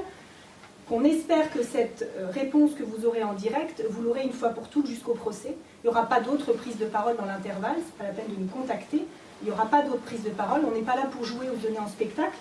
qu'on 0.88 1.04
espère 1.04 1.52
que 1.52 1.64
cette 1.64 2.10
euh, 2.18 2.30
réponse 2.32 2.72
que 2.74 2.84
vous 2.84 3.06
aurez 3.06 3.24
en 3.24 3.34
direct, 3.34 3.84
vous 3.90 4.02
l'aurez 4.02 4.24
une 4.24 4.34
fois 4.34 4.50
pour 4.50 4.68
toutes 4.68 4.88
jusqu'au 4.88 5.14
procès. 5.14 5.56
Il 5.84 5.88
n'y 5.88 5.90
aura 5.90 6.08
pas 6.08 6.20
d'autres 6.20 6.54
prises 6.54 6.78
de 6.78 6.86
parole 6.86 7.16
dans 7.18 7.26
l'intervalle, 7.26 7.78
c'est 7.78 7.98
pas 7.98 8.04
la 8.06 8.12
peine 8.12 8.34
de 8.36 8.40
nous 8.40 8.48
contacter. 8.48 9.06
Il 9.42 9.46
n'y 9.46 9.52
aura 9.52 9.66
pas 9.66 9.82
d'autres 9.82 10.02
prises 10.02 10.24
de 10.24 10.30
parole, 10.30 10.62
on 10.66 10.72
n'est 10.72 10.84
pas 10.84 10.96
là 10.96 11.08
pour 11.12 11.26
jouer 11.26 11.48
ou 11.50 11.56
donner 11.58 11.80
en 11.80 11.88
spectacle. 11.88 12.38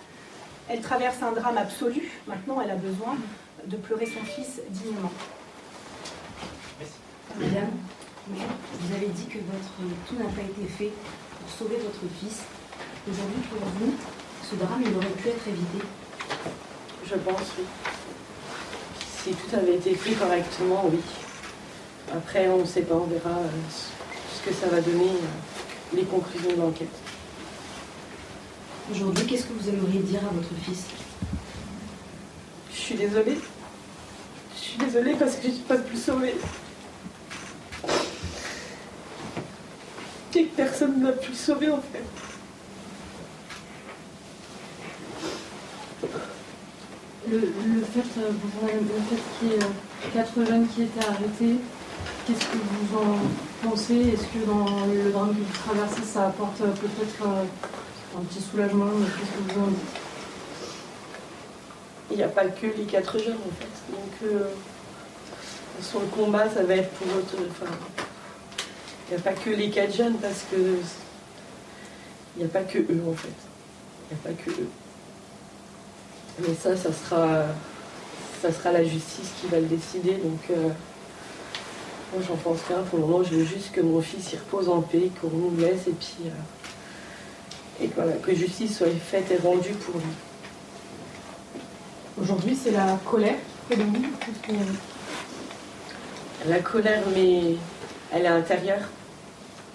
Elle 0.69 0.81
traverse 0.81 1.21
un 1.23 1.31
drame 1.31 1.57
absolu, 1.57 2.11
maintenant 2.27 2.61
elle 2.61 2.71
a 2.71 2.75
besoin 2.75 3.15
de 3.65 3.75
pleurer 3.77 4.05
son 4.05 4.23
fils 4.23 4.61
dignement. 4.69 5.11
Madame, 7.39 7.71
vous 8.27 8.95
avez 8.95 9.07
dit 9.07 9.25
que 9.25 9.37
votre 9.37 9.95
tout 10.07 10.15
n'a 10.15 10.29
pas 10.29 10.41
été 10.41 10.67
fait 10.67 10.91
sauver 11.57 11.77
votre 11.77 12.13
fils. 12.19 12.43
Aujourd'hui, 13.09 13.41
pour 13.49 13.67
vous, 13.79 13.93
ce 14.49 14.55
drame, 14.55 14.83
il 14.85 14.95
aurait 14.95 15.07
pu 15.07 15.29
être 15.29 15.47
évité 15.47 15.85
Je 17.05 17.15
pense, 17.15 17.53
oui. 17.57 17.65
Si 19.23 19.31
tout 19.31 19.55
avait 19.55 19.75
été 19.75 19.93
fait 19.93 20.13
correctement, 20.13 20.85
oui. 20.91 20.99
Après, 22.11 22.47
on 22.49 22.61
ne 22.61 22.65
sait 22.65 22.81
pas, 22.81 22.95
on 22.95 23.05
verra 23.05 23.37
euh, 23.37 23.49
ce 23.69 24.49
que 24.49 24.53
ça 24.53 24.67
va 24.67 24.81
donner, 24.81 25.09
euh, 25.09 25.95
les 25.95 26.03
conclusions 26.03 26.51
de 26.51 26.61
l'enquête. 26.61 26.87
Aujourd'hui, 28.91 29.25
qu'est-ce 29.27 29.45
que 29.45 29.53
vous 29.53 29.69
aimeriez 29.69 29.99
dire 29.99 30.21
à 30.25 30.33
votre 30.33 30.53
fils? 30.65 30.85
Je 32.73 32.77
suis 32.77 32.95
désolée. 32.95 33.37
Je 34.55 34.59
suis 34.59 34.77
désolée 34.77 35.13
parce 35.13 35.35
que 35.35 35.43
je 35.43 35.53
n'ai 35.53 35.59
pas 35.59 35.77
pu 35.77 35.95
sauver. 35.95 36.33
que 40.31 40.39
personne 40.55 41.01
n'a 41.01 41.11
pu 41.11 41.33
sauver 41.35 41.69
en 41.69 41.81
fait. 41.81 42.03
Le, 47.29 47.37
fait, 47.39 48.19
euh, 48.19 48.31
le 48.31 48.81
fait 48.81 49.21
qu'il 49.39 49.49
y 49.49 49.51
ait 49.53 49.59
euh, 49.59 49.67
quatre 50.11 50.43
jeunes 50.43 50.67
qui 50.69 50.83
étaient 50.83 51.05
arrêtés, 51.05 51.57
qu'est-ce 52.25 52.45
que 52.45 52.57
vous 52.57 52.97
en 52.97 53.69
pensez? 53.69 54.13
Est-ce 54.13 54.23
que 54.23 54.43
dans 54.45 54.85
le 54.87 55.11
drame 55.11 55.29
que 55.29 55.41
vous 55.41 55.63
traversez, 55.65 56.01
ça 56.01 56.27
apporte 56.27 56.59
euh, 56.61 56.71
peut-être 56.71 57.27
un 58.17 58.21
petit 58.23 58.41
soulagement 58.41 58.85
Qu'est-ce 58.85 59.53
que 59.53 59.53
vous 59.53 59.63
en 59.63 59.67
dites? 59.67 59.77
Il 62.09 62.17
n'y 62.17 62.23
a 62.23 62.27
pas 62.27 62.45
que 62.45 62.65
les 62.65 62.85
quatre 62.85 63.19
jeunes 63.19 63.37
en 63.37 63.53
fait. 63.59 63.93
Donc, 63.93 64.41
sur 65.81 65.99
le 66.01 66.07
combat, 66.07 66.49
ça 66.49 66.63
va 66.63 66.75
être 66.75 66.89
pour 66.91 67.07
votre. 67.07 67.35
Il 69.09 69.15
n'y 69.15 69.19
a 69.19 69.23
pas 69.23 69.33
que 69.33 69.49
les 69.51 69.69
quatre 69.69 69.95
jeunes 69.95 70.15
parce 70.15 70.43
que 70.51 70.57
il 72.35 72.39
n'y 72.39 72.45
a 72.45 72.47
pas 72.49 72.63
que 72.63 72.79
eux 72.79 73.03
en 73.07 73.13
fait. 73.13 73.29
Il 74.09 74.15
n'y 74.15 74.19
a 74.19 74.23
pas 74.23 74.43
que 74.43 74.49
eux. 74.49 74.69
Mais 76.47 76.55
ça, 76.55 76.75
ça 76.75 76.89
sera, 76.91 77.45
ça 78.41 78.51
sera 78.51 78.71
la 78.71 78.83
justice 78.83 79.31
qui 79.39 79.47
va 79.47 79.59
le 79.59 79.67
décider. 79.67 80.13
Donc 80.13 80.39
euh, 80.49 80.69
moi 82.13 82.23
j'en 82.27 82.35
pense 82.37 82.59
rien. 82.67 82.79
Pour 82.89 82.99
le 82.99 83.05
moment, 83.05 83.23
je 83.23 83.35
veux 83.35 83.45
juste 83.45 83.71
que 83.71 83.81
mon 83.81 84.01
fils 84.01 84.33
y 84.33 84.37
repose 84.37 84.69
en 84.69 84.81
paix, 84.81 85.09
qu'on 85.19 85.29
nous 85.29 85.55
laisse 85.57 85.87
et 85.87 85.91
puis 85.91 86.25
euh, 86.25 87.83
et 87.83 87.89
voilà, 87.95 88.13
que 88.13 88.33
justice 88.33 88.77
soit 88.77 88.87
faite 88.89 89.31
et 89.31 89.37
rendue 89.37 89.73
pour 89.73 89.95
lui. 89.95 90.05
Aujourd'hui, 92.21 92.57
c'est 92.61 92.71
la 92.71 92.99
colère 93.05 93.35
qui 93.35 93.75
prédomine. 93.75 94.07
La 96.47 96.59
colère, 96.59 97.03
mais 97.15 97.55
elle 98.11 98.25
est 98.25 98.27
intérieure. 98.27 98.81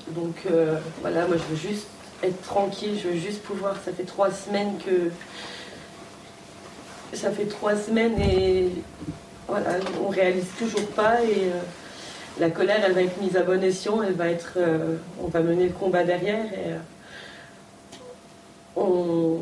Donc 0.09 0.37
euh, 0.51 0.79
voilà, 1.01 1.27
moi 1.27 1.37
je 1.37 1.55
veux 1.55 1.71
juste 1.71 1.87
être 2.23 2.41
tranquille, 2.43 2.99
je 3.03 3.09
veux 3.09 3.17
juste 3.17 3.43
pouvoir. 3.43 3.75
Ça 3.85 3.93
fait 3.93 4.05
trois 4.05 4.31
semaines 4.31 4.79
que. 4.85 5.11
Ça 7.17 7.31
fait 7.31 7.47
trois 7.47 7.75
semaines 7.75 8.21
et 8.21 8.71
voilà, 9.49 9.71
on 10.05 10.09
réalise 10.09 10.47
toujours 10.59 10.87
pas 10.89 11.23
et 11.23 11.47
euh, 11.47 11.61
la 12.39 12.51
colère 12.51 12.83
elle 12.85 12.93
va 12.93 13.03
être 13.03 13.21
mise 13.21 13.37
à 13.37 13.43
bon 13.43 13.63
escient, 13.65 14.03
elle 14.03 14.13
va 14.13 14.29
être. 14.29 14.53
Euh, 14.59 14.97
on 15.23 15.29
va 15.29 15.41
mener 15.41 15.65
le 15.65 15.73
combat 15.73 16.05
derrière 16.05 16.45
et 16.45 16.75
on. 18.77 19.39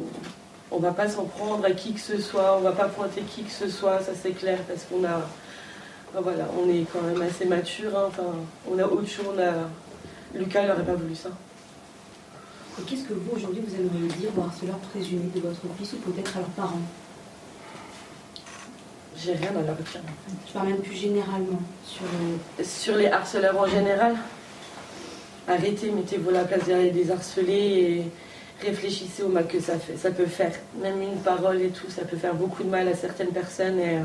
On 0.71 0.79
va 0.79 0.93
pas 0.93 1.09
s'en 1.09 1.25
prendre 1.25 1.65
à 1.65 1.71
qui 1.71 1.93
que 1.93 2.01
ce 2.01 2.21
soit, 2.21 2.57
on 2.57 2.61
va 2.61 2.73
pas 2.73 2.89
pointer 2.89 3.21
qui 3.23 3.43
que 3.43 3.53
ce 3.53 3.69
soit, 3.69 4.01
ça 4.01 4.13
c'est 4.21 4.33
clair, 4.33 4.59
parce 4.67 4.85
qu'on 4.85 5.05
a. 5.05 5.21
Voilà, 6.21 6.49
on 6.57 6.69
est 6.69 6.85
quand 6.93 7.03
même 7.03 7.23
assez 7.23 7.45
mature, 7.45 7.97
hein, 7.97 8.05
enfin, 8.09 8.35
on 8.71 8.79
a 8.79 8.85
autre 8.85 9.09
chose, 9.09 9.27
on 9.37 9.41
a 9.41 9.69
Lucas 10.39 10.67
n'aurait 10.67 10.85
pas 10.85 10.95
voulu 10.95 11.15
ça. 11.15 11.31
qu'est-ce 12.87 13.05
que 13.05 13.15
vous, 13.15 13.37
aujourd'hui, 13.37 13.63
vous 13.67 13.75
aimeriez 13.75 14.09
dire 14.19 14.31
aux 14.37 14.43
harceleurs 14.43 14.79
présumés 14.79 15.31
de 15.35 15.41
votre 15.41 15.61
fils 15.79 15.93
ou 15.93 15.97
peut-être 15.97 16.37
à 16.37 16.41
leurs 16.41 16.49
parents? 16.51 16.81
J'ai 19.17 19.33
rien 19.33 19.51
à 19.51 19.63
leur 19.63 19.77
dire. 19.77 20.01
Je 20.47 20.53
parle 20.53 20.69
même 20.69 20.79
plus 20.79 20.97
généralement 20.97 21.61
sur... 21.87 22.05
Sur 22.65 22.97
les 22.97 23.07
harceleurs 23.07 23.59
en 23.59 23.67
général 23.67 24.17
arrêtez, 25.49 25.91
mettez-vous 25.91 26.31
à 26.31 26.33
la 26.33 26.45
place 26.45 26.65
des 26.65 27.11
harcelés 27.11 27.53
et 28.63 28.67
réfléchissez 28.67 29.23
au 29.23 29.29
mal 29.29 29.47
que 29.47 29.61
ça, 29.61 29.79
fait, 29.79 29.97
ça 29.97 30.11
peut 30.11 30.27
faire. 30.27 30.53
Même 30.81 31.03
une 31.03 31.19
parole 31.19 31.61
et 31.61 31.69
tout, 31.69 31.91
ça 31.91 32.03
peut 32.03 32.17
faire 32.17 32.35
beaucoup 32.35 32.63
de 32.63 32.69
mal 32.69 32.89
à 32.89 32.95
certaines 32.95 33.33
personnes. 33.33 33.79
Et 33.79 33.99
euh, 33.99 34.05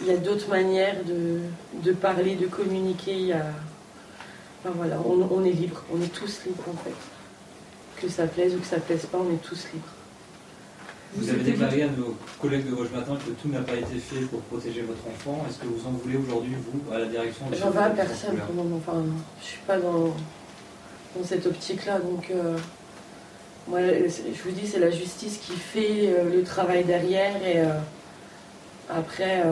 il 0.00 0.06
y 0.08 0.10
a 0.10 0.16
d'autres 0.16 0.48
manières 0.48 0.96
de, 1.04 1.92
parler, 1.92 2.36
de 2.36 2.46
communiquer. 2.46 3.12
Il 3.12 3.26
y 3.26 3.32
a, 3.32 3.46
voilà, 4.64 4.96
on, 5.04 5.44
est 5.44 5.50
libre, 5.50 5.82
on 5.92 6.00
est 6.02 6.12
tous 6.12 6.44
libres 6.46 6.64
en 6.68 6.76
fait. 6.76 6.94
Que 8.00 8.08
ça 8.08 8.26
plaise 8.26 8.54
ou 8.54 8.58
que 8.58 8.66
ça 8.66 8.78
plaise 8.78 9.06
pas, 9.06 9.18
on 9.18 9.32
est 9.32 9.42
tous 9.42 9.66
libres. 9.72 9.88
Vous 11.14 11.28
avez 11.30 11.42
déclaré 11.42 11.82
à 11.82 11.86
nos 11.86 12.16
collègues 12.40 12.68
de 12.68 12.74
Roche 12.74 12.90
Matin 12.94 13.16
que 13.16 13.30
tout 13.30 13.48
n'a 13.48 13.60
pas 13.60 13.74
été 13.74 13.96
fait 13.98 14.20
pour 14.26 14.40
protéger 14.42 14.82
votre 14.82 15.00
enfant. 15.08 15.44
Est-ce 15.48 15.58
que 15.58 15.66
vous 15.66 15.86
en 15.86 15.92
voulez 15.92 16.16
aujourd'hui, 16.16 16.52
vous, 16.54 16.92
à 16.92 16.98
la 16.98 17.06
direction 17.06 17.48
de 17.48 17.56
J'en 17.56 17.70
veux 17.70 17.80
à 17.80 17.90
personne 17.90 18.36
pour 18.36 18.54
le 18.54 18.62
moment. 18.62 18.76
Enfin, 18.76 19.02
je 19.40 19.46
suis 19.46 19.60
pas 19.66 19.78
dans, 19.78 20.14
dans 21.16 21.24
cette 21.24 21.46
optique-là. 21.46 21.98
Donc, 22.00 22.30
euh, 22.30 22.56
moi, 23.68 23.80
je 23.80 24.42
vous 24.42 24.54
dis, 24.54 24.66
c'est 24.66 24.80
la 24.80 24.90
justice 24.90 25.38
qui 25.38 25.52
fait 25.52 26.08
euh, 26.08 26.30
le 26.30 26.42
travail 26.42 26.84
derrière. 26.84 27.36
Et 27.42 27.60
euh, 27.60 27.72
après, 28.90 29.42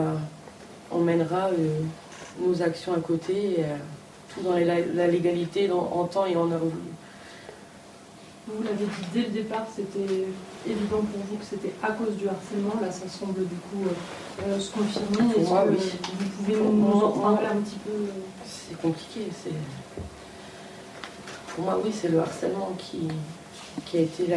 on 0.91 0.99
mènera 0.99 1.49
nos 2.39 2.61
actions 2.61 2.93
à 2.93 2.99
côté. 2.99 3.59
Et, 3.59 3.65
tout 4.33 4.41
dans 4.43 4.57
la, 4.57 5.07
légalité, 5.07 5.71
en 5.71 6.03
temps 6.05 6.25
et 6.25 6.35
en 6.35 6.51
heure. 6.51 6.61
Vous 8.47 8.63
l'avez 8.63 8.85
dit 8.85 9.07
dès 9.13 9.23
le 9.23 9.29
départ, 9.29 9.67
c'était 9.75 10.25
évident 10.65 11.01
pour 11.01 11.19
vous 11.29 11.35
que 11.35 11.43
c'était 11.43 11.73
à 11.83 11.91
cause 11.91 12.15
du 12.15 12.29
harcèlement. 12.29 12.75
Là, 12.81 12.89
ça 12.89 13.07
semble 13.09 13.45
du 13.45 13.55
coup 13.55 13.83
euh, 13.85 14.43
euh, 14.47 14.59
se 14.59 14.71
confirmer. 14.71 15.31
Est-ce 15.31 15.49
que 15.49 16.11
vous 16.17 16.29
pouvez 16.37 16.55
nous 16.55 16.91
en 16.91 17.11
parler 17.11 17.47
un 17.47 17.57
petit 17.57 17.79
peu 17.79 17.91
C'est 18.45 18.81
compliqué. 18.81 19.27
Pour 21.53 21.65
moi, 21.65 21.77
oui, 21.83 21.91
c'est 21.93 22.07
le 22.07 22.19
harcèlement 22.19 22.73
qui, 22.77 23.09
qui 23.85 23.97
a 23.97 24.01
été 24.01 24.33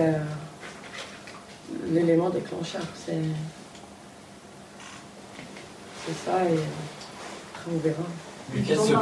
l'élément 1.89 2.31
déclencheur. 2.31 2.83
C'est 3.07 3.15
ça 6.25 6.45
et 6.45 6.59
après 7.55 7.71
on 7.73 7.79
verra. 7.79 8.03
Lucas 8.53 8.75
se, 8.75 8.93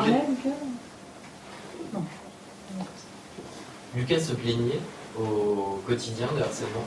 non. 1.95 2.05
Lucas 3.97 4.21
se 4.21 4.33
plaignait 4.35 4.81
au 5.19 5.81
quotidien 5.87 6.29
de 6.37 6.43
harcèlement 6.43 6.85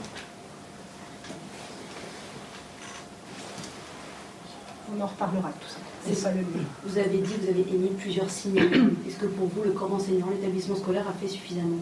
On 4.94 5.00
en 5.00 5.06
reparlera 5.06 5.48
de 5.48 5.54
tout 5.54 5.68
ça. 5.68 5.78
C'est 6.04 6.22
pas 6.22 6.32
le 6.32 6.44
Vous 6.84 6.98
avez 6.98 7.18
dit, 7.18 7.34
vous 7.40 7.48
avez 7.48 7.60
émis 7.60 7.90
plusieurs 7.98 8.28
signaux. 8.28 8.62
Est-ce 9.06 9.16
que 9.16 9.26
pour 9.26 9.48
vous, 9.48 9.62
le 9.62 9.70
corps 9.70 9.92
enseignant, 9.92 10.28
l'établissement 10.30 10.76
scolaire 10.76 11.08
a 11.08 11.12
fait 11.14 11.28
suffisamment? 11.28 11.78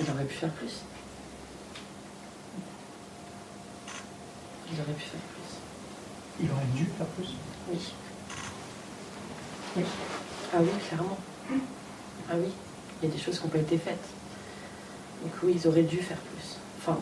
Il 0.00 0.10
aurait 0.10 0.24
pu 0.24 0.34
faire 0.34 0.50
plus. 0.52 0.72
Il 4.72 4.80
aurait 4.80 4.92
pu 4.92 5.02
faire 5.02 5.20
plus. 5.20 6.44
Il 6.44 6.50
aurait 6.50 6.66
dû 6.74 6.84
faire 6.84 7.06
plus 7.06 7.28
Oui. 7.70 7.78
Oui. 9.76 9.84
Ah 10.54 10.58
oui, 10.60 10.68
clairement. 10.88 11.18
Ah 12.30 12.34
oui, 12.36 12.48
il 13.02 13.08
y 13.08 13.12
a 13.12 13.14
des 13.14 13.20
choses 13.20 13.38
qui 13.38 13.44
n'ont 13.44 13.50
pas 13.50 13.58
été 13.58 13.76
faites. 13.76 13.98
Donc 15.22 15.32
oui, 15.42 15.56
ils 15.56 15.68
auraient 15.68 15.82
dû 15.82 15.98
faire 15.98 16.16
plus. 16.16 16.56
Enfin, 16.78 16.98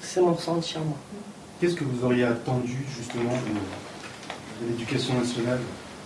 c'est 0.00 0.20
mon 0.20 0.34
ressenti 0.34 0.76
à 0.76 0.80
moi. 0.80 0.96
Qu'est-ce 1.60 1.74
que 1.74 1.84
vous 1.84 2.04
auriez 2.04 2.24
attendu 2.24 2.76
justement 2.96 3.32
de, 3.32 4.68
l'éducation 4.68 5.14
nationale 5.14 5.60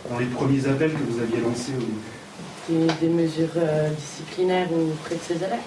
dans 0.09 0.18
les 0.18 0.26
premiers 0.26 0.66
appels 0.66 0.93
que 0.93 1.03
vous 1.11 1.20
aviez 1.20 1.41
lancés 1.41 1.72
au 1.72 1.80
début? 1.80 2.95
Des, 3.01 3.09
mesures 3.09 3.49
euh, 3.57 3.91
disciplinaires 3.91 4.68
auprès 4.72 5.16
de 5.16 5.20
ses 5.20 5.36
élèves. 5.36 5.59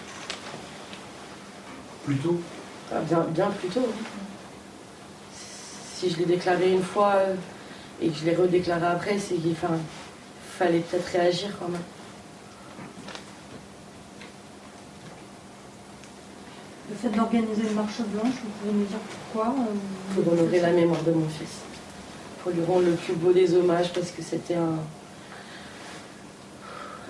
Plus 2.06 2.16
tôt? 2.18 2.40
Ah, 2.92 3.00
bien, 3.02 3.20
bien 3.30 3.50
plus 3.50 3.70
tôt, 3.70 3.86
oui. 3.86 4.06
Si 5.96 6.10
je 6.10 6.18
l'ai 6.18 6.26
déclaré 6.26 6.72
une 6.72 6.84
fois 6.84 7.14
euh, 7.16 7.36
et 8.02 8.10
que 8.10 8.18
je 8.18 8.26
l'ai 8.26 8.36
redéclaré 8.36 8.86
après, 8.86 9.18
c'est 9.20 9.36
qu'il 9.36 9.56
fallait 10.58 10.80
peut-être 10.80 11.08
réagir 11.08 11.50
quand 11.60 11.70
même. 11.70 11.82
Le 16.94 17.10
fait 17.10 17.18
d'organiser 17.18 17.64
une 17.64 17.74
marche 17.74 18.02
blanche, 18.02 18.36
vous 18.44 18.52
pouvez 18.62 18.74
nous 18.74 18.86
dire 18.86 19.00
pourquoi 19.00 19.56
euh, 19.58 20.22
Pour 20.22 20.32
honorer 20.32 20.60
la 20.60 20.70
mémoire 20.70 21.02
de 21.02 21.12
mon 21.12 21.28
fils. 21.28 21.62
Pour 22.44 22.52
lui 22.52 22.64
rendre 22.64 22.86
le 22.86 22.94
plus 22.94 23.16
beau 23.16 23.34
des 23.34 23.56
hommages 23.56 23.92
parce 23.94 24.12
que 24.12 24.22
c'était 24.22 24.54
un, 24.54 24.78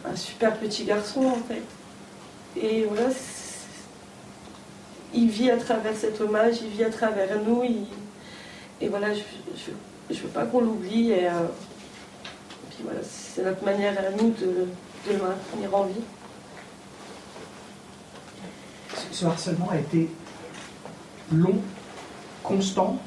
un 0.09 0.15
super 0.15 0.57
petit 0.57 0.85
garçon 0.85 1.25
en 1.25 1.35
fait. 1.35 1.63
Et 2.55 2.85
voilà, 2.85 3.09
il 5.13 5.27
vit 5.27 5.51
à 5.51 5.57
travers 5.57 5.97
cet 5.97 6.21
hommage, 6.21 6.61
il 6.61 6.69
vit 6.69 6.85
à 6.85 6.89
travers 6.89 7.37
nous. 7.45 7.63
et 8.79 8.87
voilà, 8.87 9.13
je 9.13 9.19
ne 10.11 10.15
veux 10.15 10.29
pas 10.29 10.45
qu'on 10.45 10.61
l'oublie. 10.61 11.11
Et, 11.11 11.27
euh, 11.27 11.31
puis 12.69 12.85
voilà, 12.85 12.99
c'est 13.03 13.43
notre 13.43 13.65
manière 13.65 13.99
à 13.99 14.11
nous 14.11 14.29
de, 14.29 14.45
de 14.45 15.11
le 15.11 15.17
maintenir 15.17 15.75
en 15.75 15.83
vie 15.83 16.01
ce 19.11 19.25
harcèlement 19.25 19.69
a 19.71 19.77
été 19.77 20.09
long, 21.31 21.59
constant 22.43 22.99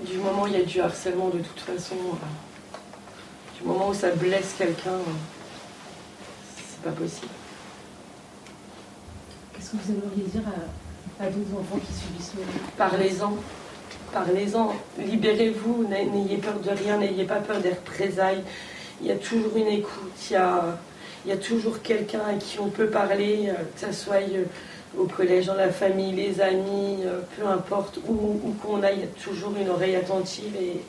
Du 0.00 0.18
moment 0.18 0.42
où 0.42 0.46
il 0.46 0.54
y 0.54 0.56
a 0.56 0.64
du 0.64 0.80
harcèlement, 0.80 1.28
de 1.28 1.38
toute 1.38 1.60
façon, 1.60 1.94
euh, 1.94 3.58
du 3.58 3.66
moment 3.66 3.88
où 3.88 3.94
ça 3.94 4.10
blesse 4.10 4.54
quelqu'un, 4.58 4.90
euh, 4.90 5.14
c'est 6.56 6.82
pas 6.82 6.90
possible. 6.90 7.28
Qu'est-ce 9.52 9.70
que 9.70 9.76
vous 9.76 9.92
aimeriez 9.92 10.24
dire 10.24 10.42
à, 11.20 11.26
d'autres 11.26 11.60
enfants 11.60 11.78
qui 11.78 11.92
subissent 11.92 12.32
le 12.36 12.42
Parlez-en. 12.76 13.36
Parlez-en. 14.12 14.74
Libérez-vous. 14.98 15.86
N'ayez 15.88 16.38
peur 16.38 16.58
de 16.60 16.70
rien. 16.70 16.98
N'ayez 16.98 17.24
pas 17.24 17.36
peur 17.36 17.60
des 17.60 17.70
représailles. 17.70 18.42
Il 19.00 19.06
y 19.06 19.12
a 19.12 19.16
toujours 19.16 19.56
une 19.56 19.68
écoute. 19.68 20.12
Il 20.30 20.34
y 20.34 20.36
a, 20.36 20.78
il 21.24 21.30
y 21.30 21.32
a 21.32 21.36
toujours 21.36 21.80
quelqu'un 21.82 22.20
à 22.28 22.34
qui 22.34 22.58
on 22.60 22.68
peut 22.68 22.88
parler, 22.88 23.48
euh, 23.48 23.54
que 23.74 23.80
ça 23.80 23.92
soit 23.92 24.20
au 24.98 25.04
collège, 25.04 25.46
dans 25.46 25.54
la 25.54 25.70
famille, 25.70 26.12
les 26.12 26.40
amis, 26.40 26.98
euh, 27.04 27.20
peu 27.36 27.46
importe 27.46 27.98
où, 28.08 28.40
qu'on 28.62 28.82
aille, 28.82 28.96
il 28.96 29.00
y 29.00 29.04
a 29.04 29.22
toujours 29.22 29.52
une 29.60 29.68
oreille 29.68 29.96
attentive 29.96 30.54
et 30.60 30.80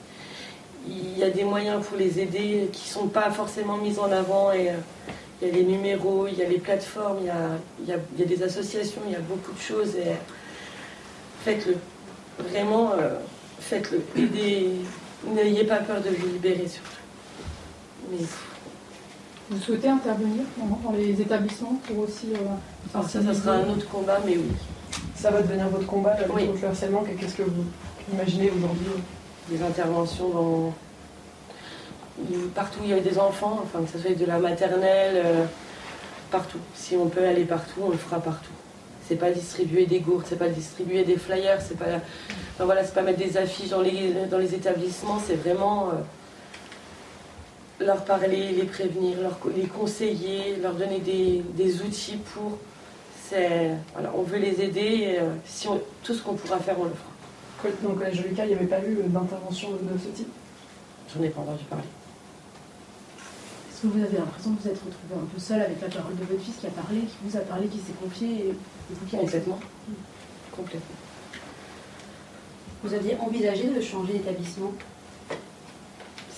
il 0.88 1.18
y 1.18 1.24
a 1.24 1.30
des 1.30 1.44
moyens 1.44 1.86
pour 1.86 1.98
les 1.98 2.20
aider 2.20 2.70
qui 2.72 2.88
ne 2.90 2.94
sont 2.94 3.08
pas 3.08 3.32
forcément 3.32 3.78
mis 3.78 3.98
en 4.00 4.12
avant. 4.12 4.52
Et, 4.52 4.70
euh, 4.70 4.74
il 5.42 5.50
y 5.50 5.52
a 5.52 5.54
les 5.54 5.64
numéros, 5.64 6.28
il 6.28 6.38
y 6.38 6.44
a 6.44 6.48
les 6.48 6.60
plateformes, 6.60 7.18
il 7.20 7.28
y 7.28 7.30
a, 7.30 7.50
il 7.82 8.20
y 8.20 8.24
a, 8.24 8.26
des 8.26 8.42
associations, 8.42 9.02
il 9.06 9.12
y 9.12 9.16
a 9.16 9.20
beaucoup 9.20 9.52
de 9.52 9.60
choses. 9.60 9.96
Faites-le. 11.44 11.76
Vraiment, 12.40 12.94
euh, 12.94 13.20
faites-le. 13.60 14.02
N'ayez 15.28 15.64
pas 15.66 15.78
peur 15.78 16.02
de 16.02 16.10
vous 16.10 16.28
libérer 16.28 16.68
surtout. 16.68 16.90
Vous 19.50 19.60
souhaitez 19.60 19.90
intervenir 19.90 20.44
dans, 20.58 20.92
les 20.94 21.22
établissements 21.22 21.80
pour 21.88 22.00
aussi. 22.00 22.34
Euh, 22.34 23.02
ça, 23.08 23.22
ça 23.22 23.34
sera 23.34 23.54
un 23.58 23.70
autre 23.70 23.88
combat, 23.88 24.20
mais 24.26 24.38
oui. 24.38 24.52
Ça 25.16 25.30
va 25.30 25.42
devenir 25.42 25.68
votre 25.70 25.86
combat, 25.86 26.16
la 26.20 26.34
oui. 26.34 26.50
le 26.60 26.68
harcèlement. 26.68 27.04
Qu'est-ce 27.20 27.36
que 27.36 27.44
vous 27.44 27.64
imaginez 28.12 28.50
aujourd'hui 28.50 28.88
Des 29.50 29.62
interventions 29.62 30.30
dans. 30.30 30.74
Partout 32.56 32.80
où 32.82 32.84
il 32.86 32.92
y 32.92 32.94
a 32.94 33.00
des 33.00 33.20
enfants, 33.20 33.62
enfin 33.64 33.84
que 33.84 33.92
ce 33.92 34.00
soit 34.00 34.16
de 34.16 34.26
la 34.26 34.40
maternelle, 34.40 35.22
euh, 35.24 35.46
partout. 36.32 36.60
Si 36.74 36.96
on 36.96 37.08
peut 37.08 37.26
aller 37.26 37.44
partout, 37.44 37.82
on 37.84 37.90
le 37.90 37.98
fera 37.98 38.20
partout. 38.20 38.54
C'est 39.08 39.18
pas 39.18 39.30
distribuer 39.30 39.86
des 39.86 40.00
gourdes, 40.00 40.24
c'est 40.26 40.40
pas 40.40 40.48
distribuer 40.48 41.04
des 41.04 41.18
flyers, 41.18 41.62
c'est 41.62 41.78
pas. 41.78 41.86
voilà, 42.58 42.84
c'est 42.84 42.96
pas 42.96 43.04
mettre 43.04 43.20
des 43.20 43.38
affiches 43.38 43.70
dans 43.70 43.82
les, 43.82 44.14
dans 44.32 44.40
les 44.40 44.56
établissements, 44.56 45.22
c'est 45.24 45.36
vraiment. 45.36 45.90
Euh, 45.90 46.02
leur 47.80 48.06
parler, 48.06 48.52
les 48.52 48.64
prévenir, 48.64 49.22
leur, 49.22 49.38
les 49.56 49.68
conseiller, 49.68 50.56
leur 50.62 50.74
donner 50.74 51.00
des, 51.00 51.44
des 51.56 51.82
outils 51.82 52.18
pour. 52.34 52.58
Voilà, 53.32 54.12
on 54.16 54.22
veut 54.22 54.38
les 54.38 54.62
aider. 54.62 54.80
Et, 54.80 55.20
euh, 55.20 55.34
si 55.46 55.68
tout 56.04 56.14
ce 56.14 56.22
qu'on 56.22 56.36
pourra 56.36 56.60
faire, 56.60 56.80
on 56.80 56.86
le 56.86 56.92
fera. 56.92 57.12
Donc, 57.84 58.02
à 58.04 58.12
Jolica, 58.12 58.46
il 58.46 58.50
n'y 58.50 58.54
avait 58.54 58.68
pas 58.68 58.80
eu 58.80 58.98
d'intervention 59.08 59.72
de 59.72 59.98
ce 59.98 60.10
type? 60.16 60.32
J'en 61.14 61.24
ai 61.24 61.30
pas 61.30 61.42
entendu 61.42 61.64
parler. 61.64 61.86
Est-ce 63.72 63.82
que 63.82 63.88
vous 63.88 64.04
avez 64.04 64.18
l'impression 64.18 64.54
que 64.54 64.62
vous 64.62 64.68
êtes 64.70 64.78
retrouvé 64.78 65.16
un 65.16 65.26
peu 65.26 65.40
seul 65.40 65.62
avec 65.62 65.82
la 65.82 65.88
parole 65.88 66.16
de 66.16 66.24
votre 66.24 66.42
fils 66.42 66.56
qui 66.58 66.68
a 66.68 66.70
parlé, 66.70 67.00
qui 67.00 67.16
vous 67.24 67.36
a 67.36 67.42
parlé, 67.42 67.68
qui 67.68 67.80
s'est 67.80 67.94
confié 68.02 68.50
et, 68.50 68.56
vous 68.90 69.18
Complètement. 69.18 69.60
Complètement. 70.56 70.96
Vous 72.84 72.94
aviez 72.94 73.18
envisagé 73.18 73.70
de 73.70 73.82
changer 73.82 74.14
d'établissement? 74.14 74.72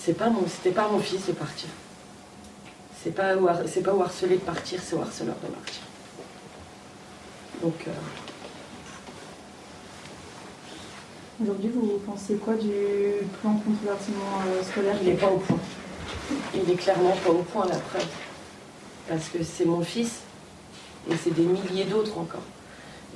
C'est 0.00 0.14
pas 0.14 0.30
mon, 0.30 0.46
c'était 0.46 0.74
pas 0.74 0.88
mon 0.88 0.98
fils 0.98 1.26
de 1.26 1.32
partir. 1.32 1.68
C'est 3.02 3.14
pas, 3.14 3.34
c'est 3.66 3.82
pas 3.82 3.94
au 3.94 4.02
harcelé 4.02 4.36
de 4.36 4.40
partir, 4.40 4.80
c'est 4.82 4.96
au 4.96 5.00
harceleur 5.00 5.36
de 5.42 5.48
partir. 5.48 5.82
Donc. 7.62 7.74
Euh, 7.86 7.90
Aujourd'hui, 11.40 11.70
vous 11.72 12.00
pensez 12.04 12.34
quoi 12.34 12.54
du 12.54 12.68
plan 13.40 13.52
contre 13.52 13.78
le 13.84 13.92
harcèlement 13.92 14.42
euh, 14.48 14.62
scolaire? 14.64 14.96
Il 15.00 15.08
n'est 15.10 15.14
pas 15.14 15.28
au 15.28 15.36
point. 15.36 15.58
il 16.52 16.68
est 16.68 16.74
clairement 16.74 17.14
pas 17.24 17.30
au 17.30 17.42
point, 17.42 17.64
la 17.66 17.76
preuve. 17.76 18.06
Parce 19.08 19.28
que 19.28 19.44
c'est 19.44 19.64
mon 19.64 19.82
fils, 19.82 20.22
et 21.08 21.14
c'est 21.22 21.32
des 21.32 21.44
milliers 21.44 21.84
d'autres 21.84 22.18
encore. 22.18 22.42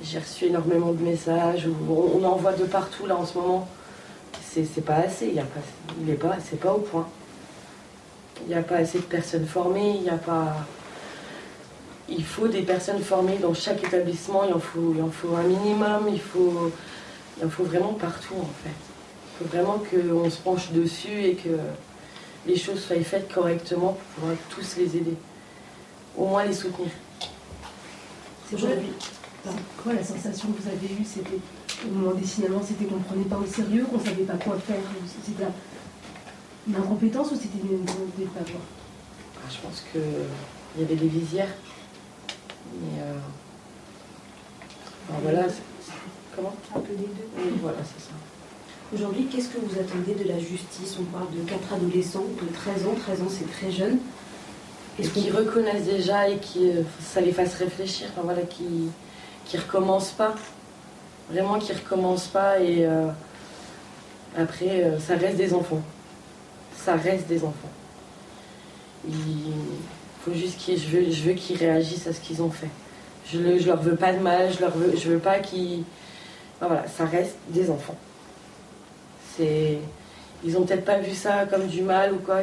J'ai 0.01 0.19
reçu 0.19 0.45
énormément 0.45 0.93
de 0.93 1.03
messages, 1.03 1.67
on 1.89 2.23
envoie 2.23 2.53
de 2.53 2.63
partout 2.63 3.05
là 3.05 3.17
en 3.17 3.25
ce 3.25 3.37
moment. 3.37 3.67
C'est 4.53 4.85
pas 4.85 4.97
assez, 4.97 5.29
il, 5.33 5.39
a 5.39 5.43
pas, 5.43 5.59
est 6.07 6.13
pas, 6.13 6.37
pas 6.61 6.73
au 6.73 6.79
point. 6.79 7.07
Il 8.41 8.49
n'y 8.49 8.53
a 8.53 8.61
pas 8.61 8.75
assez 8.75 8.99
de 8.99 9.03
personnes 9.03 9.47
formées, 9.47 9.95
il 9.95 10.03
n'y 10.03 10.09
a 10.09 10.17
pas. 10.17 10.55
Il 12.07 12.23
faut 12.23 12.47
des 12.47 12.61
personnes 12.61 13.01
formées 13.01 13.37
dans 13.37 13.55
chaque 13.55 13.83
établissement, 13.83 14.43
il 14.43 14.53
en 14.53 14.59
faut, 14.59 14.93
il 14.95 15.01
en 15.01 15.09
faut 15.09 15.35
un 15.35 15.43
minimum, 15.43 16.07
il 16.11 16.19
faut, 16.19 16.71
il 17.39 17.45
en 17.45 17.49
faut 17.49 17.63
vraiment 17.63 17.93
partout 17.93 18.35
en 18.39 18.53
fait. 18.63 18.75
Il 19.41 19.47
faut 19.47 19.55
vraiment 19.55 19.79
qu'on 19.79 20.29
se 20.29 20.37
penche 20.37 20.71
dessus 20.71 21.23
et 21.23 21.33
que 21.35 21.57
les 22.45 22.57
choses 22.57 22.83
soient 22.83 23.01
faites 23.01 23.33
correctement 23.33 23.93
pour 23.93 24.23
pouvoir 24.23 24.35
tous 24.49 24.77
les 24.77 24.97
aider. 24.97 25.15
Au 26.15 26.27
moins 26.27 26.45
les 26.45 26.53
soutenir. 26.53 26.89
C'est. 28.49 28.57
Quoi 29.83 29.93
la 29.93 30.03
sensation 30.03 30.49
que 30.51 30.61
vous 30.61 30.69
avez 30.69 30.93
eue 30.93 31.05
C'était 31.05 31.39
au 31.85 31.93
moment 31.93 32.13
des 32.13 32.25
signalements, 32.25 32.61
c'était 32.65 32.85
qu'on 32.85 32.97
ne 32.97 33.03
prenait 33.03 33.23
pas 33.23 33.37
au 33.37 33.45
sérieux, 33.45 33.85
qu'on 33.85 33.97
ne 33.97 34.03
savait 34.03 34.23
pas 34.23 34.35
quoi 34.35 34.57
faire. 34.57 34.81
C'était 35.23 35.43
une 36.67 36.75
incompétence 36.75 37.31
ou 37.31 37.35
c'était 37.35 37.59
une 37.59 37.85
volonté 37.85 38.21
de 38.21 38.25
pas 38.27 38.39
voir? 38.39 38.63
Ah, 39.37 39.49
Je 39.49 39.57
pense 39.59 39.83
qu'il 39.91 40.81
y 40.81 40.83
avait 40.83 40.95
des 40.95 41.07
visières. 41.07 41.49
Mais 42.81 43.01
euh... 43.01 43.17
voilà. 45.21 45.47
Comment? 46.35 46.55
Un 46.75 46.79
peu 46.79 46.93
des 46.93 47.03
deux. 47.03 47.29
Oui, 47.37 47.53
voilà, 47.61 47.77
c'est 47.83 48.03
ça. 48.03 48.13
Aujourd'hui, 48.93 49.25
qu'est-ce 49.25 49.49
que 49.49 49.59
vous 49.59 49.79
attendez 49.79 50.15
de 50.15 50.27
la 50.27 50.39
justice? 50.39 50.97
On 50.99 51.03
parle 51.05 51.31
de 51.31 51.41
quatre 51.49 51.73
adolescents 51.73 52.25
de 52.41 52.53
13 52.53 52.87
ans. 52.87 52.95
13 52.95 53.21
ans, 53.21 53.27
c'est 53.29 53.51
très 53.51 53.71
jeune. 53.71 53.97
Et 54.99 55.07
qui 55.07 55.31
reconnaissent 55.31 55.85
déjà 55.85 56.29
et 56.29 56.37
qui 56.37 56.69
euh, 56.69 56.83
ça 57.01 57.19
les 57.19 57.31
fasse 57.31 57.55
réfléchir, 57.55 58.07
enfin, 58.11 58.21
voilà, 58.23 58.43
qui 58.43 58.89
qui 59.45 59.57
recommencent 59.57 60.11
pas, 60.11 60.35
vraiment 61.29 61.59
qui 61.59 61.73
recommencent 61.73 62.27
pas 62.27 62.59
et 62.59 62.85
euh, 62.85 63.07
après 64.37 64.83
euh, 64.83 64.99
ça 64.99 65.15
reste 65.15 65.37
des 65.37 65.53
enfants, 65.53 65.81
ça 66.75 66.95
reste 66.95 67.27
des 67.27 67.43
enfants. 67.43 67.69
Il 69.07 69.15
faut 70.23 70.33
juste 70.33 70.57
qu'ils, 70.57 70.79
je 70.79 70.87
veux, 70.87 71.11
je 71.11 71.23
veux 71.23 71.33
qu'ils 71.33 71.57
réagissent 71.57 72.07
à 72.07 72.13
ce 72.13 72.19
qu'ils 72.19 72.41
ont 72.41 72.49
fait. 72.49 72.69
Je, 73.25 73.37
ne 73.37 73.57
je 73.57 73.67
leur 73.67 73.81
veux 73.81 73.95
pas 73.95 74.13
de 74.13 74.19
mal, 74.19 74.51
je 74.53 74.59
leur 74.59 74.71
veux, 74.71 74.95
je 74.95 75.09
veux 75.09 75.19
pas 75.19 75.39
qu'ils, 75.39 75.83
voilà, 76.59 76.85
ça 76.87 77.05
reste 77.05 77.35
des 77.49 77.69
enfants. 77.69 77.97
C'est 79.35 79.79
ils 80.45 80.57
ont 80.57 80.63
peut-être 80.63 80.85
pas 80.85 80.99
vu 80.99 81.13
ça 81.13 81.45
comme 81.45 81.67
du 81.67 81.81
mal 81.81 82.13
ou 82.13 82.17
quoi, 82.17 82.41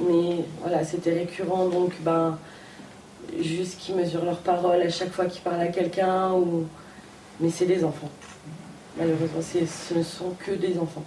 mais, 0.00 0.44
voilà, 0.60 0.84
c'était 0.84 1.12
récurrent, 1.12 1.68
donc 1.68 1.92
ben, 2.00 2.36
juste 3.40 3.78
qu'ils 3.78 3.94
mesurent 3.94 4.24
leurs 4.24 4.38
paroles 4.38 4.82
à 4.82 4.90
chaque 4.90 5.12
fois 5.12 5.26
qu'ils 5.26 5.42
parlent 5.42 5.60
à 5.60 5.68
quelqu'un, 5.68 6.32
ou... 6.32 6.66
mais 7.40 7.50
c'est 7.50 7.66
des 7.66 7.84
enfants. 7.84 8.10
Malheureusement, 8.98 9.40
ce 9.42 9.94
ne 9.94 10.02
sont 10.02 10.34
que 10.38 10.52
des 10.52 10.78
enfants. 10.78 11.04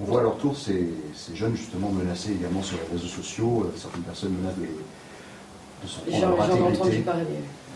On 0.00 0.04
voit 0.04 0.20
à 0.20 0.22
leur 0.24 0.36
tour 0.38 0.56
ces, 0.56 0.88
jeunes 1.34 1.56
justement 1.56 1.90
menacés 1.90 2.32
également 2.32 2.62
sur 2.62 2.76
les 2.76 2.96
réseaux 2.96 3.08
sociaux, 3.08 3.64
euh, 3.64 3.76
certaines 3.76 4.02
personnes 4.02 4.32
menacent 4.32 4.56
de, 4.56 4.62
de 4.62 6.18
J'en 6.20 6.56
ai 6.56 6.62
entendu 6.62 6.98
parler. 7.00 7.22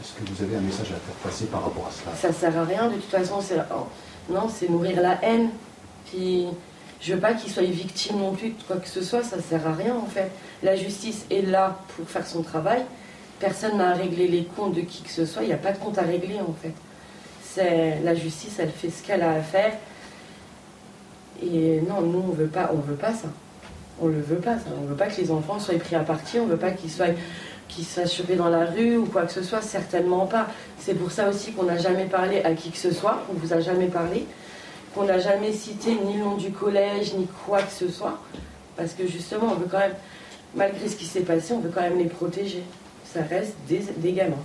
Est-ce 0.00 0.12
que 0.14 0.28
vous 0.28 0.42
avez 0.42 0.56
un 0.56 0.60
message 0.60 0.90
à 0.90 0.94
faire 0.94 1.14
passer 1.22 1.46
par 1.46 1.64
rapport 1.64 1.86
à 1.86 1.90
cela? 1.90 2.14
Ça 2.16 2.32
sert 2.32 2.56
à 2.58 2.64
rien, 2.64 2.88
de 2.88 2.94
toute 2.94 3.04
façon, 3.04 3.40
c'est 3.40 3.56
non, 4.30 4.48
c'est 4.52 4.68
nourrir 4.68 5.00
la 5.00 5.22
haine. 5.24 5.50
Puis 6.06 6.46
je 7.00 7.14
veux 7.14 7.20
pas 7.20 7.34
qu'ils 7.34 7.52
soient 7.52 7.62
victimes 7.62 8.18
non 8.18 8.32
plus 8.32 8.50
de 8.50 8.62
quoi 8.66 8.76
que 8.76 8.88
ce 8.88 9.02
soit, 9.02 9.22
ça 9.22 9.40
sert 9.40 9.66
à 9.66 9.74
rien 9.74 9.94
en 9.94 10.06
fait. 10.06 10.30
La 10.62 10.76
justice 10.76 11.24
est 11.30 11.42
là 11.42 11.78
pour 11.96 12.08
faire 12.08 12.26
son 12.26 12.42
travail. 12.42 12.82
Personne 13.40 13.78
n'a 13.78 13.90
à 13.90 13.94
régler 13.94 14.28
les 14.28 14.44
comptes 14.44 14.74
de 14.74 14.82
qui 14.82 15.02
que 15.02 15.10
ce 15.10 15.26
soit, 15.26 15.42
il 15.42 15.48
n'y 15.48 15.54
a 15.54 15.58
pas 15.58 15.72
de 15.72 15.78
compte 15.78 15.98
à 15.98 16.02
régler 16.02 16.38
en 16.40 16.52
fait. 16.52 16.74
La 17.56 18.14
justice, 18.14 18.56
elle 18.58 18.70
fait 18.70 18.90
ce 18.90 19.02
qu'elle 19.02 19.22
a 19.22 19.32
à 19.32 19.40
faire. 19.40 19.72
Et 21.42 21.80
non, 21.88 22.00
nous 22.02 22.24
on 22.28 22.32
veut 22.32 22.46
pas, 22.46 22.70
on 22.72 22.78
veut 22.78 22.94
pas 22.94 23.12
ça. 23.12 23.28
On 24.00 24.06
le 24.06 24.20
veut 24.20 24.36
pas 24.36 24.58
ça. 24.58 24.66
On 24.80 24.86
veut 24.86 24.96
pas 24.96 25.06
que 25.06 25.20
les 25.20 25.30
enfants 25.30 25.58
soient 25.58 25.78
pris 25.78 25.96
à 25.96 26.00
partie, 26.00 26.38
on 26.38 26.46
veut 26.46 26.56
pas 26.56 26.70
qu'ils 26.70 26.90
soient 26.90 27.06
qu'ils 27.68 27.86
choper 28.06 28.36
dans 28.36 28.50
la 28.50 28.66
rue 28.66 28.98
ou 28.98 29.06
quoi 29.06 29.22
que 29.22 29.32
ce 29.32 29.42
soit, 29.42 29.62
certainement 29.62 30.26
pas. 30.26 30.46
C'est 30.78 30.94
pour 30.94 31.10
ça 31.10 31.28
aussi 31.28 31.52
qu'on 31.52 31.62
n'a 31.64 31.78
jamais 31.78 32.04
parlé 32.04 32.42
à 32.42 32.52
qui 32.52 32.70
que 32.70 32.76
ce 32.76 32.92
soit, 32.92 33.22
on 33.30 33.34
vous 33.34 33.54
a 33.54 33.60
jamais 33.60 33.86
parlé 33.86 34.26
qu'on 34.94 35.04
n'a 35.04 35.18
jamais 35.18 35.52
cité 35.52 35.94
ni 35.94 36.14
le 36.14 36.24
nom 36.24 36.36
du 36.36 36.50
collège, 36.50 37.14
ni 37.14 37.26
quoi 37.46 37.62
que 37.62 37.72
ce 37.72 37.88
soit. 37.88 38.18
Parce 38.76 38.92
que 38.92 39.06
justement, 39.06 39.52
on 39.52 39.54
veut 39.54 39.68
quand 39.70 39.78
même, 39.78 39.94
malgré 40.54 40.88
ce 40.88 40.96
qui 40.96 41.06
s'est 41.06 41.20
passé, 41.20 41.54
on 41.54 41.60
veut 41.60 41.70
quand 41.74 41.82
même 41.82 41.98
les 41.98 42.06
protéger. 42.06 42.62
Ça 43.04 43.20
reste 43.22 43.54
des, 43.68 44.12
gamins. 44.12 44.36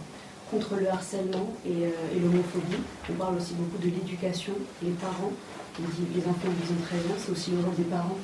Contre 0.49 0.75
le 0.75 0.89
harcèlement 0.89 1.53
et, 1.65 1.87
euh, 1.87 1.89
l'homophobie, 2.21 2.77
on 3.09 3.13
parle 3.13 3.35
aussi 3.35 3.53
beaucoup 3.53 3.77
de 3.79 3.89
l'éducation, 3.89 4.53
les 4.81 4.91
parents. 4.91 5.31
les 5.79 6.21
enfants 6.21 6.49
qui 6.65 6.71
ont 6.71 6.85
13 6.85 6.99
ans, 7.01 7.15
c'est 7.17 7.31
aussi 7.31 7.51
le 7.51 7.59
rôle 7.59 7.75
des 7.75 7.83
parents. 7.83 8.17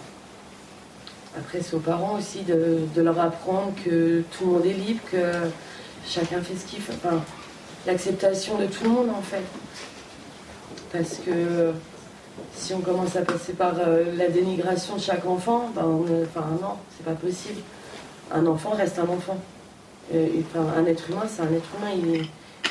Après, 1.38 1.62
c'est 1.62 1.76
aux 1.76 1.80
parents 1.80 2.18
aussi 2.18 2.44
de, 2.44 3.02
leur 3.02 3.20
apprendre 3.20 3.74
que 3.84 4.24
tout 4.32 4.46
le 4.46 4.52
monde 4.54 4.66
est 4.66 4.74
libre, 4.74 5.02
que 5.12 5.32
chacun 6.06 6.42
fait 6.42 6.56
ce 6.56 6.66
qu'il 6.66 6.80
fait. 6.80 6.94
L'acceptation 7.86 8.58
de 8.58 8.68
tout 8.68 8.84
le 8.86 8.90
monde, 8.90 9.10
en 9.10 9.22
fait. 9.22 9.44
Parce 10.94 11.18
que 11.18 11.74
si 12.56 12.74
on 12.74 12.80
commence 12.80 13.16
à 13.16 13.22
passer 13.22 13.54
par 13.54 13.74
euh, 13.80 14.16
la 14.16 14.30
dénigration 14.30 14.96
de 14.96 15.02
chaque 15.02 15.26
enfant, 15.26 15.70
ben 15.76 15.86
enfin 16.24 16.48
non, 16.62 16.76
c'est 16.96 17.06
pas 17.06 17.16
possible. 17.16 17.62
Un 18.32 18.46
enfant 18.46 18.72
reste 18.72 19.00
un 19.00 19.10
enfant. 19.10 19.38
Enfin, 20.40 20.66
un 20.78 20.86
être 20.86 21.10
humain, 21.10 21.24
c'est 21.28 21.42
un 21.42 21.54
être 21.54 21.70
humain. 21.78 22.26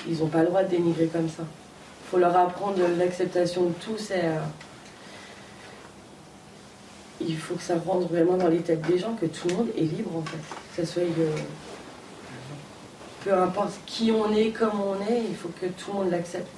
ils 0.08 0.18
n'ont 0.18 0.28
pas 0.28 0.40
le 0.40 0.46
droit 0.46 0.62
de 0.62 0.68
dénigrer 0.68 1.06
comme 1.06 1.28
ça. 1.28 1.42
Il 1.42 2.10
faut 2.10 2.18
leur 2.18 2.36
apprendre 2.36 2.78
l'acceptation 2.98 3.64
de 3.64 3.72
tous. 3.72 4.10
Et, 4.10 4.20
euh, 4.20 4.38
il 7.20 7.36
faut 7.36 7.54
que 7.54 7.62
ça 7.62 7.74
rentre 7.86 8.08
vraiment 8.08 8.36
dans 8.36 8.48
les 8.48 8.58
têtes 8.58 8.82
des 8.82 8.98
gens 8.98 9.14
que 9.14 9.26
tout 9.26 9.48
le 9.48 9.54
monde 9.54 9.68
est 9.76 9.82
libre 9.82 10.16
en 10.16 10.22
fait. 10.22 10.38
Que 10.76 10.84
ce 10.84 10.92
soit 10.92 11.02
euh, 11.02 11.36
peu 13.24 13.32
importe 13.32 13.74
qui 13.86 14.10
on 14.10 14.32
est, 14.34 14.50
comme 14.50 14.80
on 14.80 14.94
est, 15.12 15.22
il 15.28 15.36
faut 15.36 15.50
que 15.60 15.66
tout 15.66 15.92
le 15.92 15.98
monde 15.98 16.10
l'accepte 16.10 16.48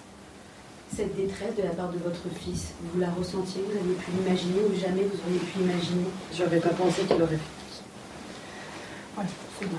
cette 0.94 1.16
détresse 1.16 1.56
de 1.56 1.62
la 1.62 1.70
part 1.70 1.88
de 1.88 1.98
votre 1.98 2.22
fils 2.40 2.72
Vous 2.92 3.00
la 3.00 3.10
ressentiez 3.10 3.62
Vous 3.62 3.76
aviez 3.76 3.94
pu 3.94 4.10
l'imaginer 4.12 4.60
ou 4.60 4.74
jamais 4.78 5.02
vous 5.02 5.18
auriez 5.26 5.40
pu 5.40 5.58
imaginer 5.58 6.06
J'aurais 6.36 6.60
pas 6.60 6.70
pensé 6.70 7.02
qu'il 7.02 7.20
aurait 7.20 7.36
fait. 7.36 9.20
Ouais, 9.20 9.26
c'est 9.58 9.66
bon. 9.66 9.76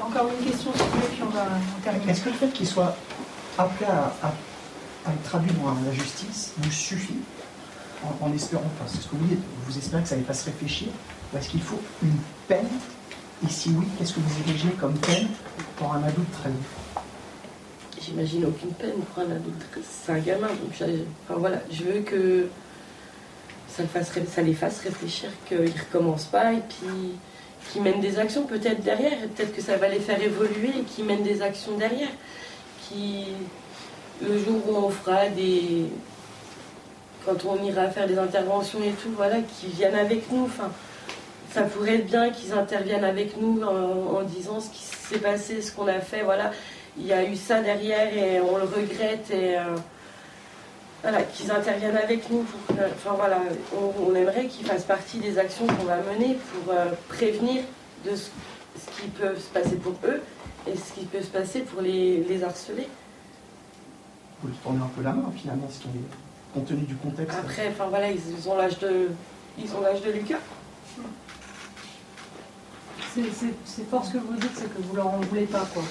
Encore 0.00 0.28
une 0.28 0.50
question, 0.50 0.72
s'il 0.72 0.82
vous 0.82 0.98
plaît, 0.98 1.08
puis 1.12 1.22
on 1.22 1.30
va 1.30 1.46
terminer. 1.82 2.10
Est-ce 2.12 2.22
que 2.22 2.30
le 2.30 2.34
fait 2.34 2.48
qu'il 2.48 2.66
soit 2.66 2.96
appelé 3.58 3.86
à, 3.90 4.32
être 5.10 5.22
traduit 5.22 5.52
devant 5.52 5.74
la 5.84 5.92
justice 5.92 6.52
vous 6.58 6.70
suffit 6.70 7.18
en, 8.20 8.32
espérant, 8.32 8.62
enfin, 8.64 8.90
c'est 8.90 9.02
ce 9.02 9.08
que 9.08 9.16
vous 9.16 9.26
dites, 9.26 9.42
vous 9.66 9.76
espérez 9.76 10.02
que 10.02 10.08
ça 10.08 10.16
ne 10.16 10.22
pas 10.22 10.32
se 10.32 10.46
réfléchir 10.46 10.88
Ou 11.32 11.36
est-ce 11.36 11.50
qu'il 11.50 11.60
faut 11.60 11.80
une 12.02 12.16
peine 12.48 12.68
Et 13.44 13.50
si 13.50 13.70
oui, 13.70 13.86
qu'est-ce 13.98 14.14
que 14.14 14.20
vous 14.20 14.40
érigez 14.48 14.70
comme 14.70 14.94
peine 14.94 15.28
pour 15.76 15.92
un 15.92 16.02
adulte 16.02 16.32
traduit 16.32 16.56
j'imagine 18.02 18.46
aucune 18.46 18.72
peine 18.72 19.00
pour 19.12 19.22
un 19.22 19.30
adulte. 19.30 19.62
C'est 19.82 20.12
un 20.12 20.18
gamin. 20.18 20.48
Donc, 20.48 20.72
enfin, 20.72 21.38
voilà, 21.38 21.60
je 21.70 21.84
veux 21.84 22.00
que 22.00 22.48
ça, 23.68 23.84
fasse, 23.84 24.10
ça 24.32 24.42
les 24.42 24.54
fasse 24.54 24.80
réfléchir, 24.80 25.30
qu'ils 25.46 25.60
ne 25.60 25.66
recommencent 25.66 26.26
pas 26.26 26.52
et 26.52 26.62
puis 26.68 27.18
qu'ils 27.68 27.82
mènent 27.82 28.00
des 28.00 28.18
actions 28.18 28.44
peut-être 28.44 28.82
derrière. 28.82 29.18
Peut-être 29.34 29.54
que 29.54 29.62
ça 29.62 29.76
va 29.76 29.88
les 29.88 30.00
faire 30.00 30.20
évoluer 30.22 30.70
et 30.80 30.82
qu'ils 30.82 31.04
mènent 31.04 31.22
des 31.22 31.42
actions 31.42 31.76
derrière. 31.76 32.08
Qui, 32.88 33.26
le 34.22 34.38
jour 34.38 34.60
où 34.68 34.76
on 34.76 34.90
fera 34.90 35.28
des. 35.28 35.86
Quand 37.24 37.44
on 37.44 37.62
ira 37.62 37.88
faire 37.88 38.06
des 38.06 38.18
interventions 38.18 38.78
et 38.82 38.92
tout, 39.02 39.10
voilà, 39.16 39.36
qu'ils 39.40 39.70
viennent 39.70 39.94
avec 39.94 40.30
nous. 40.32 40.48
Ça 41.52 41.62
pourrait 41.62 41.96
être 41.96 42.06
bien 42.06 42.30
qu'ils 42.30 42.52
interviennent 42.52 43.04
avec 43.04 43.40
nous 43.40 43.60
en, 43.62 44.18
en 44.18 44.22
disant 44.22 44.60
ce 44.60 44.70
qui 44.70 44.82
s'est 44.82 45.18
passé, 45.18 45.60
ce 45.60 45.72
qu'on 45.72 45.88
a 45.88 45.98
fait, 45.98 46.22
voilà 46.22 46.52
il 46.98 47.06
y 47.06 47.12
a 47.12 47.24
eu 47.24 47.36
ça 47.36 47.60
derrière 47.60 48.12
et 48.16 48.40
on 48.40 48.56
le 48.56 48.64
regrette 48.64 49.30
et 49.30 49.56
euh, 49.56 49.76
voilà, 51.02 51.22
qu'ils 51.22 51.50
interviennent 51.50 51.96
avec 51.96 52.30
nous. 52.30 52.44
enfin 52.70 53.14
voilà, 53.16 53.40
on, 53.74 54.14
aimerait 54.14 54.46
qu'ils 54.46 54.66
fassent 54.66 54.84
partie 54.84 55.18
des 55.18 55.38
actions 55.38 55.66
qu'on 55.66 55.84
va 55.84 55.96
mener 55.96 56.36
pour 56.52 56.72
euh, 56.72 56.86
prévenir 57.08 57.62
de 58.04 58.14
ce, 58.14 58.28
qui 59.00 59.08
peut 59.08 59.34
se 59.36 59.48
passer 59.48 59.76
pour 59.76 59.94
eux 60.04 60.20
et 60.66 60.76
ce 60.76 60.92
qui 60.92 61.06
peut 61.06 61.22
se 61.22 61.28
passer 61.28 61.60
pour 61.60 61.80
les, 61.82 62.22
les 62.24 62.44
harceler. 62.44 62.88
Vous 64.42 64.48
leur 64.48 64.58
tournez 64.58 64.82
un 64.82 64.90
peu 64.94 65.02
la 65.02 65.12
main 65.12 65.32
finalement, 65.34 65.68
compte 66.54 66.66
tenu 66.66 66.82
du 66.82 66.96
contexte. 66.96 67.38
Après, 67.38 67.68
enfin 67.68 67.86
voilà, 67.88 68.10
ils, 68.10 68.48
ont 68.48 68.56
l'âge 68.56 68.78
de, 68.78 69.08
ils 69.58 69.74
ont 69.74 69.80
l'âge 69.80 70.02
de 70.02 70.10
Lucas. 70.10 70.38
C'est 73.64 73.88
fort 73.90 74.04
ce 74.04 74.12
que 74.12 74.18
vous 74.18 74.34
dites, 74.34 74.52
c'est 74.54 74.72
que 74.72 74.80
vous 74.82 74.94
leur 74.94 75.08
en 75.08 75.20
voulez 75.20 75.46
pas 75.46 75.66
quoi. 75.74 75.82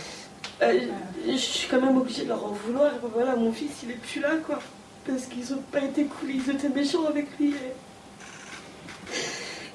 Euh, 0.61 0.79
je 1.25 1.35
suis 1.35 1.67
quand 1.69 1.81
même 1.81 1.97
obligée 1.97 2.23
de 2.23 2.29
leur 2.29 2.43
en 2.45 2.49
vouloir. 2.49 2.91
Voilà, 3.13 3.35
mon 3.35 3.51
fils, 3.51 3.71
il 3.83 3.91
est 3.91 4.01
plus 4.01 4.19
là, 4.19 4.31
quoi. 4.45 4.59
Parce 5.09 5.25
qu'ils 5.25 5.51
ont 5.53 5.63
pas 5.71 5.81
été 5.81 6.05
cool, 6.05 6.29
ils 6.29 6.49
étaient 6.51 6.69
méchants 6.69 7.05
avec 7.07 7.27
lui. 7.39 7.55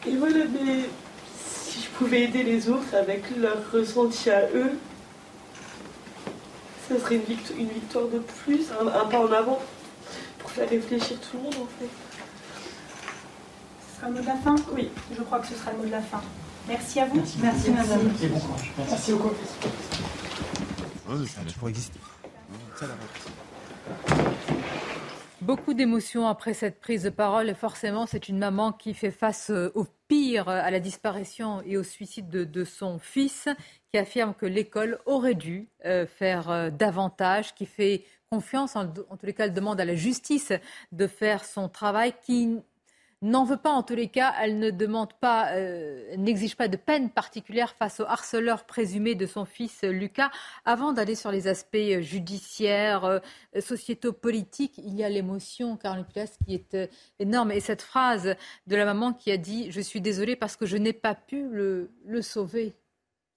Et 0.07 0.17
voilà, 0.17 0.45
mais 0.45 0.85
si 1.49 1.81
je 1.83 1.89
pouvais 1.99 2.23
aider 2.23 2.45
les 2.45 2.69
autres 2.69 2.95
avec 2.95 3.25
leur 3.37 3.59
ressenti 3.73 4.31
à 4.31 4.49
eux, 4.55 4.79
ça 6.89 7.01
serait 7.01 7.17
une, 7.17 7.59
une 7.59 7.69
victoire 7.69 8.07
de 8.07 8.21
plus, 8.21 8.67
un, 8.81 9.07
pas 9.07 9.19
en 9.19 9.33
avant 9.33 9.61
pour 10.39 10.51
faire 10.53 10.69
réfléchir 10.69 11.19
tout 11.19 11.37
le 11.39 11.43
monde 11.43 11.55
en 11.55 11.69
fait. 11.81 11.89
Ce 13.91 13.97
sera 13.97 14.09
le 14.09 14.15
mot 14.15 14.21
de 14.21 14.27
la 14.27 14.37
fin? 14.37 14.55
Oui. 14.73 14.91
Je 15.17 15.23
crois 15.23 15.41
que 15.41 15.49
ce 15.49 15.55
sera 15.55 15.73
le 15.73 15.79
mot 15.79 15.85
de 15.87 15.91
la 15.91 16.03
fin. 16.03 16.23
Merci 16.69 17.01
à 17.01 17.07
vous. 17.07 17.17
Merci, 17.17 17.39
merci, 17.43 17.71
madame. 17.71 18.15
Et 18.23 18.27
bon 18.29 18.39
courage. 18.39 18.73
Merci 18.79 19.13
beaucoup. 19.13 19.35
Ça 21.27 21.41
a 21.41 21.45
toujours 21.51 21.69
existé. 21.71 21.99
Ça, 22.79 22.87
la 22.87 22.95
Beaucoup 25.41 25.75
d'émotions 25.75 26.29
après 26.29 26.55
cette 26.55 26.81
prise 26.81 27.03
de 27.03 27.11
parole. 27.11 27.55
Forcément, 27.55 28.07
c'est 28.07 28.29
une 28.29 28.39
maman 28.39 28.73
qui 28.73 28.95
fait 28.95 29.11
face 29.11 29.51
euh, 29.51 29.73
au 29.75 29.85
pire, 30.07 30.49
à 30.49 30.71
la 30.71 30.81
disparition 30.81 31.61
et 31.67 31.77
au 31.77 31.83
suicide 31.83 32.29
de, 32.29 32.65
son 32.65 32.99
fils, 32.99 33.49
qui 33.91 33.99
affirme 33.99 34.33
que 34.33 34.47
l'école 34.47 35.01
aurait 35.07 35.35
dû 35.35 35.69
euh, 35.85 36.07
faire 36.07 36.51
euh, 36.51 36.71
davantage, 36.71 37.55
qui 37.55 37.67
fait 37.67 38.05
confiance, 38.31 38.77
en, 38.77 38.85
en 39.11 39.17
tous 39.17 39.27
les 39.27 39.35
cas, 39.35 39.45
elle 39.45 39.53
demande 39.53 39.81
à 39.81 39.85
la 39.85 39.97
justice 39.97 40.53
de 40.93 41.07
faire 41.07 41.45
son 41.45 41.69
travail, 41.69 42.15
qui 42.25 42.61
n'en 43.25 43.45
veut 43.45 43.57
pas 43.57 43.71
en 43.71 43.83
tous 43.83 43.95
les 43.95 44.09
cas. 44.09 44.35
Elle 44.41 44.59
ne 44.59 44.71
demande 44.71 45.13
pas, 45.15 45.53
euh, 45.53 46.17
n'exige 46.17 46.57
pas 46.57 46.69
de 46.69 46.77
peine 46.77 47.11
particulière 47.11 47.75
face 47.75 48.01
au 48.01 48.05
harceleur 48.05 48.65
présumé 48.65 49.15
de 49.15 49.27
son 49.27 49.45
fils 49.45 49.83
euh, 49.85 49.91
Lucas. 49.91 50.31
Avant 50.65 50.93
d'aller 50.93 51.15
sur 51.15 51.31
les 51.31 51.49
aspects 51.49 51.75
euh, 51.77 52.01
judiciaires, 52.01 53.21
sociétaux, 53.61 54.13
politiques, 54.13 54.79
il 54.79 54.95
y 54.95 55.05
a 55.05 55.09
l'émotion, 55.09 55.77
Caroline 55.77 56.05
Pilas, 56.05 56.37
qui 56.45 56.55
est 56.55 56.77
énorme. 57.19 57.53
Et 57.53 57.61
cette 57.61 57.83
phrase 57.83 58.37
de 58.67 58.77
la 58.77 58.85
maman 58.85 59.13
qui 59.13 59.31
a 59.31 59.37
dit 59.37 59.71
Je 59.71 59.81
suis 59.81 60.01
désolée 60.01 60.37
parce 60.37 60.57
que 60.57 60.67
je 60.67 60.77
n'ai 60.77 60.93
pas 60.93 61.15
pu 61.15 61.49
le, 61.49 61.91
le 62.05 62.23
sauver. 62.23 62.75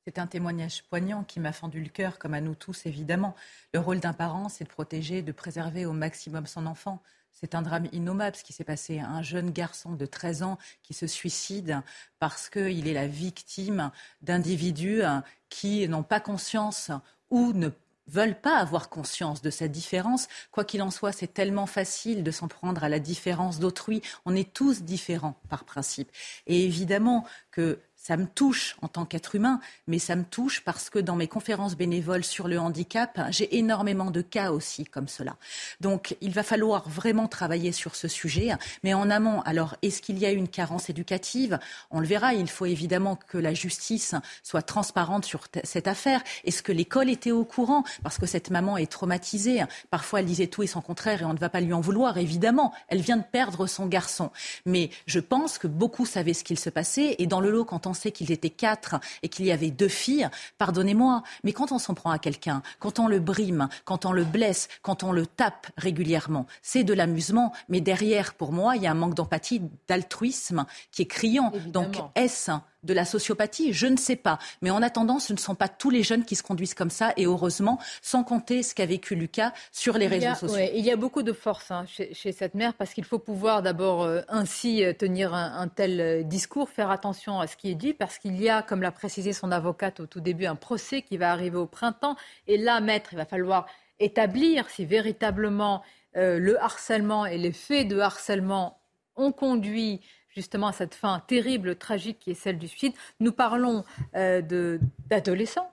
C'est 0.05 0.19
un 0.19 0.27
témoignage 0.27 0.83
poignant 0.83 1.23
qui 1.23 1.39
m'a 1.39 1.51
fendu 1.51 1.81
le 1.81 1.89
cœur, 1.89 2.17
comme 2.17 2.33
à 2.33 2.39
nous 2.39 2.55
tous, 2.55 2.85
évidemment. 2.85 3.35
Le 3.73 3.81
rôle 3.81 3.99
d'un 3.99 4.13
parent, 4.13 4.47
c'est 4.47 4.63
de 4.63 4.69
protéger, 4.69 5.21
de 5.21 5.33
préserver 5.33 5.85
au 5.85 5.91
maximum 5.91 6.45
son 6.45 6.65
enfant. 6.65 7.01
C'est 7.39 7.53
un 7.53 7.61
drame 7.61 7.87
innommable 7.91 8.35
ce 8.35 8.43
qui 8.43 8.51
s'est 8.51 8.63
passé. 8.63 8.99
Un 8.99 9.21
jeune 9.21 9.51
garçon 9.51 9.93
de 9.93 10.07
13 10.07 10.41
ans 10.41 10.57
qui 10.81 10.95
se 10.95 11.05
suicide 11.05 11.83
parce 12.17 12.49
qu'il 12.49 12.87
est 12.87 12.93
la 12.93 13.05
victime 13.05 13.91
d'individus 14.23 15.03
qui 15.49 15.87
n'ont 15.87 16.01
pas 16.01 16.19
conscience 16.19 16.89
ou 17.29 17.53
ne 17.53 17.69
veulent 18.07 18.39
pas 18.39 18.57
avoir 18.57 18.89
conscience 18.89 19.43
de 19.43 19.51
sa 19.51 19.67
différence. 19.67 20.27
Quoi 20.51 20.65
qu'il 20.65 20.81
en 20.81 20.89
soit, 20.89 21.11
c'est 21.11 21.31
tellement 21.31 21.67
facile 21.67 22.23
de 22.23 22.31
s'en 22.31 22.47
prendre 22.47 22.83
à 22.83 22.89
la 22.89 22.99
différence 22.99 23.59
d'autrui. 23.59 24.01
On 24.25 24.35
est 24.35 24.51
tous 24.51 24.81
différents 24.81 25.39
par 25.47 25.63
principe. 25.63 26.09
Et 26.47 26.63
évidemment 26.63 27.23
que 27.51 27.79
ça 28.07 28.15
me 28.15 28.25
touche 28.25 28.77
en 28.81 28.87
tant 28.87 29.03
qu'être 29.03 29.35
humain, 29.35 29.59
mais 29.85 29.99
ça 29.99 30.15
me 30.15 30.23
touche 30.23 30.61
parce 30.61 30.89
que 30.89 30.97
dans 30.97 31.17
mes 31.17 31.27
conférences 31.27 31.75
bénévoles 31.75 32.23
sur 32.23 32.47
le 32.47 32.57
handicap, 32.57 33.19
j'ai 33.31 33.57
énormément 33.57 34.11
de 34.11 34.21
cas 34.21 34.51
aussi 34.51 34.85
comme 34.85 35.09
cela. 35.09 35.35
Donc 35.81 36.15
il 36.21 36.31
va 36.31 36.43
falloir 36.43 36.87
vraiment 36.87 37.27
travailler 37.27 37.73
sur 37.73 37.97
ce 37.97 38.07
sujet, 38.07 38.51
mais 38.85 38.93
en 38.93 39.09
amont. 39.09 39.41
Alors 39.41 39.75
est-ce 39.81 40.01
qu'il 40.01 40.17
y 40.19 40.25
a 40.25 40.31
une 40.31 40.47
carence 40.47 40.89
éducative? 40.89 41.59
On 41.91 41.99
le 41.99 42.07
verra. 42.07 42.33
Il 42.33 42.47
faut 42.47 42.65
évidemment 42.65 43.17
que 43.17 43.37
la 43.37 43.53
justice 43.53 44.15
soit 44.41 44.61
transparente 44.61 45.25
sur 45.25 45.43
cette 45.65 45.89
affaire. 45.89 46.23
Est-ce 46.45 46.63
que 46.63 46.71
l'école 46.71 47.09
était 47.09 47.31
au 47.31 47.43
courant? 47.43 47.83
Parce 48.03 48.17
que 48.17 48.25
cette 48.25 48.51
maman 48.51 48.77
est 48.77 48.89
traumatisée. 48.89 49.65
Parfois 49.89 50.21
elle 50.21 50.27
disait 50.27 50.47
tout 50.47 50.63
et 50.63 50.67
son 50.67 50.79
contraire 50.79 51.23
et 51.23 51.25
on 51.25 51.33
ne 51.33 51.39
va 51.39 51.49
pas 51.49 51.59
lui 51.59 51.73
en 51.73 51.81
vouloir, 51.81 52.17
évidemment. 52.17 52.73
Elle 52.87 53.01
vient 53.01 53.17
de 53.17 53.25
perdre 53.29 53.67
son 53.67 53.85
garçon. 53.85 54.31
Mais 54.65 54.91
je 55.07 55.19
pense 55.19 55.57
que 55.57 55.67
beaucoup 55.67 56.05
savaient 56.05 56.33
ce 56.33 56.45
qu'il 56.45 56.57
se 56.57 56.69
passait 56.69 57.17
et 57.19 57.27
dans 57.27 57.41
le 57.41 57.51
lot, 57.51 57.65
quand 57.65 57.85
on 57.85 57.96
qu'ils 58.11 58.31
étaient 58.31 58.49
quatre 58.49 58.99
et 59.23 59.29
qu'il 59.29 59.45
y 59.45 59.51
avait 59.51 59.71
deux 59.71 59.87
filles, 59.87 60.29
pardonnez-moi, 60.57 61.23
mais 61.43 61.53
quand 61.53 61.71
on 61.71 61.79
s'en 61.79 61.93
prend 61.93 62.11
à 62.11 62.19
quelqu'un, 62.19 62.61
quand 62.79 62.99
on 62.99 63.07
le 63.07 63.19
brime, 63.19 63.69
quand 63.85 64.05
on 64.05 64.11
le 64.11 64.23
blesse, 64.23 64.67
quand 64.81 65.03
on 65.03 65.11
le 65.11 65.25
tape 65.25 65.67
régulièrement, 65.77 66.45
c'est 66.61 66.83
de 66.83 66.93
l'amusement, 66.93 67.53
mais 67.69 67.81
derrière, 67.81 68.33
pour 68.33 68.51
moi, 68.51 68.75
il 68.75 68.83
y 68.83 68.87
a 68.87 68.91
un 68.91 68.95
manque 68.95 69.15
d'empathie, 69.15 69.61
d'altruisme 69.87 70.65
qui 70.91 71.03
est 71.03 71.07
criant. 71.07 71.51
Donc, 71.67 71.97
est-ce 72.15 72.51
de 72.87 72.93
la 72.93 73.05
sociopathie 73.05 73.73
Je 73.73 73.85
ne 73.85 73.97
sais 73.97 74.15
pas. 74.15 74.39
Mais 74.63 74.71
en 74.71 74.81
attendant, 74.81 75.19
ce 75.19 75.33
ne 75.33 75.37
sont 75.37 75.53
pas 75.53 75.67
tous 75.67 75.91
les 75.91 76.01
jeunes 76.01 76.25
qui 76.25 76.35
se 76.35 76.41
conduisent 76.41 76.73
comme 76.73 76.89
ça. 76.89 77.13
Et 77.17 77.25
heureusement, 77.25 77.79
sans 78.01 78.23
compter 78.23 78.63
ce 78.63 78.73
qu'a 78.73 78.87
vécu 78.87 79.13
Lucas 79.15 79.53
sur 79.71 79.97
les 79.97 80.07
réseaux 80.07 80.33
sociaux. 80.33 80.65
il 80.73 80.83
y 80.83 80.91
a 80.91 80.95
beaucoup 80.95 81.21
de 81.21 81.33
force 81.33 81.69
hein, 81.69 81.85
chez, 81.87 82.31
cette 82.31 82.55
mère 82.55 82.73
parce 82.73 82.93
qu'il 82.93 83.03
faut 83.03 83.19
pouvoir 83.19 83.61
d'abord 83.61 84.03
euh, 84.03 84.21
ainsi 84.29 84.83
euh, 84.83 84.93
tenir 84.93 85.33
un, 85.33 85.67
tel 85.67 85.99
euh, 85.99 86.23
discours, 86.23 86.69
faire 86.69 86.89
attention 86.89 87.39
à 87.39 87.47
ce 87.47 87.57
qui 87.57 87.69
est 87.69 87.75
dit, 87.75 87.93
parce 87.93 88.17
qu'il 88.17 88.41
y 88.41 88.49
a, 88.49 88.61
comme 88.61 88.81
l'a 88.81 88.91
précisé 88.91 89.33
son 89.33 89.51
avocate 89.51 89.99
au 89.99 90.07
tout 90.07 90.21
début, 90.21 90.45
un 90.45 90.55
procès 90.55 91.01
qui 91.01 91.17
va 91.17 91.31
arriver 91.31 91.57
au 91.57 91.67
printemps. 91.67 92.15
Et 92.47 92.57
là, 92.57 92.79
maître, 92.79 93.09
il 93.11 93.17
va 93.17 93.25
falloir 93.25 93.67
établir 93.99 94.69
si 94.69 94.85
véritablement 94.85 95.83
le 96.13 96.59
harcèlement 96.59 97.27
et 97.27 97.37
les 97.37 97.51
faits 97.51 97.87
de 97.87 97.99
harcèlement 97.99 98.79
ont 99.17 99.31
conduit 99.31 100.01
justement 100.37 100.67
à 100.67 100.71
cette 100.71 100.93
fin 100.93 101.19
terrible, 101.27 101.75
tragique 101.75 102.19
qui 102.19 102.31
est 102.31 102.35
celle 102.35 102.59
du 102.59 102.67
suicide. 102.67 102.93
Nous 103.19 103.31
parlons 103.31 103.83
euh, 104.15 104.77
d'adolescents. 105.09 105.71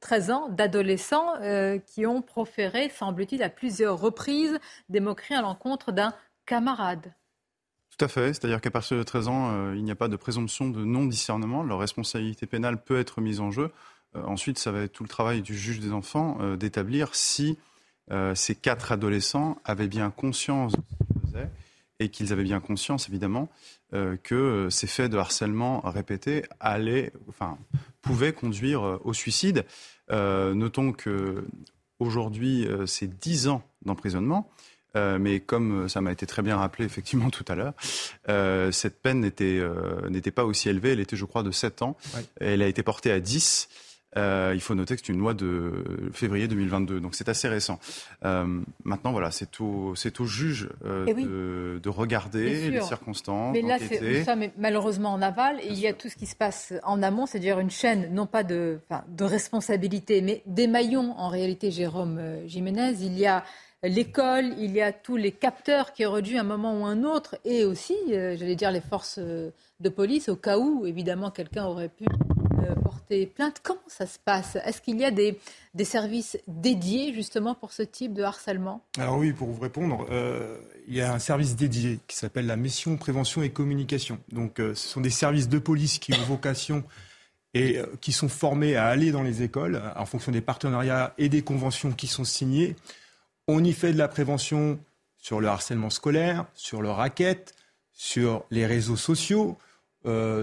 13 0.00 0.30
ans 0.30 0.48
d'adolescents 0.48 1.36
euh, 1.42 1.78
qui 1.78 2.06
ont 2.06 2.22
proféré, 2.22 2.88
semble-t-il, 2.88 3.42
à 3.42 3.48
plusieurs 3.48 4.00
reprises 4.00 4.58
des 4.88 4.98
moqueries 4.98 5.34
à 5.34 5.42
l'encontre 5.42 5.92
d'un 5.92 6.12
camarade. 6.44 7.14
Tout 7.96 8.04
à 8.04 8.08
fait, 8.08 8.32
c'est-à-dire 8.32 8.60
qu'à 8.60 8.70
partir 8.70 8.96
de 8.96 9.02
13 9.02 9.28
ans, 9.28 9.50
euh, 9.52 9.74
il 9.76 9.84
n'y 9.84 9.90
a 9.90 9.96
pas 9.96 10.08
de 10.08 10.16
présomption 10.16 10.68
de 10.68 10.84
non-discernement, 10.84 11.62
leur 11.62 11.78
responsabilité 11.78 12.46
pénale 12.46 12.82
peut 12.82 12.98
être 12.98 13.20
mise 13.20 13.40
en 13.40 13.50
jeu. 13.50 13.70
ensuite, 14.14 14.58
ça 14.58 14.72
va 14.72 14.80
être 14.80 14.92
tout 14.92 15.04
le 15.04 15.08
travail 15.08 15.40
du 15.42 15.56
juge 15.56 15.78
des 15.78 15.92
enfants 15.92 16.56
d'établir 16.56 17.14
si 17.14 17.58
ces 18.34 18.56
quatre 18.56 18.90
adolescents 18.90 19.58
avaient 19.64 19.86
bien 19.86 20.10
conscience 20.10 20.72
de 20.72 20.80
ce 20.80 21.04
qu'ils 21.04 21.20
faisaient 21.20 21.50
et 22.00 22.08
qu'ils 22.08 22.32
avaient 22.32 22.42
bien 22.42 22.58
conscience, 22.58 23.08
évidemment, 23.08 23.48
euh, 23.92 24.16
que 24.22 24.34
euh, 24.34 24.70
ces 24.70 24.86
faits 24.86 25.10
de 25.10 25.18
harcèlement 25.18 25.80
répétés 25.80 26.44
allaient, 26.60 27.12
enfin, 27.28 27.58
pouvaient 28.02 28.32
conduire 28.32 28.86
euh, 28.86 29.00
au 29.04 29.12
suicide. 29.12 29.64
notons 30.10 30.92
que 30.92 31.44
aujourd'hui, 31.98 32.66
c'est 32.86 33.18
10 33.18 33.48
ans 33.48 33.62
d'emprisonnement. 33.84 34.50
mais 34.94 35.38
comme 35.38 35.88
ça 35.88 36.00
m'a 36.00 36.10
été 36.10 36.26
très 36.26 36.42
bien 36.42 36.56
rappelé 36.56 36.84
effectivement 36.84 37.30
tout 37.36 37.44
à 37.46 37.54
l'heure, 37.54 37.74
cette 38.72 39.00
peine 39.02 39.20
n'était 39.20 39.60
n'était 40.08 40.32
pas 40.32 40.44
aussi 40.44 40.68
élevée. 40.68 40.92
Elle 40.92 41.00
était, 41.00 41.16
je 41.16 41.24
crois, 41.24 41.44
de 41.44 41.52
7 41.52 41.82
ans. 41.82 41.96
Elle 42.40 42.62
a 42.62 42.66
été 42.66 42.82
portée 42.82 43.12
à 43.12 43.20
10. 43.20 43.68
Euh, 44.16 44.52
il 44.54 44.60
faut 44.60 44.74
noter 44.74 44.96
que 44.96 45.02
c'est 45.04 45.12
une 45.12 45.20
loi 45.20 45.34
de 45.34 46.10
février 46.12 46.48
2022, 46.48 47.00
donc 47.00 47.14
c'est 47.14 47.28
assez 47.28 47.48
récent. 47.48 47.78
Euh, 48.24 48.60
maintenant, 48.82 49.12
voilà, 49.12 49.30
c'est 49.30 49.60
au, 49.60 49.94
c'est 49.94 50.20
au 50.20 50.26
juge 50.26 50.68
euh, 50.84 51.04
eh 51.06 51.14
de, 51.14 51.80
de, 51.80 51.88
regarder 51.88 52.70
les 52.70 52.80
circonstances. 52.80 53.52
Mais 53.52 53.62
là, 53.62 53.78
c'est 53.78 54.24
ça, 54.24 54.34
mais 54.34 54.52
malheureusement 54.58 55.12
en 55.12 55.22
aval, 55.22 55.60
et 55.60 55.68
il 55.68 55.78
y 55.78 55.86
a 55.86 55.92
tout 55.92 56.08
ce 56.08 56.16
qui 56.16 56.26
se 56.26 56.34
passe 56.34 56.74
en 56.82 57.02
amont, 57.02 57.26
c'est-à-dire 57.26 57.60
une 57.60 57.70
chaîne, 57.70 58.12
non 58.12 58.26
pas 58.26 58.42
de, 58.42 58.80
de 59.08 59.24
responsabilité, 59.24 60.22
mais 60.22 60.42
des 60.46 60.66
maillons 60.66 61.14
en 61.16 61.28
réalité, 61.28 61.70
Jérôme 61.70 62.20
Jiménez. 62.46 62.94
Il 63.02 63.16
y 63.16 63.26
a 63.26 63.44
l'école, 63.84 64.54
il 64.58 64.72
y 64.72 64.80
a 64.80 64.92
tous 64.92 65.16
les 65.16 65.30
capteurs 65.30 65.92
qui 65.92 66.04
auraient 66.04 66.22
dû 66.22 66.36
à 66.36 66.40
un 66.40 66.44
moment 66.44 66.80
ou 66.80 66.84
un 66.84 67.04
autre, 67.04 67.36
et 67.44 67.64
aussi, 67.64 67.94
j'allais 68.08 68.56
dire, 68.56 68.72
les 68.72 68.80
forces 68.80 69.20
de 69.20 69.88
police, 69.88 70.28
au 70.28 70.36
cas 70.36 70.58
où, 70.58 70.84
évidemment, 70.84 71.30
quelqu'un 71.30 71.66
aurait 71.66 71.88
pu 71.88 72.06
porter 72.82 73.26
plainte. 73.26 73.60
Comment 73.62 73.80
ça 73.86 74.06
se 74.06 74.18
passe? 74.18 74.56
Est-ce 74.64 74.80
qu'il 74.80 74.98
y 74.98 75.04
a 75.04 75.10
des, 75.10 75.38
des, 75.74 75.84
services 75.84 76.38
dédiés 76.46 77.12
justement 77.14 77.54
pour 77.54 77.72
ce 77.72 77.82
type 77.82 78.14
de 78.14 78.22
harcèlement? 78.22 78.84
Alors 78.98 79.18
oui, 79.18 79.32
pour 79.32 79.48
vous 79.48 79.60
répondre, 79.60 80.06
euh, 80.10 80.58
il 80.88 80.94
y 80.94 81.00
a 81.00 81.12
un 81.12 81.18
service 81.18 81.56
dédié 81.56 82.00
qui 82.06 82.16
s'appelle 82.16 82.46
la 82.46 82.56
mission 82.56 82.96
prévention 82.96 83.42
et 83.42 83.50
communication. 83.50 84.18
Donc 84.32 84.60
euh, 84.60 84.74
ce 84.74 84.88
sont 84.88 85.00
des 85.00 85.10
services 85.10 85.48
de 85.48 85.58
police 85.58 85.98
qui 85.98 86.12
ont 86.14 86.24
vocation 86.24 86.84
et 87.52 87.80
qui 88.00 88.12
sont 88.12 88.28
formés 88.28 88.76
à 88.76 88.86
aller 88.86 89.10
dans 89.10 89.24
les 89.24 89.42
écoles 89.42 89.82
en 89.96 90.06
fonction 90.06 90.30
des 90.30 90.40
partenariats 90.40 91.14
et 91.18 91.28
des 91.28 91.42
conventions 91.42 91.90
qui 91.90 92.06
sont 92.06 92.22
signées. 92.22 92.76
On 93.48 93.64
y 93.64 93.72
fait 93.72 93.92
de 93.92 93.98
la 93.98 94.06
prévention 94.06 94.78
sur 95.18 95.40
le 95.40 95.48
harcèlement 95.48 95.90
scolaire, 95.90 96.46
sur 96.54 96.80
le 96.80 96.92
racket, 96.92 97.52
sur 97.92 98.44
les 98.52 98.66
réseaux 98.66 98.94
sociaux, 98.94 99.58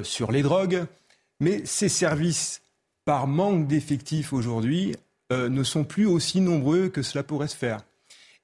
sur 0.03 0.33
les 0.33 0.41
drogues. 0.41 0.85
Mais 1.39 1.61
ces 1.65 1.89
services, 1.89 2.61
par 3.05 3.27
manque 3.27 3.67
d'effectifs 3.67 4.33
aujourd'hui, 4.33 4.95
euh, 5.31 5.49
ne 5.49 5.63
sont 5.63 5.83
plus 5.83 6.05
aussi 6.05 6.41
nombreux 6.41 6.89
que 6.89 7.01
cela 7.01 7.23
pourrait 7.23 7.47
se 7.47 7.55
faire. 7.55 7.81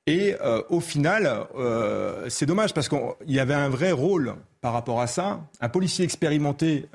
Et 0.06 0.36
euh, 0.42 0.62
au 0.70 0.82
final, 0.82 1.48
euh, 1.56 2.30
c'est 2.30 2.46
dommage 2.46 2.74
parce 2.74 2.90
qu'il 2.90 3.00
y 3.28 3.40
avait 3.40 3.54
un 3.54 3.70
vrai 3.70 3.94
rôle 3.94 4.36
par 4.60 4.74
rapport 4.74 5.00
à 5.00 5.08
ça. 5.08 5.40
Un 5.62 5.70
policier 5.70 6.04
expérimenté 6.04 6.86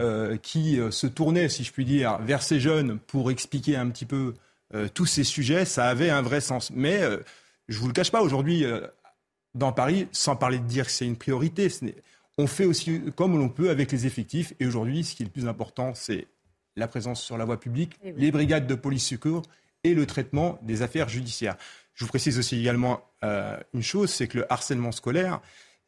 qui 0.42 0.80
se 0.90 1.06
tournait, 1.06 1.50
si 1.50 1.64
je 1.64 1.72
puis 1.72 1.84
dire, 1.84 2.18
vers 2.18 2.42
ces 2.42 2.60
jeunes 2.60 2.98
pour 2.98 3.30
expliquer 3.30 3.76
un 3.76 3.88
petit 3.90 4.06
peu 4.06 4.34
tous 4.94 5.04
ces 5.04 5.24
sujets, 5.24 5.66
ça 5.66 5.84
avait 5.86 6.08
un 6.08 6.22
vrai 6.22 6.40
sens. 6.40 6.70
Mais 6.74 7.00
je 7.68 7.76
ne 7.76 7.80
vous 7.80 7.88
le 7.88 7.92
cache 7.92 8.10
pas, 8.10 8.22
aujourd'hui, 8.22 8.64
dans 9.54 9.72
Paris, 9.72 10.08
sans 10.12 10.34
parler 10.34 10.58
de 10.58 10.64
dire 10.64 10.86
que 10.86 10.90
c'est 10.90 11.04
une 11.04 11.16
priorité, 11.16 11.68
on 12.38 12.46
fait 12.46 12.64
aussi 12.64 13.02
comme 13.16 13.36
l'on 13.36 13.48
peut 13.48 13.68
avec 13.68 13.92
les 13.92 14.06
effectifs. 14.06 14.54
Et 14.60 14.66
aujourd'hui, 14.66 15.04
ce 15.04 15.14
qui 15.14 15.24
est 15.24 15.26
le 15.26 15.32
plus 15.32 15.46
important, 15.46 15.92
c'est 15.94 16.28
la 16.76 16.86
présence 16.86 17.22
sur 17.22 17.36
la 17.36 17.44
voie 17.44 17.58
publique, 17.58 17.98
Eh 18.04 18.12
les 18.12 18.30
brigades 18.30 18.66
de 18.66 18.74
police 18.74 19.06
secours 19.06 19.42
et 19.84 19.94
le 19.94 20.06
traitement 20.06 20.58
des 20.62 20.82
affaires 20.82 21.08
judiciaires. 21.08 21.56
Je 21.94 22.04
vous 22.04 22.08
précise 22.08 22.38
aussi 22.38 22.58
également 22.58 23.02
euh, 23.24 23.58
une 23.74 23.82
chose, 23.82 24.10
c'est 24.10 24.28
que 24.28 24.38
le 24.38 24.52
harcèlement 24.52 24.92
scolaire, 24.92 25.40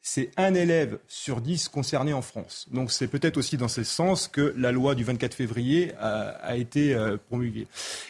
c'est 0.03 0.31
un 0.37 0.55
élève 0.55 0.99
sur 1.09 1.41
dix 1.41 1.69
concerné 1.69 2.13
en 2.13 2.23
France. 2.23 2.67
Donc 2.73 2.91
c'est 2.91 3.09
peut-être 3.09 3.37
aussi 3.37 3.57
dans 3.57 3.69
ce 3.69 3.85
sens 3.85 4.29
que 4.29 4.55
la 4.57 4.73
loi 4.73 4.95
du 4.95 5.05
24 5.05 5.35
février 5.35 5.93
a, 5.99 6.57
été 6.57 6.95
euh, 6.95 7.17
promulguée. 7.29 7.67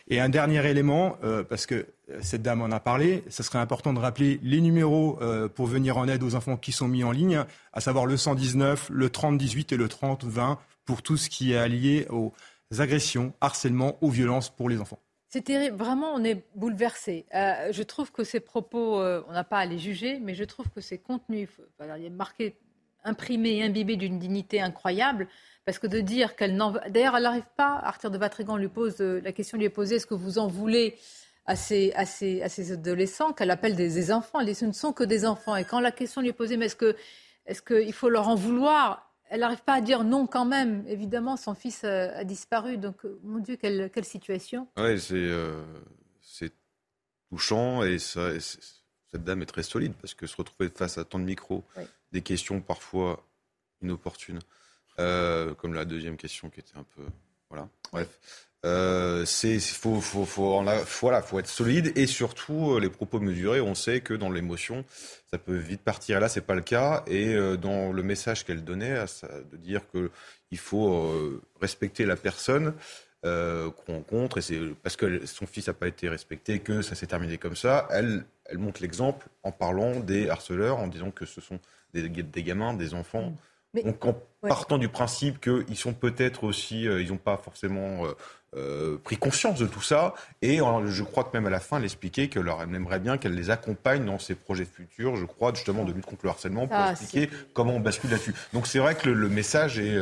Et 0.08 0.20
un 0.20 0.28
dernier 0.28 0.64
élément, 0.68 1.16
euh, 1.24 1.42
parce 1.42 1.66
que 1.66 1.86
cette 2.20 2.42
dame 2.42 2.62
en 2.62 2.70
a 2.70 2.80
parlé, 2.80 3.24
ça 3.28 3.42
serait 3.42 3.58
important 3.58 3.92
de 3.92 3.98
rappeler 3.98 4.38
les 4.42 4.60
numéros 4.60 5.18
euh, 5.20 5.48
pour 5.48 5.66
venir 5.66 5.98
en 5.98 6.08
aide 6.08 6.22
aux 6.22 6.34
enfants 6.34 6.56
qui 6.56 6.72
sont 6.72 6.88
mis 6.88 7.04
en 7.04 7.12
ligne, 7.12 7.44
à 7.72 7.80
savoir 7.80 8.06
le 8.06 8.16
119, 8.16 8.90
le 8.90 9.10
3018 9.10 9.72
et 9.72 9.76
le 9.76 9.88
3020 9.88 10.58
pour 10.84 11.02
tout 11.02 11.16
ce 11.16 11.28
qui 11.28 11.52
est 11.52 11.68
lié 11.68 12.06
aux 12.10 12.32
agressions, 12.78 13.32
harcèlement, 13.40 13.98
aux 14.00 14.10
violences 14.10 14.48
pour 14.48 14.68
les 14.68 14.80
enfants. 14.80 15.00
C'est 15.32 15.42
terrible, 15.42 15.76
vraiment, 15.76 16.12
on 16.12 16.24
est 16.24 16.44
bouleversé. 16.56 17.24
Euh, 17.36 17.68
je 17.70 17.84
trouve 17.84 18.10
que 18.10 18.24
ces 18.24 18.40
propos, 18.40 18.98
euh, 18.98 19.22
on 19.28 19.32
n'a 19.32 19.44
pas 19.44 19.58
à 19.58 19.64
les 19.64 19.78
juger, 19.78 20.18
mais 20.18 20.34
je 20.34 20.42
trouve 20.42 20.68
que 20.70 20.80
ces 20.80 20.98
contenus, 20.98 21.48
il 21.80 22.04
est 22.04 22.10
marqué, 22.10 22.56
imprimé 23.04 23.62
imbibé 23.62 23.94
d'une 23.94 24.18
dignité 24.18 24.60
incroyable, 24.60 25.28
parce 25.64 25.78
que 25.78 25.86
de 25.86 26.00
dire 26.00 26.34
qu'elle 26.34 26.56
n'en. 26.56 26.72
D'ailleurs, 26.88 27.16
elle 27.16 27.22
n'arrive 27.22 27.46
pas, 27.56 27.78
Arthur 27.80 28.10
de 28.10 28.18
Vatrigan 28.18 28.56
lui 28.56 28.66
pose, 28.66 28.96
euh, 29.00 29.20
la 29.22 29.30
question 29.30 29.56
lui 29.56 29.66
est 29.66 29.70
posée 29.70 29.96
est-ce 29.96 30.06
que 30.06 30.14
vous 30.14 30.38
en 30.38 30.48
voulez 30.48 30.98
à 31.46 31.54
ces, 31.54 31.92
à 31.94 32.06
ces, 32.06 32.42
à 32.42 32.48
ces 32.48 32.72
adolescents 32.72 33.32
qu'elle 33.32 33.52
appelle 33.52 33.76
des, 33.76 34.10
enfants? 34.10 34.40
Elle 34.40 34.46
dit 34.46 34.56
ce 34.56 34.64
ne 34.64 34.72
sont 34.72 34.92
que 34.92 35.04
des 35.04 35.24
enfants. 35.24 35.54
Et 35.54 35.64
quand 35.64 35.78
la 35.78 35.92
question 35.92 36.22
lui 36.22 36.30
est 36.30 36.32
posée 36.32 36.56
mais 36.56 36.66
est-ce 36.66 36.74
qu'il 36.74 36.96
est 37.46 37.64
qu'il 37.64 37.92
faut 37.92 38.08
leur 38.08 38.26
en 38.26 38.34
vouloir? 38.34 39.09
Elle 39.30 39.40
n'arrive 39.40 39.62
pas 39.62 39.74
à 39.74 39.80
dire 39.80 40.04
non 40.04 40.26
quand 40.26 40.44
même. 40.44 40.84
Évidemment, 40.86 41.36
son 41.36 41.54
fils 41.54 41.84
a, 41.84 42.16
a 42.18 42.24
disparu. 42.24 42.76
Donc, 42.76 43.04
euh, 43.04 43.18
mon 43.22 43.38
Dieu, 43.38 43.56
quelle, 43.56 43.90
quelle 43.90 44.04
situation. 44.04 44.68
Oui, 44.76 45.00
c'est 45.00 45.14
euh, 45.14 45.62
c'est 46.20 46.52
touchant 47.30 47.82
et, 47.84 47.98
ça, 47.98 48.32
et 48.34 48.40
cette 48.40 49.24
dame 49.24 49.40
est 49.42 49.46
très 49.46 49.62
solide 49.62 49.94
parce 50.00 50.14
que 50.14 50.26
se 50.26 50.36
retrouver 50.36 50.68
face 50.68 50.98
à 50.98 51.04
tant 51.04 51.18
de 51.18 51.24
micros, 51.24 51.64
Oui. 51.76 51.84
des 52.12 52.22
questions 52.22 52.60
parfois 52.60 53.24
inopportunes, 53.82 54.40
euh, 54.98 55.54
comme 55.54 55.74
la 55.74 55.84
deuxième 55.84 56.16
question 56.16 56.50
qui 56.50 56.60
était 56.60 56.76
un 56.76 56.84
peu. 56.96 57.02
Voilà, 57.48 57.68
bref. 57.92 58.49
Euh, 58.66 59.24
c'est 59.24 59.58
faut 59.58 60.02
faut 60.02 60.26
faut 60.26 60.52
en 60.52 60.64
voilà 61.00 61.22
faut 61.22 61.38
être 61.38 61.46
solide 61.48 61.96
et 61.96 62.06
surtout 62.06 62.72
euh, 62.72 62.78
les 62.80 62.90
propos 62.90 63.18
mesurés 63.18 63.62
on 63.62 63.74
sait 63.74 64.02
que 64.02 64.12
dans 64.12 64.30
l'émotion 64.30 64.84
ça 65.30 65.38
peut 65.38 65.56
vite 65.56 65.80
partir. 65.80 66.18
Et 66.18 66.20
là 66.20 66.28
c'est 66.28 66.42
pas 66.42 66.54
le 66.54 66.60
cas. 66.60 67.02
Et 67.06 67.34
euh, 67.34 67.56
dans 67.56 67.90
le 67.90 68.02
message 68.02 68.44
qu'elle 68.44 68.62
donnait 68.62 69.02
de 69.50 69.56
dire 69.56 69.80
que 69.90 70.10
il 70.50 70.58
faut 70.58 70.92
euh, 70.92 71.40
respecter 71.60 72.04
la 72.04 72.16
personne 72.16 72.74
euh, 73.24 73.70
qu'on 73.70 73.94
rencontre 73.94 74.36
et 74.38 74.42
c'est 74.42 74.60
parce 74.82 74.96
que 74.96 75.24
son 75.24 75.46
fils 75.46 75.68
n'a 75.68 75.74
pas 75.74 75.88
été 75.88 76.10
respecté 76.10 76.58
que 76.58 76.82
ça 76.82 76.94
s'est 76.94 77.06
terminé 77.06 77.38
comme 77.38 77.56
ça 77.56 77.88
elle 77.90 78.24
elle 78.44 78.58
montre 78.58 78.82
l'exemple 78.82 79.28
en 79.42 79.52
parlant 79.52 80.00
des 80.00 80.28
harceleurs 80.28 80.78
en 80.78 80.86
disant 80.88 81.10
que 81.10 81.24
ce 81.24 81.40
sont 81.40 81.60
des, 81.94 82.08
des 82.08 82.42
gamins 82.42 82.74
des 82.74 82.92
enfants. 82.92 83.34
Mais- 83.72 83.84
donc 83.84 84.04
en 84.04 84.14
Ouais. 84.42 84.48
partant 84.48 84.78
du 84.78 84.88
principe 84.88 85.38
qu'ils 85.40 85.76
sont 85.76 85.92
peut-être 85.92 86.44
aussi, 86.44 86.88
euh, 86.88 87.02
ils 87.02 87.08
n'ont 87.10 87.18
pas 87.18 87.36
forcément 87.36 88.06
euh, 88.06 88.12
euh, 88.56 88.96
pris 89.04 89.18
conscience 89.18 89.58
de 89.58 89.66
tout 89.66 89.82
ça, 89.82 90.14
et 90.40 90.62
euh, 90.62 90.86
je 90.86 91.02
crois 91.02 91.24
que 91.24 91.30
même 91.36 91.46
à 91.46 91.50
la 91.50 91.60
fin, 91.60 91.76
elle 91.76 91.84
expliquait 91.84 92.28
que 92.28 92.40
leur, 92.40 92.62
elle 92.62 92.74
aimerait 92.74 93.00
bien 93.00 93.18
qu'elle 93.18 93.34
les 93.34 93.50
accompagne 93.50 94.04
dans 94.06 94.18
ses 94.18 94.34
projets 94.34 94.64
futurs, 94.64 95.16
je 95.16 95.26
crois, 95.26 95.52
justement 95.54 95.84
de 95.84 95.92
lutte 95.92 96.06
contre 96.06 96.24
le 96.24 96.30
harcèlement, 96.30 96.66
pour 96.66 96.74
Ah, 96.76 96.92
expliquer 96.92 97.28
comment 97.52 97.74
on 97.74 97.80
bascule 97.80 98.10
là-dessus. 98.10 98.34
Donc 98.54 98.66
c'est 98.66 98.78
vrai 98.78 98.94
que 98.94 99.10
le, 99.10 99.14
le 99.14 99.28
message 99.28 99.78
est, 99.78 99.98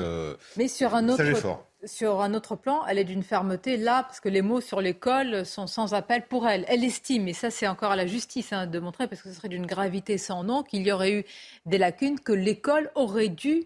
Mais 0.57 0.69
sur 0.69 0.95
un 0.95 1.09
autre, 1.09 1.25
fort. 1.35 1.67
sur 1.85 2.21
un 2.23 2.33
autre 2.33 2.55
plan, 2.55 2.87
elle 2.87 2.99
est 2.99 3.05
d'une 3.05 3.25
fermeté 3.25 3.77
là, 3.77 4.05
parce 4.05 4.21
que 4.21 4.29
les 4.29 4.41
mots 4.43 4.61
sur 4.61 4.81
l'école 4.81 5.45
sont 5.45 5.67
sans 5.67 5.95
appel 5.95 6.23
pour 6.29 6.47
elle. 6.47 6.65
Elle 6.69 6.85
estime, 6.85 7.27
et 7.27 7.35
ça 7.35 7.51
c'est 7.51 7.67
encore 7.67 7.91
à 7.91 7.97
la 7.97 8.07
justice 8.07 8.53
hein, 8.53 8.69
de 8.69 8.79
montrer, 8.79 9.09
parce 9.09 9.21
que 9.21 9.31
ce 9.31 9.35
serait 9.35 9.49
d'une 9.49 9.67
gravité 9.67 10.17
sans 10.17 10.45
nom, 10.45 10.63
qu'il 10.63 10.87
y 10.87 10.93
aurait 10.93 11.13
eu 11.13 11.25
des 11.67 11.77
lacunes, 11.79 12.21
que 12.21 12.33
l'école 12.33 12.91
aurait 12.95 13.31
dû 13.31 13.65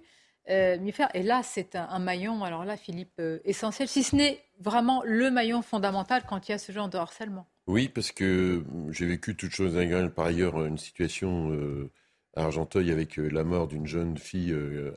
euh. 0.50 0.76
Et 1.14 1.22
là, 1.22 1.42
c'est 1.42 1.76
un, 1.76 1.98
maillon, 1.98 2.42
alors 2.44 2.64
là, 2.64 2.76
Philippe, 2.76 3.14
euh, 3.20 3.38
essentiel, 3.44 3.88
si 3.88 4.02
ce 4.02 4.16
n'est 4.16 4.40
vraiment 4.60 5.02
le 5.04 5.30
maillon 5.30 5.62
fondamental 5.62 6.22
quand 6.28 6.48
il 6.48 6.52
y 6.52 6.54
a 6.54 6.58
ce 6.58 6.72
genre 6.72 6.88
de 6.88 6.98
harcèlement. 6.98 7.46
Oui, 7.66 7.88
parce 7.88 8.12
que 8.12 8.64
j'ai 8.90 9.06
vécu 9.06 9.36
toute 9.36 9.52
chose 9.52 9.76
égale 9.76 10.12
par 10.12 10.26
ailleurs 10.26 10.64
une 10.64 10.78
situation 10.78 11.52
euh, 11.52 11.90
à 12.36 12.42
Argenteuil 12.42 12.90
avec 12.90 13.16
la 13.16 13.44
mort 13.44 13.68
d'une 13.68 13.86
jeune 13.86 14.18
fille, 14.18 14.52
euh, 14.52 14.92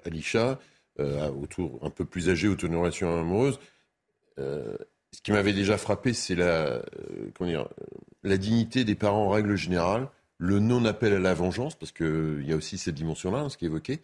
autour, 1.42 1.80
un 1.84 1.90
peu 1.90 2.06
plus 2.06 2.30
âgée, 2.30 2.48
autour 2.48 2.70
d'une 2.70 2.80
relation 2.80 3.20
amoureuse. 3.20 3.60
Ce 4.38 5.22
qui 5.24 5.32
m'avait 5.32 5.54
déjà 5.54 5.78
frappé, 5.78 6.14
c'est 6.14 6.36
la, 6.36 6.82
la 8.24 8.38
dignité 8.38 8.84
des 8.84 8.96
parents 8.96 9.28
en 9.28 9.30
règle 9.30 9.56
générale, 9.56 10.10
le 10.38 10.60
non-appel 10.60 11.14
à 11.14 11.20
la 11.20 11.34
vengeance, 11.34 11.76
parce 11.76 11.92
qu'il 11.92 12.44
y 12.46 12.52
a 12.52 12.56
aussi 12.56 12.78
cette 12.78 12.96
dimension-là, 12.96 13.40
hein, 13.40 13.50
ce 13.50 13.58
qui 13.58 13.66
est 13.66 13.70
évoqué. 13.70 14.02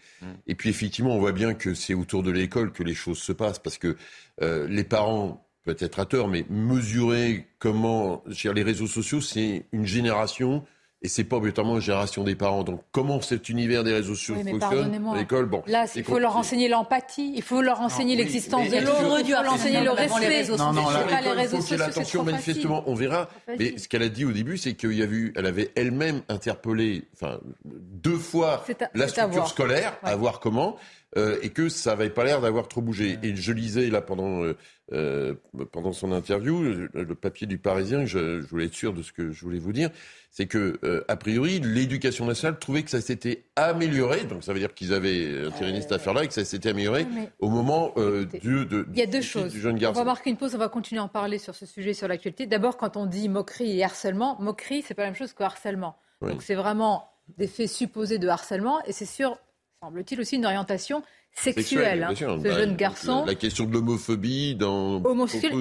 Et 0.48 0.56
puis 0.56 0.70
effectivement, 0.70 1.16
on 1.16 1.20
voit 1.20 1.34
bien 1.34 1.54
que 1.54 1.74
c'est 1.74 1.94
autour 1.94 2.24
de 2.24 2.32
l'école 2.32 2.72
que 2.72 2.84
les 2.84 2.94
choses 2.94 3.20
se 3.20 3.34
passent, 3.34 3.60
parce 3.60 3.78
que 3.78 3.98
euh, 4.42 4.68
les 4.68 4.84
parents, 4.84 5.46
peut-être 5.64 6.00
à 6.00 6.06
tort, 6.06 6.28
mais 6.28 6.46
mesurer 6.50 7.48
comment, 7.60 8.24
dire, 8.28 8.54
les 8.54 8.64
réseaux 8.64 8.88
sociaux, 8.88 9.22
c'est 9.22 9.66
une 9.72 9.86
génération. 9.86 10.66
Et 11.04 11.08
c'est 11.08 11.24
pas 11.24 11.38
obligatoirement 11.38 11.76
une 11.78 11.82
génération 11.82 12.24
des 12.24 12.36
parents. 12.36 12.64
Donc, 12.64 12.82
comment 12.92 13.20
cet 13.22 13.50
univers 13.50 13.84
des 13.84 13.92
réseaux 13.92 14.14
sociaux 14.14 14.36
Oui, 14.38 14.52
fonctionne 14.52 15.08
à 15.12 15.18
l'école 15.18 15.48
Bon, 15.48 15.64
Là, 15.66 15.88
il 15.96 16.04
faut 16.04 16.20
leur 16.20 16.38
enseigner 16.38 16.68
l'empathie, 16.68 17.34
il 17.36 17.42
faut 17.42 17.62
leur 17.62 17.82
enseigner 17.82 18.16
oui, 18.16 18.22
l'existence 18.22 18.70
de 18.70 18.78
l'autre, 18.78 19.20
il 19.20 19.26
faut 19.26 19.42
leur 19.42 19.54
enseigner 19.54 19.82
le 19.82 19.90
avant 19.90 20.18
les 20.20 20.28
respect. 20.28 20.28
réseaux 20.28 20.58
Non, 20.58 20.74
non, 20.74 20.90
la 20.92 21.00
pas 21.00 21.22
les 21.22 21.32
réseaux 21.32 21.60
sociaux, 21.60 21.78
trop 22.04 22.24
manifestement, 22.24 22.82
facile. 22.82 22.92
on 22.92 22.96
verra. 22.96 23.30
Mais 23.58 23.78
ce 23.80 23.88
qu'elle 23.88 24.04
a 24.04 24.10
dit 24.10 24.26
au 24.26 24.32
début, 24.32 24.58
c'est 24.60 24.76
qu'il 24.76 24.94
y 24.94 25.02
a 25.02 25.06
eu, 25.06 25.34
elle 25.36 25.48
avait 25.48 25.72
elle-même 25.76 26.22
interpellé, 26.30 27.04
enfin, 27.16 27.40
deux 27.66 28.18
fois 28.18 28.64
la 28.94 29.08
structure 29.08 29.48
scolaire, 29.48 29.98
à 30.04 30.16
voir 30.16 30.40
comment, 30.40 30.78
euh, 31.18 31.38
et 31.42 31.50
que 31.50 31.70
ça 31.70 31.92
n'avait 31.92 32.10
pas 32.10 32.24
l'air 32.24 32.42
d'avoir 32.42 32.68
trop 32.68 32.82
bougé. 32.82 33.18
Et 33.24 33.36
je 33.36 33.52
lisais 33.52 33.90
là 33.90 34.02
pendant 34.02 34.44
euh, 34.44 34.56
euh, 34.94 35.36
pendant 35.72 35.94
son 35.94 36.12
interview 36.12 36.62
le, 36.62 37.16
papier 37.16 37.48
du 37.48 37.58
Parisien, 37.58 38.06
je, 38.06 38.42
je 38.42 38.48
voulais 38.48 38.66
être 38.66 38.74
sûr 38.74 38.94
de 38.94 39.02
ce 39.02 39.14
que 39.14 39.32
je 39.32 39.42
voulais 39.42 39.60
vous 39.60 39.72
dire, 39.72 39.90
c'est 40.32 40.48
que 40.48 40.80
euh, 40.84 41.04
a 41.08 41.16
priori 41.16 41.60
l'éducation 41.62 42.26
nationale 42.26 42.60
trouvait 42.60 42.84
que 42.84 42.90
ça 42.90 43.00
s'était 43.00 43.46
amélioré, 43.56 44.26
donc 44.26 44.44
ça 44.44 44.52
veut 44.52 44.60
dire 44.60 44.74
qu'ils 44.74 44.94
avaient 44.94 45.46
intériné 45.48 45.82
cette 45.82 45.94
affaire-là 45.94 46.26
et 46.26 46.28
que 46.28 46.34
ça 46.34 46.44
s'était 46.44 46.70
amélioré 46.70 47.06
au 47.40 47.50
moment 47.50 47.94
euh, 47.98 48.26
du, 48.42 48.66
de, 48.66 48.86
Il 48.92 49.00
y 49.00 49.02
a 49.02 49.06
deux 49.06 49.20
du- 49.20 49.26
choses. 49.26 49.54
du 49.54 49.62
jeune 49.62 49.80
On 49.86 49.92
va 49.94 50.04
marquer 50.04 50.30
une 50.30 50.38
pause, 50.38 50.56
on 50.56 50.58
va 50.58 50.68
continuer 50.68 51.00
à 51.00 51.06
en 51.06 51.10
parler 51.10 51.38
sur 51.38 51.56
ce 51.56 51.66
sujet, 51.66 51.94
sur 51.94 52.10
l'actualité. 52.10 52.46
D'abord, 52.46 52.76
quand 52.76 52.98
on 52.98 53.06
dit 53.06 53.30
moquerie 53.30 53.80
et 53.80 53.84
harcèlement, 53.86 54.38
moquerie, 54.42 54.82
c'est 54.86 54.94
pas 54.94 55.04
la 55.04 55.10
même 55.10 55.16
chose 55.18 55.32
que 55.34 55.44
harcèlement. 55.44 55.96
Oui. 56.22 56.32
Donc 56.32 56.42
c'est 56.44 56.56
vraiment 56.56 57.08
des 57.38 57.48
faits 57.48 57.70
supposés 57.70 58.18
de 58.20 58.28
harcèlement 58.28 58.84
et 58.86 58.92
c'est 58.92 59.06
sûr, 59.06 59.38
semble-t-il 59.82 60.22
aussi 60.22 60.36
une 60.36 60.46
orientation 60.46 61.02
sexuelle. 61.34 62.04
hein. 62.04 62.16
sûr. 62.16 62.38
Ce 62.38 62.44
Bah, 62.44 62.54
jeune 62.54 62.76
garçon. 62.76 63.22
La, 63.22 63.28
la 63.32 63.36
question 63.36 63.66
de 63.66 63.74
l'homophobie 63.74 64.56
dans, 64.56 65.00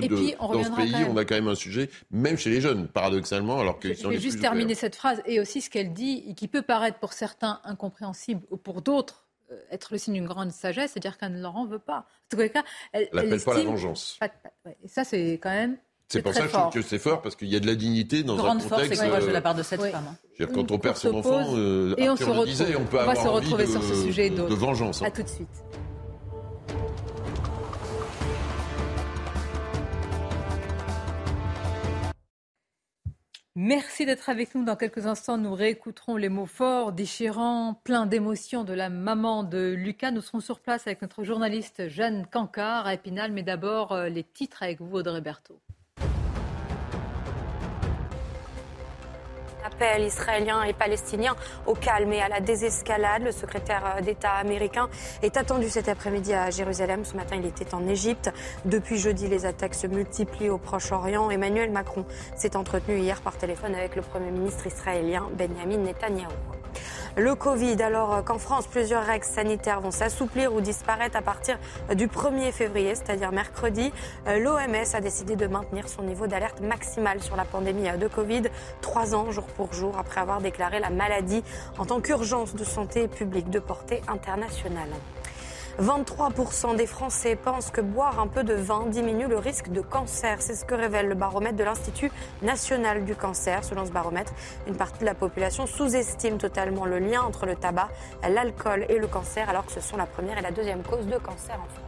et 0.05 0.09
de- 0.09 0.15
puis 0.17 0.35
on 0.41 0.53
dans 0.53 0.65
ce 0.65 0.71
pays, 0.73 0.95
on 1.09 1.17
a 1.17 1.25
quand 1.25 1.35
même 1.37 1.49
un 1.49 1.55
sujet, 1.55 1.89
même 2.11 2.37
chez 2.37 2.51
les 2.51 2.61
jeunes, 2.61 2.89
paradoxalement, 2.89 3.61
alors 3.61 3.79
que 3.79 3.89
Je 3.95 4.07
vais 4.09 4.19
juste 4.19 4.41
terminer 4.41 4.75
cette 4.75 4.97
phrase 4.97 5.23
et 5.27 5.41
aussi 5.41 5.61
ce 5.63 5.71
qu'elle 5.71 5.93
dit, 5.93 6.25
et 6.29 6.35
qui 6.35 6.49
peut 6.49 6.63
paraître 6.63 6.99
pour 6.99 7.13
certains 7.13 7.61
incompréhensible 7.65 8.43
ou 8.51 8.57
pour 8.57 8.83
d'autres 8.83 9.25
euh, 9.53 9.57
être 9.71 9.89
le 9.93 9.99
signe 9.99 10.15
d'une 10.15 10.27
grande 10.27 10.53
sagesse, 10.53 10.93
c'est-à-dire 10.93 11.17
qu'elle 11.19 11.33
ne 11.33 11.41
leur 11.43 11.57
en 11.57 11.67
veut 11.67 11.79
pas. 11.81 12.07
En 12.35 12.37
les 12.39 12.51
cas, 12.51 12.63
elle, 12.93 13.09
Elle 13.13 13.19
appelle 13.21 13.43
pas 13.43 13.55
la 13.55 13.63
vengeance. 13.65 14.17
Pas- 14.21 14.29
pas- 14.29 14.51
ouais. 14.67 14.77
Et 14.85 14.89
ça, 14.89 15.03
c'est 15.05 15.33
quand 15.43 15.51
même. 15.51 15.77
C'est 16.13 16.23
pour 16.23 16.35
ça 16.35 16.41
que 16.41 16.47
je 16.49 16.51
trouve 16.53 16.63
fort. 16.65 16.73
que 16.73 16.83
c'est 16.83 16.99
fort, 16.99 17.23
parce 17.23 17.37
qu'il 17.37 17.47
y 17.49 17.55
a 17.55 17.61
de 17.61 17.67
la 17.69 17.77
dignité 17.77 18.25
dans 18.25 18.35
Grande 18.37 18.57
un 18.57 18.61
force 18.61 18.83
et 18.83 18.85
contexte. 18.89 19.05
courage 19.05 19.23
de 19.25 19.29
euh, 19.29 19.33
la 19.33 19.41
part 19.41 19.55
de 19.55 19.63
cette 19.63 19.81
Oui. 19.81 19.91
femme. 19.93 20.05
hein. 20.11 20.17
dire, 20.37 20.49
quand 20.53 20.71
on 20.73 20.79
perd 20.79 20.97
son 20.97 21.15
enfant, 21.15 21.55
euh, 21.55 21.95
et 21.99 22.11
on 22.11 22.17
se 22.17 22.25
retrouve. 22.25 22.47
disait, 22.47 22.75
on 22.75 22.85
peut 22.85 22.97
on 23.01 23.05
va 23.07 23.13
avoir 23.13 23.17
se 23.17 23.29
envie 23.29 23.45
retrouver 23.45 23.67
de, 23.67 23.71
sur 23.71 23.83
ce 23.85 23.95
sujet 23.95 24.27
et 24.27 24.31
d'autres. 24.31 24.51
de 24.51 24.55
vengeance. 24.57 25.03
hein. 25.03 25.07
À 25.07 25.11
tout 25.13 25.23
de 25.23 25.29
suite. 25.29 25.49
Merci 33.57 34.07
d'être 34.07 34.29
avec 34.31 34.55
nous. 34.55 34.65
Dans 34.65 34.77
quelques 34.77 35.07
instants, 35.07 35.37
nous 35.37 35.55
réécouterons 35.55 36.17
les 36.17 36.29
mots 36.29 36.47
forts, 36.47 36.93
déchirants, 36.93 37.75
pleins 37.85 38.07
d'émotions 38.07 38.63
de 38.65 38.73
la 38.73 38.89
maman 38.89 39.43
de 39.43 39.75
Lucas. 39.77 40.13
Nous 40.13 40.21
serons 40.21 40.41
sur 40.41 40.61
place 40.61 40.87
avec 40.87 41.03
notre 41.03 41.25
journaliste 41.25 41.89
Jeanne 41.89 42.27
Cancard 42.31 42.87
à 42.87 42.95
Épinal. 42.95 43.33
Mais 43.33 43.43
d'abord, 43.43 43.93
euh, 43.93 44.09
les 44.09 44.23
titres 44.23 44.63
avec 44.63 44.81
vous, 44.81 44.97
Audrey 44.97 45.21
Berthaud. 45.21 45.61
Appel 49.73 50.05
israélien 50.05 50.63
et 50.65 50.73
palestinien 50.73 51.35
au 51.67 51.75
calme 51.75 52.13
et 52.13 52.21
à 52.21 52.29
la 52.29 52.41
désescalade. 52.41 53.23
Le 53.23 53.33
secrétaire 53.33 53.99
d'État 54.03 54.33
américain 54.33 54.89
est 55.23 55.37
attendu 55.37 55.69
cet 55.69 55.89
après-midi 55.89 56.33
à 56.33 56.51
Jérusalem. 56.51 57.05
Ce 57.05 57.15
matin, 57.15 57.37
il 57.37 57.47
était 57.47 57.75
en 57.75 57.87
Égypte. 57.87 58.31
Depuis 58.65 58.99
jeudi, 58.99 59.29
les 59.29 59.47
attaques 59.47 59.75
se 59.75 59.87
multiplient 59.87 60.51
au 60.51 60.59
Proche-Orient. 60.59 61.31
Emmanuel 61.31 61.71
Macron 61.71 62.05
s'est 62.37 62.57
entretenu 62.57 62.99
hier 62.99 63.21
par 63.21 63.37
téléphone 63.37 63.75
avec 63.75 63.97
le 63.97 64.03
Premier 64.03 64.31
ministre 64.31 64.67
israélien 64.67 65.29
Benjamin 65.37 65.79
Netanyahou. 65.79 66.31
Le 67.17 67.35
Covid, 67.35 67.83
alors 67.83 68.25
qu'en 68.25 68.39
France, 68.39 68.67
plusieurs 68.67 69.05
règles 69.05 69.25
sanitaires 69.25 69.81
vont 69.81 69.91
s'assouplir 69.91 70.55
ou 70.55 70.61
disparaître 70.61 71.17
à 71.17 71.23
partir 71.23 71.59
du 71.95 72.07
1er 72.07 72.53
février, 72.53 72.95
c'est-à-dire 72.95 73.33
mercredi. 73.33 73.93
L'OMS 74.27 74.95
a 74.95 75.01
décidé 75.01 75.35
de 75.35 75.47
maintenir 75.47 75.89
son 75.89 76.03
niveau 76.03 76.27
d'alerte 76.27 76.61
maximal 76.61 77.21
sur 77.21 77.37
la 77.37 77.45
pandémie 77.45 77.91
de 77.99 78.09
Covid, 78.09 78.43
trois 78.81 79.15
ans 79.15 79.31
jour 79.33 79.45
pour 79.45 79.73
jour 79.73 79.99
après 79.99 80.21
avoir 80.21 80.41
déclaré 80.41 80.79
la 80.79 80.91
maladie 80.91 81.43
en 81.79 81.85
tant 81.85 82.01
qu'urgence 82.01 82.55
de 82.55 82.65
santé 82.65 83.09
publique 83.09 83.51
de 83.51 83.59
portée 83.59 84.03
internationale. 84.07 84.91
23% 85.79 86.77
des 86.77 86.87
Français 86.87 87.37
pensent 87.37 87.71
que 87.71 87.81
boire 87.81 88.21
un 88.21 88.27
peu 88.27 88.43
de 88.45 88.55
vin 88.55 88.87
diminue 88.87 89.27
le 89.29 89.39
risque 89.39 89.69
de 89.69 89.81
cancer. 89.81 90.41
C'est 90.41 90.55
ce 90.55 90.65
que 90.65 90.75
révèle 90.75 91.09
le 91.09 91.15
baromètre 91.15 91.57
de 91.57 91.65
l'Institut 91.65 92.11
national 92.43 93.05
du 93.05 93.15
cancer. 93.15 93.65
Selon 93.65 93.87
ce 93.87 93.91
baromètre, 93.91 94.33
une 94.67 94.77
partie 94.77 95.01
de 95.01 95.07
la 95.07 95.15
population 95.15 95.67
sous-estime 95.67 96.39
totalement 96.39 96.85
le 96.85 96.99
lien 96.99 97.23
entre 97.23 97.47
le 97.47 97.57
tabac, 97.57 97.89
l'alcool 98.29 98.87
et 98.89 98.99
le 98.99 99.07
cancer, 99.07 99.49
alors 99.49 99.67
que 99.67 99.73
ce 99.73 99.81
sont 99.81 99.97
la 99.97 100.07
première 100.07 100.39
et 100.39 100.43
la 100.43 100.51
deuxième 100.51 100.83
cause 100.83 101.07
de 101.07 101.19
cancer 101.19 101.55
en 101.55 101.69
France. 101.69 101.80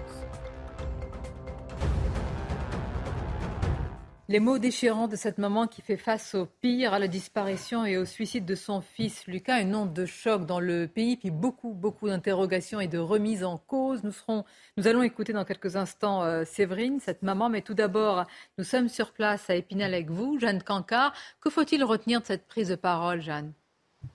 Les 4.32 4.40
mots 4.40 4.58
déchirants 4.58 5.08
de 5.08 5.16
cette 5.16 5.36
maman 5.36 5.66
qui 5.66 5.82
fait 5.82 5.98
face 5.98 6.34
au 6.34 6.46
pire, 6.46 6.94
à 6.94 6.98
la 6.98 7.06
disparition 7.06 7.84
et 7.84 7.98
au 7.98 8.06
suicide 8.06 8.46
de 8.46 8.54
son 8.54 8.80
fils 8.80 9.26
Lucas, 9.26 9.60
une 9.60 9.74
onde 9.74 9.92
de 9.92 10.06
choc 10.06 10.46
dans 10.46 10.58
le 10.58 10.88
pays, 10.88 11.18
puis 11.18 11.30
beaucoup, 11.30 11.74
beaucoup 11.74 12.08
d'interrogations 12.08 12.80
et 12.80 12.88
de 12.88 12.96
remises 12.96 13.44
en 13.44 13.58
cause. 13.58 14.00
Nous, 14.02 14.88
allons 14.88 15.02
écouter 15.02 15.34
dans 15.34 15.44
quelques 15.44 15.76
instants 15.76 16.22
euh, 16.22 16.44
Séverine, 16.46 16.98
cette 16.98 17.22
maman, 17.22 17.50
mais 17.50 17.60
tout 17.60 17.74
d'abord, 17.74 18.24
nous 18.56 18.64
sommes 18.64 18.88
sur 18.88 19.12
place 19.12 19.50
à 19.50 19.54
Épinal 19.54 19.92
avec 19.92 20.08
vous, 20.08 20.38
Jeanne 20.38 20.62
Cancard. 20.62 21.12
Que 21.42 21.50
faut-il 21.50 21.84
retenir 21.84 22.22
de 22.22 22.26
cette 22.26 22.46
prise 22.46 22.70
de 22.70 22.76
parole, 22.76 23.20
Jeanne 23.20 23.52
Bien 24.00 24.08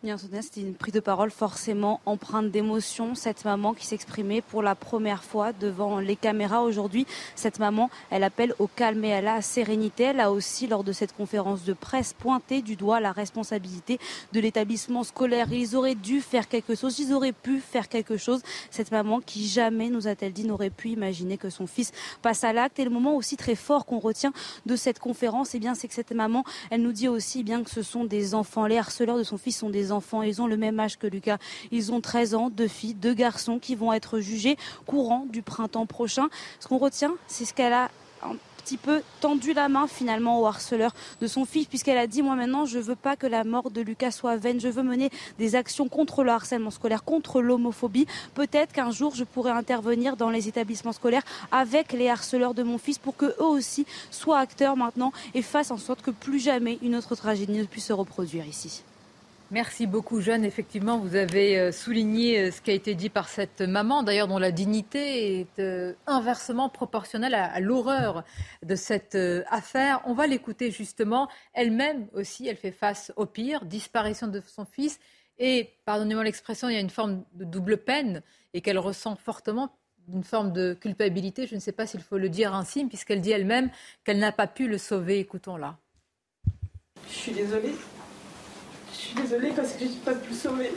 c'était 0.00 0.60
une 0.60 0.74
prise 0.74 0.94
de 0.94 1.00
parole 1.00 1.32
forcément 1.32 2.00
empreinte 2.06 2.52
d'émotion. 2.52 3.16
Cette 3.16 3.44
maman 3.44 3.74
qui 3.74 3.84
s'exprimait 3.84 4.42
pour 4.42 4.62
la 4.62 4.76
première 4.76 5.24
fois 5.24 5.52
devant 5.52 5.98
les 5.98 6.14
caméras 6.14 6.62
aujourd'hui. 6.62 7.04
Cette 7.34 7.58
maman, 7.58 7.90
elle 8.10 8.22
appelle 8.22 8.54
au 8.60 8.68
calme 8.68 9.04
et 9.04 9.12
à 9.12 9.20
la 9.20 9.42
sérénité. 9.42 10.04
Elle 10.04 10.20
a 10.20 10.30
aussi, 10.30 10.68
lors 10.68 10.84
de 10.84 10.92
cette 10.92 11.16
conférence 11.16 11.64
de 11.64 11.72
presse, 11.72 12.12
pointé 12.12 12.62
du 12.62 12.76
doigt 12.76 13.00
la 13.00 13.10
responsabilité 13.10 13.98
de 14.32 14.38
l'établissement 14.38 15.02
scolaire. 15.02 15.52
Ils 15.52 15.74
auraient 15.74 15.96
dû 15.96 16.20
faire 16.20 16.46
quelque 16.46 16.76
chose, 16.76 17.00
ils 17.00 17.12
auraient 17.12 17.32
pu 17.32 17.58
faire 17.58 17.88
quelque 17.88 18.16
chose. 18.16 18.42
Cette 18.70 18.92
maman 18.92 19.20
qui 19.20 19.48
jamais, 19.48 19.90
nous 19.90 20.06
a-t-elle 20.06 20.32
dit, 20.32 20.44
n'aurait 20.44 20.70
pu 20.70 20.90
imaginer 20.90 21.38
que 21.38 21.50
son 21.50 21.66
fils 21.66 21.90
passe 22.22 22.44
à 22.44 22.52
l'acte. 22.52 22.78
Et 22.78 22.84
le 22.84 22.90
moment 22.90 23.16
aussi 23.16 23.36
très 23.36 23.56
fort 23.56 23.84
qu'on 23.84 23.98
retient 23.98 24.32
de 24.64 24.76
cette 24.76 25.00
conférence, 25.00 25.56
eh 25.56 25.58
bien, 25.58 25.74
c'est 25.74 25.88
que 25.88 25.94
cette 25.94 26.12
maman, 26.12 26.44
elle 26.70 26.82
nous 26.82 26.92
dit 26.92 27.08
aussi 27.08 27.42
bien 27.42 27.64
que 27.64 27.70
ce 27.70 27.82
sont 27.82 28.04
des 28.04 28.36
enfants. 28.36 28.68
Les 28.68 28.78
harceleurs 28.78 29.18
de 29.18 29.24
son 29.24 29.38
fils 29.38 29.58
sont 29.58 29.70
des 29.70 29.87
enfants. 29.92 30.22
Ils 30.22 30.40
ont 30.42 30.46
le 30.46 30.56
même 30.56 30.78
âge 30.80 30.98
que 30.98 31.06
Lucas. 31.06 31.38
Ils 31.70 31.92
ont 31.92 32.00
13 32.00 32.34
ans, 32.34 32.50
deux 32.50 32.68
filles, 32.68 32.94
deux 32.94 33.14
garçons 33.14 33.58
qui 33.58 33.74
vont 33.74 33.92
être 33.92 34.20
jugés 34.20 34.56
courant 34.86 35.26
du 35.30 35.42
printemps 35.42 35.86
prochain. 35.86 36.28
Ce 36.60 36.68
qu'on 36.68 36.78
retient, 36.78 37.14
c'est 37.26 37.44
ce 37.44 37.54
qu'elle 37.54 37.72
a 37.72 37.90
un 38.22 38.36
petit 38.68 38.76
peu 38.76 39.00
tendu 39.20 39.54
la 39.54 39.70
main 39.70 39.86
finalement 39.86 40.42
au 40.42 40.46
harceleur 40.46 40.92
de 41.22 41.26
son 41.26 41.46
fils 41.46 41.66
puisqu'elle 41.66 41.96
a 41.96 42.06
dit 42.06 42.20
moi 42.20 42.34
maintenant 42.34 42.66
je 42.66 42.78
veux 42.78 42.96
pas 42.96 43.16
que 43.16 43.26
la 43.26 43.42
mort 43.42 43.70
de 43.70 43.80
Lucas 43.80 44.10
soit 44.10 44.36
vaine 44.36 44.60
je 44.60 44.68
veux 44.68 44.82
mener 44.82 45.08
des 45.38 45.54
actions 45.54 45.88
contre 45.88 46.22
le 46.22 46.32
harcèlement 46.32 46.70
scolaire 46.70 47.02
contre 47.02 47.40
l'homophobie 47.40 48.06
peut-être 48.34 48.72
qu'un 48.72 48.90
jour 48.90 49.14
je 49.14 49.24
pourrai 49.24 49.52
intervenir 49.52 50.16
dans 50.16 50.28
les 50.28 50.48
établissements 50.48 50.92
scolaires 50.92 51.22
avec 51.50 51.94
les 51.94 52.10
harceleurs 52.10 52.52
de 52.52 52.62
mon 52.62 52.76
fils 52.76 52.98
pour 52.98 53.16
que 53.16 53.26
eux 53.26 53.46
aussi 53.46 53.86
soient 54.10 54.38
acteurs 54.38 54.76
maintenant 54.76 55.12
et 55.32 55.40
fassent 55.40 55.70
en 55.70 55.78
sorte 55.78 56.02
que 56.02 56.10
plus 56.10 56.38
jamais 56.38 56.78
une 56.82 56.94
autre 56.94 57.14
tragédie 57.14 57.52
ne 57.52 57.64
puisse 57.64 57.86
se 57.86 57.94
reproduire 57.94 58.46
ici. 58.46 58.82
Merci 59.50 59.86
beaucoup, 59.86 60.20
Jeanne. 60.20 60.44
Effectivement, 60.44 60.98
vous 60.98 61.16
avez 61.16 61.58
euh, 61.58 61.72
souligné 61.72 62.38
euh, 62.38 62.50
ce 62.50 62.60
qui 62.60 62.70
a 62.70 62.74
été 62.74 62.94
dit 62.94 63.08
par 63.08 63.30
cette 63.30 63.62
maman, 63.62 64.02
d'ailleurs, 64.02 64.28
dont 64.28 64.38
la 64.38 64.52
dignité 64.52 65.40
est 65.40 65.58
euh, 65.58 65.94
inversement 66.06 66.68
proportionnelle 66.68 67.32
à, 67.32 67.58
l'horreur 67.58 68.24
de 68.62 68.74
cette 68.74 69.16
affaire. 69.50 70.02
On 70.04 70.12
va 70.12 70.26
l'écouter 70.26 70.70
justement. 70.70 71.28
Elle-même 71.54 72.08
aussi, 72.12 72.46
elle 72.46 72.56
fait 72.56 72.72
face 72.72 73.10
au 73.16 73.24
pire, 73.24 73.64
disparition 73.64 74.26
de 74.26 74.42
son 74.46 74.66
fils. 74.66 75.00
Et, 75.38 75.70
pardonnez-moi 75.86 76.24
l'expression, 76.24 76.68
il 76.68 76.74
y 76.74 76.78
a 76.78 76.80
une 76.80 76.90
forme 76.90 77.24
de 77.32 77.44
double 77.44 77.78
peine 77.78 78.22
et 78.52 78.60
qu'elle 78.60 78.78
ressent 78.78 79.16
fortement 79.16 79.72
une 80.12 80.24
forme 80.24 80.52
de 80.52 80.74
culpabilité. 80.74 81.46
Je 81.46 81.54
ne 81.54 81.60
sais 81.60 81.72
pas 81.72 81.86
s'il 81.86 82.00
faut 82.00 82.18
le 82.18 82.28
dire 82.28 82.54
ainsi, 82.54 82.84
puisqu'elle 82.84 83.22
dit 83.22 83.30
elle-même 83.30 83.70
qu'elle 84.04 84.18
n'a 84.18 84.32
pas 84.32 84.46
pu 84.46 84.68
le 84.68 84.76
sauver. 84.76 85.20
Écoutons-la. 85.20 85.78
Je 87.08 87.14
suis 87.14 87.32
désolée. 87.32 87.72
Je 88.98 89.04
suis 89.04 89.14
désolée 89.14 89.52
parce 89.54 89.74
que 89.74 89.84
je 89.84 89.90
n'ai 89.90 89.96
pas 90.04 90.14
pu 90.14 90.34
sauver. 90.34 90.72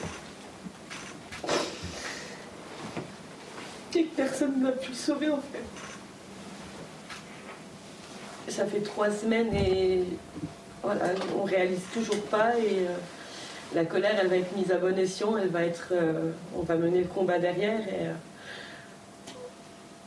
Et 3.96 4.04
que 4.04 4.16
personne 4.16 4.62
n'a 4.62 4.72
pu 4.72 4.90
le 4.90 4.96
sauver 4.96 5.30
en 5.30 5.40
fait. 5.52 5.64
Ça 8.52 8.66
fait 8.68 8.82
trois 8.82 9.10
semaines 9.10 9.54
et 9.56 10.04
voilà, 10.84 11.06
on 11.38 11.44
réalise 11.44 11.82
toujours 11.94 12.22
pas 12.24 12.58
et 12.58 12.86
euh, 12.88 12.96
la 13.74 13.86
colère 13.86 14.16
elle 14.20 14.28
va 14.28 14.38
être 14.38 14.56
mise 14.56 14.72
à 14.72 14.78
bon 14.78 14.98
escient, 14.98 15.38
elle 15.38 15.50
va 15.50 15.64
être, 15.64 15.90
euh, 15.92 16.32
on 16.56 16.62
va 16.62 16.76
mener 16.76 17.00
le 17.00 17.08
combat 17.08 17.40
derrière 17.40 17.82
et 17.88 18.08
euh, 18.08 18.14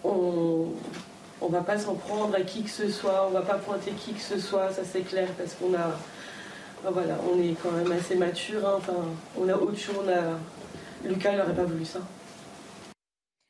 on, 0.04 0.68
on 1.40 1.48
va 1.48 1.62
pas 1.62 1.78
s'en 1.78 1.94
prendre 1.94 2.34
à 2.34 2.42
qui 2.42 2.62
que 2.62 2.70
ce 2.70 2.90
soit, 2.90 3.26
on 3.28 3.32
va 3.32 3.42
pas 3.42 3.54
pointer 3.54 3.90
qui 3.92 4.12
que 4.12 4.22
ce 4.22 4.38
soit, 4.38 4.70
ça 4.72 4.82
c'est 4.84 5.02
clair 5.02 5.28
parce 5.36 5.54
qu'on 5.54 5.74
a 5.74 5.98
voilà, 6.90 7.16
on 7.32 7.40
est 7.40 7.54
quand 7.62 7.72
même 7.72 7.90
assez 7.92 8.16
mature. 8.16 8.66
Hein. 8.66 8.74
Enfin, 8.78 8.94
on 9.38 9.48
a 9.48 9.54
autre 9.54 9.78
chose. 9.78 10.10
Lucas 11.04 11.36
n'aurait 11.36 11.54
pas 11.54 11.64
voulu 11.64 11.84
ça. 11.84 12.00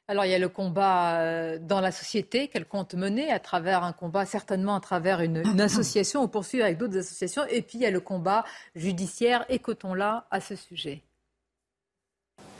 Alors 0.07 0.27
il 0.27 0.31
y 0.31 0.35
a 0.35 0.39
le 0.39 0.51
combat 0.51 1.21
euh, 1.21 1.59
dans 1.59 1.81
la 1.81 1.91
société 1.91 2.49
qu'elle 2.49 2.67
compte 2.67 2.95
mener 2.95 3.31
à 3.31 3.39
travers 3.39 3.85
un 3.85 3.95
combat, 3.95 4.27
certainement 4.27 4.75
à 4.75 4.81
travers 4.81 5.23
une, 5.23 5.39
association, 5.61 6.23
ou 6.23 6.29
poursuivre 6.29 6.65
avec 6.65 6.77
d'autres 6.77 6.99
associations. 6.99 7.43
Et 7.49 7.63
puis 7.63 7.79
il 7.79 7.81
y 7.81 7.87
a 7.87 7.91
le 7.91 8.01
combat 8.01 8.45
judiciaire. 8.75 9.47
Écoutons-la 9.49 10.27
à 10.31 10.41
ce 10.41 10.57
sujet. 10.57 11.01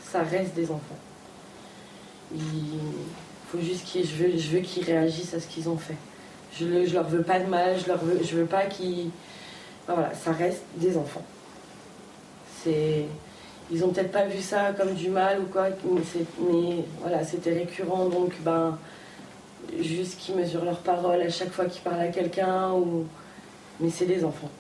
Ça 0.01 0.23
reste 0.23 0.55
des 0.55 0.71
enfants. 0.71 0.99
Il 2.35 2.81
faut 3.49 3.61
juste 3.61 3.85
qu'ils, 3.85 4.07
je 4.07 4.15
veux, 4.15 4.39
je 4.39 4.49
veux 4.49 4.61
qu'ils 4.61 4.85
réagissent 4.85 5.35
à 5.35 5.41
ce 5.41 5.47
qu'ils 5.47 5.69
ont 5.69 5.77
fait. 5.77 5.97
Je, 6.59 6.65
ne 6.65 6.87
leur 6.89 7.09
veux 7.09 7.23
pas 7.23 7.41
de 7.41 7.47
mal. 7.47 7.79
Je 7.79 7.87
leur 7.89 8.03
veux, 8.03 8.23
je 8.23 8.37
veux 8.37 8.47
pas 8.47 8.65
qu'ils 8.65 9.11
voilà, 9.87 10.15
ça 10.15 10.33
reste 10.33 10.63
des 10.77 10.97
enfants. 10.97 11.25
C'est, 12.63 13.05
ils 13.71 13.85
ont 13.85 13.89
peut-être 13.89 14.13
pas 14.13 14.27
vu 14.27 14.41
ça 14.41 14.73
comme 14.73 14.95
du 14.95 15.11
mal 15.11 15.41
ou 15.41 15.45
quoi, 15.45 15.69
mais, 16.41 16.85
voilà, 17.01 17.25
c'était 17.25 17.53
récurrent, 17.53 18.07
donc 18.07 18.33
ben, 18.41 18.79
juste 19.81 20.19
qu'ils 20.19 20.37
mesurent 20.37 20.65
leurs 20.65 20.81
paroles 20.81 21.23
à 21.23 21.31
chaque 21.31 21.51
fois 21.51 21.67
qu'ils 21.67 21.83
parlent 21.83 22.01
à 22.01 22.09
quelqu'un, 22.09 22.73
ou... 22.73 23.07
mais 23.81 23.91
c'est 23.91 24.07
des 24.07 24.25
enfants. 24.25 24.51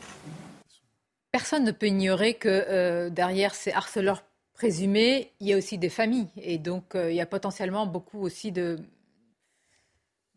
Personne 1.33 1.65
ne 1.65 1.73
peut 1.73 1.87
ignorer 1.87 2.35
que 2.35 2.49
euh, 2.49 3.11
derrière 3.11 3.55
ces 3.55 3.73
harceleurs 3.73 4.23
présumés, 4.55 5.33
il 5.41 5.49
y 5.49 5.53
a 5.53 5.57
aussi 5.57 5.79
des 5.79 5.89
familles, 5.89 6.29
et 6.41 6.59
donc 6.59 6.95
euh, 6.95 7.11
il 7.11 7.17
y 7.17 7.21
a 7.21 7.27
potentiellement 7.27 7.87
beaucoup 7.87 8.21
aussi 8.21 8.53
de 8.53 8.79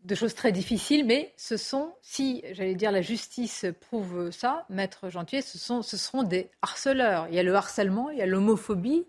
de 0.08 0.16
choses 0.16 0.34
très 0.34 0.54
difficiles, 0.54 1.06
mais 1.06 1.34
ce 1.36 1.58
sont, 1.58 1.94
si 2.02 2.42
j'allais 2.54 2.76
dire 2.76 2.92
la 2.92 3.02
justice 3.02 3.66
prouve 3.82 4.32
ça, 4.32 4.66
maître 4.70 5.10
Gentier, 5.10 5.42
ce, 5.42 5.58
sont, 5.58 5.82
ce 5.82 5.98
seront 5.98 6.24
des 6.24 6.50
harceleurs. 6.62 7.28
Il 7.30 7.36
y 7.36 7.40
a 7.40 7.44
le 7.44 7.54
harcèlement, 7.54 8.10
il 8.10 8.18
y 8.18 8.22
a 8.22 8.26
l'homophobie. 8.26 9.06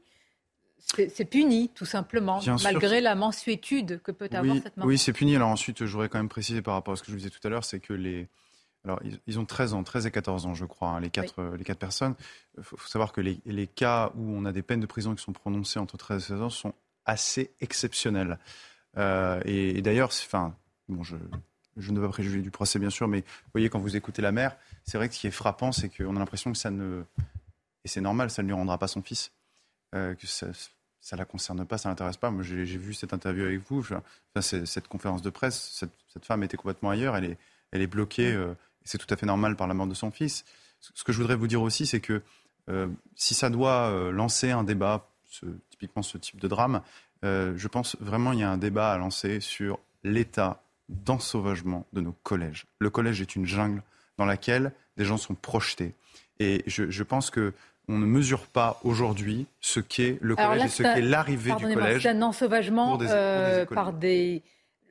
C'est 0.81 1.25
puni, 1.25 1.69
tout 1.69 1.85
simplement, 1.85 2.41
malgré 2.63 3.01
la 3.01 3.15
mensuétude 3.15 4.01
que 4.03 4.11
peut 4.11 4.29
avoir 4.33 4.57
cette 4.57 4.77
maman. 4.77 4.89
Oui, 4.89 4.99
c'est 4.99 5.13
puni. 5.13 5.37
Alors 5.37 5.51
ensuite, 5.51 5.85
je 5.85 5.93
voudrais 5.93 6.09
quand 6.09 6.19
même 6.19 6.31
préciser 6.31 6.63
par 6.63 6.75
rapport 6.75 6.95
à 6.95 6.97
ce 6.97 7.03
que 7.03 7.09
je 7.09 7.13
vous 7.13 7.19
disais 7.19 7.31
tout 7.31 7.47
à 7.47 7.51
l'heure, 7.51 7.65
c'est 7.65 7.81
que 7.81 7.93
les... 7.93 8.27
Alors, 8.85 9.01
ils 9.27 9.39
ont 9.39 9.45
13 9.45 9.75
ans, 9.75 9.83
13 9.85 10.07
et 10.07 10.11
14 10.11 10.47
ans, 10.47 10.55
je 10.55 10.65
crois, 10.65 10.89
hein, 10.89 11.01
les, 11.01 11.11
quatre, 11.11 11.43
les 11.59 11.65
quatre 11.65 11.79
personnes. 11.79 12.15
Il 12.57 12.63
faut, 12.63 12.79
savoir 12.89 13.13
que 13.13 13.21
les, 13.21 13.39
les, 13.45 13.67
cas 13.67 14.13
où 14.17 14.31
on 14.31 14.45
a 14.47 14.53
des 14.53 14.63
peines 14.63 14.81
de 14.81 14.87
prison 14.87 15.15
qui 15.15 15.23
sont 15.23 15.33
prononcées 15.33 15.79
entre 15.79 15.97
13 15.99 16.23
et 16.23 16.27
16 16.29 16.43
ans 16.43 16.49
sont 16.49 16.75
assez 17.05 17.53
exceptionnels. 17.61 18.39
Euh, 18.97 19.43
et, 19.45 19.77
et 19.77 19.83
d'ailleurs, 19.83 20.09
enfin, 20.09 20.55
Bon, 20.89 21.03
je, 21.03 21.17
ne 21.17 21.97
veux 21.97 22.03
pas 22.03 22.09
préjuger 22.09 22.41
du 22.41 22.51
procès, 22.51 22.79
bien 22.79 22.91
sûr, 22.91 23.09
mais 23.09 23.21
vous 23.21 23.51
voyez, 23.53 23.69
quand 23.69 23.79
vous 23.79 23.97
écoutez 23.97 24.23
la 24.23 24.33
mère, 24.33 24.57
c'est 24.85 24.97
vrai 24.97 25.09
que 25.09 25.15
ce 25.15 25.21
qui 25.21 25.27
est 25.27 25.33
frappant, 25.33 25.73
c'est 25.73 25.89
qu'on 25.89 26.17
a 26.17 26.19
l'impression 26.19 26.53
que 26.53 26.59
ça 26.59 26.71
ne. 26.71 27.03
Et 27.85 27.89
c'est 27.89 28.01
normal, 28.01 28.31
ça 28.31 28.43
ne 28.43 28.49
lui 28.49 28.55
rendra 28.55 28.79
pas 28.79 28.89
son 28.89 29.03
fils. 29.03 29.33
Euh, 29.95 30.15
que 30.15 30.27
ça 30.27 30.47
ne 30.49 31.17
la 31.17 31.25
concerne 31.25 31.65
pas, 31.65 31.79
ça 31.79 31.89
ne 31.89 31.93
l'intéresse 31.93 32.17
pas. 32.17 32.31
Moi, 32.31 32.43
j'ai 32.43 32.65
vu 32.65 32.95
cette 32.95 33.13
interview 33.13 33.45
avec 33.45 33.61
vous, 33.69 33.85
cette 34.41 34.89
conférence 34.89 35.23
de 35.23 35.31
presse. 35.31 35.87
Cette, 36.09 36.25
femme 36.25 36.43
était 36.43 36.57
complètement 36.57 36.91
ailleurs, 36.91 37.17
elle 37.17 37.25
est, 37.25 37.39
elle 37.71 37.81
est 37.81 37.87
bloquée. 37.87 38.33
Euh, 38.33 38.55
c'est 38.85 38.99
tout 38.99 39.07
à 39.11 39.17
fait 39.17 39.27
normal 39.27 39.55
par 39.55 39.69
la 39.69 39.75
mort 39.75 39.87
de 39.87 39.95
son 39.95 40.11
fils. 40.11 40.45
Ce 40.81 41.05
que 41.05 41.13
je 41.13 41.19
voudrais 41.19 41.37
vous 41.37 41.47
dire 41.47 41.63
aussi, 41.63 41.87
c'est 41.87 42.01
que 42.01 42.23
euh, 42.69 42.89
si 43.15 43.35
ça 43.35 43.51
doit 43.51 44.11
lancer 44.11 44.51
un 44.51 44.65
débat, 44.65 45.09
typiquement 45.71 46.03
ce 46.03 46.19
type 46.19 46.41
de 46.41 46.49
drame, 46.49 46.83
je 47.23 47.69
pense 47.69 47.97
vraiment 48.01 48.31
qu'il 48.31 48.41
y 48.41 48.45
a 48.45 48.51
un 48.51 48.59
débat 48.59 48.93
à 48.93 48.99
lancer 48.99 49.41
sur 49.41 49.79
l'état 50.03 50.63
d'ensauvagement 50.89 51.87
de 51.93 52.01
nos 52.01 52.15
collèges. 52.23 52.67
Le 52.79 52.91
collège 52.91 53.21
est 53.21 53.37
une 53.37 53.47
jungle 53.47 53.83
dans 54.17 54.25
laquelle 54.25 54.73
des 54.97 55.05
gens 55.05 55.17
sont 55.17 55.35
projetés. 55.35 55.95
Et 56.41 56.63
je, 56.67 56.91
je 56.91 57.03
pense 57.03 57.31
que 57.31 57.53
on 57.89 57.99
ne 57.99 58.07
mesure 58.07 58.47
pas 58.47 58.81
aujourd'hui 58.85 59.47
ce 59.61 59.81
qu'est 59.81 60.19
le 60.21 60.37
collège 60.37 60.65
et 60.65 60.69
ce 60.69 60.83
qu'est 60.83 61.01
l'arrivée 61.01 61.55
du 61.55 61.75
collège. 61.75 62.03
C'est 62.03 62.11
un 62.11 62.23
ensauvagement 62.23 62.99
euh, 63.01 63.65
par 63.65 63.93
des. 63.93 64.43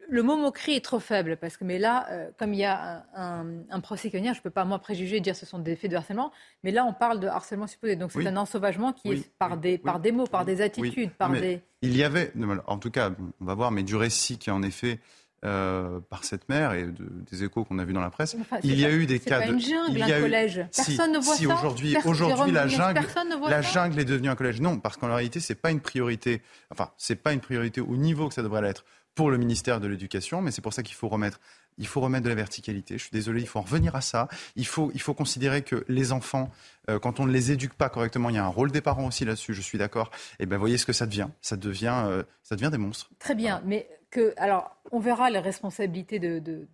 Le 0.10 0.24
mot 0.24 0.38
moquerie 0.38 0.76
est 0.76 0.86
trop 0.86 1.00
faible 1.00 1.36
parce 1.36 1.58
que, 1.58 1.66
mais 1.66 1.80
là, 1.80 2.08
euh, 2.10 2.30
comme 2.38 2.54
il 2.54 2.62
y 2.62 2.66
a 2.66 3.06
un, 3.14 3.46
un, 3.70 3.80
procès 3.82 4.10
qui 4.10 4.18
je 4.18 4.24
ne 4.24 4.42
peux 4.42 4.50
pas 4.50 4.64
moi 4.64 4.80
préjuger 4.80 5.18
et 5.18 5.20
dire 5.20 5.34
que 5.34 5.40
ce 5.40 5.46
sont 5.46 5.60
des 5.60 5.76
faits 5.76 5.92
de 5.92 5.98
harcèlement, 5.98 6.32
mais 6.64 6.72
là 6.72 6.86
on 6.86 6.94
parle 6.94 7.20
de 7.20 7.28
harcèlement 7.28 7.68
supposé. 7.68 7.98
Donc 7.98 8.14
c'est 8.14 8.26
un 8.26 8.38
ensauvagement 8.38 8.94
qui 8.94 9.12
est 9.12 9.32
par 9.38 9.58
des, 9.58 9.78
par 9.78 10.00
des 10.00 10.14
mots, 10.14 10.26
par 10.26 10.46
des 10.46 10.62
attitudes, 10.62 11.12
par 11.12 11.32
des. 11.32 11.62
Il 11.82 11.96
y 11.96 12.04
avait, 12.04 12.32
en 12.68 12.78
tout 12.78 12.90
cas, 12.90 13.12
on 13.42 13.46
va 13.46 13.54
voir, 13.54 13.72
mais 13.72 13.84
du 13.84 13.96
récit 13.96 14.38
qui 14.38 14.50
en 14.50 14.64
effet 14.64 15.00
euh, 15.46 16.00
par 16.10 16.24
cette 16.24 16.50
mère 16.50 16.74
et 16.74 16.88
des 17.32 17.44
échos 17.44 17.64
qu'on 17.64 17.80
a 17.80 17.86
vus 17.86 17.94
dans 17.94 18.02
la 18.02 18.10
presse. 18.10 18.36
il 18.64 18.80
y 18.80 18.86
a 18.86 18.92
eu 18.92 19.06
des 19.06 19.20
cas 19.20 19.40
pas 19.40 19.48
de. 19.48 19.54
Une 19.54 19.60
jungle, 19.60 19.92
il 19.92 19.98
y 20.00 20.12
a 20.12 20.18
un 20.18 20.22
collège. 20.22 20.66
Personne 20.76 21.12
ne 21.12 21.20
voit 21.20 21.36
si. 21.36 21.46
Aujourd'hui, 21.46 21.96
aujourd'hui, 22.06 22.52
la 22.52 22.68
jungle, 22.68 23.02
la 23.48 23.62
jungle 23.62 24.00
est 24.00 24.06
devenue 24.06 24.30
un 24.30 24.36
collège. 24.36 24.62
Non, 24.62 24.80
parce 24.80 24.98
qu'en 24.98 25.14
réalité, 25.14 25.40
c'est 25.40 25.56
pas 25.56 25.72
une 25.72 25.82
priorité. 25.82 26.42
Enfin, 26.72 26.92
c'est 26.98 27.16
pas 27.16 27.34
une 27.34 27.40
priorité 27.40 27.82
au 27.82 27.96
niveau 27.98 28.28
que 28.28 28.34
ça 28.34 28.42
devrait 28.44 28.62
l'être 28.62 28.84
pour 29.16 29.32
le 29.32 29.38
ministère 29.38 29.80
de 29.80 29.88
l'Éducation, 29.88 30.42
mais 30.42 30.52
c'est 30.52 30.62
pour 30.62 30.74
ça 30.74 30.84
qu'il 30.84 30.96
faut 30.96 31.08
remettre 31.08 31.40
il 31.78 31.88
faut 31.88 32.02
remettre 32.02 32.24
de 32.24 32.30
la 32.30 32.36
verticalité. 32.36 32.98
Je 32.98 33.04
suis 33.04 33.12
désolé, 33.12 33.42
il 33.42 33.48
faut 33.48 33.60
en 33.60 33.64
revenir 33.64 33.96
à 33.96 34.02
ça. 34.02 34.28
Il 34.56 34.66
faut, 34.66 34.92
il 34.94 35.02
faut 35.02 35.14
considérer 35.14 35.62
que 35.62 35.86
les 35.88 36.12
enfants, 36.12 36.52
euh, 36.90 37.00
quand 37.00 37.20
on 37.20 37.26
ne 37.26 37.32
les 37.32 37.52
éduque 37.52 37.74
pas 37.74 37.90
correctement, 37.90 38.30
il 38.30 38.36
y 38.36 38.40
a 38.40 38.46
un 38.46 38.50
rôle 38.50 38.72
des 38.72 38.82
parents 38.82 39.06
aussi 39.06 39.26
là-dessus, 39.26 39.54
je 39.54 39.62
suis 39.62 39.78
d'accord. 39.78 40.10
Et 40.40 40.44
eh 40.44 40.46
bien, 40.46 40.58
voyez 40.58 40.78
ce 40.78 40.86
que 40.86 40.94
ça 40.94 41.06
devient. 41.06 41.28
Ça 41.42 41.56
devient, 41.56 42.04
euh, 42.08 42.24
ça 42.44 42.56
devient 42.56 42.70
des 42.72 42.78
monstres. 42.78 43.10
Très 43.20 43.36
bien, 43.36 43.62
mais 43.66 43.88
que, 44.10 44.34
alors, 44.38 44.76
on 44.92 45.00
verra 45.00 45.30
les 45.30 45.40
responsabilités 45.40 46.20
de. 46.20 46.40
de, 46.40 46.68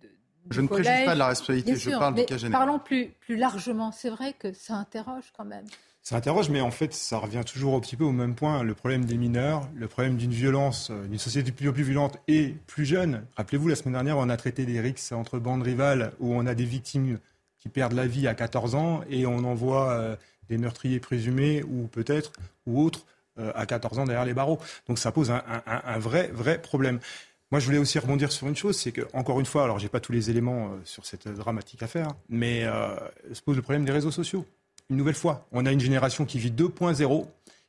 je 0.50 0.60
ne 0.60 0.68
préjuge 0.68 1.04
pas 1.04 1.14
de 1.14 1.18
la 1.18 1.28
responsabilité, 1.28 1.76
je 1.76 1.90
parle 1.90 2.14
du 2.14 2.24
cas 2.26 2.36
général. 2.36 2.66
Parlons 2.66 2.78
plus, 2.78 3.14
plus 3.20 3.36
largement. 3.36 3.92
C'est 3.92 4.10
vrai 4.10 4.34
que 4.34 4.52
ça 4.52 4.74
interroge 4.74 5.32
quand 5.36 5.44
même. 5.44 5.64
Ça 6.02 6.16
interroge, 6.16 6.50
mais 6.50 6.60
en 6.60 6.70
fait, 6.70 6.92
ça 6.92 7.16
revient 7.16 7.40
toujours 7.50 7.74
un 7.74 7.80
petit 7.80 7.96
peu 7.96 8.04
au 8.04 8.12
même 8.12 8.34
point. 8.34 8.62
Le 8.62 8.74
problème 8.74 9.06
des 9.06 9.16
mineurs, 9.16 9.66
le 9.74 9.88
problème 9.88 10.16
d'une 10.18 10.32
violence, 10.32 10.90
euh, 10.90 11.06
d'une 11.06 11.18
société 11.18 11.50
plus, 11.50 11.72
plus 11.72 11.82
violente 11.82 12.18
et 12.28 12.56
plus 12.66 12.84
jeune. 12.84 13.24
Rappelez-vous, 13.36 13.68
la 13.68 13.74
semaine 13.74 13.94
dernière, 13.94 14.18
on 14.18 14.28
a 14.28 14.36
traité 14.36 14.66
des 14.66 14.80
rixes 14.80 15.12
entre 15.12 15.38
bandes 15.38 15.62
rivales 15.62 16.12
où 16.20 16.34
on 16.34 16.44
a 16.44 16.54
des 16.54 16.66
victimes 16.66 17.18
qui 17.58 17.70
perdent 17.70 17.94
la 17.94 18.06
vie 18.06 18.28
à 18.28 18.34
14 18.34 18.74
ans 18.74 19.00
et 19.08 19.24
on 19.24 19.38
envoie 19.38 19.92
euh, 19.92 20.16
des 20.50 20.58
meurtriers 20.58 21.00
présumés 21.00 21.62
ou 21.62 21.86
peut-être 21.86 22.32
ou 22.66 22.82
autres 22.82 23.06
à 23.36 23.66
14 23.66 23.98
ans 23.98 24.04
derrière 24.04 24.24
les 24.24 24.34
barreaux. 24.34 24.58
Donc 24.88 24.98
ça 24.98 25.12
pose 25.12 25.30
un, 25.30 25.42
un, 25.66 25.98
vrai, 25.98 26.30
vrai 26.32 26.60
problème. 26.60 27.00
Moi, 27.50 27.60
je 27.60 27.66
voulais 27.66 27.78
aussi 27.78 27.98
rebondir 27.98 28.32
sur 28.32 28.48
une 28.48 28.56
chose, 28.56 28.76
c'est 28.76 28.90
que, 28.90 29.02
encore 29.12 29.38
une 29.38 29.46
fois, 29.46 29.64
alors 29.64 29.78
j'ai 29.78 29.88
pas 29.88 30.00
tous 30.00 30.10
les 30.10 30.30
éléments 30.30 30.66
euh, 30.66 30.80
sur 30.84 31.06
cette 31.06 31.28
dramatique 31.28 31.84
affaire, 31.84 32.08
mais 32.28 32.64
euh, 32.64 32.96
se 33.32 33.42
pose 33.42 33.54
le 33.54 33.62
problème 33.62 33.84
des 33.84 33.92
réseaux 33.92 34.10
sociaux. 34.10 34.44
Une 34.90 34.96
nouvelle 34.96 35.14
fois, 35.14 35.46
on 35.52 35.64
a 35.64 35.70
une 35.70 35.78
génération 35.78 36.24
qui 36.24 36.38
vit 36.38 36.50
2.0 36.50 37.26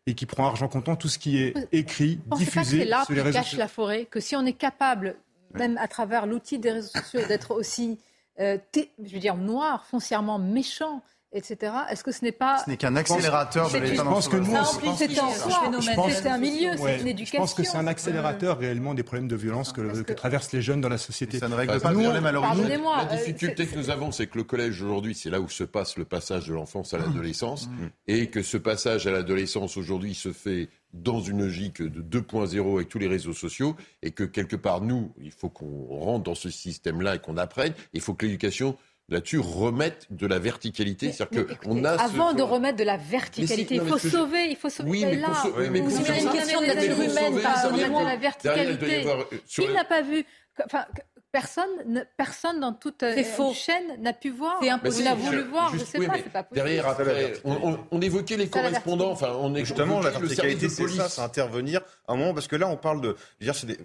et 0.08 0.16
qui 0.16 0.26
prend 0.26 0.48
argent 0.48 0.68
comptant 0.68 0.96
tout 0.96 1.08
ce 1.08 1.20
qui 1.20 1.38
est 1.40 1.54
écrit, 1.72 2.20
diffusé 2.36 2.86
pas 2.88 3.02
que 3.02 3.06
sur 3.06 3.14
les 3.14 3.22
réseaux 3.22 3.38
sociaux. 3.38 3.52
cache 3.52 3.60
la 3.60 3.68
forêt, 3.68 4.06
que 4.06 4.20
si 4.20 4.36
on 4.36 4.46
est 4.46 4.54
capable, 4.54 5.18
même 5.54 5.78
à 5.78 5.88
travers 5.88 6.26
l'outil 6.26 6.58
des 6.58 6.72
réseaux 6.72 6.90
sociaux, 6.90 7.22
d'être 7.28 7.52
aussi, 7.52 8.00
je 8.40 8.58
veux 8.98 9.20
dire, 9.20 9.36
noir, 9.36 9.86
foncièrement 9.86 10.40
méchant, 10.40 11.04
etc. 11.36 11.74
Est-ce 11.90 12.04
que 12.04 12.12
ce 12.12 12.24
n'est 12.24 12.32
pas... 12.32 12.60
Ce 12.64 12.70
n'est 12.70 12.78
qu'un 12.78 12.96
accélérateur 12.96 13.70
de 13.70 13.78
l'état 13.78 14.04
Je 14.04 14.10
pense 14.10 14.28
que 14.28 14.38
nous, 14.38 16.12
c'est 16.12 16.28
un 16.28 16.38
milieu, 16.38 16.72
c'est 16.78 17.02
une 17.02 17.08
éducation. 17.08 17.38
Je 17.38 17.42
pense 17.42 17.54
que 17.54 17.64
c'est 17.64 17.78
un 17.78 17.88
accélérateur 17.88 18.58
réellement 18.58 18.94
des 18.94 19.04
problèmes 19.04 19.28
de 19.28 19.36
violence 19.36 19.72
que, 19.74 20.02
que, 20.02 20.14
traversent 20.14 20.54
les 20.54 20.62
jeunes 20.62 20.82
dans 20.82 20.90
la 20.90 20.98
société. 20.98 21.40
Ça 21.40 21.50
ne 21.50 21.56
règle 21.56 21.80
pas 21.80 21.92
le 21.92 22.00
problème 22.00 22.26
à 22.26 22.32
l'origine. 22.32 22.82
La 22.98 23.06
difficulté 23.06 23.68
que 23.68 23.78
nous 23.78 23.90
avons, 23.90 24.12
c'est 24.12 24.28
que 24.28 24.38
le 24.38 24.44
collège 24.44 24.82
aujourd'hui, 24.82 25.14
c'est 25.14 25.30
là 25.30 25.42
où 25.42 25.50
se 25.50 25.64
passe 25.64 25.98
le 25.98 26.06
passage 26.06 26.48
de 26.48 26.54
l'enfance 26.54 26.94
à 26.94 26.98
l'adolescence, 26.98 27.68
mmh. 27.68 27.88
et 28.08 28.30
que 28.30 28.42
ce 28.42 28.58
passage 28.58 29.06
à 29.08 29.12
l'adolescence 29.12 29.78
aujourd'hui 29.78 30.16
se 30.16 30.32
fait 30.32 30.70
dans 30.94 31.20
une 31.20 31.44
logique 31.44 31.82
de 31.82 32.02
2.0 32.22 32.76
avec 32.76 32.88
tous 32.88 33.00
les 33.00 33.08
réseaux 33.08 33.34
sociaux 33.34 33.76
et 34.02 34.12
que 34.12 34.24
quelque 34.24 34.56
part, 34.56 34.82
nous, 34.82 35.14
il 35.22 35.32
faut 35.32 35.50
qu'on 35.50 35.86
rentre 35.88 36.24
dans 36.24 36.36
ce 36.36 36.50
système-là 36.50 37.16
et 37.16 37.20
qu'on 37.20 37.38
apprenne. 37.38 37.74
Il 37.94 38.02
faut 38.02 38.14
que 38.14 38.26
l'éducation 38.26 38.78
là-dessus 39.10 39.40
remettre 39.40 40.08
de 40.10 40.28
la 40.28 40.40
verticalité. 40.40 41.12
C'est-à-dire 41.12 41.60
qu'on 41.60 41.84
a 41.84 41.92
avant 41.92 42.34
de 42.34 42.42
remettre 42.42 42.78
de 42.78 42.84
la 42.84 42.98
verticalité, 42.98 43.76
il 43.76 43.82
faut 43.82 43.98
sauver, 43.98 44.48
il 44.50 44.56
faut 44.56 44.70
sauver. 44.70 44.90
Oui, 44.90 45.06
mais 45.06 45.16
là, 45.16 45.30
pour 45.42 45.58
mais 45.58 45.82
pour 45.82 45.90
une 45.90 46.32
question 46.32 46.62
de 46.62 46.66
nature 46.66 47.02
humaine, 47.02 47.42
pas 47.42 47.70
de 47.70 48.06
la 48.06 48.16
verticalité. 48.18 49.06
Qui 49.48 49.68
n'a 49.70 49.86
pas 49.86 50.02
vu 50.02 50.26
enfin, 50.64 50.86
Personne, 51.32 51.70
ne, 51.86 52.00
personne 52.16 52.62
dans 52.62 52.72
toute 52.72 53.04
euh, 53.04 53.14
une 53.14 53.54
chaîne 53.54 54.02
n'a 54.02 54.14
pu 54.14 54.30
voir. 54.30 54.58
C'est 54.62 54.70
impossible. 54.70 55.04
n'a 55.04 55.16
voulu 55.16 55.44
voir, 55.44 55.70
je 55.74 55.82
ne 55.82 55.84
sais 55.84 56.08
pas, 56.08 56.14
c'est 56.16 56.32
pas 56.32 56.44
possible. 56.44 56.66
Derrière, 56.66 56.88
après, 56.88 57.34
on, 57.44 57.78
on, 57.92 58.00
évoquait 58.00 58.38
les 58.38 58.48
correspondants. 58.48 59.12
Enfin, 59.12 59.36
on 59.42 59.54
est 59.54 59.66
justement 59.66 60.00
la 60.00 60.12
verticalité, 60.12 60.70
c'est 60.70 60.88
ça, 60.88 61.10
c'est 61.10 61.20
intervenir 61.20 61.82
à 62.08 62.14
un 62.14 62.16
moment 62.16 62.34
parce 62.34 62.48
que 62.48 62.56
là, 62.56 62.70
on 62.70 62.78
parle 62.78 63.02
de. 63.02 63.18
Dire, 63.42 63.54
des... 63.66 63.78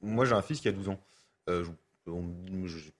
Moi, 0.00 0.26
j'ai 0.26 0.34
un 0.34 0.42
fils 0.42 0.60
qui 0.60 0.68
a 0.68 0.70
12 0.70 0.90
ans. 0.90 1.00
Euh, 1.48 1.64
je, 2.06 2.12
je 2.68 2.90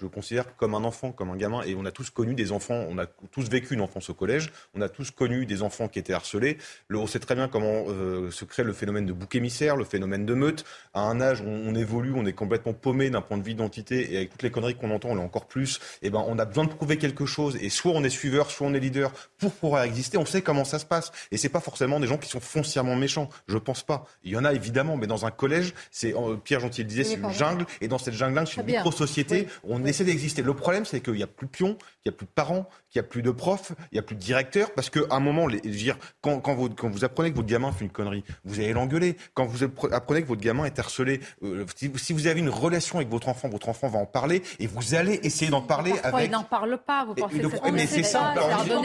le 0.00 0.08
considère 0.08 0.56
comme 0.56 0.74
un 0.74 0.84
enfant, 0.84 1.12
comme 1.12 1.30
un 1.30 1.36
gamin. 1.36 1.62
Et 1.62 1.74
on 1.74 1.84
a 1.84 1.90
tous 1.90 2.10
connu 2.10 2.34
des 2.34 2.52
enfants, 2.52 2.86
on 2.88 2.98
a 2.98 3.06
tous 3.06 3.48
vécu 3.48 3.74
une 3.74 3.80
enfance 3.80 4.10
au 4.10 4.14
collège, 4.14 4.50
on 4.74 4.80
a 4.80 4.88
tous 4.88 5.10
connu 5.10 5.46
des 5.46 5.62
enfants 5.62 5.88
qui 5.88 5.98
étaient 5.98 6.12
harcelés. 6.12 6.58
on 6.90 7.06
sait 7.06 7.18
très 7.18 7.34
bien 7.34 7.48
comment 7.48 7.84
euh, 7.88 8.30
se 8.30 8.44
crée 8.44 8.64
le 8.64 8.72
phénomène 8.72 9.06
de 9.06 9.12
bouc 9.12 9.34
émissaire, 9.34 9.76
le 9.76 9.84
phénomène 9.84 10.26
de 10.26 10.34
meute. 10.34 10.64
À 10.94 11.02
un 11.02 11.20
âge 11.20 11.40
où 11.40 11.48
on 11.48 11.74
évolue, 11.74 12.12
on 12.14 12.26
est 12.26 12.32
complètement 12.32 12.72
paumé 12.72 13.10
d'un 13.10 13.20
point 13.20 13.36
de 13.36 13.42
vue 13.42 13.50
d'identité, 13.50 14.12
et 14.12 14.16
avec 14.16 14.30
toutes 14.30 14.42
les 14.42 14.50
conneries 14.50 14.74
qu'on 14.74 14.90
entend, 14.90 15.10
on 15.10 15.18
est 15.18 15.22
encore 15.22 15.46
plus. 15.46 15.76
Et 16.02 16.08
eh 16.08 16.10
ben, 16.10 16.24
on 16.26 16.38
a 16.38 16.44
besoin 16.44 16.64
de 16.64 16.70
prouver 16.70 16.96
quelque 16.96 17.26
chose. 17.26 17.56
Et 17.60 17.70
soit 17.70 17.92
on 17.92 18.04
est 18.04 18.10
suiveur, 18.10 18.50
soit 18.50 18.66
on 18.66 18.74
est 18.74 18.80
leader 18.80 19.12
pour 19.38 19.52
pouvoir 19.52 19.82
exister. 19.82 20.18
On 20.18 20.26
sait 20.26 20.42
comment 20.42 20.64
ça 20.64 20.78
se 20.78 20.86
passe. 20.86 21.12
Et 21.30 21.36
c'est 21.36 21.48
pas 21.48 21.60
forcément 21.60 22.00
des 22.00 22.06
gens 22.06 22.18
qui 22.18 22.28
sont 22.28 22.40
foncièrement 22.40 22.96
méchants. 22.96 23.28
Je 23.46 23.58
pense 23.58 23.82
pas. 23.82 24.06
Il 24.24 24.32
y 24.32 24.36
en 24.36 24.44
a 24.44 24.52
évidemment, 24.52 24.96
mais 24.96 25.06
dans 25.06 25.26
un 25.26 25.30
collège, 25.30 25.74
c'est 25.90 26.14
euh, 26.14 26.36
Pierre 26.36 26.60
Gentil 26.60 26.82
le 26.82 26.88
disait, 26.88 27.04
c'est 27.04 27.16
une 27.16 27.32
jungle. 27.32 27.66
Et 27.80 27.88
dans 27.88 27.98
cette 27.98 28.14
jungle-là, 28.14 28.46
c'est 28.46 28.60
une 28.60 28.66
micro-société. 28.66 29.48
On 29.64 29.84
essaie 29.84 30.04
d'exister 30.04 30.42
le 30.42 30.54
problème, 30.54 30.84
c'est 30.84 31.00
qu'il 31.00 31.14
n'y 31.14 31.22
a 31.22 31.26
plus 31.26 31.46
de 31.46 31.52
pions, 31.52 31.74
qu'il 31.74 32.10
n'y 32.10 32.14
a 32.14 32.16
plus 32.16 32.26
de 32.26 32.30
parents, 32.30 32.68
qu'il 32.90 33.00
n'y 33.00 33.06
a 33.06 33.08
plus 33.08 33.22
de 33.22 33.30
profs, 33.30 33.72
il 33.92 33.94
n'y 33.94 33.98
a 33.98 34.02
plus 34.02 34.16
de 34.16 34.20
directeurs, 34.20 34.72
parce 34.72 34.90
qu'à 34.90 35.00
un 35.10 35.20
moment, 35.20 35.46
les, 35.46 35.60
dire, 35.60 35.96
quand, 36.20 36.40
quand, 36.40 36.54
vous, 36.54 36.68
quand 36.68 36.88
vous 36.88 37.04
apprenez 37.04 37.30
que 37.30 37.36
votre 37.36 37.48
gamin 37.48 37.72
fait 37.72 37.84
une 37.84 37.90
connerie, 37.90 38.24
vous 38.44 38.60
allez 38.60 38.72
l'engueuler. 38.72 39.16
Quand 39.34 39.46
vous 39.46 39.64
apprenez 39.64 40.22
que 40.22 40.28
votre 40.28 40.40
gamin 40.40 40.64
est 40.64 40.78
harcelé, 40.78 41.20
euh, 41.42 41.64
si, 41.76 42.12
vous 42.12 42.26
avez 42.26 42.40
une 42.40 42.48
relation 42.48 42.98
avec 42.98 43.08
votre 43.08 43.28
enfant, 43.28 43.48
votre 43.48 43.68
enfant 43.68 43.88
va 43.88 43.98
en 43.98 44.06
parler 44.06 44.42
et 44.58 44.66
vous 44.66 44.94
allez 44.94 45.20
essayer 45.22 45.50
d'en 45.50 45.62
parler 45.62 45.92
Parfois, 45.92 46.18
avec. 46.18 46.30
il 46.30 46.32
n'en 46.32 46.44
parle 46.44 46.78
pas. 46.78 47.04
Vous 47.04 47.14
pensez 47.14 47.40
c'est 47.40 47.72
Mais 47.72 47.86
c'est 47.86 48.02
ça. 48.02 48.34
Vous 48.66 48.82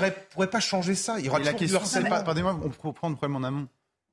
ne 0.00 0.10
pourrez 0.30 0.50
pas 0.50 0.60
changer 0.60 0.94
ça. 0.94 1.18
Il 1.18 1.26
y 1.26 1.28
aura 1.28 1.38
la 1.38 1.52
question. 1.52 1.80
Pardonnez-moi, 2.08 2.60
on 2.62 2.68
peut 2.68 2.92
prendre 2.92 3.14
le 3.14 3.16
problème 3.16 3.36
en 3.36 3.46
amont. 3.46 3.68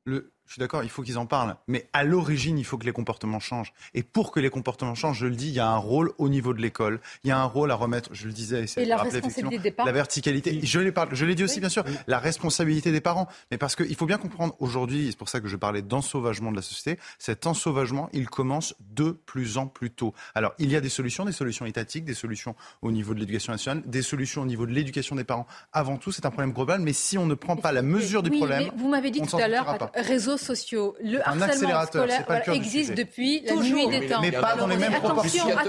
Le, 0.06 0.32
je 0.50 0.54
suis 0.56 0.60
d'accord, 0.60 0.84
il 0.84 0.90
faut 0.90 1.04
qu'ils 1.04 1.20
en 1.20 1.28
parlent. 1.28 1.56
Mais 1.68 1.88
à 1.94 2.04
l'origine, 2.04 2.58
il 2.58 2.66
faut 2.66 2.80
que 2.80 2.86
les 2.86 2.92
comportements 2.92 3.40
changent. 3.40 3.72
Et 3.94 4.02
pour 4.02 4.32
que 4.32 4.40
les 4.40 4.50
comportements 4.50 4.96
changent, 4.96 5.20
je 5.20 5.28
le 5.28 5.36
dis, 5.36 5.50
il 5.50 5.54
y 5.54 5.60
a 5.60 5.70
un 5.70 5.78
rôle 5.78 6.12
au 6.18 6.28
niveau 6.28 6.56
de 6.56 6.60
l'école. 6.60 7.02
Il 7.24 7.28
y 7.28 7.32
a 7.32 7.40
un 7.40 7.46
rôle 7.46 7.70
à 7.70 7.76
remettre, 7.76 8.10
je 8.14 8.26
le 8.26 8.34
disais, 8.34 8.66
et 8.78 8.86
la 8.86 8.98
responsabilité 8.98 9.60
des 9.60 9.70
parents. 9.70 9.86
La 9.86 9.94
verticalité. 9.94 10.60
Je 10.64 10.80
l'ai 10.80 10.92
je 11.12 11.26
l'ai 11.26 11.36
dit 11.36 11.44
aussi, 11.44 11.60
bien 11.60 11.70
sûr, 11.70 11.84
la 12.08 12.18
responsabilité 12.18 12.92
des 12.92 13.00
parents. 13.00 13.28
Mais 13.52 13.60
parce 13.60 13.76
qu'il 13.76 13.96
faut 13.96 14.08
bien 14.08 14.18
comprendre 14.18 14.56
aujourd'hui, 14.58 15.10
c'est 15.12 15.18
pour 15.20 15.30
ça 15.30 15.40
que 15.40 15.48
je 15.48 15.56
parlais 15.56 15.84
d'ensauvagement 15.84 16.50
de 16.50 16.56
la 16.56 16.64
société, 16.64 17.00
cet 17.20 17.46
ensauvagement, 17.46 18.10
il 18.12 18.28
commence 18.28 18.74
de 18.90 19.12
plus 19.12 19.60
en 19.60 19.68
plus 19.68 19.92
tôt. 19.92 20.16
Alors, 20.34 20.54
il 20.58 20.72
y 20.72 20.76
a 20.76 20.82
des 20.82 20.90
solutions, 20.90 21.26
des 21.26 21.32
solutions 21.32 21.68
étatiques, 21.68 22.06
des 22.06 22.16
solutions 22.16 22.56
au 22.82 22.92
niveau 22.92 23.14
de 23.14 23.20
l'éducation 23.20 23.54
nationale, 23.54 23.84
des 23.86 24.02
solutions 24.02 24.42
au 24.42 24.48
niveau 24.48 24.66
de 24.66 24.72
l'éducation 24.72 25.16
des 25.16 25.24
parents. 25.24 25.46
Avant 25.74 25.98
tout, 25.98 26.12
c'est 26.12 26.26
un 26.26 26.32
problème 26.32 26.54
global. 26.54 26.82
Mais 26.82 26.94
si 26.94 27.20
on 27.20 27.28
ne 27.28 27.36
prend 27.36 27.56
pas 27.56 27.72
la 27.72 27.84
mesure 27.84 28.24
du 28.24 28.32
problème, 28.32 28.72
vous 28.76 28.90
m'avez 28.90 29.12
dit 29.12 29.22
tout 29.22 29.38
à 29.38 29.48
l'heure, 29.48 29.92
réseaux 29.94 30.39
sociaux, 30.40 30.96
le 31.02 31.28
un 31.28 31.42
harcèlement 31.42 31.86
scolaire 31.86 32.26
existe 32.54 32.94
depuis 32.94 33.42
la 33.42 33.56
nuit 33.56 33.88
des 33.88 34.08
temps. 34.08 34.22
Mais 34.22 34.32
pas 34.32 34.56
dans 34.56 34.68
les 34.68 34.78
mêmes 34.78 34.94
proportions. 34.94 35.48
Pas 35.50 35.66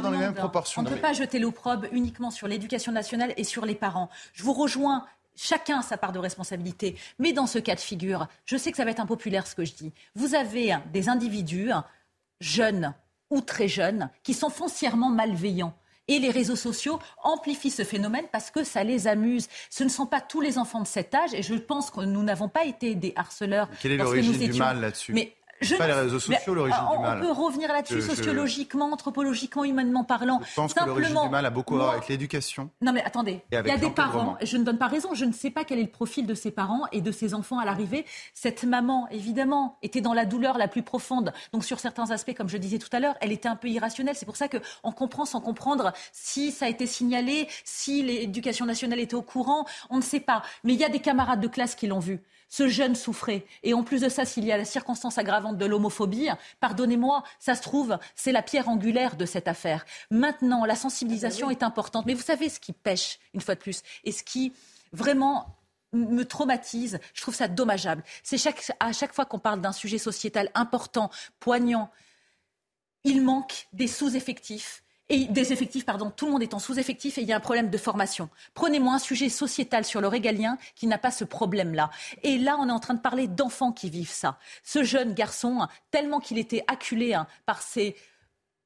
dans 0.00 0.10
les 0.10 0.18
mêmes 0.18 0.34
proportions. 0.34 0.80
On 0.80 0.84
ne 0.84 0.90
peut 0.90 0.96
pas 0.96 1.12
jeter 1.12 1.38
l'opprobre 1.38 1.86
uniquement 1.92 2.30
sur 2.30 2.48
l'éducation 2.48 2.92
nationale 2.92 3.32
et 3.36 3.44
sur 3.44 3.64
les 3.66 3.74
parents. 3.74 4.08
Je 4.32 4.42
vous 4.42 4.52
rejoins 4.52 5.04
chacun 5.38 5.78
a 5.78 5.82
sa 5.82 5.96
part 5.96 6.12
de 6.12 6.18
responsabilité. 6.18 6.96
Mais 7.18 7.32
dans 7.32 7.46
ce 7.46 7.58
cas 7.58 7.76
de 7.76 7.80
figure, 7.80 8.26
je 8.44 8.56
sais 8.56 8.70
que 8.70 8.76
ça 8.76 8.84
va 8.84 8.90
être 8.90 9.00
impopulaire 9.00 9.46
ce 9.46 9.54
que 9.54 9.64
je 9.64 9.72
dis. 9.72 9.92
Vous 10.14 10.34
avez 10.34 10.76
des 10.92 11.08
individus 11.08 11.70
jeunes 12.40 12.92
ou 13.30 13.40
très 13.40 13.68
jeunes 13.68 14.10
qui 14.22 14.34
sont 14.34 14.50
foncièrement 14.50 15.10
malveillants. 15.10 15.74
Et 16.08 16.18
les 16.18 16.30
réseaux 16.30 16.56
sociaux 16.56 16.98
amplifient 17.22 17.70
ce 17.70 17.84
phénomène 17.84 18.24
parce 18.32 18.50
que 18.50 18.64
ça 18.64 18.82
les 18.82 19.06
amuse. 19.06 19.48
Ce 19.70 19.84
ne 19.84 19.88
sont 19.88 20.06
pas 20.06 20.20
tous 20.20 20.40
les 20.40 20.58
enfants 20.58 20.82
de 20.82 20.86
cet 20.86 21.14
âge, 21.14 21.34
et 21.34 21.42
je 21.42 21.54
pense 21.54 21.90
que 21.90 22.00
nous 22.00 22.22
n'avons 22.22 22.48
pas 22.48 22.64
été 22.64 22.94
des 22.94 23.12
harceleurs. 23.16 23.68
Quelle 23.80 23.92
est 23.92 23.96
l'origine 23.98 24.38
du 24.38 24.58
mal 24.58 24.80
là-dessus? 24.80 25.12
Mais 25.12 25.34
je 25.60 25.74
pas 25.76 25.86
les 25.86 25.92
réseaux 25.92 26.18
sociaux 26.18 26.54
l'origine 26.54 26.80
du 26.92 26.98
mal. 26.98 27.18
On 27.18 27.20
peut 27.20 27.32
revenir 27.32 27.72
là-dessus 27.72 28.02
sociologiquement, 28.02 28.92
anthropologiquement, 28.92 29.64
humainement 29.64 30.04
parlant. 30.04 30.40
Je 30.48 30.54
pense 30.54 30.74
que 30.74 30.84
l'origine 30.84 31.20
du 31.22 31.28
mal 31.28 31.46
a 31.46 31.50
beaucoup 31.50 31.74
à 31.74 31.78
voir 31.78 31.90
avec 31.92 32.08
l'éducation. 32.08 32.70
Non 32.80 32.92
mais 32.92 33.02
attendez, 33.02 33.42
il 33.50 33.54
y 33.54 33.70
a 33.70 33.76
des 33.76 33.90
parents, 33.90 34.36
je 34.42 34.56
ne 34.56 34.64
donne 34.64 34.78
pas 34.78 34.86
raison, 34.86 35.14
je 35.14 35.24
ne 35.24 35.32
sais 35.32 35.50
pas 35.50 35.64
quel 35.64 35.78
est 35.78 35.82
le 35.82 35.88
profil 35.88 36.26
de 36.26 36.34
ces 36.34 36.50
parents 36.50 36.86
et 36.92 37.00
de 37.00 37.12
ces 37.12 37.34
enfants 37.34 37.58
à 37.58 37.64
l'arrivée. 37.64 38.04
Cette 38.34 38.64
maman, 38.64 39.08
évidemment, 39.10 39.78
était 39.82 40.00
dans 40.00 40.14
la 40.14 40.24
douleur 40.24 40.58
la 40.58 40.68
plus 40.68 40.82
profonde. 40.82 41.32
Donc 41.52 41.64
sur 41.64 41.80
certains 41.80 42.10
aspects, 42.10 42.34
comme 42.34 42.48
je 42.48 42.56
disais 42.56 42.78
tout 42.78 42.88
à 42.92 43.00
l'heure, 43.00 43.14
elle 43.20 43.32
était 43.32 43.48
un 43.48 43.56
peu 43.56 43.68
irrationnelle. 43.68 44.16
C'est 44.16 44.26
pour 44.26 44.36
ça 44.36 44.48
qu'on 44.48 44.92
comprend 44.92 45.24
sans 45.24 45.40
comprendre 45.40 45.92
si 46.12 46.52
ça 46.52 46.66
a 46.66 46.68
été 46.68 46.86
signalé, 46.86 47.48
si 47.64 48.02
l'éducation 48.02 48.66
nationale 48.66 49.00
était 49.00 49.14
au 49.14 49.22
courant, 49.22 49.64
on 49.90 49.96
ne 49.96 50.02
sait 50.02 50.20
pas. 50.20 50.42
Mais 50.64 50.74
il 50.74 50.80
y 50.80 50.84
a 50.84 50.88
des 50.88 51.00
camarades 51.00 51.40
de 51.40 51.48
classe 51.48 51.74
qui 51.74 51.86
l'ont 51.86 51.98
vu. 51.98 52.20
Ce 52.48 52.68
jeune 52.68 52.94
souffrait. 52.94 53.44
Et 53.62 53.74
en 53.74 53.82
plus 53.82 54.00
de 54.00 54.08
ça, 54.08 54.24
s'il 54.24 54.44
y 54.44 54.52
a 54.52 54.56
la 54.56 54.64
circonstance 54.64 55.18
aggravante 55.18 55.58
de 55.58 55.66
l'homophobie, 55.66 56.28
pardonnez-moi, 56.60 57.22
ça 57.38 57.54
se 57.54 57.62
trouve, 57.62 57.98
c'est 58.14 58.32
la 58.32 58.42
pierre 58.42 58.68
angulaire 58.68 59.16
de 59.16 59.26
cette 59.26 59.48
affaire. 59.48 59.84
Maintenant, 60.10 60.64
la 60.64 60.74
sensibilisation 60.74 61.50
est 61.50 61.62
importante. 61.62 62.06
Mais 62.06 62.14
vous 62.14 62.22
savez 62.22 62.48
ce 62.48 62.60
qui 62.60 62.72
pêche, 62.72 63.18
une 63.34 63.40
fois 63.40 63.54
de 63.54 63.60
plus, 63.60 63.82
et 64.04 64.12
ce 64.12 64.22
qui 64.22 64.52
vraiment 64.92 65.58
me 65.92 66.24
traumatise, 66.24 66.98
je 67.14 67.22
trouve 67.22 67.34
ça 67.34 67.48
dommageable. 67.48 68.02
C'est 68.22 68.38
chaque, 68.38 68.72
à 68.80 68.92
chaque 68.92 69.14
fois 69.14 69.24
qu'on 69.24 69.38
parle 69.38 69.60
d'un 69.60 69.72
sujet 69.72 69.98
sociétal 69.98 70.50
important, 70.54 71.10
poignant, 71.40 71.90
il 73.04 73.22
manque 73.22 73.68
des 73.72 73.86
sous-effectifs 73.86 74.82
et 75.10 75.24
des 75.26 75.52
effectifs, 75.52 75.86
pardon, 75.86 76.12
tout 76.14 76.26
le 76.26 76.32
monde 76.32 76.42
est 76.42 76.54
en 76.54 76.58
sous-effectif 76.58 77.18
et 77.18 77.22
il 77.22 77.28
y 77.28 77.32
a 77.32 77.36
un 77.36 77.40
problème 77.40 77.70
de 77.70 77.78
formation. 77.78 78.28
Prenez-moi 78.54 78.94
un 78.94 78.98
sujet 78.98 79.28
sociétal 79.28 79.84
sur 79.84 80.00
le 80.00 80.08
régalien 80.08 80.58
qui 80.74 80.86
n'a 80.86 80.98
pas 80.98 81.10
ce 81.10 81.24
problème-là. 81.24 81.90
Et 82.22 82.38
là, 82.38 82.56
on 82.58 82.68
est 82.68 82.72
en 82.72 82.80
train 82.80 82.94
de 82.94 83.00
parler 83.00 83.26
d'enfants 83.26 83.72
qui 83.72 83.88
vivent 83.88 84.10
ça. 84.10 84.38
Ce 84.64 84.82
jeune 84.82 85.14
garçon, 85.14 85.66
tellement 85.90 86.20
qu'il 86.20 86.38
était 86.38 86.64
acculé 86.66 87.14
hein, 87.14 87.26
par 87.46 87.62
ses 87.62 87.96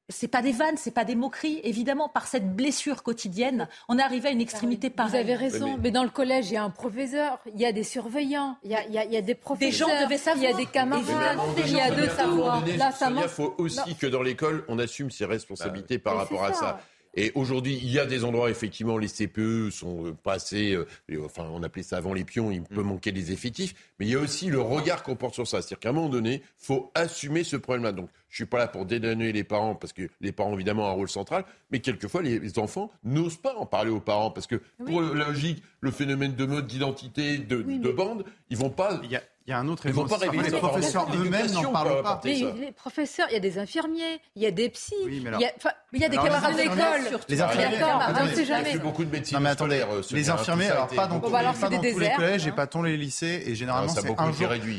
c'est 0.09 0.27
pas 0.27 0.41
des 0.41 0.51
vannes, 0.51 0.75
c'est 0.77 0.93
pas 0.93 1.05
des 1.05 1.15
moqueries, 1.15 1.61
évidemment, 1.63 2.09
par 2.09 2.27
cette 2.27 2.55
blessure 2.55 3.03
quotidienne, 3.03 3.67
on 3.87 3.97
est 3.97 4.01
arrivé 4.01 4.29
à 4.29 4.31
une 4.31 4.41
extrémité 4.41 4.89
pareille. 4.89 5.11
Vous 5.11 5.17
avez 5.17 5.35
raison, 5.35 5.77
mais... 5.81 5.91
dans 5.91 6.03
le 6.03 6.09
collège, 6.09 6.49
il 6.49 6.53
y 6.53 6.57
a 6.57 6.63
un 6.63 6.69
professeur, 6.69 7.39
il 7.53 7.59
y 7.59 7.65
a 7.65 7.71
des 7.71 7.83
surveillants, 7.83 8.57
il 8.63 8.71
y 8.71 8.75
a, 8.75 8.85
il 8.85 8.93
y 8.93 9.17
a, 9.17 9.21
des 9.21 9.35
professeurs, 9.35 9.87
des 9.87 9.93
gens 9.93 10.03
devaient 10.03 10.17
savoir, 10.17 10.43
il 10.43 10.49
y 10.49 10.53
a 10.53 10.57
des 10.57 10.65
camarades, 10.65 11.37
il 11.57 11.71
y 11.71 11.79
a 11.79 11.91
deux 11.91 12.09
savoirs. 12.09 12.63
il 12.67 13.29
faut 13.29 13.55
aussi 13.57 13.95
que 13.95 14.07
dans 14.07 14.21
l'école, 14.21 14.65
on 14.67 14.77
assume 14.79 15.09
ses 15.09 15.25
responsabilités 15.25 15.99
par 15.99 16.17
rapport 16.17 16.43
à 16.43 16.53
ça. 16.53 16.79
Et 17.15 17.31
aujourd'hui, 17.35 17.79
il 17.81 17.91
y 17.91 17.99
a 17.99 18.05
des 18.05 18.23
endroits, 18.23 18.49
effectivement, 18.49 18.97
les 18.97 19.07
CPE 19.07 19.69
sont 19.69 20.07
euh, 20.07 20.13
pas 20.13 20.33
assez, 20.33 20.73
euh, 20.73 20.87
enfin, 21.23 21.47
on 21.51 21.61
appelait 21.61 21.83
ça 21.83 21.97
avant 21.97 22.13
les 22.13 22.25
pions, 22.25 22.49
il 22.49 22.63
peut 22.63 22.81
mm. 22.81 22.87
manquer 22.87 23.11
des 23.11 23.31
effectifs, 23.31 23.75
mais 23.99 24.07
il 24.07 24.11
y 24.11 24.15
a 24.15 24.19
aussi 24.19 24.47
le 24.47 24.59
regard 24.59 25.03
qu'on 25.03 25.15
porte 25.15 25.35
sur 25.35 25.47
ça. 25.47 25.61
C'est-à-dire 25.61 25.79
qu'à 25.79 25.89
un 25.89 25.93
moment 25.93 26.09
donné, 26.09 26.41
faut 26.57 26.91
assumer 26.95 27.43
ce 27.43 27.55
problème-là. 27.55 27.91
Donc, 27.91 28.09
je 28.33 28.37
suis 28.37 28.45
pas 28.47 28.57
là 28.57 28.67
pour 28.67 28.87
dédouaner 28.87 29.31
les 29.31 29.43
parents, 29.43 29.75
parce 29.75 29.93
que 29.93 30.09
les 30.19 30.31
parents, 30.31 30.55
évidemment, 30.55 30.85
ont 30.85 30.89
un 30.89 30.93
rôle 30.93 31.09
central, 31.09 31.45
mais 31.69 31.81
quelquefois, 31.81 32.23
les 32.23 32.57
enfants 32.57 32.91
n'osent 33.03 33.37
pas 33.37 33.53
en 33.55 33.67
parler 33.67 33.91
aux 33.91 33.99
parents, 33.99 34.31
parce 34.31 34.47
que 34.47 34.55
pour 34.83 35.03
la 35.03 35.27
logique, 35.27 35.61
le 35.81 35.91
phénomène 35.91 36.33
de 36.33 36.45
mode, 36.45 36.65
d'identité, 36.65 37.37
de, 37.37 37.61
de 37.61 37.91
bande, 37.91 38.25
ils 38.49 38.57
vont 38.57 38.71
pas... 38.71 38.99
Il 39.45 39.49
y 39.49 39.53
a 39.53 39.59
un 39.59 39.67
autre 39.67 39.85
Ils 39.85 39.91
vont 39.91 40.07
pas 40.07 40.17
Les 40.17 40.51
professeurs 40.51 41.05
eux-mêmes 41.13 41.51
n'en 41.51 41.71
parlent 41.71 42.01
pas. 42.01 42.21
Mais 42.23 42.33
les 42.59 42.71
professeurs, 42.71 43.27
il 43.29 43.33
y 43.33 43.35
a 43.35 43.41
des 43.41 43.59
infirmiers, 43.59 44.19
il 44.35 44.41
y 44.41 44.45
a 44.45 44.51
des 44.51 44.69
psys, 44.69 44.95
il, 45.05 45.21
y 45.21 45.27
a, 45.27 45.51
il 45.91 46.01
y 46.01 46.05
a 46.05 46.09
des 46.09 46.15
camarades 46.15 46.55
d'école. 46.55 47.19
Les 47.27 47.41
infirmiers, 47.41 47.77
on 48.19 48.25
ne 48.25 48.33
sait 48.33 48.45
jamais. 48.45 48.77
beaucoup 48.77 49.03
de 49.03 49.11
médecine. 49.11 49.37
Non 49.37 49.43
mais 49.43 49.49
attendez, 49.49 49.81
euh, 49.81 50.01
les 50.11 50.29
infirmiers, 50.29 50.69
alors 50.69 50.87
pas 50.87 51.07
dans, 51.07 51.19
tous 51.19 51.99
les 51.99 52.11
collèges 52.13 52.47
et 52.47 52.51
pas 52.51 52.67
tous 52.67 52.83
les 52.83 52.97
lycées, 52.97 53.43
et 53.45 53.53
généralement 53.53 53.93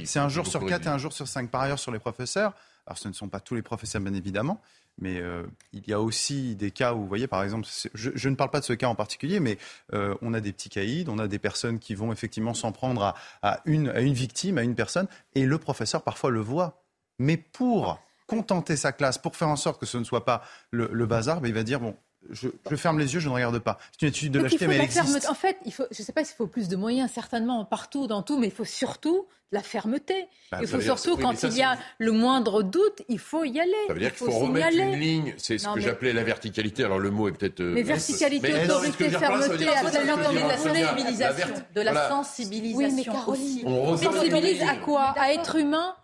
c'est 0.05 0.19
un 0.19 0.29
jour 0.29 0.47
sur 0.47 0.67
quatre 0.67 0.87
et 0.87 0.91
un 0.91 0.99
jour 0.99 1.13
sur 1.13 1.29
cinq. 1.29 1.51
Par 1.51 1.61
ailleurs, 1.61 1.79
sur 1.79 1.93
les 1.93 1.99
professeurs, 1.99 2.55
alors 2.87 2.99
ce 2.99 3.09
ne 3.09 3.13
sont 3.13 3.29
pas 3.29 3.41
tous 3.41 3.55
les 3.55 3.63
professeurs 3.63 4.01
bien 4.01 4.15
évidemment, 4.15 4.61
mais 4.99 5.21
euh, 5.21 5.45
il 5.73 5.87
y 5.89 5.93
a 5.93 6.01
aussi 6.01 6.55
des 6.55 6.71
cas 6.71 6.95
où, 6.95 7.01
vous 7.01 7.09
voyez, 7.09 7.27
par 7.27 7.43
exemple, 7.43 7.67
je, 7.95 8.29
ne 8.29 8.35
parle 8.35 8.51
pas 8.51 8.61
de 8.61 8.65
ce 8.65 8.73
cas 8.73 8.87
en 8.87 8.95
particulier, 8.95 9.41
mais 9.41 9.59
euh, 9.93 10.15
on 10.23 10.35
a 10.35 10.41
des 10.41 10.53
petits 10.53 10.69
caïds, 10.69 11.07
on 11.09 11.19
a 11.19 11.27
des 11.27 11.39
personnes 11.39 11.79
qui 11.79 11.95
vont 11.95 12.13
effectivement 12.13 12.55
s'en 12.55 12.73
prendre 12.73 13.15
à, 13.43 13.61
une, 13.65 13.91
victime, 14.13 14.59
à 14.59 14.63
une 14.63 14.75
personne, 14.75 15.09
et 15.35 15.47
le 15.47 15.59
professeur 15.59 16.03
parfois 16.03 16.31
le 16.31 16.41
voit. 16.41 16.83
Mais 17.19 17.37
pour 17.37 18.01
contenter 18.27 18.77
sa 18.77 18.93
classe, 18.93 19.19
pour 19.19 19.37
faire 19.37 19.49
en 19.49 19.57
sorte 19.57 19.81
que 19.81 19.87
ce 19.87 19.99
ne 19.99 20.05
soit 20.05 20.25
pas 20.25 20.43
le, 20.71 21.07
bazar, 21.07 21.41
ben, 21.41 21.49
il 21.49 21.55
va 21.55 21.63
dire, 21.63 21.81
bon, 21.81 21.97
je, 22.31 22.77
ferme 22.77 22.99
les 22.99 23.15
yeux, 23.15 23.21
je 23.21 23.29
ne 23.29 23.35
regarde 23.35 23.59
pas. 23.59 23.79
C'est 23.93 24.03
une 24.03 24.09
étude 24.09 24.33
de 24.33 24.41
l'acheter, 24.41 24.67
mais 24.67 24.77
elle 24.77 24.83
existe. 24.83 25.29
En 25.29 25.35
fait, 25.35 25.59
il 25.65 25.73
faut, 25.73 25.85
je 25.91 26.01
ne 26.01 26.05
sais 26.05 26.13
pas 26.13 26.25
s'il 26.25 26.37
faut 26.37 26.47
plus 26.47 26.69
de 26.69 26.77
moyens, 26.77 27.11
certainement, 27.13 27.65
partout, 27.65 28.07
dans 28.07 28.23
tout, 28.23 28.39
mais 28.39 28.49
il 28.49 28.53
faut 28.53 28.65
surtout 28.65 29.27
la 29.53 29.63
fermeté. 29.63 30.27
Bah, 30.51 30.59
il 30.61 30.67
faut 30.67 30.81
surtout, 30.81 31.17
quand 31.17 31.43
il 31.45 31.57
y 31.57 31.63
a 31.63 31.79
le 31.99 32.13
moindre 32.13 32.63
doute, 32.63 33.03
il 33.09 33.19
faut 33.19 33.45
y 33.45 33.61
aller. 33.61 33.73
Ça 33.87 33.95
veut 33.95 34.01
dire 34.01 34.15
qu'il 34.15 34.27
faut, 34.27 34.39
remettre 34.39 34.77
une 34.77 34.99
ligne, 34.99 35.35
c'est 35.39 35.59
ce 35.59 35.69
que 35.73 35.81
j'appelais 35.81 36.13
la 36.13 36.25
verticalité. 36.25 36.85
Alors 36.85 36.99
le 36.99 37.11
mot 37.11 37.29
est 37.29 37.33
peut-être. 37.33 37.61
Euh, 37.61 37.75
mais 37.75 37.83
verticalité, 37.83 38.65
autorité, 38.65 39.11
fermeté, 39.11 39.69
absolument 39.69 40.33
de 40.33 40.39
la 40.39 40.59
sensibilisation. 40.59 41.55
De 41.75 41.81
la 41.81 42.09
sensibilisation. 42.09 42.89
Oui, 42.89 42.95
mais 42.95 43.05
Caroline, 43.05 43.63
on 43.67 43.97
sensibilise 43.97 44.63
à 44.63 44.77
quoi? 44.77 45.15
À 45.17 45.33
être 45.33 45.57
humain 45.57 45.95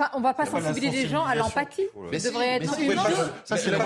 Enfin, 0.00 0.10
on 0.14 0.18
ne 0.18 0.22
va 0.22 0.32
pas 0.32 0.46
sensibiliser 0.46 1.02
les 1.02 1.08
gens 1.08 1.24
à 1.24 1.34
l'empathie. 1.34 1.82
Mais 2.12 2.20
devrait 2.20 2.62
être 2.62 2.80
humain. 2.80 3.02
Ça, 3.44 3.56
c'est 3.56 3.70
la 3.70 3.78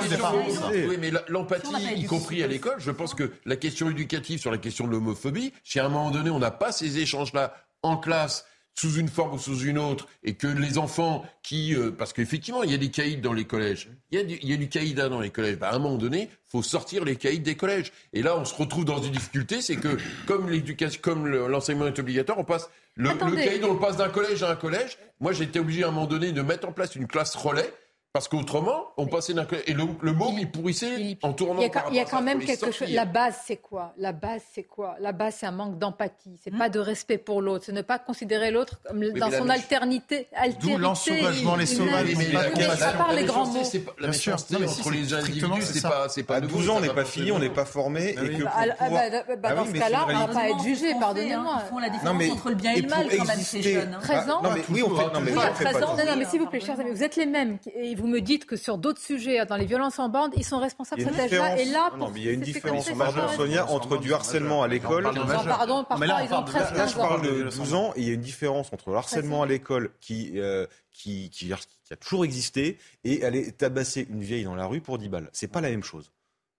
Oui, 0.70 0.98
mais 1.00 1.10
l'empathie, 1.28 1.72
y 1.96 2.04
compris 2.04 2.42
à 2.42 2.46
l'école, 2.46 2.76
je 2.78 2.90
pense 2.90 3.14
que 3.14 3.32
la 3.46 3.56
question 3.56 3.88
éducative 3.88 4.38
sur 4.38 4.50
la 4.50 4.58
question 4.58 4.86
de 4.86 4.92
l'homophobie, 4.92 5.54
si 5.64 5.80
à 5.80 5.86
un 5.86 5.88
moment 5.88 6.10
donné, 6.10 6.28
on 6.28 6.38
n'a 6.38 6.50
pas 6.50 6.70
ces 6.70 6.98
échanges-là 6.98 7.54
en 7.82 7.96
classe, 7.96 8.44
sous 8.74 8.94
une 8.94 9.08
forme 9.08 9.34
ou 9.34 9.38
sous 9.38 9.60
une 9.60 9.78
autre, 9.78 10.06
et 10.22 10.34
que 10.34 10.46
les 10.46 10.78
enfants 10.78 11.24
qui... 11.42 11.74
Euh, 11.74 11.90
parce 11.90 12.12
qu'effectivement, 12.12 12.62
il 12.62 12.70
y 12.70 12.74
a 12.74 12.78
des 12.78 12.90
caïds 12.90 13.18
dans 13.18 13.32
les 13.32 13.44
collèges. 13.44 13.90
Il 14.10 14.18
y 14.18 14.20
a 14.20 14.24
du, 14.24 14.38
il 14.40 14.48
y 14.48 14.54
a 14.54 14.56
du 14.56 14.68
caïda 14.68 15.08
dans 15.08 15.20
les 15.20 15.30
collèges. 15.30 15.56
Bah, 15.56 15.68
à 15.68 15.74
un 15.74 15.78
moment 15.78 15.96
donné, 15.96 16.30
faut 16.50 16.62
sortir 16.62 17.04
les 17.04 17.16
caïds 17.16 17.40
des 17.40 17.54
collèges. 17.54 17.92
Et 18.14 18.22
là, 18.22 18.36
on 18.36 18.46
se 18.46 18.54
retrouve 18.54 18.84
dans 18.84 19.02
une 19.02 19.12
difficulté, 19.12 19.60
c'est 19.60 19.76
que 19.76 19.98
comme 20.26 20.48
l'éducation, 20.48 21.00
comme 21.02 21.26
l'enseignement 21.26 21.86
est 21.86 21.98
obligatoire, 21.98 22.38
on 22.38 22.44
passe... 22.44 22.70
Le, 22.96 23.10
le 23.10 23.36
caïd, 23.36 23.64
on 23.64 23.74
le 23.74 23.80
passe 23.80 23.96
d'un 23.96 24.10
collège 24.10 24.42
à 24.42 24.50
un 24.50 24.56
collège. 24.56 24.98
Moi, 25.20 25.32
j'ai 25.32 25.44
été 25.44 25.58
obligé 25.58 25.84
à 25.84 25.88
un 25.88 25.90
moment 25.90 26.06
donné 26.06 26.32
de 26.32 26.42
mettre 26.42 26.68
en 26.68 26.72
place 26.72 26.94
une 26.94 27.06
classe 27.06 27.34
relais 27.34 27.72
parce 28.12 28.28
qu'autrement, 28.28 28.92
on 28.98 29.06
passait 29.06 29.32
d'un 29.32 29.46
et 29.66 29.72
le, 29.72 29.84
le 30.02 30.12
mot 30.12 30.34
il 30.36 30.50
pourrissait 30.50 31.16
en 31.22 31.32
tournant. 31.32 31.62
Il 31.62 31.96
y 31.96 32.00
a, 32.00 32.04
quand 32.04 32.20
même 32.20 32.40
quelque 32.40 32.70
chose. 32.70 32.90
La 32.90 33.06
base, 33.06 33.36
c'est 33.46 33.56
quoi? 33.56 33.94
La 33.96 34.12
base, 34.12 34.42
c'est 34.52 34.64
quoi? 34.64 34.96
La 35.00 35.12
base, 35.12 35.36
c'est 35.40 35.46
un 35.46 35.52
manque 35.52 35.78
d'empathie. 35.78 36.38
C'est 36.44 36.52
hmm. 36.52 36.58
pas 36.58 36.68
de 36.68 36.78
respect 36.78 37.16
pour 37.16 37.40
l'autre. 37.40 37.64
C'est 37.64 37.72
ne 37.72 37.80
pas 37.80 37.98
considérer 37.98 38.50
l'autre 38.50 38.80
comme 38.84 39.02
dans 39.12 39.30
son 39.30 39.48
alternité. 39.48 40.28
D'où 40.60 40.76
l'ensauvagement, 40.76 41.56
les 41.56 41.64
sauvages. 41.64 42.14
Mais, 42.14 42.32
pas 42.78 42.92
par 42.92 43.14
les 43.14 43.24
grands 43.24 43.46
mots. 43.46 43.62
La 43.98 44.08
méchanceté 44.08 44.56
entre 44.56 44.90
les 44.90 45.14
individus, 45.14 45.62
c'est 45.62 45.82
pas, 45.82 46.08
c'est 46.10 46.22
pas. 46.22 46.36
À 46.36 46.40
12 46.42 46.68
ans, 46.68 46.76
on 46.76 46.80
n'est 46.80 46.88
pas 46.90 47.06
fini, 47.06 47.32
on 47.32 47.38
n'est 47.38 47.48
pas 47.48 47.64
formé, 47.64 48.10
et 48.10 48.14
que 48.14 48.42
dans 48.42 49.66
ce 49.66 49.72
cas-là, 49.72 50.06
on 50.08 50.26
va 50.26 50.28
pas 50.28 50.50
être 50.50 50.62
jugé. 50.62 50.94
Pardonnez-moi. 51.00 51.62
Ils 51.64 51.68
font 51.70 51.78
la 51.78 51.88
différence 51.88 52.30
entre 52.30 52.48
le 52.50 52.56
bien 52.56 52.72
et 52.72 52.82
le 52.82 52.88
mal 52.88 53.06
quand 53.16 53.24
même 53.24 53.38
ces 53.38 53.62
jeunes. 53.62 53.96
13 54.02 54.30
ans. 54.30 54.42
Oui, 54.68 54.82
on 54.82 54.94
fait. 54.94 55.14
Non, 55.14 55.20
mais 55.22 55.32
13 55.32 55.82
ans. 55.82 55.96
Non, 55.96 56.16
mais 56.18 56.26
s'il 56.26 56.40
vous 56.40 56.46
plaît, 56.46 56.60
chers 56.60 56.78
amis, 56.78 56.90
vous 56.90 57.02
êtes 57.02 57.16
les 57.16 57.26
mêmes 57.26 57.56
vous 58.02 58.08
me 58.08 58.20
dites 58.20 58.46
que 58.46 58.56
sur 58.56 58.78
d'autres 58.78 59.00
sujets, 59.00 59.46
dans 59.46 59.56
les 59.56 59.64
violences 59.64 60.00
en 60.00 60.08
bande, 60.08 60.32
ils 60.36 60.44
sont 60.44 60.58
responsables 60.58 61.04
de 61.04 61.10
cet 61.10 61.32
âge-là. 61.32 61.58
Et 61.58 61.66
là, 61.66 61.92
non, 61.96 62.10
mais 62.10 62.20
il 62.20 62.26
y 62.26 62.28
a 62.28 62.32
une 62.32 62.40
différence, 62.40 62.90
pardon 62.90 63.28
Sonia, 63.36 63.70
entre 63.70 63.96
du 63.96 64.12
harcèlement 64.12 64.62
à 64.62 64.68
l'école. 64.68 65.04
Pardon, 65.04 65.84
parfois 65.84 66.22
ils 66.22 66.34
ont 66.34 66.42
13 66.42 66.72
Là, 66.74 66.86
je 66.88 66.96
parle 66.96 67.22
de 67.22 67.42
12 67.44 67.74
ans, 67.74 67.92
et 67.94 68.00
il 68.00 68.08
y 68.08 68.10
a 68.10 68.14
une 68.14 68.20
différence 68.20 68.72
entre 68.72 68.90
le 68.90 68.96
harcèlement 68.96 69.42
à 69.42 69.46
l'école 69.46 69.92
qui, 70.00 70.32
euh, 70.34 70.66
qui, 70.90 71.30
qui, 71.30 71.52
a 71.52 71.96
toujours 71.96 72.24
existé 72.24 72.78
et 73.04 73.24
aller 73.24 73.52
tabasser 73.52 74.06
une 74.10 74.22
vieille 74.22 74.44
dans 74.44 74.56
la 74.56 74.66
rue 74.66 74.80
pour 74.80 74.98
10 74.98 75.08
balles. 75.08 75.30
C'est 75.32 75.48
pas 75.48 75.60
la 75.60 75.70
même 75.70 75.84
chose. 75.84 76.10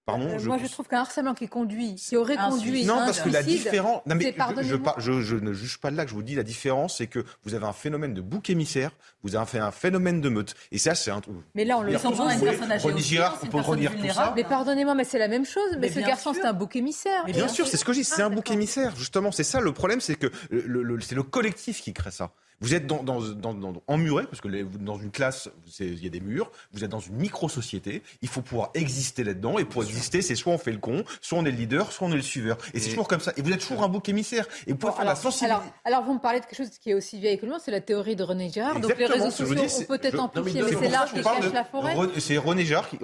Pardon, 0.05 0.27
euh, 0.27 0.43
moi, 0.43 0.57
je 0.57 0.67
trouve 0.67 0.87
qu'un 0.87 0.99
harcèlement 0.99 1.33
qui 1.33 1.47
conduit, 1.47 1.95
qui 1.95 2.17
aurait 2.17 2.35
conduit. 2.35 2.85
Non, 2.85 2.97
parce 2.97 3.21
que 3.21 3.29
la 3.29 3.41
différence. 3.41 4.01
Non, 4.05 4.15
mais 4.15 4.35
je, 4.97 5.21
je, 5.21 5.35
ne 5.35 5.53
juge 5.53 5.77
pas 5.77 5.91
de 5.91 5.95
là 5.95 6.03
que 6.03 6.09
je 6.09 6.15
vous 6.15 6.23
dis 6.23 6.35
la 6.35 6.43
différence, 6.43 6.97
c'est 6.97 7.07
que 7.07 7.23
vous 7.43 7.53
avez 7.53 7.65
un 7.65 7.73
phénomène 7.73 8.13
de 8.13 8.19
bouc 8.19 8.49
émissaire, 8.49 8.91
vous 9.23 9.35
avez 9.35 9.45
fait 9.45 9.59
un 9.59 9.71
phénomène 9.71 10.21
de 10.21 10.29
meute. 10.29 10.53
Et 10.71 10.77
ça, 10.77 10.95
c'est 10.95 11.11
un 11.11 11.21
truc. 11.21 11.35
Mais 11.55 11.65
là, 11.65 11.77
on 11.77 11.81
le 11.81 11.97
sent 11.97 12.07
pas 12.15 12.33
une 12.33 12.41
personne 12.41 12.71
âgée. 12.71 12.87
René 12.87 13.01
Girard, 13.01 13.39
on 13.41 13.47
peut 13.47 13.59
redire 13.59 13.95
tout 13.95 14.09
ça. 14.09 14.33
Mais 14.35 14.43
pardonnez-moi, 14.43 14.95
mais 14.95 15.03
c'est 15.03 15.19
la 15.19 15.27
même 15.27 15.45
chose. 15.45 15.77
Mais, 15.79 15.89
ce 15.89 15.99
garçon, 15.99 16.33
c'est 16.33 16.45
un 16.45 16.53
bouc 16.53 16.75
émissaire. 16.75 17.23
Mais 17.25 17.33
bien 17.33 17.47
sûr, 17.47 17.67
c'est 17.67 17.77
ce 17.77 17.85
que 17.85 17.93
je 17.93 17.99
dis, 17.99 18.03
c'est 18.03 18.21
un 18.21 18.29
bouc 18.29 18.49
émissaire, 18.51 18.95
justement. 18.95 19.31
C'est 19.31 19.43
ça 19.43 19.59
le 19.59 19.71
problème, 19.71 20.01
c'est 20.01 20.15
que 20.15 20.31
c'est 20.51 21.15
le 21.15 21.23
collectif 21.23 21.81
qui 21.81 21.93
crée 21.93 22.11
ça. 22.11 22.31
Vous 22.63 22.73
êtes 22.73 22.87
dans, 22.87 23.03
dans, 23.03 23.19
dans, 23.53 23.73
emmuré, 23.87 24.23
parce 24.23 24.39
que 24.39 24.47
dans 24.77 24.97
une 24.97 25.11
classe, 25.11 25.49
il 25.81 26.01
y 26.01 26.07
a 26.07 26.09
des 26.09 26.21
murs, 26.21 26.49
vous 26.71 26.85
êtes 26.85 26.89
dans 26.89 27.01
une 27.01 27.15
micro-société, 27.15 28.03
il 28.21 28.29
faut 28.29 28.41
pouvoir 28.41 28.69
exister 28.73 29.25
là-dedans, 29.25 29.57
et 29.57 29.65
pour 29.65 29.83
exister, 29.83 30.21
c'est 30.21 30.35
soit 30.35 30.53
on 30.53 30.57
fait 30.57 30.71
le 30.71 30.77
con, 30.77 31.03
soit 31.19 31.37
on 31.37 31.45
est 31.45 31.51
le 31.51 31.57
leader, 31.57 31.91
soit 31.91 32.07
on 32.07 32.11
est 32.13 32.15
le 32.15 32.21
suiveur. 32.21 32.57
Et, 32.73 32.79
c'est 32.79 32.91
toujours 32.91 33.09
comme 33.09 33.19
ça. 33.19 33.33
Et 33.35 33.41
vous 33.41 33.51
êtes 33.51 33.59
toujours 33.59 33.83
un 33.83 33.89
bouc 33.89 34.07
émissaire. 34.07 34.47
Et 34.65 34.71
vous 34.71 34.77
pouvez 34.77 34.93
faire 34.93 35.03
la 35.03 35.15
sensibilité. 35.15 35.53
Alors, 35.53 35.65
alors, 35.83 36.03
vous 36.03 36.13
me 36.13 36.19
parlez 36.19 36.39
de 36.39 36.45
quelque 36.45 36.55
chose 36.55 36.69
qui 36.69 36.91
est 36.91 36.93
aussi 36.93 37.19
vieille 37.19 37.37
que 37.37 37.45
le 37.45 37.53
c'est 37.59 37.71
la 37.71 37.81
théorie 37.81 38.15
de 38.15 38.23
René 38.23 38.49
Girard. 38.49 38.79
Donc 38.79 38.97
les 38.97 39.12
réseaux 39.13 39.31
sociaux 39.31 39.81
ont 39.81 39.85
peut-être 39.85 40.19
amplifié, 40.19 40.61
mais, 40.61 40.69
c'est 40.69 40.89
l'arbre 40.89 41.13
qui 41.13 41.21
cache 41.21 41.53
la 41.53 41.63
forêt. 41.63 41.95
C'est 42.19 42.37
René 42.37 42.65
Girard, 42.65 42.89
qu'il 42.89 42.99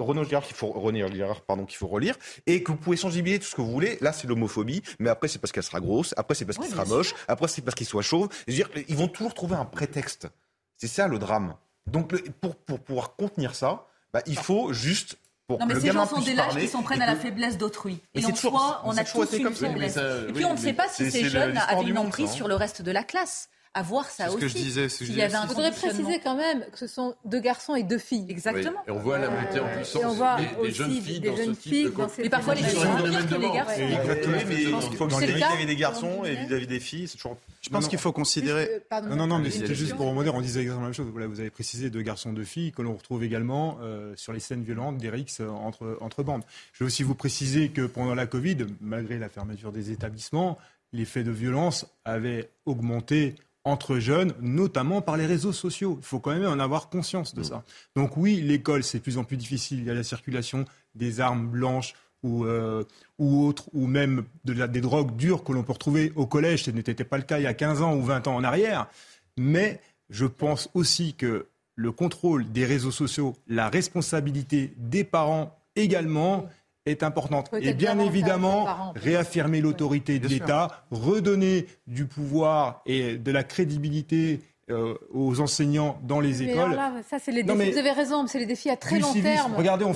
faut, 0.56 0.68
René 0.68 1.04
Girard, 1.12 1.40
pardon, 1.42 1.64
qu'il 1.64 1.76
faut 1.76 1.88
relire, 1.88 2.16
et 2.46 2.62
que 2.62 2.72
vous 2.72 2.78
pouvez 2.78 2.96
sensibiliser 2.96 3.40
tout 3.40 3.46
ce 3.46 3.54
que 3.54 3.62
vous 3.62 3.70
voulez. 3.70 3.98
Là, 4.00 4.12
c'est 4.12 4.26
l'homophobie, 4.26 4.82
mais 4.98 5.10
après, 5.10 5.28
c'est 5.28 5.38
parce 5.38 5.52
qu'elle 5.52 5.62
sera 5.62 5.80
grosse, 5.80 6.14
après, 6.16 6.34
c'est 6.34 6.44
parce 6.44 6.58
qu'il 6.58 6.68
sera 6.68 6.84
moche, 6.84 7.14
après, 7.28 7.48
c'est 7.48 7.62
parce 7.62 7.74
qu'il 7.74 7.86
soit 7.86 8.02
chauve. 8.02 8.28
Dire, 8.48 8.68
ils 8.88 8.96
vont 8.96 9.08
toujours 9.08 9.34
trouver 9.34 9.56
un 9.56 9.64
prétexte. 9.64 10.28
C'est 10.76 10.88
ça 10.88 11.08
le 11.08 11.18
drame. 11.18 11.54
Donc 11.86 12.14
pour, 12.40 12.56
pour 12.56 12.80
pouvoir 12.80 13.16
contenir 13.16 13.54
ça, 13.54 13.86
bah, 14.12 14.22
il 14.26 14.36
faut 14.36 14.72
juste 14.72 15.16
non, 15.58 15.66
mais 15.66 15.80
ces 15.80 15.90
gens 15.90 16.06
sont 16.06 16.20
des 16.20 16.34
lâches 16.34 16.56
qui 16.56 16.68
s'en 16.68 16.82
prennent 16.82 17.02
à 17.02 17.06
la 17.06 17.16
faiblesse 17.16 17.58
d'autrui. 17.58 18.00
Et, 18.14 18.24
en 18.24 18.34
soi, 18.34 18.82
on 18.84 18.96
a 18.96 19.04
tous 19.04 19.32
une 19.32 19.52
faiblesse. 19.52 19.96
Et 19.96 20.32
puis 20.32 20.44
on 20.44 20.52
ne 20.52 20.58
sait 20.58 20.72
pas 20.72 20.88
si 20.88 21.10
ces 21.10 21.28
jeunes 21.28 21.58
avaient 21.58 21.88
une 21.88 21.98
emprise 21.98 22.30
sur 22.30 22.48
le 22.48 22.54
reste 22.54 22.82
de 22.82 22.90
la 22.90 23.02
classe 23.02 23.48
à 23.72 23.82
voir 23.82 24.06
ça 24.06 24.30
aussi. 24.30 24.36
Ce 24.36 24.40
que 24.40 24.48
je 24.48 24.54
disais, 24.54 24.88
ce 24.88 24.98
que 25.00 25.04
je 25.04 25.12
disais. 25.12 25.28
voudrais 25.46 25.70
préciser 25.70 26.18
quand 26.18 26.34
même 26.34 26.64
que 26.72 26.78
ce 26.78 26.88
sont 26.88 27.14
deux 27.24 27.38
garçons 27.40 27.76
et 27.76 27.84
deux 27.84 27.98
filles. 27.98 28.26
Exactement. 28.28 28.80
Et 28.88 28.90
on 28.90 28.98
voit 28.98 29.18
la 29.18 29.30
montée 29.30 29.60
en 29.60 29.66
euh, 29.66 29.76
puissance 29.76 30.02
on 30.04 30.14
voit 30.14 30.36
des, 30.36 30.72
jeunes 30.72 31.00
filles 31.00 31.20
dans 31.20 31.36
ce 31.36 31.50
type 31.50 31.96
de 31.96 32.24
Et 32.24 32.28
parfois 32.28 32.54
les 32.54 32.64
filles 32.64 32.80
sont 32.80 32.96
pires 32.96 33.28
que 33.28 33.34
les 33.36 33.50
garçons. 33.50 33.80
Exactement. 33.80 34.36
Mais 34.48 34.62
il 34.62 34.96
faut 34.96 35.06
que 35.06 35.24
vis-à-vis 35.24 35.66
des 35.66 35.76
garçons 35.76 36.24
et 36.24 36.34
vis-à-vis 36.34 36.66
des 36.66 36.80
filles, 36.80 37.06
c'est 37.06 37.16
toujours. 37.16 37.38
Je 37.60 37.68
pense 37.68 37.88
qu'il 37.88 37.98
faut 37.98 38.12
considérer. 38.12 38.82
Non, 39.08 39.16
non, 39.16 39.26
non, 39.26 39.38
mais 39.38 39.50
c'était 39.50 39.74
juste 39.74 39.94
pour 39.94 40.06
remonter, 40.06 40.30
on 40.30 40.40
disait 40.40 40.60
exactement 40.60 40.82
la 40.82 40.88
même 40.88 40.94
chose. 40.94 41.08
Voilà, 41.12 41.28
vous 41.28 41.40
avez 41.40 41.50
précisé 41.50 41.90
deux 41.90 42.02
garçons, 42.02 42.32
deux 42.32 42.44
filles, 42.44 42.72
que 42.72 42.82
l'on 42.82 42.94
retrouve 42.94 43.22
également 43.22 43.78
euh, 43.82 44.14
sur 44.16 44.32
les 44.32 44.40
scènes 44.40 44.64
violentes 44.64 44.98
des 44.98 45.10
rixes 45.10 45.40
entre, 45.40 45.98
entre 46.00 46.22
bandes. 46.22 46.42
Je 46.72 46.84
vais 46.84 46.86
aussi 46.86 47.02
vous 47.02 47.14
préciser 47.14 47.68
que 47.68 47.86
pendant 47.86 48.14
la 48.14 48.26
Covid, 48.26 48.66
malgré 48.80 49.18
la 49.18 49.28
fermeture 49.28 49.70
des 49.70 49.90
établissements, 49.92 50.58
les 50.92 51.04
faits 51.04 51.24
de 51.24 51.30
violence 51.30 51.86
avaient 52.04 52.50
augmenté 52.66 53.36
entre 53.70 53.98
jeunes, 53.98 54.34
notamment 54.40 55.00
par 55.00 55.16
les 55.16 55.26
réseaux 55.26 55.52
sociaux. 55.52 55.96
Il 56.00 56.04
faut 56.04 56.18
quand 56.18 56.32
même 56.32 56.46
en 56.46 56.58
avoir 56.58 56.88
conscience 56.88 57.34
de 57.34 57.42
ça. 57.42 57.64
Donc 57.96 58.16
oui, 58.16 58.40
l'école, 58.40 58.82
c'est 58.82 58.98
de 58.98 59.02
plus 59.02 59.18
en 59.18 59.24
plus 59.24 59.36
difficile. 59.36 59.80
Il 59.80 59.86
y 59.86 59.90
a 59.90 59.94
la 59.94 60.02
circulation 60.02 60.64
des 60.94 61.20
armes 61.20 61.46
blanches 61.46 61.94
ou, 62.22 62.44
euh, 62.44 62.84
ou 63.18 63.44
autres, 63.44 63.64
ou 63.72 63.86
même 63.86 64.24
de 64.44 64.52
la, 64.52 64.68
des 64.68 64.80
drogues 64.80 65.16
dures 65.16 65.44
que 65.44 65.52
l'on 65.52 65.62
peut 65.62 65.72
retrouver 65.72 66.12
au 66.16 66.26
collège. 66.26 66.64
Ce 66.64 66.70
n'était 66.70 66.94
pas 67.04 67.16
le 67.16 67.22
cas 67.22 67.38
il 67.38 67.44
y 67.44 67.46
a 67.46 67.54
15 67.54 67.82
ans 67.82 67.94
ou 67.94 68.02
20 68.02 68.28
ans 68.28 68.36
en 68.36 68.44
arrière. 68.44 68.88
Mais 69.36 69.80
je 70.10 70.26
pense 70.26 70.68
aussi 70.74 71.14
que 71.14 71.46
le 71.76 71.92
contrôle 71.92 72.50
des 72.50 72.66
réseaux 72.66 72.90
sociaux, 72.90 73.36
la 73.48 73.68
responsabilité 73.68 74.74
des 74.76 75.04
parents 75.04 75.56
également, 75.76 76.46
est 76.90 77.02
importante. 77.02 77.50
Et 77.60 77.74
bien 77.74 77.98
évidemment, 77.98 78.92
réaffirmer 78.96 79.60
l'autorité 79.60 80.18
de 80.18 80.28
l'État, 80.28 80.84
redonner 80.90 81.66
du 81.86 82.06
pouvoir 82.06 82.82
et 82.86 83.16
de 83.16 83.32
la 83.32 83.44
crédibilité 83.44 84.40
euh, 84.70 84.94
aux 85.12 85.40
enseignants 85.40 85.98
dans 86.02 86.20
les 86.20 86.42
écoles. 86.42 86.78
ça, 87.08 87.18
c'est 87.18 87.32
les 87.32 87.42
défis. 87.42 87.72
vous 87.72 87.78
avez 87.78 87.90
raison, 87.90 88.26
c'est 88.26 88.38
les 88.38 88.46
défis 88.46 88.70
à 88.70 88.76
très 88.76 88.98
long 88.98 89.12
terme. 89.12 89.54
Regardez, 89.56 89.84
on, 89.84 89.92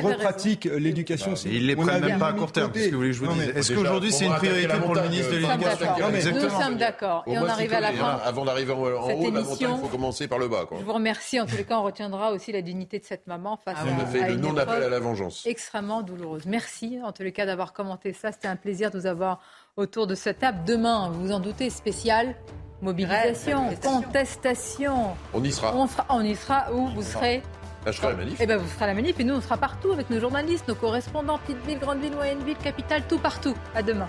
repratique 0.00 0.64
l'éducation. 0.64 1.34
Il 1.46 1.62
ne 1.62 1.68
les 1.68 1.76
prennent 1.76 2.04
même 2.04 2.18
pas 2.18 2.28
à 2.28 2.32
court 2.32 2.52
terme. 2.52 2.72
Parce 2.72 2.86
que 2.86 3.12
je 3.12 3.24
vous 3.24 3.40
Est-ce 3.56 3.72
qu'aujourd'hui 3.72 4.12
c'est 4.12 4.26
une 4.26 4.34
priorité 4.34 4.74
pour 4.82 4.94
le 4.94 5.02
ministre 5.02 5.32
de 5.32 5.38
l'Éducation 5.38 6.34
Nous 6.34 6.62
sommes 6.62 6.76
d'accord. 6.76 7.24
Et 7.26 7.38
on 7.38 7.44
arrive 7.46 7.72
à 7.72 7.80
la 7.80 7.92
fin. 7.92 8.20
Avant 8.24 8.44
d'arriver 8.44 8.72
en 8.72 8.80
haut, 8.80 9.30
la 9.30 9.42
montagne, 9.42 9.68
il 9.74 9.80
faut 9.80 9.88
commencer 9.88 10.28
par 10.28 10.38
le 10.38 10.48
bas. 10.48 10.66
Je 10.78 10.84
vous 10.84 10.92
remercie. 10.92 11.40
En 11.40 11.46
tous 11.46 11.56
les 11.56 11.64
cas, 11.64 11.78
on 11.78 11.84
retiendra 11.84 12.32
aussi 12.32 12.52
la 12.52 12.62
dignité 12.62 12.98
de 12.98 13.04
cette 13.04 13.26
maman 13.26 13.58
face 13.64 13.76
à, 13.78 14.28
une 14.28 14.40
non-appel 14.40 14.82
à 14.82 14.88
la 14.88 15.00
vengeance. 15.00 15.44
Extrêmement 15.46 16.02
douloureuse. 16.02 16.46
Merci 16.46 16.98
en 17.02 17.12
tous 17.12 17.22
les 17.22 17.32
cas 17.32 17.46
d'avoir 17.46 17.72
commenté 17.72 18.12
ça. 18.12 18.32
C'était 18.32 18.48
un 18.48 18.56
plaisir 18.56 18.90
de 18.90 18.98
vous 18.98 19.06
avoir 19.06 19.40
autour 19.76 20.06
de 20.06 20.14
cette 20.14 20.40
table. 20.40 20.58
Demain, 20.66 21.10
vous 21.10 21.26
vous 21.26 21.32
en 21.32 21.40
doutez, 21.40 21.70
spécial 21.70 22.34
Mobilisation, 22.80 23.70
contestation. 23.82 25.16
On 25.34 25.42
y 25.42 25.50
sera. 25.50 25.74
On, 26.08 26.22
y 26.22 26.36
sera 26.36 26.72
où 26.72 26.86
vous 26.88 27.02
serez 27.02 27.42
Là, 27.84 27.92
je 27.92 27.98
ferai 27.98 28.12
la 28.12 28.18
manif. 28.18 28.40
Eh 28.40 28.46
ben, 28.46 28.56
vous 28.56 28.66
ferez 28.66 28.86
la 28.86 28.94
manif 28.94 29.18
et 29.18 29.24
nous, 29.24 29.34
on 29.34 29.40
sera 29.40 29.56
partout 29.56 29.92
avec 29.92 30.10
nos 30.10 30.20
journalistes, 30.20 30.68
nos 30.68 30.74
correspondants, 30.74 31.38
petite 31.38 31.64
ville, 31.66 31.78
grande 31.78 32.00
ville, 32.00 32.14
moyenne 32.14 32.42
ville, 32.44 32.56
capitale, 32.56 33.02
tout 33.08 33.18
partout. 33.18 33.54
À 33.74 33.82
demain. 33.82 34.08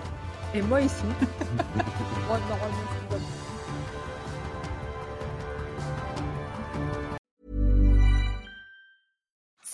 Et 0.54 0.62
moi 0.62 0.80
ici. 0.80 1.04